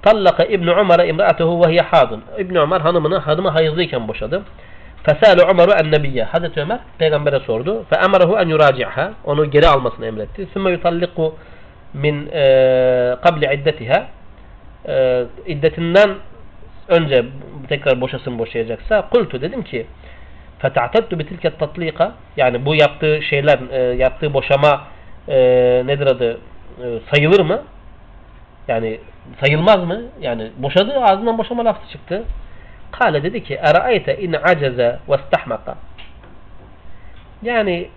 tallaka 0.02 0.44
İbn 0.44 0.68
Ömer'e 0.68 1.08
imra'atuhu 1.08 1.66
ve 1.66 1.72
hiye 1.72 1.80
hadun. 1.80 2.24
İbn 2.38 2.54
Ömer 2.54 2.80
hanımını 2.80 3.18
hanımı 3.18 3.48
hayızlıyken 3.48 4.08
boşadı. 4.08 4.42
Fesâle 5.04 5.42
Ömer'u 5.42 5.72
en-nebiyye. 5.72 6.24
Hazreti 6.24 6.60
Ömer 6.60 6.78
peygambere 6.98 7.40
sordu. 7.40 7.84
Fe 7.90 7.96
emrehu 7.96 8.38
en 8.38 8.48
yuraci'ha. 8.48 9.12
Onu 9.24 9.50
geri 9.50 9.68
almasını 9.68 10.06
emretti. 10.06 10.48
Sümme 10.52 10.70
yutalliku 10.70 11.34
min 11.94 12.28
e, 12.32 13.16
kabli 13.22 13.54
iddetiha. 13.54 14.06
E, 14.88 15.24
iddetinden 15.46 16.10
önce 16.88 17.24
tekrar 17.68 18.00
boşasın 18.00 18.38
boşayacaksa 18.38 19.08
kultu 19.08 19.40
dedim 19.40 19.62
ki 19.62 19.86
feta'teddu 20.58 21.18
bitilke 21.18 21.50
tatlika 21.50 22.12
yani 22.36 22.66
bu 22.66 22.74
yaptığı 22.74 23.22
şeyler 23.22 23.58
e, 23.70 23.96
yaptığı 23.96 24.34
boşama 24.34 24.82
e, 25.28 25.36
nedir 25.86 26.06
adı 26.06 26.38
e, 26.84 26.86
sayılır 27.12 27.40
mı? 27.40 27.62
Yani 28.68 29.00
sayılmaz 29.40 29.84
mı? 29.84 30.02
Yani 30.20 30.50
boşadı 30.56 31.00
ağzından 31.00 31.38
boşama 31.38 31.64
lafı 31.64 31.88
çıktı. 31.92 32.22
Kale 32.92 33.22
dedi 33.22 33.44
ki 33.44 33.54
eraayte 33.54 34.18
in 34.18 34.32
aceze 34.32 34.98
ve 35.08 35.14
istahmaka 35.16 35.74
Yani 37.42 37.88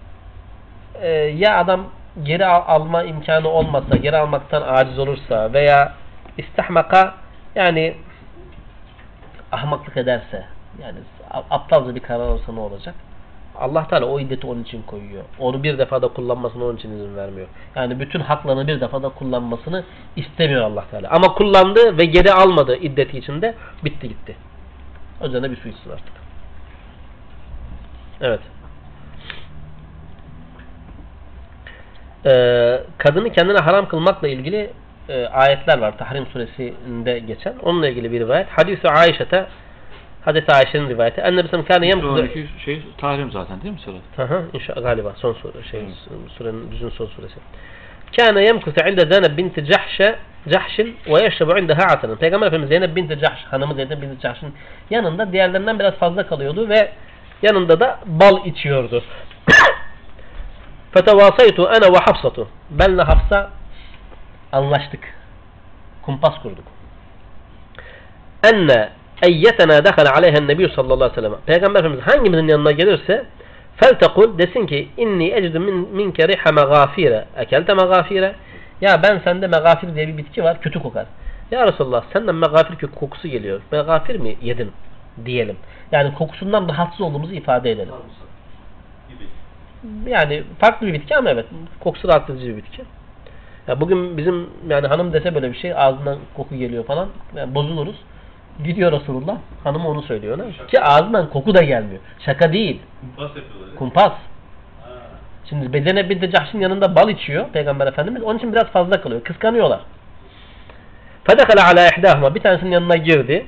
e, 1.02 1.10
ya 1.12 1.58
adam 1.58 1.86
geri 2.24 2.46
al- 2.46 2.64
alma 2.76 3.04
imkanı 3.04 3.48
olmasa, 3.50 3.96
geri 3.96 4.18
almaktan 4.18 4.62
aciz 4.62 5.00
olursa 5.00 5.54
veya 5.54 5.94
istihmaka 6.38 7.14
yani 7.56 7.96
ahmaklık 9.52 9.98
ederse 9.98 10.46
yani 10.82 10.98
aptalca 11.50 11.96
bir 11.96 12.00
karar 12.00 12.20
alırsa 12.20 12.54
ne 12.54 12.60
olacak? 12.60 12.96
Allah 13.60 13.88
Teala 13.88 14.06
o 14.06 14.20
iddeti 14.20 14.48
onun 14.48 14.64
için 14.64 14.82
koyuyor. 14.82 15.24
Onu 15.40 15.64
bir 15.64 15.78
defada 15.78 16.08
kullanmasını 16.08 16.66
onun 16.66 16.78
için 16.78 16.92
izin 16.92 17.16
vermiyor. 17.16 17.48
Yani 17.76 18.00
bütün 18.00 18.20
haklarını 18.20 18.68
bir 18.68 18.82
defada 18.82 19.10
kullanmasını 19.10 19.84
istemiyor 20.16 20.62
Allah 20.62 20.84
Teala. 20.92 21.10
Ama 21.12 21.34
kullandı 21.34 21.98
ve 21.98 22.06
geri 22.06 22.34
almadı 22.34 22.76
iddeti 22.76 23.18
içinde 23.18 23.54
bitti 23.84 24.10
gitti. 24.10 24.36
De 25.22 25.52
bir 25.52 25.58
su 25.58 25.70
içsin 25.70 25.90
artık. 25.90 26.14
Evet. 28.22 28.40
Ee, 32.26 32.84
kadını 32.98 33.32
kendine 33.32 33.58
haram 33.58 33.88
kılmakla 33.88 34.28
ilgili 34.28 34.74
e, 35.10 35.26
ayetler 35.26 35.78
var. 35.78 35.98
Tahrim 35.98 36.26
suresinde 36.26 37.20
geçen. 37.20 37.54
Onunla 37.64 37.88
ilgili 37.88 38.12
bir 38.12 38.20
rivayet. 38.20 38.48
Hadis-i 38.50 38.90
Ayşe'te 38.90 39.48
Hazreti 40.26 40.52
Ayşe'nin 40.52 40.90
rivayeti. 40.90 41.24
Ve 41.24 41.48
sellem 41.48 41.66
kâne 41.66 41.92
Sonraki 41.92 42.48
şey 42.66 42.82
tahrim 42.98 43.32
zaten 43.32 43.62
değil 43.62 43.74
mi 43.74 43.80
Sırat? 43.80 44.30
Aha, 44.30 44.42
inşallah 44.54 44.82
galiba 44.82 45.14
son 45.16 45.34
sure 45.34 45.64
şey 45.72 45.82
surenin 46.38 46.72
düzün 46.72 46.90
son 46.90 47.06
suresi. 47.06 47.36
Kana 48.16 48.42
yemkusu 48.42 48.90
inde 48.90 49.14
Zeynep 49.14 49.38
binti 49.38 49.66
Cahşe 49.66 50.16
Cahşin 50.50 50.98
ve 51.08 51.24
yeşrebu 51.24 51.58
indeha 51.58 51.84
asalan. 51.86 52.18
Peygamber 52.18 52.48
Efendimiz 52.48 52.70
Zeynep 52.70 52.96
binti 52.96 53.20
Cahş 53.20 53.44
hanımı 53.52 53.74
Zeynep 53.74 54.02
binti 54.02 54.22
Cahş'ın 54.22 54.54
yanında 54.90 55.32
diğerlerinden 55.32 55.80
biraz 55.80 55.94
fazla 55.94 56.28
kalıyordu 56.28 56.70
ve 56.70 56.92
yanında 57.42 57.80
da 57.80 58.00
bal 58.06 58.46
içiyordu. 58.46 59.04
Fetevasaytu 60.94 61.68
ana 61.68 61.94
ve 61.94 61.98
Hafsatu. 61.98 62.48
Benle 62.70 63.02
Hafsa 63.02 63.50
anlaştık. 64.52 65.00
Kumpas 66.02 66.42
kurduk. 66.42 66.66
Enne 68.44 68.90
eyyetena 69.24 69.86
dekhala 69.86 70.14
aleyhen 70.14 70.48
nebiyyü 70.48 70.70
sallallahu 70.70 70.96
aleyhi 71.04 71.12
ve 71.12 71.16
sellem. 71.16 71.36
Peygamber 71.46 71.80
Efendimiz 71.80 72.08
hangimizin 72.08 72.48
yanına 72.48 72.72
gelirse 72.72 73.26
feltekul 73.78 74.38
desin 74.38 74.66
ki 74.66 74.90
inni 74.98 75.28
ecidu 75.28 75.60
min, 75.60 75.76
minke 75.76 76.28
riha 76.28 76.52
megafire. 76.52 77.26
Ekelte 77.38 77.74
megafire. 77.74 78.36
Ya 78.82 79.04
ben 79.04 79.20
sende 79.20 79.48
megafir 79.48 79.96
diye 79.96 80.08
bir 80.08 80.18
bitki 80.18 80.44
var 80.44 80.62
kötü 80.62 80.80
kokar. 80.80 81.06
Ya 81.52 81.68
Resulallah 81.68 82.04
senden 82.14 82.36
megafir 82.36 82.88
kokusu 82.88 83.28
geliyor. 83.28 83.62
Megafir 83.72 84.16
mi 84.16 84.38
yedin 84.42 84.72
diyelim. 85.26 85.58
Yani 85.92 86.14
kokusundan 86.14 86.70
rahatsız 86.70 87.02
olduğumuzu 87.02 87.34
ifade 87.34 87.72
edelim. 87.72 87.94
Yani 90.08 90.44
farklı 90.60 90.88
bir 90.88 90.94
bitki 90.94 91.18
ama 91.18 91.30
evet 91.30 91.46
kokusu 91.80 92.08
rahatsız 92.08 92.36
edici 92.36 92.52
bir 92.52 92.58
bitki. 92.58 92.82
Ya 93.68 93.82
bugün 93.82 94.18
bizim 94.18 94.50
yani 94.70 94.88
hanım 94.88 95.14
dese 95.14 95.36
böyle 95.36 95.52
bir 95.52 95.58
şey 95.58 95.74
ağzından 95.76 96.18
koku 96.36 96.56
geliyor 96.56 96.86
falan 96.86 97.10
yani 97.36 97.56
bozuluruz. 97.56 97.96
Gidiyor 98.64 98.92
Resulullah 98.92 99.38
hanım 99.64 99.86
onu 99.86 100.02
söylüyor. 100.02 100.38
Ne? 100.38 100.68
Ki 100.68 100.82
ağzından 100.82 101.30
koku 101.30 101.56
da 101.56 101.62
gelmiyor. 101.64 102.02
Şaka 102.26 102.54
değil. 102.54 102.82
Kumpas 103.02 103.36
yapıyorlar. 103.36 103.76
Kumpas. 103.76 104.12
Ha. 104.12 104.90
Şimdi 105.50 105.74
Bedene 105.74 106.10
binti 106.10 106.32
Cahş'ın 106.32 106.60
yanında 106.60 106.96
bal 106.96 107.10
içiyor 107.10 107.50
Peygamber 107.50 107.88
Efendimiz. 107.88 108.24
Onun 108.24 108.38
için 108.38 108.54
biraz 108.54 108.66
fazla 108.66 109.02
kalıyor. 109.02 109.24
Kıskanıyorlar. 109.24 109.80
Fedekale 111.24 111.62
ala 111.62 111.88
ihdahuma. 111.88 112.36
Bir 112.36 112.40
tanesinin 112.40 112.72
yanına 112.72 112.96
girdi. 112.96 113.46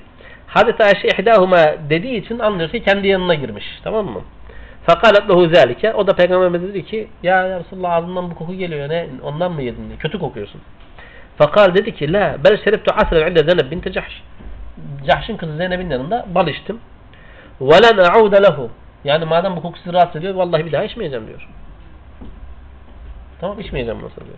Hazreti 0.47 0.83
Ayşe 0.83 1.07
ihdahuma 1.07 1.57
dediği 1.89 2.17
için 2.17 2.39
anlıyoruz 2.39 2.71
ki 2.71 2.83
kendi 2.83 3.07
yanına 3.07 3.33
girmiş. 3.35 3.65
Tamam 3.83 4.05
mı? 4.05 4.21
Fakalet 4.85 5.29
lehu 5.29 5.47
zâlike. 5.47 5.93
O 5.93 6.07
da 6.07 6.15
Peygamberimiz 6.15 6.61
dedi 6.61 6.85
ki 6.85 7.07
ya, 7.23 7.59
Resulallah 7.59 7.93
ağzından 7.93 8.31
bu 8.31 8.35
koku 8.35 8.53
geliyor. 8.53 8.89
ne 8.89 9.07
Ondan 9.23 9.51
mı 9.51 9.61
yedin? 9.61 9.97
Kötü 9.99 10.19
kokuyorsun. 10.19 10.61
Fakal 11.37 11.75
dedi 11.75 11.95
ki 11.95 12.13
la 12.13 12.37
bel 12.43 12.63
şeribtu 12.63 12.93
asren 12.97 13.31
inde 13.31 13.43
Zeynep 13.43 13.71
binti 13.71 13.91
Cahş. 13.91 14.23
Cahş'ın 15.07 15.37
kızı 15.37 15.57
Zeynep'in 15.57 15.89
yanında 15.89 16.25
bal 16.35 16.47
içtim. 16.47 16.79
Len 17.61 17.97
a'ude 17.97 18.43
lehu. 18.43 18.69
Yani 19.03 19.25
madem 19.25 19.55
bu 19.55 19.61
kokusu 19.61 19.93
rahatsız 19.93 20.15
ediyor 20.15 20.35
vallahi 20.35 20.65
bir 20.65 20.71
daha 20.71 20.83
içmeyeceğim 20.83 21.27
diyor. 21.27 21.47
Tamam 23.41 23.59
içmeyeceğim 23.59 24.01
nasıl 24.03 24.21
diyor. 24.25 24.37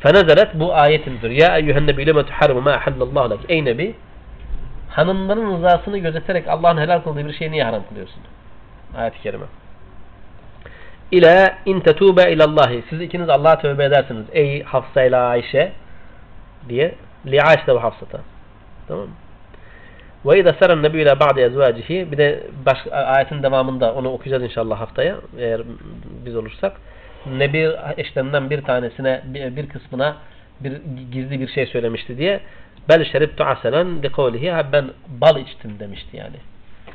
Fenezelet 0.00 0.54
bu 0.54 0.74
ayet 0.74 1.06
indir. 1.06 1.30
Ya 1.30 1.56
eyyühen 1.56 1.86
nebi 1.86 2.06
leme 2.06 2.26
tuharrimu 2.26 2.60
ma 2.60 2.70
ahallallahu 2.70 3.30
lek. 3.30 3.40
Ey 3.48 3.64
nebi 3.64 3.94
hanımların 4.90 5.56
rızasını 5.56 5.98
gözeterek 5.98 6.48
Allah'ın 6.48 6.78
helal 6.78 7.00
kıldığı 7.00 7.26
bir 7.26 7.32
şeyi 7.32 7.52
niye 7.52 7.64
haram 7.64 7.82
kılıyorsun? 7.88 8.22
Ayet-i 8.96 9.22
kerime. 9.22 9.46
İle 11.10 11.54
in 11.66 11.80
tetube 11.80 12.32
ilallahi. 12.32 12.84
Siz 12.90 13.00
ikiniz 13.00 13.28
Allah'a 13.28 13.58
tövbe 13.58 13.84
edersiniz. 13.84 14.26
Ey 14.32 14.62
Hafsa 14.62 15.02
ile 15.02 15.16
Ayşe 15.16 15.72
diye. 16.68 16.94
Li 17.26 17.42
Ayşe 17.42 17.74
ve 17.74 17.78
Hafsa'ta. 17.78 18.20
Tamam 18.88 19.04
mı? 19.04 19.14
Ve 20.26 20.40
izâ 20.40 20.52
seren 20.52 20.82
nebi 20.82 21.02
ile 21.02 21.20
ba'de 21.20 21.42
ezvâcihi 21.42 22.12
bir 22.12 22.18
de 22.18 22.42
baş, 22.66 22.78
ayetin 22.90 23.42
devamında 23.42 23.94
onu 23.94 24.12
okuyacağız 24.12 24.42
inşallah 24.42 24.80
haftaya 24.80 25.16
eğer 25.38 25.62
biz 26.26 26.36
olursak. 26.36 26.72
Nebi 27.26 27.70
eşlerinden 27.96 28.50
bir 28.50 28.62
tanesine 28.62 29.22
bir, 29.26 29.68
kısmına 29.68 30.16
bir 30.60 30.72
gizli 31.12 31.40
bir 31.40 31.48
şey 31.48 31.66
söylemişti 31.66 32.18
diye 32.18 32.40
bel 32.88 33.04
şeribtu 33.04 33.44
aselen 33.44 34.02
li 34.02 34.12
kavlihi 34.12 34.52
ben 34.72 34.90
bal 35.08 35.40
içtim 35.40 35.78
demişti 35.78 36.16
yani. 36.16 36.36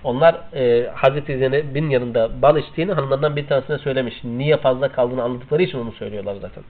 Onlar 0.03 0.35
e, 0.53 0.89
Hazreti 0.95 1.37
Zeynep'in 1.37 1.89
yanında 1.89 2.41
bal 2.41 2.57
içtiğini 2.57 2.93
hanımlarından 2.93 3.35
bir 3.35 3.47
tanesine 3.47 3.77
söylemiş. 3.77 4.23
Niye 4.23 4.57
fazla 4.57 4.91
kaldığını 4.91 5.23
anladıkları 5.23 5.63
için 5.63 5.79
onu 5.79 5.91
söylüyorlar 5.91 6.35
zaten. 6.41 6.63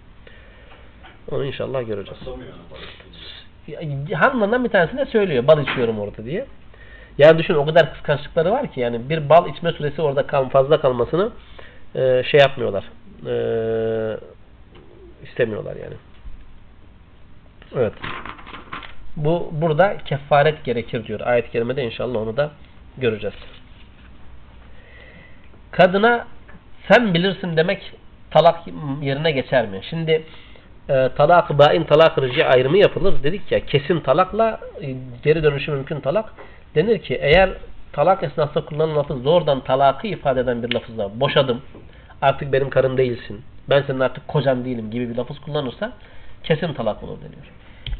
Onu 1.32 1.46
inşallah 1.46 1.88
göreceğiz. 1.88 2.20
Hanımlarından 4.14 4.64
bir 4.64 4.70
tanesine 4.70 5.06
söylüyor. 5.06 5.48
Bal 5.48 5.64
içiyorum 5.64 6.00
orada 6.00 6.26
diye. 6.26 6.46
Yani 7.18 7.38
düşün 7.38 7.54
o 7.54 7.66
kadar 7.66 7.94
kıskançlıkları 7.94 8.52
var 8.52 8.72
ki 8.72 8.80
yani 8.80 9.10
bir 9.10 9.30
bal 9.30 9.50
içme 9.50 9.72
süresi 9.72 10.02
orada 10.02 10.28
kal, 10.28 10.50
fazla 10.50 10.82
kalmasını 10.82 11.32
e, 11.96 12.24
şey 12.32 12.40
yapmıyorlar. 12.40 12.84
E, 13.26 13.34
istemiyorlar 15.24 15.76
yani. 15.76 15.96
Evet. 17.76 17.94
Bu 19.16 19.50
burada 19.52 19.98
kefaret 19.98 20.64
gerekir 20.64 21.08
diyor. 21.08 21.20
Ayet-i 21.20 21.52
kerimede 21.52 21.84
inşallah 21.84 22.20
onu 22.20 22.38
da 22.38 22.52
göreceğiz. 22.98 23.36
Kadına 25.72 26.28
sen 26.88 27.14
bilirsin 27.14 27.58
demek 27.58 27.94
talak 28.32 28.60
yerine 29.02 29.32
geçer 29.32 29.68
mi? 29.68 29.82
Şimdi 29.90 30.24
e, 30.90 31.10
talak 31.18 31.58
bain 31.58 31.84
talak 31.84 32.18
rıcı 32.18 32.46
ayrımı 32.46 32.78
yapılır. 32.78 33.24
Dedik 33.24 33.52
ya 33.52 33.66
kesin 33.66 34.00
talakla 34.00 34.60
e, 34.82 34.96
geri 35.24 35.44
dönüşü 35.44 35.72
mümkün 35.72 36.00
talak. 36.00 36.34
Denir 36.76 37.00
ki 37.00 37.20
eğer 37.22 37.50
talak 37.94 38.24
esnasında 38.24 38.66
kullanılan 38.66 38.98
lafız 38.98 39.26
doğrudan 39.26 39.60
talakı 39.60 40.08
ifade 40.08 40.40
eden 40.40 40.64
bir 40.64 40.74
lafızla 40.74 41.20
boşadım 41.20 41.62
artık 42.22 42.54
benim 42.54 42.70
karım 42.70 42.98
değilsin 42.98 43.42
ben 43.70 43.84
senin 43.88 44.00
artık 44.00 44.28
kocan 44.28 44.66
değilim 44.66 44.92
gibi 44.92 45.10
bir 45.10 45.16
lafız 45.16 45.40
kullanırsa 45.40 45.94
kesin 46.44 46.74
talak 46.74 47.04
olur 47.04 47.18
deniyor. 47.18 47.46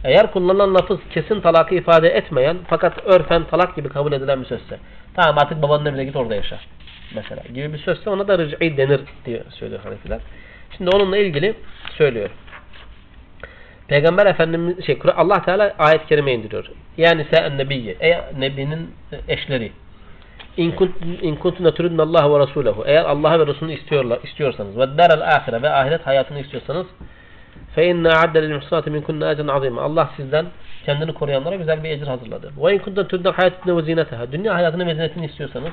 Eğer 0.04 0.32
kullanılan 0.32 0.76
lafız 0.76 1.00
kesin 1.14 1.42
talakı 1.42 1.76
ifade 1.76 2.10
etmeyen 2.10 2.58
fakat 2.68 3.06
örfen 3.06 3.44
talak 3.44 3.76
gibi 3.76 3.90
kabul 3.90 4.12
edilen 4.12 4.42
bir 4.42 4.46
sözse 4.46 4.80
tamam 5.16 5.38
artık 5.38 5.62
babanın 5.62 5.86
evine 5.86 6.06
git 6.06 6.16
orada 6.16 6.36
yaşa 6.36 6.60
mesela 7.16 7.44
gibi 7.54 7.74
bir 7.74 7.78
sözse 7.78 8.10
ona 8.10 8.28
da 8.28 8.38
rıc'i 8.38 8.78
denir 8.78 9.02
diye 9.26 9.44
söylüyor 9.50 9.82
Hanefiler. 9.84 10.20
Şimdi 10.78 10.96
onunla 10.96 11.18
ilgili 11.18 11.56
söylüyor. 11.98 12.30
Peygamber 13.91 14.27
Efendimiz 14.27 14.87
şey 14.87 14.99
Allah 15.17 15.43
Teala 15.43 15.75
ayet-i 15.79 16.07
kerime 16.07 16.33
indiriyor. 16.33 16.71
Yani 16.97 17.27
sen 17.31 17.59
nebiyye. 17.59 17.97
Ey 18.01 18.15
nebinin 18.39 18.91
eşleri. 19.29 19.73
İn 21.23 21.37
kuntunne 21.37 21.75
turidne 21.75 22.03
Allah 22.03 22.35
ve 22.35 22.47
Resulehu. 22.47 22.85
Eğer 22.87 23.05
Allah 23.05 23.41
ve 23.41 23.47
Resulünü 23.47 23.73
istiyorlar, 23.73 24.19
istiyorsanız 24.23 24.79
ve 24.79 24.99
daral 24.99 25.21
ahire 25.21 25.63
ve 25.63 25.71
ahiret 25.71 26.07
hayatını 26.07 26.41
istiyorsanız 26.41 26.87
fe 27.75 27.87
inne 27.87 28.09
a'adde 28.09 28.43
lil 28.43 28.55
muhsanati 28.55 28.91
minkunne 28.91 29.31
ecren 29.31 29.49
azime. 29.49 29.81
Allah 29.81 30.11
sizden 30.17 30.47
kendini 30.85 31.15
koruyanlara 31.15 31.57
güzel 31.57 31.85
bir 31.85 31.91
ecir 31.91 32.07
hazırladı. 32.07 32.53
Ve 32.65 32.75
in 32.75 32.79
kuntunne 32.79 33.09
turidne 33.09 33.31
hayatine 33.31 33.77
ve 33.77 33.83
zineteha. 33.83 34.33
Dünya 34.33 34.55
hayatını 34.55 34.87
ve 34.87 34.95
zinetini 34.95 35.27
istiyorsanız 35.27 35.73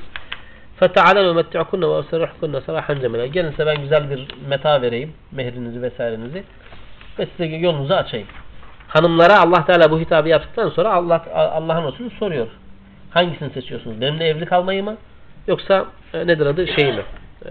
فَتَعَلَنُ 0.80 1.26
وَمَتِّعْكُنَّ 1.30 1.82
وَاَسَرَحْكُنَّ 1.92 2.54
سَرَحًا 2.66 2.92
جَمِلًا 3.02 3.26
Gelin 3.26 3.50
size 3.50 3.66
ben 3.66 3.80
güzel 3.80 4.10
bir 4.10 4.28
meta 4.48 4.82
vereyim. 4.82 5.12
Mehrinizi 5.32 5.82
vesairenizi. 5.82 6.44
Ve 7.19 7.27
size 7.37 7.55
yolunuzu 7.55 7.93
açayım. 7.93 8.27
Hanımlara 8.87 9.39
Allah 9.39 9.65
Teala 9.65 9.91
bu 9.91 9.99
hitabı 9.99 10.29
yaptıktan 10.29 10.69
sonra 10.69 10.93
Allah 10.93 11.25
Allah'ın 11.33 11.91
Resulü 11.91 12.09
soruyor. 12.09 12.47
Hangisini 13.09 13.49
seçiyorsunuz? 13.49 14.01
Benimle 14.01 14.27
evli 14.27 14.45
kalmayı 14.45 14.83
mı? 14.83 14.97
Yoksa 15.47 15.85
e, 16.13 16.27
nedir 16.27 16.45
adı? 16.45 16.67
Şeyi 16.67 16.93
mi? 16.93 17.01
E, 17.45 17.49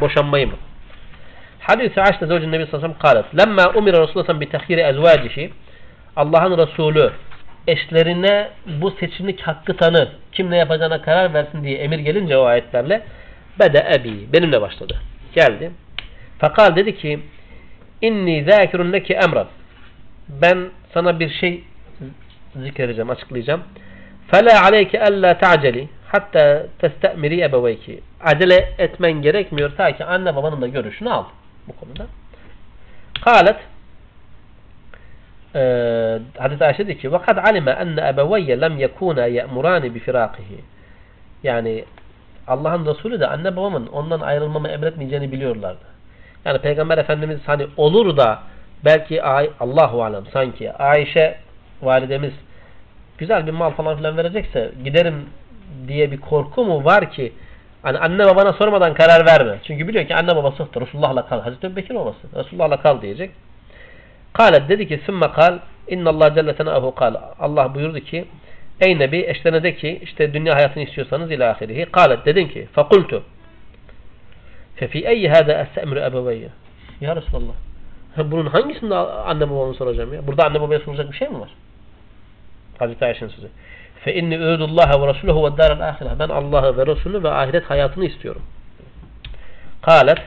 boşanmayı 0.00 0.46
mı? 0.46 0.54
Hadis-i 1.60 2.00
Aş'ta 2.00 2.26
zevcin 2.26 2.52
Nebi 2.52 2.66
sallallahu 2.66 3.08
aleyhi 3.08 3.26
ve 3.26 3.30
sellem 3.30 3.56
lemma 3.56 3.72
umira 3.78 4.02
Resulullah 4.02 4.26
sellem 4.26 4.40
bi 4.40 4.74
ezvacihi 4.74 5.52
Allah'ın 6.16 6.58
Resulü 6.58 7.10
eşlerine 7.66 8.50
bu 8.66 8.90
seçimlik 8.90 9.40
hakkı 9.40 9.76
tanı 9.76 10.08
kim 10.32 10.50
ne 10.50 10.56
yapacağına 10.56 11.02
karar 11.02 11.34
versin 11.34 11.64
diye 11.64 11.78
emir 11.78 11.98
gelince 11.98 12.36
o 12.36 12.44
ayetlerle 12.44 13.02
Bede 13.58 13.86
ebi. 13.94 14.32
Benimle 14.32 14.60
başladı. 14.60 15.00
Geldi. 15.34 15.70
Fakal 16.38 16.76
dedi 16.76 16.96
ki 16.96 17.20
inni 18.01 18.43
zâkirun 18.43 18.93
leki 18.93 19.13
emran. 19.13 19.47
Ben 20.29 20.69
sana 20.93 21.19
bir 21.19 21.29
şey 21.29 21.63
zikredeceğim, 22.55 23.09
açıklayacağım. 23.09 23.63
Fela 24.27 24.63
aleyke 24.63 25.01
alla 25.01 25.37
ta'celi 25.37 25.89
hatta 26.07 26.65
testemiri 26.79 27.41
ebeveyki. 27.41 28.01
Acele 28.21 28.73
etmen 28.77 29.21
gerekmiyor 29.21 29.71
ta 29.77 29.97
ki 29.97 30.05
anne 30.05 30.35
babanın 30.35 30.61
da 30.61 30.67
görüşünü 30.67 31.09
al 31.09 31.23
bu 31.67 31.75
konuda. 31.75 32.05
Kalet 33.23 33.57
ee, 35.55 36.19
Hazreti 36.37 36.65
Ayşe 36.65 36.87
dedi 36.87 36.97
ki 36.97 37.07
وَقَدْ 37.07 37.37
عَلِمَ 37.39 37.67
أَنَّ 37.83 37.97
أَبَوَيَّ 38.13 38.49
لَمْ 38.63 38.73
يَكُونَ 38.85 39.19
يَأْمُرَانِ 39.37 39.83
بِفِرَاقِهِ 39.95 40.49
Yani 41.43 41.85
Allah'ın 42.47 42.85
Resulü 42.85 43.19
de 43.19 43.27
anne 43.27 43.55
babamın 43.55 43.87
ondan 43.87 44.19
ayrılmamı 44.19 44.67
emretmeyeceğini 44.67 45.31
biliyorlardı. 45.31 45.85
Yani 46.44 46.58
Peygamber 46.58 46.98
Efendimiz 46.98 47.38
hani 47.46 47.66
olur 47.76 48.16
da 48.16 48.38
belki 48.84 49.22
Ay 49.22 49.50
Allahu 49.60 50.04
alem 50.04 50.24
sanki 50.32 50.72
Ayşe 50.72 51.38
validemiz 51.82 52.32
güzel 53.18 53.46
bir 53.46 53.52
mal 53.52 53.70
falan 53.70 53.96
filan 53.96 54.16
verecekse 54.16 54.72
giderim 54.84 55.26
diye 55.88 56.10
bir 56.10 56.20
korku 56.20 56.64
mu 56.64 56.84
var 56.84 57.10
ki 57.10 57.32
hani 57.82 57.98
anne 57.98 58.24
babana 58.24 58.52
sormadan 58.52 58.94
karar 58.94 59.26
verme. 59.26 59.58
Çünkü 59.64 59.88
biliyor 59.88 60.06
ki 60.06 60.14
anne 60.14 60.36
babası 60.36 60.66
Resulullah'la 60.80 61.26
kal. 61.26 61.40
Hazreti 61.40 61.66
Ebubekir 61.66 61.94
olması. 61.94 62.18
Resulullah'la 62.34 62.80
kal 62.80 63.02
diyecek. 63.02 63.30
Kalet 64.32 64.68
dedi 64.68 64.88
ki 64.88 65.00
sümme 65.06 65.32
kal 65.32 65.58
innallah 65.88 66.34
celle 66.34 66.54
senahu 66.54 66.94
kal. 66.94 67.14
Allah 67.38 67.74
buyurdu 67.74 68.00
ki 68.00 68.24
ey 68.80 68.98
nebi 68.98 69.24
eşlerine 69.26 69.62
de 69.62 69.74
ki 69.76 70.00
işte 70.02 70.34
dünya 70.34 70.56
hayatını 70.56 70.82
istiyorsanız 70.82 71.30
ila 71.30 71.50
ahirihi. 71.50 71.86
Kalet 71.86 72.26
dedin 72.26 72.48
ki 72.48 72.68
fakultu 72.72 73.22
fefi 74.80 74.98
eyyi 74.98 75.28
hâde 75.28 75.52
estemru 75.52 75.98
ebeveyye. 75.98 76.48
Ya 77.00 77.16
Resulallah. 77.16 77.54
Bunun 78.16 78.46
hangisinde 78.46 78.94
anne 78.94 79.50
babamı 79.50 79.74
soracağım 79.74 80.14
ya? 80.14 80.26
Burada 80.26 80.46
anne 80.46 80.60
babaya 80.60 80.80
soracak 80.80 81.12
bir 81.12 81.16
şey 81.16 81.28
mi 81.28 81.40
var? 81.40 81.50
Hazreti 82.78 83.04
Ayşe'nin 83.04 83.30
sözü. 83.30 83.48
Fe 84.04 84.14
inni 84.14 84.34
ürdullaha 84.34 85.02
ve 85.02 85.06
rasuluhu 85.06 85.46
ve 85.46 85.56
daral 85.56 85.88
ahire. 85.88 86.18
Ben 86.18 86.28
Allah'ı 86.28 86.76
ve 86.76 86.86
Resulü 86.86 87.22
ve 87.22 87.30
ahiret 87.30 87.64
hayatını 87.64 88.04
istiyorum. 88.04 88.42
Kalet 89.82 90.18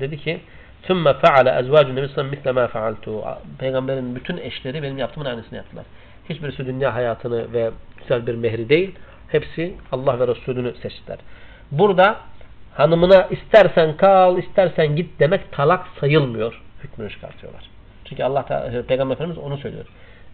dedi 0.00 0.18
ki 0.18 0.40
Sümme 0.86 1.14
feale 1.14 1.50
ezvacun 1.50 1.96
nebi 1.96 2.08
sallam 2.08 2.30
misle 2.30 2.52
ma 2.52 2.66
fealtu. 2.66 3.24
Peygamberin 3.58 4.16
bütün 4.16 4.36
eşleri 4.36 4.82
benim 4.82 4.98
yaptığımın 4.98 5.26
aynısını 5.26 5.56
yaptılar. 5.56 5.84
Hiçbirisi 6.28 6.66
dünya 6.66 6.94
hayatını 6.94 7.52
ve 7.52 7.70
güzel 7.98 8.26
bir 8.26 8.34
mehri 8.34 8.68
değil. 8.68 8.94
Hepsi 9.28 9.74
Allah 9.92 10.20
ve 10.20 10.28
Resulünü 10.28 10.74
seçtiler. 10.82 11.18
Burada 11.70 12.16
hanımına 12.80 13.28
istersen 13.30 13.96
kal, 13.96 14.38
istersen 14.38 14.96
git 14.96 15.20
demek 15.20 15.52
talak 15.52 15.86
sayılmıyor. 16.00 16.62
Hükmünü 16.84 17.10
çıkartıyorlar. 17.10 17.62
Çünkü 18.04 18.22
Allah 18.22 18.44
Peygamber 18.88 19.14
Efendimiz 19.14 19.38
onu 19.38 19.58
söylüyor. 19.58 19.86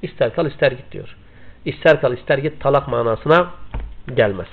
İster 0.02 0.34
kal, 0.34 0.46
ister 0.46 0.72
git 0.72 0.92
diyor. 0.92 1.16
İster 1.64 2.00
kal, 2.00 2.12
ister 2.12 2.38
git 2.38 2.60
talak 2.60 2.88
manasına 2.88 3.50
gelmez. 4.16 4.46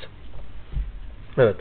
Evet. 1.38 1.56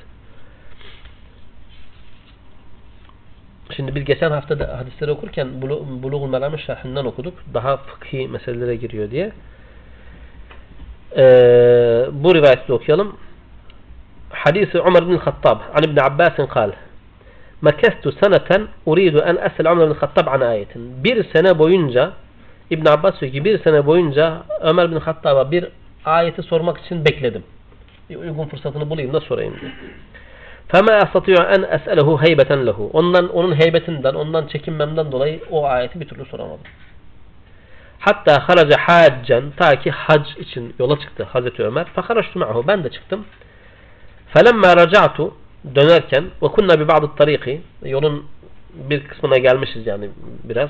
Şimdi 3.77 3.95
biz 3.95 4.05
geçen 4.05 4.31
hafta 4.31 4.59
da 4.59 4.79
hadisleri 4.79 5.11
okurken 5.11 5.63
Buluğul 6.03 6.29
Meram'ın 6.29 6.57
şerhinden 6.57 7.05
okuduk. 7.05 7.35
Daha 7.55 7.77
fıkhi 7.77 8.29
meselelere 8.29 8.77
giriyor 8.77 9.11
diye. 9.11 9.33
Ee, 11.17 12.07
bu 12.13 12.35
rivayeti 12.35 12.73
okuyalım. 12.73 13.17
Hadisi 14.32 14.80
Ömer 14.80 15.10
bin 15.10 15.18
Hattab 15.18 15.60
an 15.76 15.84
İbn 15.84 16.00
Abbas'ın 16.00 16.46
kal. 16.46 16.72
Mekestu 17.62 18.12
seneten 18.12 18.68
uridu 18.86 19.20
en 19.20 19.36
esel 19.36 19.68
Ömer 19.68 19.90
bin 19.90 19.96
Hattab 19.96 20.28
an 20.28 20.42
ayetin. 20.42 21.04
Bir 21.04 21.24
sene 21.34 21.60
boyunca 21.60 22.12
İbn 22.70 22.90
Abbas 22.90 23.22
diyor 23.22 23.32
ki 23.32 23.46
bir 23.46 23.64
sene 23.64 23.86
boyunca 23.86 24.44
Ömer 24.62 24.92
bin 24.92 25.00
Hattab'a 25.00 25.52
bir 25.52 25.66
ayeti 26.06 26.44
sormak 26.44 26.78
için 26.78 27.06
bekledim. 27.06 27.44
Bir 28.10 28.16
uygun 28.16 28.46
fırsatını 28.46 28.90
bulayım 28.90 29.14
da 29.14 29.20
sorayım 29.20 29.54
diye. 29.62 29.72
فَمَا 30.72 31.00
أَسْتَطِيعُ 31.04 31.40
أَنْ 31.56 31.62
أَسْأَلَهُ 31.78 32.08
هَيْبَةً 32.24 32.52
لَهُ 32.70 32.90
Ondan, 32.94 33.30
onun 33.30 33.56
heybetinden, 33.56 34.14
ondan 34.14 34.48
çekinmemden 34.48 35.12
dolayı 35.12 35.40
o 35.52 35.66
ayeti 35.66 36.00
bir 36.00 36.08
türlü 36.08 36.26
soramadım. 36.26 36.64
Hatta 38.00 38.50
haraca 38.50 38.78
haccen 38.80 39.44
ta 39.58 39.80
ki 39.80 39.92
hac 39.92 40.38
için 40.38 40.76
yola 40.80 41.00
çıktı 41.00 41.24
Hazreti 41.24 41.64
Ömer. 41.64 41.86
فَخَرَجْتُ 41.96 42.34
مَعَهُ 42.34 42.68
Ben 42.68 42.84
de 42.84 42.90
çıktım. 42.90 43.26
فَلَمَّا 44.34 44.74
رَجَعْتُ 44.74 45.32
Dönerken 45.76 46.24
وَكُنَّا 46.42 46.74
بِبَعْضِ 46.74 47.04
الطَّرِيقِ 47.04 47.60
Yolun 47.86 48.26
bir 48.74 49.04
kısmına 49.04 49.38
gelmişiz 49.38 49.88
yani 49.88 50.10
biraz. 50.44 50.70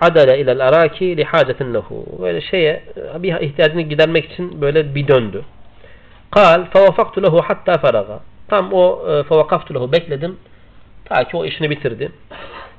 Adale 0.00 0.38
ilel 0.40 0.68
araki 0.68 1.16
li 1.16 1.24
hacetin 1.24 1.74
lehu. 1.74 2.06
Böyle 2.22 2.40
şeye 2.40 2.82
bir 3.18 3.40
ihtiyacını 3.40 3.82
gidermek 3.82 4.32
için 4.32 4.60
böyle 4.60 4.94
bir 4.94 5.08
döndü. 5.08 5.42
Kal 6.30 6.64
fevafaktu 6.64 7.22
lehu 7.22 7.42
hatta 7.46 7.78
faraga. 7.78 8.20
Tam 8.48 8.72
o 8.72 9.10
e, 9.10 9.22
fevakaftu 9.22 9.74
lehu 9.74 9.92
bekledim. 9.92 10.36
Ta 11.04 11.24
ki 11.24 11.36
o 11.36 11.44
işini 11.44 11.70
bitirdi. 11.70 12.12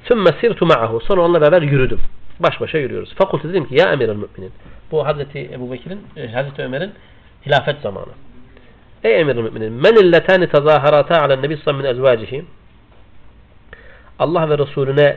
Sümme 0.08 0.32
sirtu 0.42 0.66
ma'ahu. 0.66 1.00
Sonra 1.00 1.22
onunla 1.22 1.42
beraber 1.42 1.62
yürüdüm. 1.62 2.00
Baş 2.40 2.62
başa 2.62 2.78
yürüyoruz. 2.78 3.16
Fakultu 3.16 3.50
dedim 3.50 3.66
ki 3.68 3.76
ya 3.76 3.92
emirel 3.92 4.16
müminin. 4.16 4.52
Bu 4.92 5.06
Hazreti 5.06 5.50
Ebu 5.54 5.72
Bekir'in, 5.72 6.02
e, 6.18 6.28
Hazreti 6.28 6.62
Ömer'in 6.62 6.92
hilafet 7.46 7.82
zamanı. 7.82 8.12
Ey 9.05 9.21
emirel 9.21 9.43
müminin. 9.43 9.73
Men 9.73 9.95
illetani 9.95 10.49
tezaharata 10.49 11.23
ala 11.23 11.37
nebi 11.37 11.57
sallallahu 11.57 11.83
min 11.83 11.91
ezvacihi. 11.91 12.45
Allah 14.19 14.51
ve 14.51 14.59
Resulüne 14.59 15.17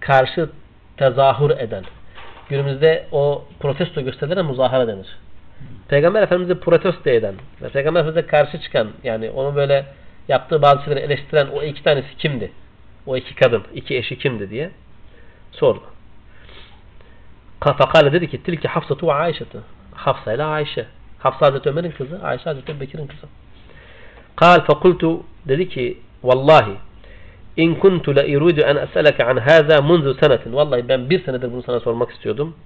karşı 0.00 0.50
tezahür 0.96 1.50
eden. 1.50 1.84
Günümüzde 2.48 3.06
o 3.12 3.44
protesto 3.60 4.00
gösterilere 4.00 4.42
muzahara 4.42 4.88
denir. 4.88 5.18
Peygamber 5.88 6.22
Efendimiz'i 6.22 6.60
protesto 6.60 7.10
eden 7.10 7.34
ve 7.62 7.68
Peygamber 7.68 8.00
Efendimiz'e 8.00 8.26
karşı 8.26 8.60
çıkan 8.60 8.88
yani 9.04 9.30
onu 9.30 9.56
böyle 9.56 9.86
yaptığı 10.28 10.62
bazı 10.62 10.84
şeyleri 10.84 11.00
eleştiren 11.00 11.46
o 11.46 11.62
iki 11.62 11.82
tanesi 11.82 12.16
kimdi? 12.18 12.52
O 13.06 13.16
iki 13.16 13.34
kadın, 13.34 13.62
iki 13.74 13.96
eşi 13.96 14.18
kimdi 14.18 14.50
diye 14.50 14.70
sordu. 15.52 15.82
Fakale 17.60 18.12
dedi 18.12 18.30
ki 18.30 18.42
tilki 18.42 18.68
Hafsatu 18.68 19.06
ve 19.06 19.12
Ayşe'ti. 19.12 19.58
Hafsa 19.94 20.32
ile 20.32 20.44
Ayşe. 20.44 20.86
Hafsa 21.26 21.46
Hazreti 21.46 21.68
Ömer'in 21.68 21.90
kızı, 21.90 22.20
Ayşe 22.22 22.44
Hazreti 22.44 22.80
Bekir'in 22.80 23.06
kızı. 23.06 23.26
Kal 24.36 24.60
fekultu 24.60 25.22
dedi 25.48 25.68
ki 25.68 25.98
vallahi 26.22 26.72
in 27.56 27.74
kuntu 27.74 28.16
la 28.16 28.24
iridu 28.24 28.60
en 28.60 28.76
es'eleke 28.76 29.24
an 29.24 29.36
haza 29.36 29.82
munzu 29.82 30.14
senetin. 30.14 30.52
Vallahi 30.52 30.88
ben 30.88 31.10
bir 31.10 31.24
senedir 31.24 31.52
bunu 31.52 31.62
sana 31.62 31.80
sormak 31.80 32.10
istiyordum. 32.10 32.56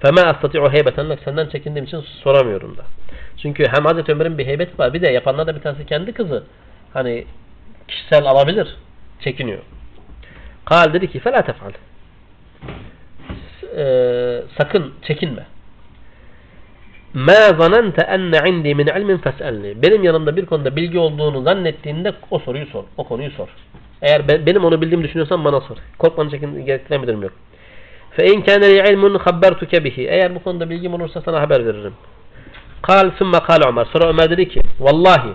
Fema 0.00 0.20
astati'u 0.20 0.70
heybeten 0.72 1.18
senden 1.24 1.48
çekindiğim 1.48 1.84
için 1.84 2.00
soramıyorum 2.00 2.76
da. 2.76 2.82
Çünkü 3.36 3.66
hem 3.66 3.84
Hazreti 3.84 4.12
Ömer'in 4.12 4.38
bir 4.38 4.46
heybeti 4.46 4.78
var 4.78 4.94
bir 4.94 5.02
de 5.02 5.08
yapanlar 5.08 5.46
da 5.46 5.56
bir 5.56 5.60
tanesi 5.60 5.86
kendi 5.86 6.12
kızı. 6.12 6.44
Hani 6.92 7.24
kişisel 7.88 8.26
alabilir. 8.26 8.76
Çekiniyor. 9.20 9.62
Kal 10.64 10.92
dedi 10.92 11.10
ki 11.10 11.20
fela 11.20 11.42
tefal. 11.42 11.72
Ee, 13.76 14.42
sakın 14.58 14.94
çekinme. 15.02 15.46
Ma 17.13 17.33
zanente 17.33 18.01
enne 18.01 18.49
indi 18.49 18.75
min 18.75 18.87
ilmin 18.87 19.17
fes'elni. 19.17 19.81
Benim 19.81 20.03
yanımda 20.03 20.35
bir 20.35 20.45
konuda 20.45 20.75
bilgi 20.75 20.99
olduğunu 20.99 21.41
zannettiğinde 21.41 22.13
o 22.31 22.39
soruyu 22.39 22.65
sor. 22.65 22.83
O 22.97 23.03
konuyu 23.03 23.31
sor. 23.31 23.47
Eğer 24.01 24.27
ben, 24.27 24.45
benim 24.45 24.65
onu 24.65 24.81
bildiğimi 24.81 25.03
düşünüyorsan 25.03 25.45
bana 25.45 25.61
sor. 25.61 25.77
Korkmanın 25.97 26.29
çekin 26.29 26.65
gerektiren 26.65 27.01
bir 27.01 27.07
durum 27.07 27.23
yok. 27.23 27.31
فَاِنْ 28.17 28.43
كَانَ 28.45 28.61
لِي 28.61 28.81
عِلْمٌ 28.81 29.17
خَبَّرْتُكَ 29.17 29.75
بِهِ 29.75 30.07
Eğer 30.09 30.35
bu 30.35 30.43
konuda 30.43 30.69
bilgim 30.69 30.93
olursa 30.93 31.21
sana 31.21 31.41
haber 31.41 31.65
veririm. 31.65 31.93
قال 32.83 33.11
ثُمَّ 33.19 33.35
قال 33.35 33.67
Ömer. 33.69 33.85
Sonra 33.85 34.09
Ömer 34.09 34.29
dedi 34.29 34.49
ki 34.49 34.61
Vallahi 34.79 35.33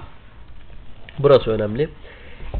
burası 1.18 1.50
önemli. 1.50 1.88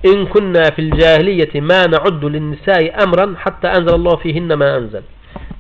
İn 0.05 0.27
kunna 0.27 0.63
fil 0.71 0.91
cahiliyeti 1.01 1.61
ma 1.61 1.91
na'uddu 1.91 2.33
lin 2.33 2.53
nisa'i 2.53 2.87
emran 2.87 3.35
hatta 3.35 3.69
enzelallahu 3.69 4.17
fihinne 4.17 4.55
ma 4.55 4.69
enzel. 4.69 5.03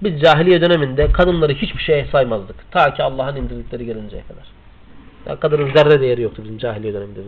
biz 0.04 0.22
cahiliye 0.22 0.62
döneminde 0.62 1.12
kadınları 1.12 1.54
hiçbir 1.54 1.82
şeye 1.82 2.06
saymazdık. 2.12 2.72
Ta 2.72 2.94
ki 2.94 3.04
Allah'ın 3.04 3.36
indirdikleri 3.36 3.86
gelinceye 3.86 4.24
kadar. 4.24 4.44
Ya 5.28 5.40
kadının 5.40 5.74
zerre 5.74 6.02
değeri 6.02 6.22
yoktu 6.22 6.42
bizim 6.44 6.58
cahiliye 6.58 6.94
döneminde. 6.94 7.20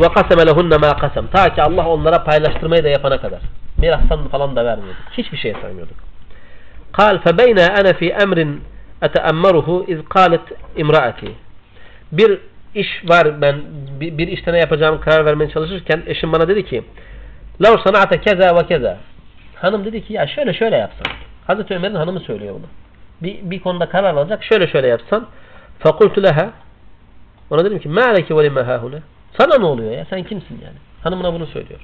Ve 0.00 0.08
kaseme 0.08 0.46
lehunne 0.46 0.76
ma 0.76 0.96
kasem. 0.96 1.26
Ta 1.26 1.54
ki 1.54 1.62
Allah 1.62 1.88
onlara 1.88 2.24
paylaştırmayı 2.24 2.84
da 2.84 2.88
yapana 2.88 3.20
kadar. 3.20 3.40
Mirastan 3.78 4.28
falan 4.28 4.56
da 4.56 4.64
vermiyorduk. 4.64 5.02
Hiçbir 5.12 5.38
şey 5.38 5.54
saymıyorduk. 5.62 5.96
Kal 6.92 7.18
febeyne 7.18 7.60
ene 7.60 7.94
fi 7.94 8.08
emrin 8.08 8.60
eteemmeruhu 9.02 9.84
iz 9.88 9.98
kalet 10.08 10.40
imraati. 10.76 11.32
Bir 12.12 12.38
iş 12.74 12.88
var 13.04 13.40
ben 13.40 13.56
bir, 14.00 14.18
bir 14.18 14.28
işte 14.28 14.52
ne 14.52 14.58
yapacağımı 14.58 15.00
karar 15.00 15.24
vermeye 15.24 15.50
çalışırken 15.50 16.02
eşim 16.06 16.32
bana 16.32 16.48
dedi 16.48 16.64
ki 16.64 16.84
lav 17.60 17.76
sanate 17.84 18.20
keza 18.20 18.56
ve 18.56 18.66
keza. 18.66 18.98
Hanım 19.56 19.84
dedi 19.84 20.04
ki 20.04 20.12
ya 20.12 20.26
şöyle 20.26 20.54
şöyle 20.54 20.76
yapsan. 20.76 21.06
Hazreti 21.46 21.74
Ömer'in 21.74 21.94
hanımı 21.94 22.20
söylüyor 22.20 22.54
bunu. 22.54 22.66
Bir, 23.22 23.50
bir 23.50 23.60
konuda 23.60 23.88
karar 23.88 24.14
alacak 24.14 24.44
şöyle 24.44 24.66
şöyle 24.66 24.86
yapsan. 24.86 25.26
Fakultu 25.78 26.22
leha 26.22 26.50
Ona 27.50 27.64
dedim 27.64 27.78
ki 27.78 27.88
me'aleki 27.88 28.36
ve 28.36 28.44
lime 28.44 28.62
hahune. 28.62 29.02
Sana 29.38 29.58
ne 29.58 29.64
oluyor 29.64 29.92
ya? 29.92 30.06
Sen 30.10 30.22
kimsin 30.22 30.60
yani? 30.64 30.76
Hanımına 31.02 31.32
bunu 31.32 31.46
söylüyor. 31.46 31.80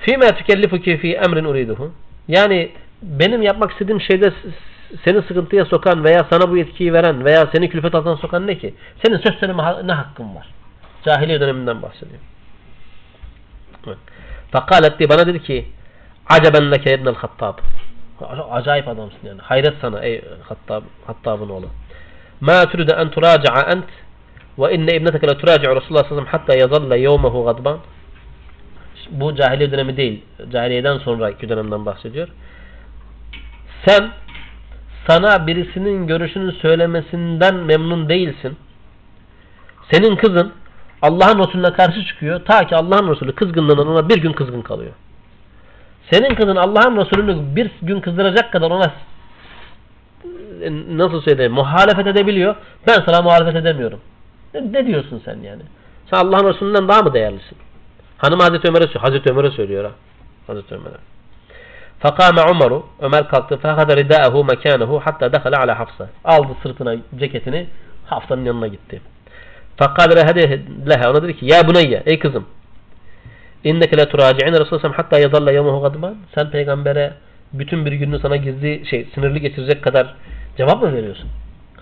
Fîmâ 0.00 0.26
tükellifuki 0.26 0.96
fî 0.96 1.12
emrin 1.12 1.44
uriduhu. 1.44 1.92
Yani 2.28 2.70
benim 3.02 3.42
yapmak 3.42 3.70
istediğim 3.70 4.00
şeyde 4.00 4.32
seni 5.04 5.22
sıkıntıya 5.22 5.64
sokan 5.64 6.04
veya 6.04 6.26
sana 6.30 6.50
bu 6.50 6.56
yetkiyi 6.56 6.92
veren 6.92 7.24
veya 7.24 7.48
seni 7.52 7.68
külfet 7.68 7.94
altına 7.94 8.16
sokan 8.16 8.46
ne 8.46 8.58
ki? 8.58 8.74
Senin 9.04 9.18
söz 9.18 9.34
söyleme 9.34 9.86
ne 9.86 9.92
hakkın 9.92 10.34
var? 10.34 10.48
Cahiliye 11.04 11.40
döneminden 11.40 11.82
bahsediyor. 11.82 12.20
Evet. 13.86 13.98
Fakalet 14.50 14.98
diye 14.98 15.08
bana 15.08 15.26
dedi 15.26 15.42
ki 15.42 15.66
Aceben 16.28 16.72
leke 16.72 16.94
ibnel 16.94 17.14
Hattab. 17.14 17.58
Acayip 18.50 18.88
adamsın 18.88 19.18
yani. 19.24 19.40
Hayret 19.40 19.74
sana 19.80 20.00
ey 20.00 20.24
Hattab, 20.42 20.82
Hattab'ın 21.06 21.48
oğlu. 21.48 21.66
Ma 22.40 22.66
türüde 22.66 22.92
en 22.92 23.10
turaca'a 23.10 23.60
ent 23.72 23.84
ve 24.58 24.74
inne 24.74 24.96
ibneteke 24.96 25.28
le 25.28 25.38
turaci'u 25.38 25.76
Resulullah 25.76 26.08
sallallahu 26.08 26.28
hatta 26.30 26.56
yazalle 26.56 26.98
yevmehu 26.98 27.44
gadban. 27.44 27.78
Bu 29.10 29.34
cahiliye 29.34 29.72
dönemi 29.72 29.96
değil. 29.96 30.22
Cahiliyeden 30.52 30.98
sonraki 30.98 31.48
dönemden 31.48 31.86
bahsediyor. 31.86 32.28
Sen 33.84 34.10
sana 35.06 35.46
birisinin 35.46 36.06
görüşünü 36.06 36.52
söylemesinden 36.52 37.54
memnun 37.54 38.08
değilsin. 38.08 38.56
Senin 39.90 40.16
kızın 40.16 40.52
Allah'ın 41.06 41.38
Resulüne 41.38 41.72
karşı 41.72 42.04
çıkıyor. 42.04 42.44
Ta 42.44 42.66
ki 42.66 42.76
Allah'ın 42.76 43.10
Resulü 43.10 43.34
kızgınlığından 43.34 43.88
ona 43.88 44.08
bir 44.08 44.16
gün 44.16 44.32
kızgın 44.32 44.62
kalıyor. 44.62 44.92
Senin 46.10 46.34
kızın 46.34 46.56
Allah'ın 46.56 46.96
Resulü'nü 46.96 47.56
bir 47.56 47.70
gün 47.82 48.00
kızdıracak 48.00 48.52
kadar 48.52 48.70
ona 48.70 48.92
e, 50.62 50.70
nasıl 50.98 51.20
söyleyeyim 51.20 51.52
muhalefet 51.52 52.06
edebiliyor. 52.06 52.56
Ben 52.86 53.02
sana 53.06 53.22
muhalefet 53.22 53.56
edemiyorum. 53.56 54.00
Ne, 54.54 54.72
ne 54.72 54.86
diyorsun 54.86 55.22
sen 55.24 55.38
yani? 55.42 55.62
Sen 56.10 56.16
Allah'ın 56.16 56.48
Resulü'nden 56.48 56.88
daha 56.88 57.02
mı 57.02 57.14
değerlisin? 57.14 57.58
Hanım 58.18 58.40
Hazreti 58.40 58.68
Ömer'e 58.68 58.82
söylüyor. 58.82 59.02
Hazreti 59.02 59.30
Ömer'e 59.30 59.50
söylüyor 59.50 59.84
ha. 59.84 59.90
Hazreti 60.46 60.74
Ömer'e. 60.74 60.96
Fakame 61.98 62.42
Umaru. 62.50 62.86
Ömer 63.00 63.28
kalktı. 63.28 63.56
Fehada 63.56 63.96
ridâehu 63.96 64.44
mekânehu 64.44 65.00
hatta 65.04 65.32
dekhala 65.32 65.60
ala 65.60 65.78
Hafsa. 65.78 66.08
Aldı 66.24 66.52
sırtına 66.62 66.96
ceketini 67.18 67.66
Hafsa'nın 68.06 68.44
yanına 68.44 68.66
gitti. 68.66 69.00
Fakale 69.76 70.22
hadi 70.22 70.62
leha. 70.88 71.10
Ona 71.10 71.22
dedi 71.22 71.36
ki 71.36 71.46
ya 71.46 71.68
bunayya 71.68 72.02
ey 72.06 72.18
kızım. 72.18 72.46
İnneke 73.64 73.96
le 73.96 74.08
turaci'ine 74.08 74.60
Resulullah 74.60 74.98
hatta 74.98 75.18
yazalla 75.18 75.52
yemuhu 75.52 75.82
gadban. 75.82 76.16
Sen 76.34 76.50
peygambere 76.50 77.12
bütün 77.52 77.86
bir 77.86 77.92
gününü 77.92 78.18
sana 78.18 78.36
gizli 78.36 78.86
şey 78.86 79.08
sinirli 79.14 79.40
geçirecek 79.40 79.82
kadar 79.82 80.14
cevap 80.56 80.82
mı 80.82 80.92
veriyorsun? 80.92 81.28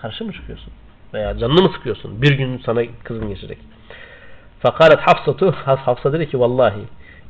Karşı 0.01 0.25
mı 0.25 0.33
çıkıyorsun? 0.33 0.73
Veya 1.13 1.37
canını 1.37 1.61
mı 1.61 1.69
sıkıyorsun? 1.75 2.21
Bir 2.21 2.31
gün 2.31 2.61
sana 2.65 2.81
kızgın 3.03 3.29
geçirecek. 3.29 3.57
Fakalet 4.59 4.99
Hafsatu 4.99 5.51
Hafsa 5.65 6.13
dedi 6.13 6.29
ki 6.29 6.39
vallahi 6.39 6.81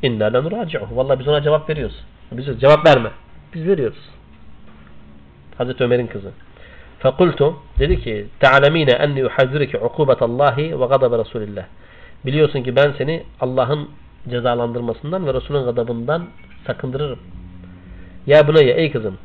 inna 0.01 0.25
le 0.25 0.43
nuraci'uhu. 0.43 0.97
Vallahi 0.97 1.19
biz 1.19 1.27
ona 1.27 1.41
cevap 1.41 1.69
veriyoruz. 1.69 2.03
Biz 2.31 2.59
cevap 2.59 2.85
verme. 2.85 3.09
Biz 3.53 3.67
veriyoruz. 3.67 4.09
Hazreti 5.57 5.83
Ömer'in 5.83 6.07
kızı. 6.07 6.31
Fakultu 7.06 7.56
dedi 7.80 8.02
ki 8.02 8.26
ta'lemine 8.40 8.91
enni 8.91 9.19
yuhazziruki 9.19 9.77
ukubetallahi 9.77 10.80
ve 10.82 10.86
gadab 10.86 11.19
Resulillah. 11.19 11.65
Biliyorsun 12.26 12.64
ki 12.64 12.76
ben 12.76 12.94
seni 12.98 13.23
Allah'ın 13.41 13.90
cezalandırmasından 14.30 15.27
ve 15.27 15.34
Resul'ün 15.34 15.65
gadabından 15.65 16.27
sakındırırım. 16.68 17.19
Ya 18.27 18.48
bunayya 18.48 18.76
ey 18.76 18.91
kızım 18.91 19.18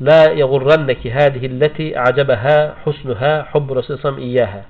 la 0.00 0.32
yagurranneki 0.32 1.12
hadihi 1.12 1.50
allati 1.50 2.00
a'cebeha 2.00 2.74
husnuha 2.84 3.48
hubbu 3.52 3.76
Resulullah 3.76 4.18
iyyaha. 4.18 4.64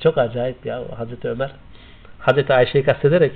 Çok 0.00 0.18
acayip 0.18 0.66
ya 0.66 0.82
Hazreti 0.96 1.28
Ömer. 1.28 1.50
Hazreti 2.18 2.54
Ayşe'yi 2.54 2.84
kastederek 2.84 3.32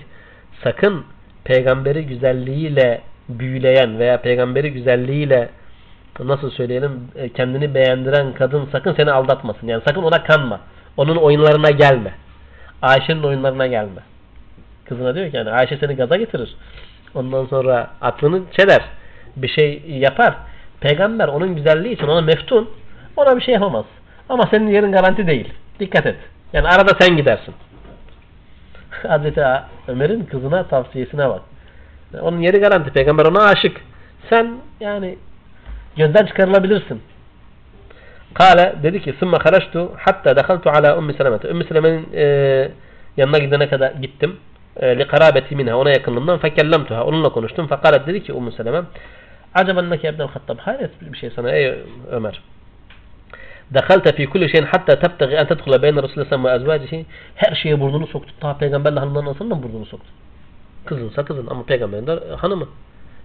sakın 0.64 1.04
peygamberi 1.44 2.06
güzelliğiyle 2.06 3.00
büyüleyen 3.28 3.98
veya 3.98 4.20
peygamberi 4.20 4.72
güzelliğiyle 4.72 5.48
nasıl 6.20 6.50
söyleyelim 6.50 7.08
e, 7.16 7.28
kendini 7.28 7.74
beğendiren 7.74 8.32
kadın 8.32 8.68
sakın 8.72 8.94
seni 8.94 9.12
aldatmasın. 9.12 9.66
Yani 9.66 9.82
sakın 9.86 10.02
ona 10.02 10.24
kanma. 10.24 10.60
Onun 10.96 11.16
oyunlarına 11.16 11.70
gelme. 11.70 12.14
Ayşe'nin 12.82 13.22
oyunlarına 13.22 13.66
gelme. 13.66 14.00
Kızına 14.84 15.14
diyor 15.14 15.30
ki 15.30 15.36
yani 15.36 15.50
Ayşe 15.50 15.76
seni 15.76 15.96
gaza 15.96 16.16
getirir. 16.16 16.56
Ondan 17.14 17.46
sonra 17.46 17.90
aklını 18.00 18.42
çeler. 18.56 18.82
Bir 19.36 19.48
şey 19.48 19.82
yapar. 19.88 20.34
Peygamber 20.80 21.28
onun 21.28 21.56
güzelliği 21.56 21.94
için 21.94 22.06
ona 22.06 22.20
meftun. 22.20 22.70
Ona 23.16 23.36
bir 23.36 23.42
şey 23.42 23.54
yapamaz. 23.54 23.84
Ama 24.28 24.46
senin 24.50 24.68
yerin 24.68 24.92
garanti 24.92 25.26
değil. 25.26 25.52
Dikkat 25.80 26.06
et. 26.06 26.16
Yani 26.52 26.68
arada 26.68 26.96
sen 27.00 27.16
gidersin. 27.16 27.54
Hazreti 29.08 29.42
Ömer'in 29.88 30.24
kızına 30.24 30.64
tavsiyesine 30.64 31.28
bak. 31.28 31.42
Onun 32.20 32.40
yeri 32.40 32.58
garanti. 32.60 32.90
Peygamber 32.90 33.26
ona 33.26 33.44
aşık. 33.44 33.80
Sen 34.30 34.56
yani 34.80 35.18
gözden 35.96 36.26
çıkarılabilirsin. 36.26 37.02
Kale 38.34 38.74
dedi 38.82 39.02
ki 39.02 39.14
sümme 39.18 39.36
haraçtu 39.36 39.92
hatta 39.96 40.36
dehaltu 40.36 40.70
ala 40.70 40.96
Ümmü 40.98 41.14
Seleme'te. 41.14 41.48
Ümmü 41.48 41.64
Seleme'nin 41.64 42.08
e, 42.14 42.24
yanına 43.16 43.38
gidene 43.38 43.68
kadar 43.68 43.92
gittim. 43.92 44.36
E, 44.76 44.98
li 44.98 45.06
karabeti 45.06 45.56
minha 45.56 45.76
ona 45.76 45.90
yakınlığından 45.90 46.38
fekellemtuha. 46.38 47.04
Onunla 47.04 47.28
konuştum. 47.28 47.66
Fekalet 47.68 48.06
dedi 48.06 48.22
ki 48.22 48.32
Ümmü 48.32 48.52
Seleme 48.52 48.82
Acaba 49.54 49.82
neke 49.82 50.08
ebnel 50.08 50.28
hattab. 50.28 50.58
Hayret 50.58 50.90
bir 51.12 51.18
şey 51.18 51.30
sana 51.30 51.50
ey 51.50 51.74
Ömer. 52.10 52.42
Dehalte 53.70 54.12
fi 54.12 54.26
kulli 54.26 54.50
şeyin 54.50 54.64
hatta 54.64 54.98
tebtegi 54.98 55.34
en 55.34 55.46
tedhula 55.46 55.82
beyne 55.82 56.02
Resulullah 56.02 56.28
sallallahu 56.28 56.48
aleyhi 56.48 56.68
ve 56.68 56.72
azvacihi. 56.72 57.06
Her 57.34 57.54
şeye 57.54 57.80
burnunu 57.80 58.06
soktu. 58.06 58.32
Ta 58.40 58.56
peygamberle 58.56 59.00
hanımların 59.00 59.26
arasında 59.26 59.54
mı 59.54 59.62
burnunu 59.62 59.86
soktu? 59.86 60.06
Kızınsa 60.84 61.24
kızın 61.24 61.46
ama 61.46 61.62
peygamberin 61.62 62.06
de 62.06 62.20
hanımı. 62.36 62.68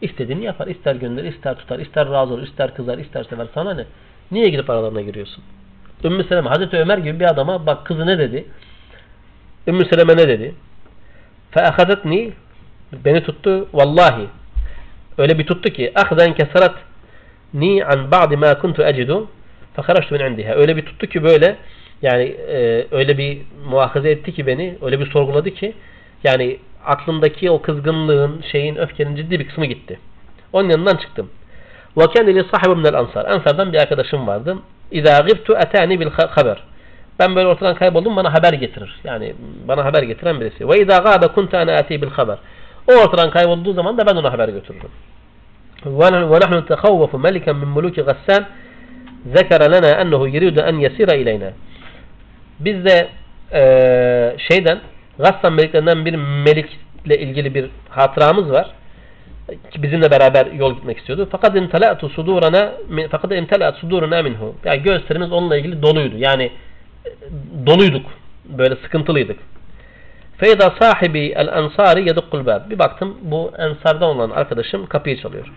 İstediğini 0.01 0.45
yapar. 0.45 0.67
İster 0.67 0.95
gönderir, 0.95 1.33
ister 1.33 1.55
tutar, 1.55 1.79
ister 1.79 2.11
razı 2.11 2.35
olur, 2.35 2.43
ister 2.43 2.75
kızar, 2.75 2.99
ister 2.99 3.25
sever. 3.25 3.47
Sana 3.55 3.75
ne? 3.75 3.85
Niye 4.31 4.49
gidip 4.49 4.71
aralarına 4.71 5.01
giriyorsun? 5.01 5.45
Ümmü 6.05 6.25
Seleme, 6.25 6.49
Hazreti 6.49 6.77
Ömer 6.77 6.99
gibi 6.99 7.21
bir 7.21 7.25
adama 7.25 7.67
bak 7.67 7.87
kızı 7.87 8.07
ne 8.07 8.19
dedi? 8.19 8.45
Ümmü 9.67 9.85
Seleme 9.85 10.17
ne 10.17 10.29
dedi? 10.29 10.55
فَاَخَذَتْنِي 11.55 12.31
Beni 13.05 13.23
tuttu. 13.23 13.69
Vallahi. 13.73 14.27
Öyle 15.19 15.39
bir 15.39 15.47
tuttu 15.47 15.71
ki 15.71 15.93
اَخْذَنْ 15.95 16.35
كَسَرَتْ 16.35 16.75
ni 17.55 17.85
an 17.85 18.11
ba'di 18.11 18.37
ma 18.37 18.59
kuntu 18.59 18.83
ecidu 18.83 19.29
feharajtu 19.77 20.15
min 20.15 20.21
indiha. 20.21 20.55
Öyle 20.55 20.77
bir 20.77 20.87
tuttu 20.87 21.07
ki 21.07 21.23
böyle 21.23 21.57
yani 22.03 22.25
e, 22.25 22.87
öyle 22.91 23.19
bir 23.19 23.39
muhafaza 23.67 24.09
etti 24.09 24.35
ki 24.35 24.47
beni, 24.47 24.79
öyle 24.83 25.01
bir 25.01 25.11
sorguladı 25.11 25.51
ki 25.51 25.75
yani 26.25 26.59
aklımdaki 26.85 27.51
o 27.51 27.63
kızgınlığın, 27.63 28.45
şeyin, 28.53 28.77
öfkenin 28.77 29.17
ciddi 29.17 29.41
bir 29.41 29.49
kısmı 29.49 29.67
gitti. 29.67 29.99
Onun 30.53 30.69
yanından 30.69 30.97
çıktım. 30.97 31.31
Ve 31.97 32.07
kendili 32.07 32.45
sahibi 32.45 32.77
minel 32.77 32.99
ansar. 32.99 33.25
Ansardan 33.25 33.73
bir 33.73 33.79
arkadaşım 33.79 34.27
vardı. 34.27 34.59
İzâ 34.91 35.19
gibtu 35.19 35.55
etâni 35.55 36.01
bil 36.01 36.11
haber. 36.11 36.59
Ben 37.19 37.37
böyle 37.37 37.49
ortadan 37.49 37.75
kayboldum 37.75 38.17
bana 38.17 38.35
haber 38.35 38.53
getirir. 38.53 39.01
Yani 39.05 39.35
bana 39.69 39.85
haber 39.85 40.03
getiren 40.03 40.41
birisi. 40.41 40.69
Ve 40.69 40.81
izâ 40.81 40.99
gâbe 40.99 41.27
kuntu 41.27 41.57
ana 41.57 41.77
ati 41.77 42.03
bil 42.03 42.11
haber. 42.11 42.39
O 42.91 42.93
ortadan 42.93 43.31
kaybolduğu 43.31 43.73
zaman 43.73 43.99
da 43.99 44.07
ben 44.07 44.17
ona 44.17 44.33
haber 44.33 44.49
götürürüm. 44.49 44.91
ونحن 46.33 46.55
نتخوف 46.59 47.13
ملكا 47.17 47.53
من 47.53 47.69
ملوك 47.77 47.99
غسان 47.99 48.45
ذكر 49.37 49.61
لنا 49.75 49.91
أنه 50.03 50.29
يريد 50.29 50.59
أن 50.59 50.75
يسير 50.81 51.09
إلينا 51.23 51.53
biz 52.61 52.85
de 52.85 53.09
e, 53.53 53.63
şeyden 54.39 54.79
Gassan 55.20 55.54
meliklerinden 55.54 56.06
bir 56.06 56.16
melikle 56.16 57.20
ilgili 57.20 57.56
bir 57.56 57.70
hatıramız 57.90 58.52
var. 58.52 58.72
Bizimle 59.78 60.12
beraber 60.12 60.46
yol 60.46 60.76
gitmek 60.76 60.98
istiyordu. 60.98 61.28
Fakat 61.32 61.56
imtela'tu 61.56 62.10
sudurana 62.10 62.72
fakat 63.12 63.32
imtela'at 63.32 63.78
suduruna 63.78 64.22
minhu. 64.22 64.56
Yani 64.66 64.84
göğüslerimiz 64.84 65.32
onunla 65.32 65.58
ilgili 65.58 65.82
doluydu. 65.82 66.16
Yani 66.18 66.52
e, 67.06 67.10
doluyduk. 67.66 68.06
Böyle 68.46 68.76
sıkıntılıydık. 68.76 69.40
Feyda 70.38 70.74
sahibi 70.80 71.34
el 71.36 71.48
ensari 71.48 72.08
yedukkul 72.08 72.46
bab. 72.46 72.70
Bir 72.70 72.80
baktım 72.80 73.18
bu 73.22 73.52
ensarda 73.58 74.06
olan 74.06 74.30
arkadaşım 74.30 74.86
kapıyı 74.86 75.22
çalıyor. 75.22 75.48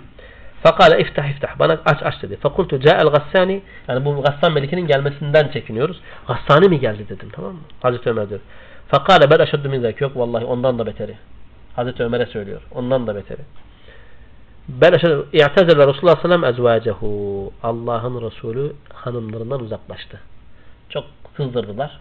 Fakale 0.62 1.00
iftah 1.00 1.28
iftah. 1.28 1.58
Bana 1.58 1.80
aç 1.84 1.98
aç 2.02 2.22
dedi. 2.22 2.36
Fakultu 2.36 2.80
ca'el 2.80 3.06
gassani. 3.06 3.62
Yani 3.88 4.04
bu 4.04 4.22
Gassan 4.22 4.52
Melik'inin 4.52 4.86
gelmesinden 4.86 5.48
çekiniyoruz. 5.48 6.00
Gassani 6.28 6.68
mi 6.68 6.80
geldi 6.80 7.08
dedim 7.08 7.28
tamam 7.32 7.52
mı? 7.52 7.60
Hazreti 7.82 8.10
Ömer 8.10 8.30
dedi. 8.30 8.40
Fakale 8.92 9.30
ben 9.30 9.38
eşeddu 9.38 9.68
min 9.68 9.80
zek. 9.80 10.00
Yok 10.00 10.16
vallahi 10.16 10.44
ondan 10.44 10.78
da 10.78 10.86
beteri. 10.86 11.16
Hazreti 11.76 12.02
Ömer'e 12.02 12.26
söylüyor. 12.26 12.62
Ondan 12.74 13.06
da 13.06 13.14
beteri. 13.14 13.40
Ben 14.68 14.92
eşeddu. 14.92 15.26
İ'tezele 15.32 15.86
Resulullah 15.86 16.22
sallam 16.22 16.44
ezvacehu. 16.44 17.52
Allah'ın 17.62 18.30
Resulü 18.30 18.72
hanımlarından 18.92 19.60
uzaklaştı. 19.60 20.20
Çok 20.88 21.04
kızdırdılar. 21.36 22.00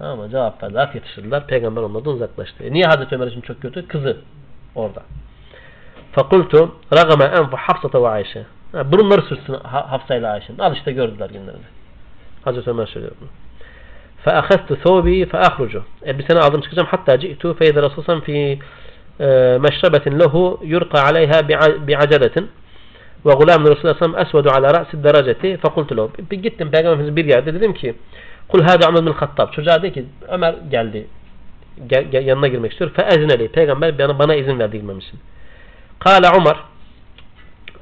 Ama 0.00 0.28
cevap 0.30 0.62
verdi. 0.62 0.80
Af 0.80 0.94
yetiştirdiler. 0.94 1.46
Peygamber 1.46 1.82
onlardan 1.82 2.12
uzaklaştı. 2.12 2.64
E 2.64 2.72
niye 2.72 2.84
Hazreti 2.84 3.14
Ömer 3.14 3.26
için 3.26 3.40
çok 3.40 3.62
kötü? 3.62 3.88
Kızı 3.88 4.16
orada. 4.74 5.02
Fakultu 6.12 6.74
ragama 6.96 7.24
enfu 7.24 7.56
Hafsata 7.56 8.02
ve 8.02 8.08
Ayşe. 8.08 8.46
Burunları 8.72 9.22
sürsün 9.22 9.54
Hafsa 9.64 10.14
ile 10.14 10.28
Ayşe'nin. 10.28 10.58
Al 10.58 10.76
işte 10.76 10.92
gördüler 10.92 11.30
günlerini. 11.30 11.66
Hazreti 12.44 12.70
Ömer 12.70 12.86
söylüyor 12.86 13.12
bunu. 13.20 13.28
فَأَخَذْتُ 14.25 14.69
ثَوْبِي 14.83 15.25
فَأَخْرُجُ 15.25 15.81
Elbiseni 16.05 16.39
aldım 16.39 16.61
çıkacağım. 16.61 16.87
Hatta 16.91 17.19
ci'tu 17.19 17.47
فَيْذَ 17.59 17.75
رَسُولًا 17.85 18.21
فِي 18.21 18.57
مَشْرَبَةٍ 19.65 20.05
لَهُ 20.21 20.33
يُرْقَى 20.73 20.99
عَلَيْهَا 21.07 21.37
بِعَجَلَةٍ 21.87 22.43
ve 23.25 23.33
gulam 23.33 23.65
Resulullah 23.65 23.99
sallallahu 23.99 24.21
esvedu 24.21 24.49
ala 24.49 24.73
ra'si 24.73 25.03
dereceti 25.03 25.57
fekultu 25.57 25.97
lehu. 25.97 26.11
Bir 26.31 26.37
gittim 26.37 26.71
Peygamberimiz 26.71 27.15
bir 27.15 27.25
yerde 27.25 27.53
dedim 27.53 27.73
ki 27.73 27.95
kul 28.47 28.61
hâdâ 28.61 28.89
Ömer 28.89 29.05
bin 29.05 29.11
Hattab. 29.11 29.51
Çocuğa 29.51 29.81
dedi 29.81 29.93
ki 29.93 30.05
Ömer 30.27 30.55
geldi. 30.71 31.07
Gel, 31.87 32.03
gel- 32.03 32.25
yanına 32.25 32.47
girmek 32.47 32.71
istiyor. 32.71 32.91
Fe 32.91 33.01
ezineli. 33.01 33.47
Peygamber 33.47 33.99
bana, 33.99 34.19
bana 34.19 34.35
izin 34.35 34.59
verdi 34.59 34.77
girmem 34.77 34.99
için. 34.99 35.19
Kâle 35.99 36.27
Ömer 36.27 36.57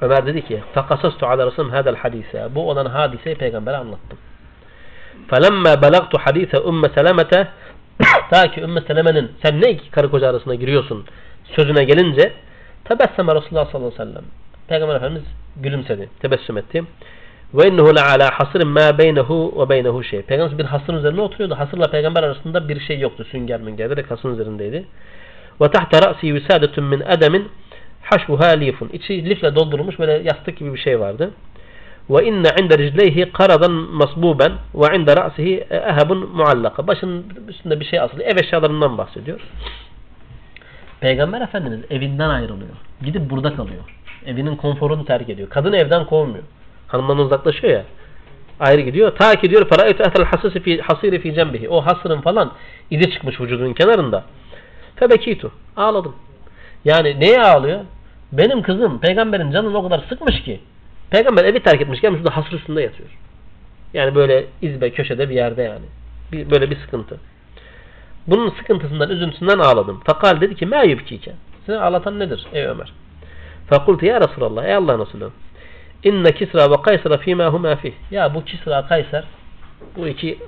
Ömer 0.02 0.26
dedi 0.26 0.46
ki 0.46 0.60
fekasastu 0.74 1.26
ala 1.26 1.48
Resulüm 1.48 1.70
hâdel 1.72 1.96
hadise. 1.96 2.48
Bu 2.56 2.70
olan 2.70 2.86
hadiseyi 2.86 3.36
Peygamber'e 3.36 3.78
anlattım. 3.78 4.18
Felemma 5.31 5.83
belagtu 5.83 6.19
hadise 6.19 6.57
Ümme 6.69 6.89
Seleme'te 6.89 7.49
ta 8.31 8.51
ki 8.51 8.61
Ümme 8.61 8.81
Seleme'nin 8.81 9.33
sen 9.43 9.61
ne 9.61 9.71
iki 9.71 9.91
karı 9.91 10.11
koca 10.11 10.31
arasına 10.31 10.55
giriyorsun 10.55 11.05
sözüne 11.45 11.85
gelince 11.85 12.33
tebesseme 12.85 13.35
Resulullah 13.35 13.71
sallallahu 13.71 13.95
aleyhi 13.95 14.11
ve 14.11 14.13
sellem. 14.13 14.25
Peygamber 14.69 14.95
Efendimiz 14.95 15.25
gülümsedi, 15.57 16.09
tebessüm 16.21 16.57
etti. 16.57 16.85
Ve 17.55 17.69
innehu 17.69 17.95
la 17.95 18.11
ala 18.11 18.31
hasrin 18.39 18.69
ma 18.69 18.99
beynehu 18.99 19.55
ve 19.59 19.69
beynehu 19.69 20.05
şey. 20.05 20.23
Peygamber 20.23 20.59
bir 20.59 20.65
hasırın 20.65 20.99
üzerine 20.99 21.21
oturuyordu. 21.21 21.55
Hasırla 21.55 21.91
peygamber 21.91 22.23
arasında 22.23 22.69
bir 22.69 22.81
şey 22.81 22.99
yoktu. 22.99 23.27
Sünger 23.31 23.61
münger 23.61 23.91
direkt 23.91 24.11
hasırın 24.11 24.35
üzerindeydi. 24.35 24.85
Ve 25.61 25.71
tahta 25.71 26.09
ra'si 26.09 26.35
visadetun 26.35 26.85
min 26.85 27.01
edemin 27.01 27.49
haşbuha 28.03 28.47
lifun. 28.47 28.89
İçi 28.89 29.31
lifle 29.31 29.55
doldurulmuş 29.55 29.99
böyle 29.99 30.13
yastık 30.13 30.57
gibi 30.57 30.75
bir 30.75 30.79
şey 30.79 31.01
vardı. 31.01 31.31
Ve 32.11 32.25
inne 32.25 32.49
inde 32.63 32.79
ricleyhi 32.79 33.33
karadan 33.33 33.73
masbuben 33.73 34.53
ve 34.75 34.97
inde 34.97 35.17
ra'sihi 35.17 35.67
ehabun 35.71 36.31
muallaka. 36.37 36.87
Başının 36.87 37.25
üstünde 37.49 37.81
bir 37.81 37.85
şey 37.85 38.01
asılı. 38.01 38.23
Ev 38.23 38.37
eşyalarından 38.37 38.99
bahsediyor. 38.99 39.41
Peygamber 41.01 41.41
Efendimiz 41.41 41.81
evinden 41.91 42.29
ayrılıyor. 42.29 42.77
Gidip 43.05 43.31
burada 43.31 43.57
kalıyor. 43.57 43.83
Evinin 44.27 44.57
konforunu 44.57 45.05
terk 45.05 45.29
ediyor. 45.29 45.49
Kadın 45.49 45.73
evden 45.73 46.05
kovmuyor. 46.05 46.45
Hanımdan 46.87 47.19
uzaklaşıyor 47.19 47.73
ya. 47.73 47.85
Ayrı 48.61 48.81
gidiyor. 48.81 49.17
Ta 49.17 49.35
ki 49.35 49.51
diyor 49.51 49.69
feraetu 49.69 50.03
ehtel 50.03 50.25
hasiri 50.25 50.61
fi, 50.61 50.81
hasiri 50.81 51.21
fi 51.21 51.35
cembihi. 51.35 51.69
O 51.69 51.81
hasırın 51.81 52.21
falan 52.21 52.53
izi 52.91 53.11
çıkmış 53.11 53.41
vücudunun 53.41 53.73
kenarında. 53.73 54.25
Febekitu. 54.97 55.53
Ağladım. 55.77 56.15
Yani 56.85 57.21
neye 57.21 57.43
ağlıyor? 57.43 57.81
Benim 58.33 58.63
kızım 58.63 59.01
peygamberin 59.01 59.51
canını 59.51 59.79
o 59.79 59.83
kadar 59.83 60.05
sıkmış 60.09 60.43
ki 60.43 60.61
Peygamber 61.11 61.45
evi 61.45 61.63
terk 61.63 61.81
etmiş 61.81 62.01
gelmiş 62.01 62.21
burada 62.21 62.37
hasır 62.37 62.53
üstünde 62.53 62.83
yatıyor. 62.83 63.09
Yani 63.95 64.15
böyle 64.15 64.47
izbe 64.63 64.91
köşede 64.91 65.29
bir 65.29 65.35
yerde 65.35 65.63
yani. 65.63 65.85
Bir, 66.33 66.51
böyle 66.51 66.71
bir 66.71 66.77
sıkıntı. 66.77 67.21
Bunun 68.27 68.51
sıkıntısından, 68.51 69.11
üzüntüsünden 69.11 69.59
ağladım. 69.59 70.01
Fakal 70.05 70.41
dedi 70.41 70.55
ki, 70.55 70.67
me 70.67 70.87
yubkike. 70.87 71.33
Seni 71.67 71.77
ağlatan 71.77 72.19
nedir 72.19 72.47
ey 72.53 72.67
Ömer? 72.67 72.93
Fakultu 73.69 74.07
ya 74.07 74.21
Resulallah, 74.21 74.65
ey 74.65 74.75
Allah'ın 74.75 75.07
Resulü. 75.07 75.29
İnne 76.05 76.33
Kisra 76.33 76.71
ve 76.71 76.83
Kaysera 76.83 77.19
fîmâ 77.19 77.47
humâ 77.47 77.77
fih. 77.77 77.93
Ya 78.11 78.35
bu 78.35 78.45
Kisra, 78.45 78.87
Kayser, 78.87 79.25
bu 79.97 80.09
iki 80.09 80.39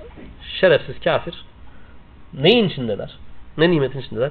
şerefsiz 0.61 1.01
kafir 1.01 1.45
neyin 2.35 2.69
içindeler? 2.69 3.19
Ne 3.59 3.71
nimetin 3.71 3.99
içindeler? 3.99 4.31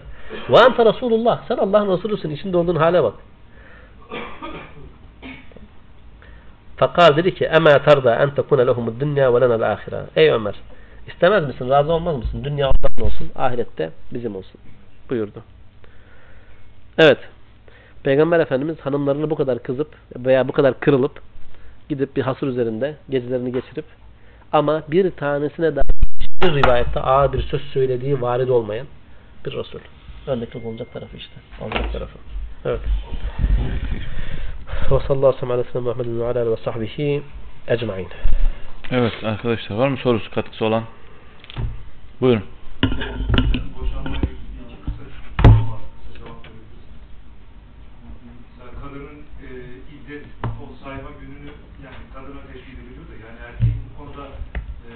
Ve 0.50 0.58
ente 0.58 0.86
Resulullah. 0.86 1.42
Sen 1.48 1.58
Allah'ın 1.58 1.98
Resulüsün. 1.98 2.30
İçinde 2.30 2.58
olduğun 2.58 2.76
hale 2.76 3.04
bak. 3.04 3.14
Fakal 6.78 7.18
dedi 7.18 7.36
ki 7.36 7.46
Ema 7.46 7.84
tarda 7.84 8.16
en 8.16 8.30
tekune 8.30 8.68
lehumud 8.68 9.00
dünya 9.00 9.34
ve 9.34 9.42
lenel 9.42 9.72
ahire. 9.72 10.04
Ey 10.16 10.30
Ömer 10.30 10.56
istemez 11.08 11.46
misin? 11.48 11.70
Razı 11.70 11.94
olmaz 11.94 12.16
mısın? 12.16 12.44
Dünya 12.44 12.68
onların 12.70 13.06
olsun. 13.06 13.32
Ahirette 13.36 13.92
bizim 14.14 14.36
olsun. 14.36 14.62
Buyurdu. 15.10 15.44
Evet. 16.98 17.18
Peygamber 18.04 18.40
Efendimiz 18.40 18.80
hanımlarını 18.80 19.30
bu 19.30 19.36
kadar 19.36 19.64
kızıp 19.64 19.96
veya 20.16 20.48
bu 20.48 20.52
kadar 20.52 20.80
kırılıp 20.80 21.22
gidip 21.90 22.16
bir 22.16 22.22
hasır 22.22 22.48
üzerinde 22.48 22.96
gecelerini 23.10 23.52
geçirip 23.52 23.86
ama 24.52 24.84
bir 24.88 25.12
tanesine 25.12 25.76
de 25.76 25.82
bir 26.42 26.54
rivayette 26.54 27.00
ağır 27.00 27.34
bir 27.34 27.42
söz 27.42 27.62
söylediği 27.62 28.22
varid 28.22 28.50
olmayan 28.50 28.88
bir 29.46 29.52
Resul. 29.52 29.80
Örneklik 30.28 30.66
olacak 30.66 30.94
tarafı 30.94 31.18
işte. 31.18 31.34
Olacak 31.62 31.94
tarafı. 31.94 32.18
Evet. 32.66 32.82
Ve 34.92 35.00
sallallahu 35.08 35.46
aleyhi 35.46 35.68
ve 35.68 35.72
sellem 35.72 35.84
Muhammedin 35.84 36.20
ve 36.20 36.26
ala 36.26 36.52
ve 36.52 36.58
sahbihi 36.58 37.24
ecmain. 37.68 38.08
Evet 38.92 39.14
arkadaşlar 39.24 39.76
var 39.76 39.88
mı 39.88 39.98
sorusu 39.98 40.32
katkısı 40.32 40.66
olan? 40.66 40.84
Buyurun. 42.22 42.44
Kadının 48.82 49.18
e, 49.44 49.50
iddet 49.96 50.26
o 50.44 50.84
sayma 50.84 51.10
gününü 51.22 51.52
yani 51.84 51.96
kadına 52.14 52.42
teşkil 52.54 52.74
ediliyor 52.74 53.06
da 53.10 53.16
yani 53.28 53.40
erkek 53.48 53.74
bu 53.86 53.98
konuda 53.98 54.28
e, 54.88 54.92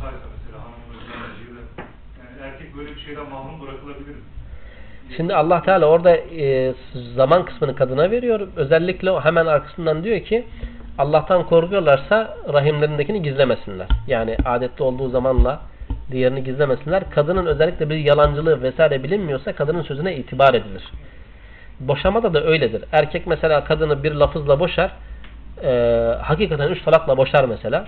saysa 0.00 0.26
mesela 0.34 0.58
hanımın 0.64 0.98
yani 2.18 2.52
erkek 2.52 2.76
böyle 2.76 2.96
bir 2.96 3.00
şeyden 3.00 3.30
mahrum 3.30 3.60
bırakılabilir 3.60 4.14
mi? 4.14 4.22
Şimdi 5.16 5.34
Allah 5.34 5.62
Teala 5.62 5.86
orada 5.86 6.16
e, 6.16 6.74
zaman 7.16 7.44
kısmını 7.44 7.76
kadına 7.76 8.10
veriyor. 8.10 8.48
Özellikle 8.56 9.20
hemen 9.20 9.46
arkasından 9.46 10.04
diyor 10.04 10.20
ki 10.20 10.44
Allah'tan 10.98 11.46
korkuyorlarsa 11.46 12.36
rahimlerindekini 12.52 13.22
gizlemesinler. 13.22 13.86
Yani 14.06 14.36
adette 14.44 14.84
olduğu 14.84 15.08
zamanla 15.08 15.60
diğerini 16.10 16.44
gizlemesinler. 16.44 17.10
Kadının 17.10 17.46
özellikle 17.46 17.90
bir 17.90 17.96
yalancılığı 17.96 18.62
vesaire 18.62 19.02
bilinmiyorsa 19.02 19.52
kadının 19.52 19.82
sözüne 19.82 20.16
itibar 20.16 20.54
edilir. 20.54 20.92
Boşamada 21.80 22.34
da 22.34 22.44
öyledir. 22.44 22.84
Erkek 22.92 23.26
mesela 23.26 23.64
kadını 23.64 24.02
bir 24.02 24.12
lafızla 24.12 24.60
boşar. 24.60 24.90
E, 25.62 25.70
hakikaten 26.22 26.68
üç 26.68 26.82
talakla 26.82 27.16
boşar 27.16 27.44
mesela. 27.44 27.86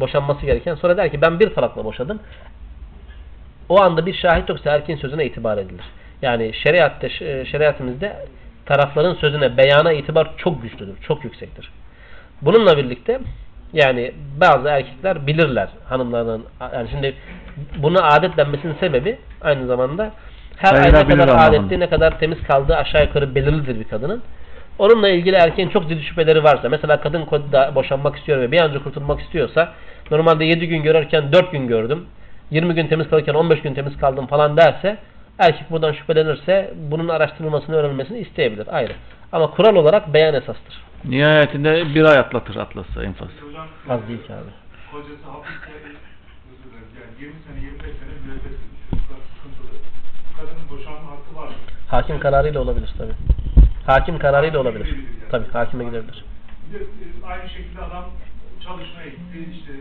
Boşanması 0.00 0.46
gereken. 0.46 0.74
Sonra 0.74 0.96
der 0.96 1.10
ki 1.10 1.20
ben 1.22 1.40
bir 1.40 1.54
talakla 1.54 1.84
boşadım. 1.84 2.20
O 3.68 3.80
anda 3.80 4.06
bir 4.06 4.14
şahit 4.14 4.48
yoksa 4.48 4.70
erkeğin 4.70 4.98
sözüne 4.98 5.24
itibar 5.26 5.58
edilir. 5.58 5.84
Yani 6.22 6.52
şeriatte, 6.62 7.08
şeriatımızda 7.44 8.16
tarafların 8.66 9.14
sözüne, 9.14 9.56
beyana 9.56 9.92
itibar 9.92 10.30
çok 10.36 10.62
güçlüdür, 10.62 10.96
çok 11.00 11.24
yüksektir. 11.24 11.70
Bununla 12.42 12.76
birlikte 12.76 13.20
yani 13.72 14.12
bazı 14.40 14.68
erkekler 14.68 15.26
bilirler 15.26 15.68
hanımlarının 15.88 16.44
yani 16.74 16.88
şimdi 16.90 17.14
buna 17.76 18.02
adet 18.02 18.36
denmesinin 18.36 18.74
sebebi 18.80 19.18
aynı 19.40 19.66
zamanda 19.66 20.12
her 20.56 20.74
ay 20.74 20.92
ne 20.92 21.08
kadar 21.08 21.48
adetli 21.48 21.80
ne 21.80 21.88
kadar 21.88 22.18
temiz 22.18 22.42
kaldığı 22.42 22.76
aşağı 22.76 23.04
yukarı 23.04 23.34
belirlidir 23.34 23.80
bir 23.80 23.84
kadının. 23.84 24.22
Onunla 24.78 25.08
ilgili 25.08 25.36
erkeğin 25.36 25.68
çok 25.68 25.88
ciddi 25.88 26.02
şüpheleri 26.02 26.44
varsa 26.44 26.68
mesela 26.68 27.00
kadın 27.00 27.24
koca 27.24 27.74
boşanmak 27.74 28.16
istiyor 28.16 28.40
ve 28.40 28.52
bir 28.52 28.60
an 28.60 28.70
önce 28.70 28.78
kurtulmak 28.78 29.20
istiyorsa 29.20 29.72
normalde 30.10 30.44
7 30.44 30.68
gün 30.68 30.82
görürken 30.82 31.32
4 31.32 31.52
gün 31.52 31.66
gördüm 31.66 32.06
20 32.50 32.74
gün 32.74 32.86
temiz 32.86 33.10
kalırken 33.10 33.34
15 33.34 33.62
gün 33.62 33.74
temiz 33.74 33.96
kaldım 33.96 34.26
falan 34.26 34.56
derse 34.56 34.96
erkek 35.38 35.70
buradan 35.70 35.92
şüphelenirse 35.92 36.74
bunun 36.76 37.08
araştırılmasını 37.08 37.76
öğrenilmesini 37.76 38.18
isteyebilir 38.18 38.76
ayrı. 38.76 38.92
Ama 39.32 39.50
kural 39.50 39.76
olarak 39.76 40.14
beyan 40.14 40.34
esastır. 40.34 40.82
Nihayetinde 41.04 41.94
bir 41.94 42.04
ay 42.04 42.18
atlatır 42.18 42.56
atlasa. 42.56 43.00
Hocam 43.00 43.16
Az 43.88 44.08
değil 44.08 44.22
ki 44.26 44.32
abi. 44.32 44.50
kocası 44.92 45.24
hapiste 45.32 45.70
özür 46.50 46.70
dilerim 46.70 46.88
yani 47.00 47.20
20 47.20 47.34
sene 47.46 47.60
25 47.66 47.80
sene 47.82 48.12
müebbet 48.26 48.52
çocuklar 48.90 49.18
sıkıntılı. 49.34 49.78
Kadının 50.36 50.68
boşanma 50.70 51.10
hakkı 51.10 51.36
var 51.36 51.46
mı? 51.48 51.54
Hakim 51.88 52.20
kararıyla 52.20 52.60
olabilir 52.60 52.90
tabi. 52.98 53.12
Hakim 53.86 54.18
kararıyla 54.18 54.60
olabilir. 54.60 54.96
Tabi 55.30 55.44
hakime 55.52 55.84
gidebilir. 55.84 56.24
Bir 56.72 56.80
de 56.80 56.84
e, 56.84 57.26
aynı 57.26 57.48
şekilde 57.48 57.80
adam 57.80 58.04
çalışmaya 58.64 59.06
gitti 59.08 59.48
işte 59.58 59.72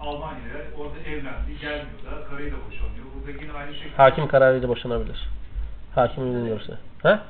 Almanya'ya 0.00 0.64
orada 0.78 0.98
evlendi 0.98 1.60
gelmiyor 1.60 1.86
da 2.06 2.28
karıyı 2.30 2.52
da 2.52 2.56
boşanıyor. 2.66 3.06
Burada 3.14 3.42
yine 3.42 3.52
aynı 3.52 3.74
şekilde 3.74 3.96
Hakim 3.96 4.28
kararıyla 4.28 4.68
boşanabilir. 4.68 5.28
Hakim 5.94 6.24
uygun 6.24 6.46
görürse. 6.46 6.72
Ha? 7.02 7.24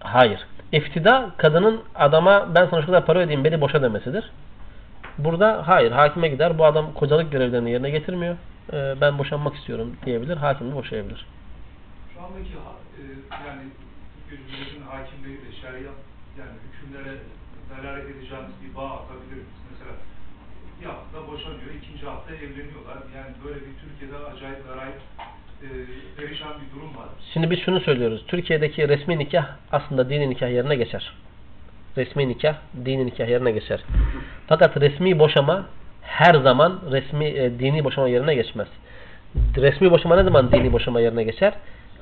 Hayır. 0.00 0.46
İftida 0.72 1.30
kadının 1.36 1.82
adama 1.94 2.54
ben 2.54 2.66
sana 2.66 2.80
şu 2.80 2.86
kadar 2.86 3.06
para 3.06 3.18
ödeyeyim 3.18 3.44
beni 3.44 3.60
boşa 3.60 3.82
demesidir. 3.82 4.30
Burada 5.18 5.68
hayır 5.68 5.92
hakime 5.92 6.28
gider 6.28 6.58
bu 6.58 6.64
adam 6.64 6.92
kocalık 6.94 7.32
görevlerini 7.32 7.70
yerine 7.70 7.90
getirmiyor. 7.90 8.36
Ee, 8.72 8.94
ben 9.00 9.18
boşanmak 9.18 9.54
istiyorum 9.56 9.96
diyebilir. 10.06 10.36
Hakim 10.36 10.70
de 10.70 10.74
boşayabilir. 10.74 11.26
şu 12.14 12.20
andaki 12.20 12.50
e, 12.50 13.02
yani 13.46 13.62
Cumhuriyet'in 14.30 14.82
hakimliği 14.82 15.36
de 15.36 15.52
şeriat 15.60 15.98
yani 16.38 16.56
hükümlere 16.64 17.18
delalet 17.70 18.04
edeceğimiz 18.04 18.52
bir 18.64 18.76
bağ 18.76 18.90
atabilir 18.90 19.32
miyiz? 19.32 19.56
Mesela 19.70 19.92
bir 20.80 20.86
hafta 20.86 21.32
boşanıyor, 21.32 21.70
ikinci 21.82 22.06
hafta 22.06 22.34
evleniyorlar. 22.34 22.98
Yani 23.16 23.34
böyle 23.44 23.56
bir 23.56 23.72
Türkiye'de 23.82 24.16
acayip 24.16 24.68
garayip 24.68 24.96
e, 25.62 25.68
perişan 26.16 26.52
bir 26.60 26.76
durum 26.76 26.96
var. 26.96 27.08
Şimdi 27.32 27.50
biz 27.50 27.60
şunu 27.60 27.80
söylüyoruz. 27.80 28.24
Türkiye'deki 28.28 28.88
resmi 28.88 29.18
nikah 29.18 29.46
aslında 29.72 30.10
dini 30.10 30.30
nikah 30.30 30.50
yerine 30.50 30.76
geçer. 30.76 31.12
Resmi 31.96 32.28
nikah 32.28 32.54
dini 32.84 33.06
nikah 33.06 33.28
yerine 33.28 33.50
geçer. 33.50 33.80
Fakat 34.46 34.80
resmi 34.80 35.18
boşama 35.18 35.66
her 36.02 36.34
zaman 36.34 36.80
resmi 36.90 37.24
e, 37.24 37.58
dini 37.58 37.84
boşama 37.84 38.08
yerine 38.08 38.34
geçmez. 38.34 38.68
Resmi 39.56 39.90
boşama 39.90 40.16
ne 40.16 40.22
zaman 40.22 40.52
dini 40.52 40.72
boşama 40.72 41.00
yerine 41.00 41.24
geçer? 41.24 41.52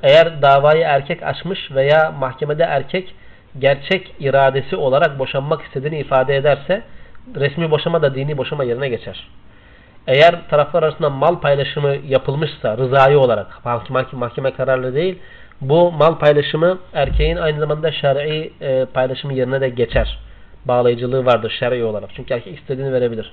Eğer 0.02 0.42
davayı 0.42 0.82
erkek 0.82 1.22
açmış 1.22 1.70
veya 1.70 2.14
mahkemede 2.18 2.62
erkek 2.62 3.14
gerçek 3.58 4.14
iradesi 4.20 4.76
olarak 4.76 5.18
boşanmak 5.18 5.62
istediğini 5.62 5.98
ifade 5.98 6.36
ederse 6.36 6.82
resmi 7.36 7.70
boşama 7.70 8.02
da 8.02 8.14
dini 8.14 8.38
boşama 8.38 8.64
yerine 8.64 8.88
geçer. 8.88 9.28
Eğer 10.06 10.48
taraflar 10.50 10.82
arasında 10.82 11.10
mal 11.10 11.40
paylaşımı 11.40 11.96
yapılmışsa 12.08 12.78
rızayı 12.78 13.18
olarak 13.18 13.64
mahkeme, 13.64 14.04
mahkeme 14.12 14.50
kararlı 14.54 14.94
değil 14.94 15.18
bu 15.60 15.92
mal 15.92 16.18
paylaşımı 16.18 16.78
erkeğin 16.92 17.36
aynı 17.36 17.60
zamanda 17.60 17.92
şer'i 17.92 18.52
e, 18.60 18.84
paylaşımı 18.84 19.34
yerine 19.34 19.60
de 19.60 19.68
geçer. 19.68 20.18
Bağlayıcılığı 20.64 21.26
vardır 21.26 21.56
şer'i 21.60 21.84
olarak. 21.84 22.10
Çünkü 22.16 22.34
erkek 22.34 22.58
istediğini 22.58 22.92
verebilir. 22.92 23.32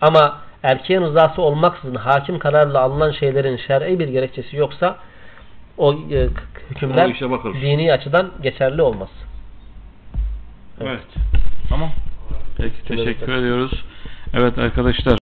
Ama 0.00 0.38
erkeğin 0.62 1.00
rızası 1.00 1.42
olmaksızın 1.42 1.94
hakim 1.94 2.38
kararla 2.38 2.80
alınan 2.80 3.12
şeylerin 3.12 3.56
şer'i 3.56 3.98
bir 3.98 4.08
gerekçesi 4.08 4.56
yoksa 4.56 4.96
o 5.78 5.92
e, 5.92 6.28
hükümler 6.70 7.20
dini 7.62 7.92
açıdan 7.92 8.30
geçerli 8.42 8.82
olmaz. 8.82 9.08
Evet. 10.80 11.00
Tamam. 11.68 11.90
Peki 12.60 12.84
teşekkür 12.84 13.32
ediyoruz. 13.32 13.84
Evet 14.34 14.58
arkadaşlar 14.58 15.18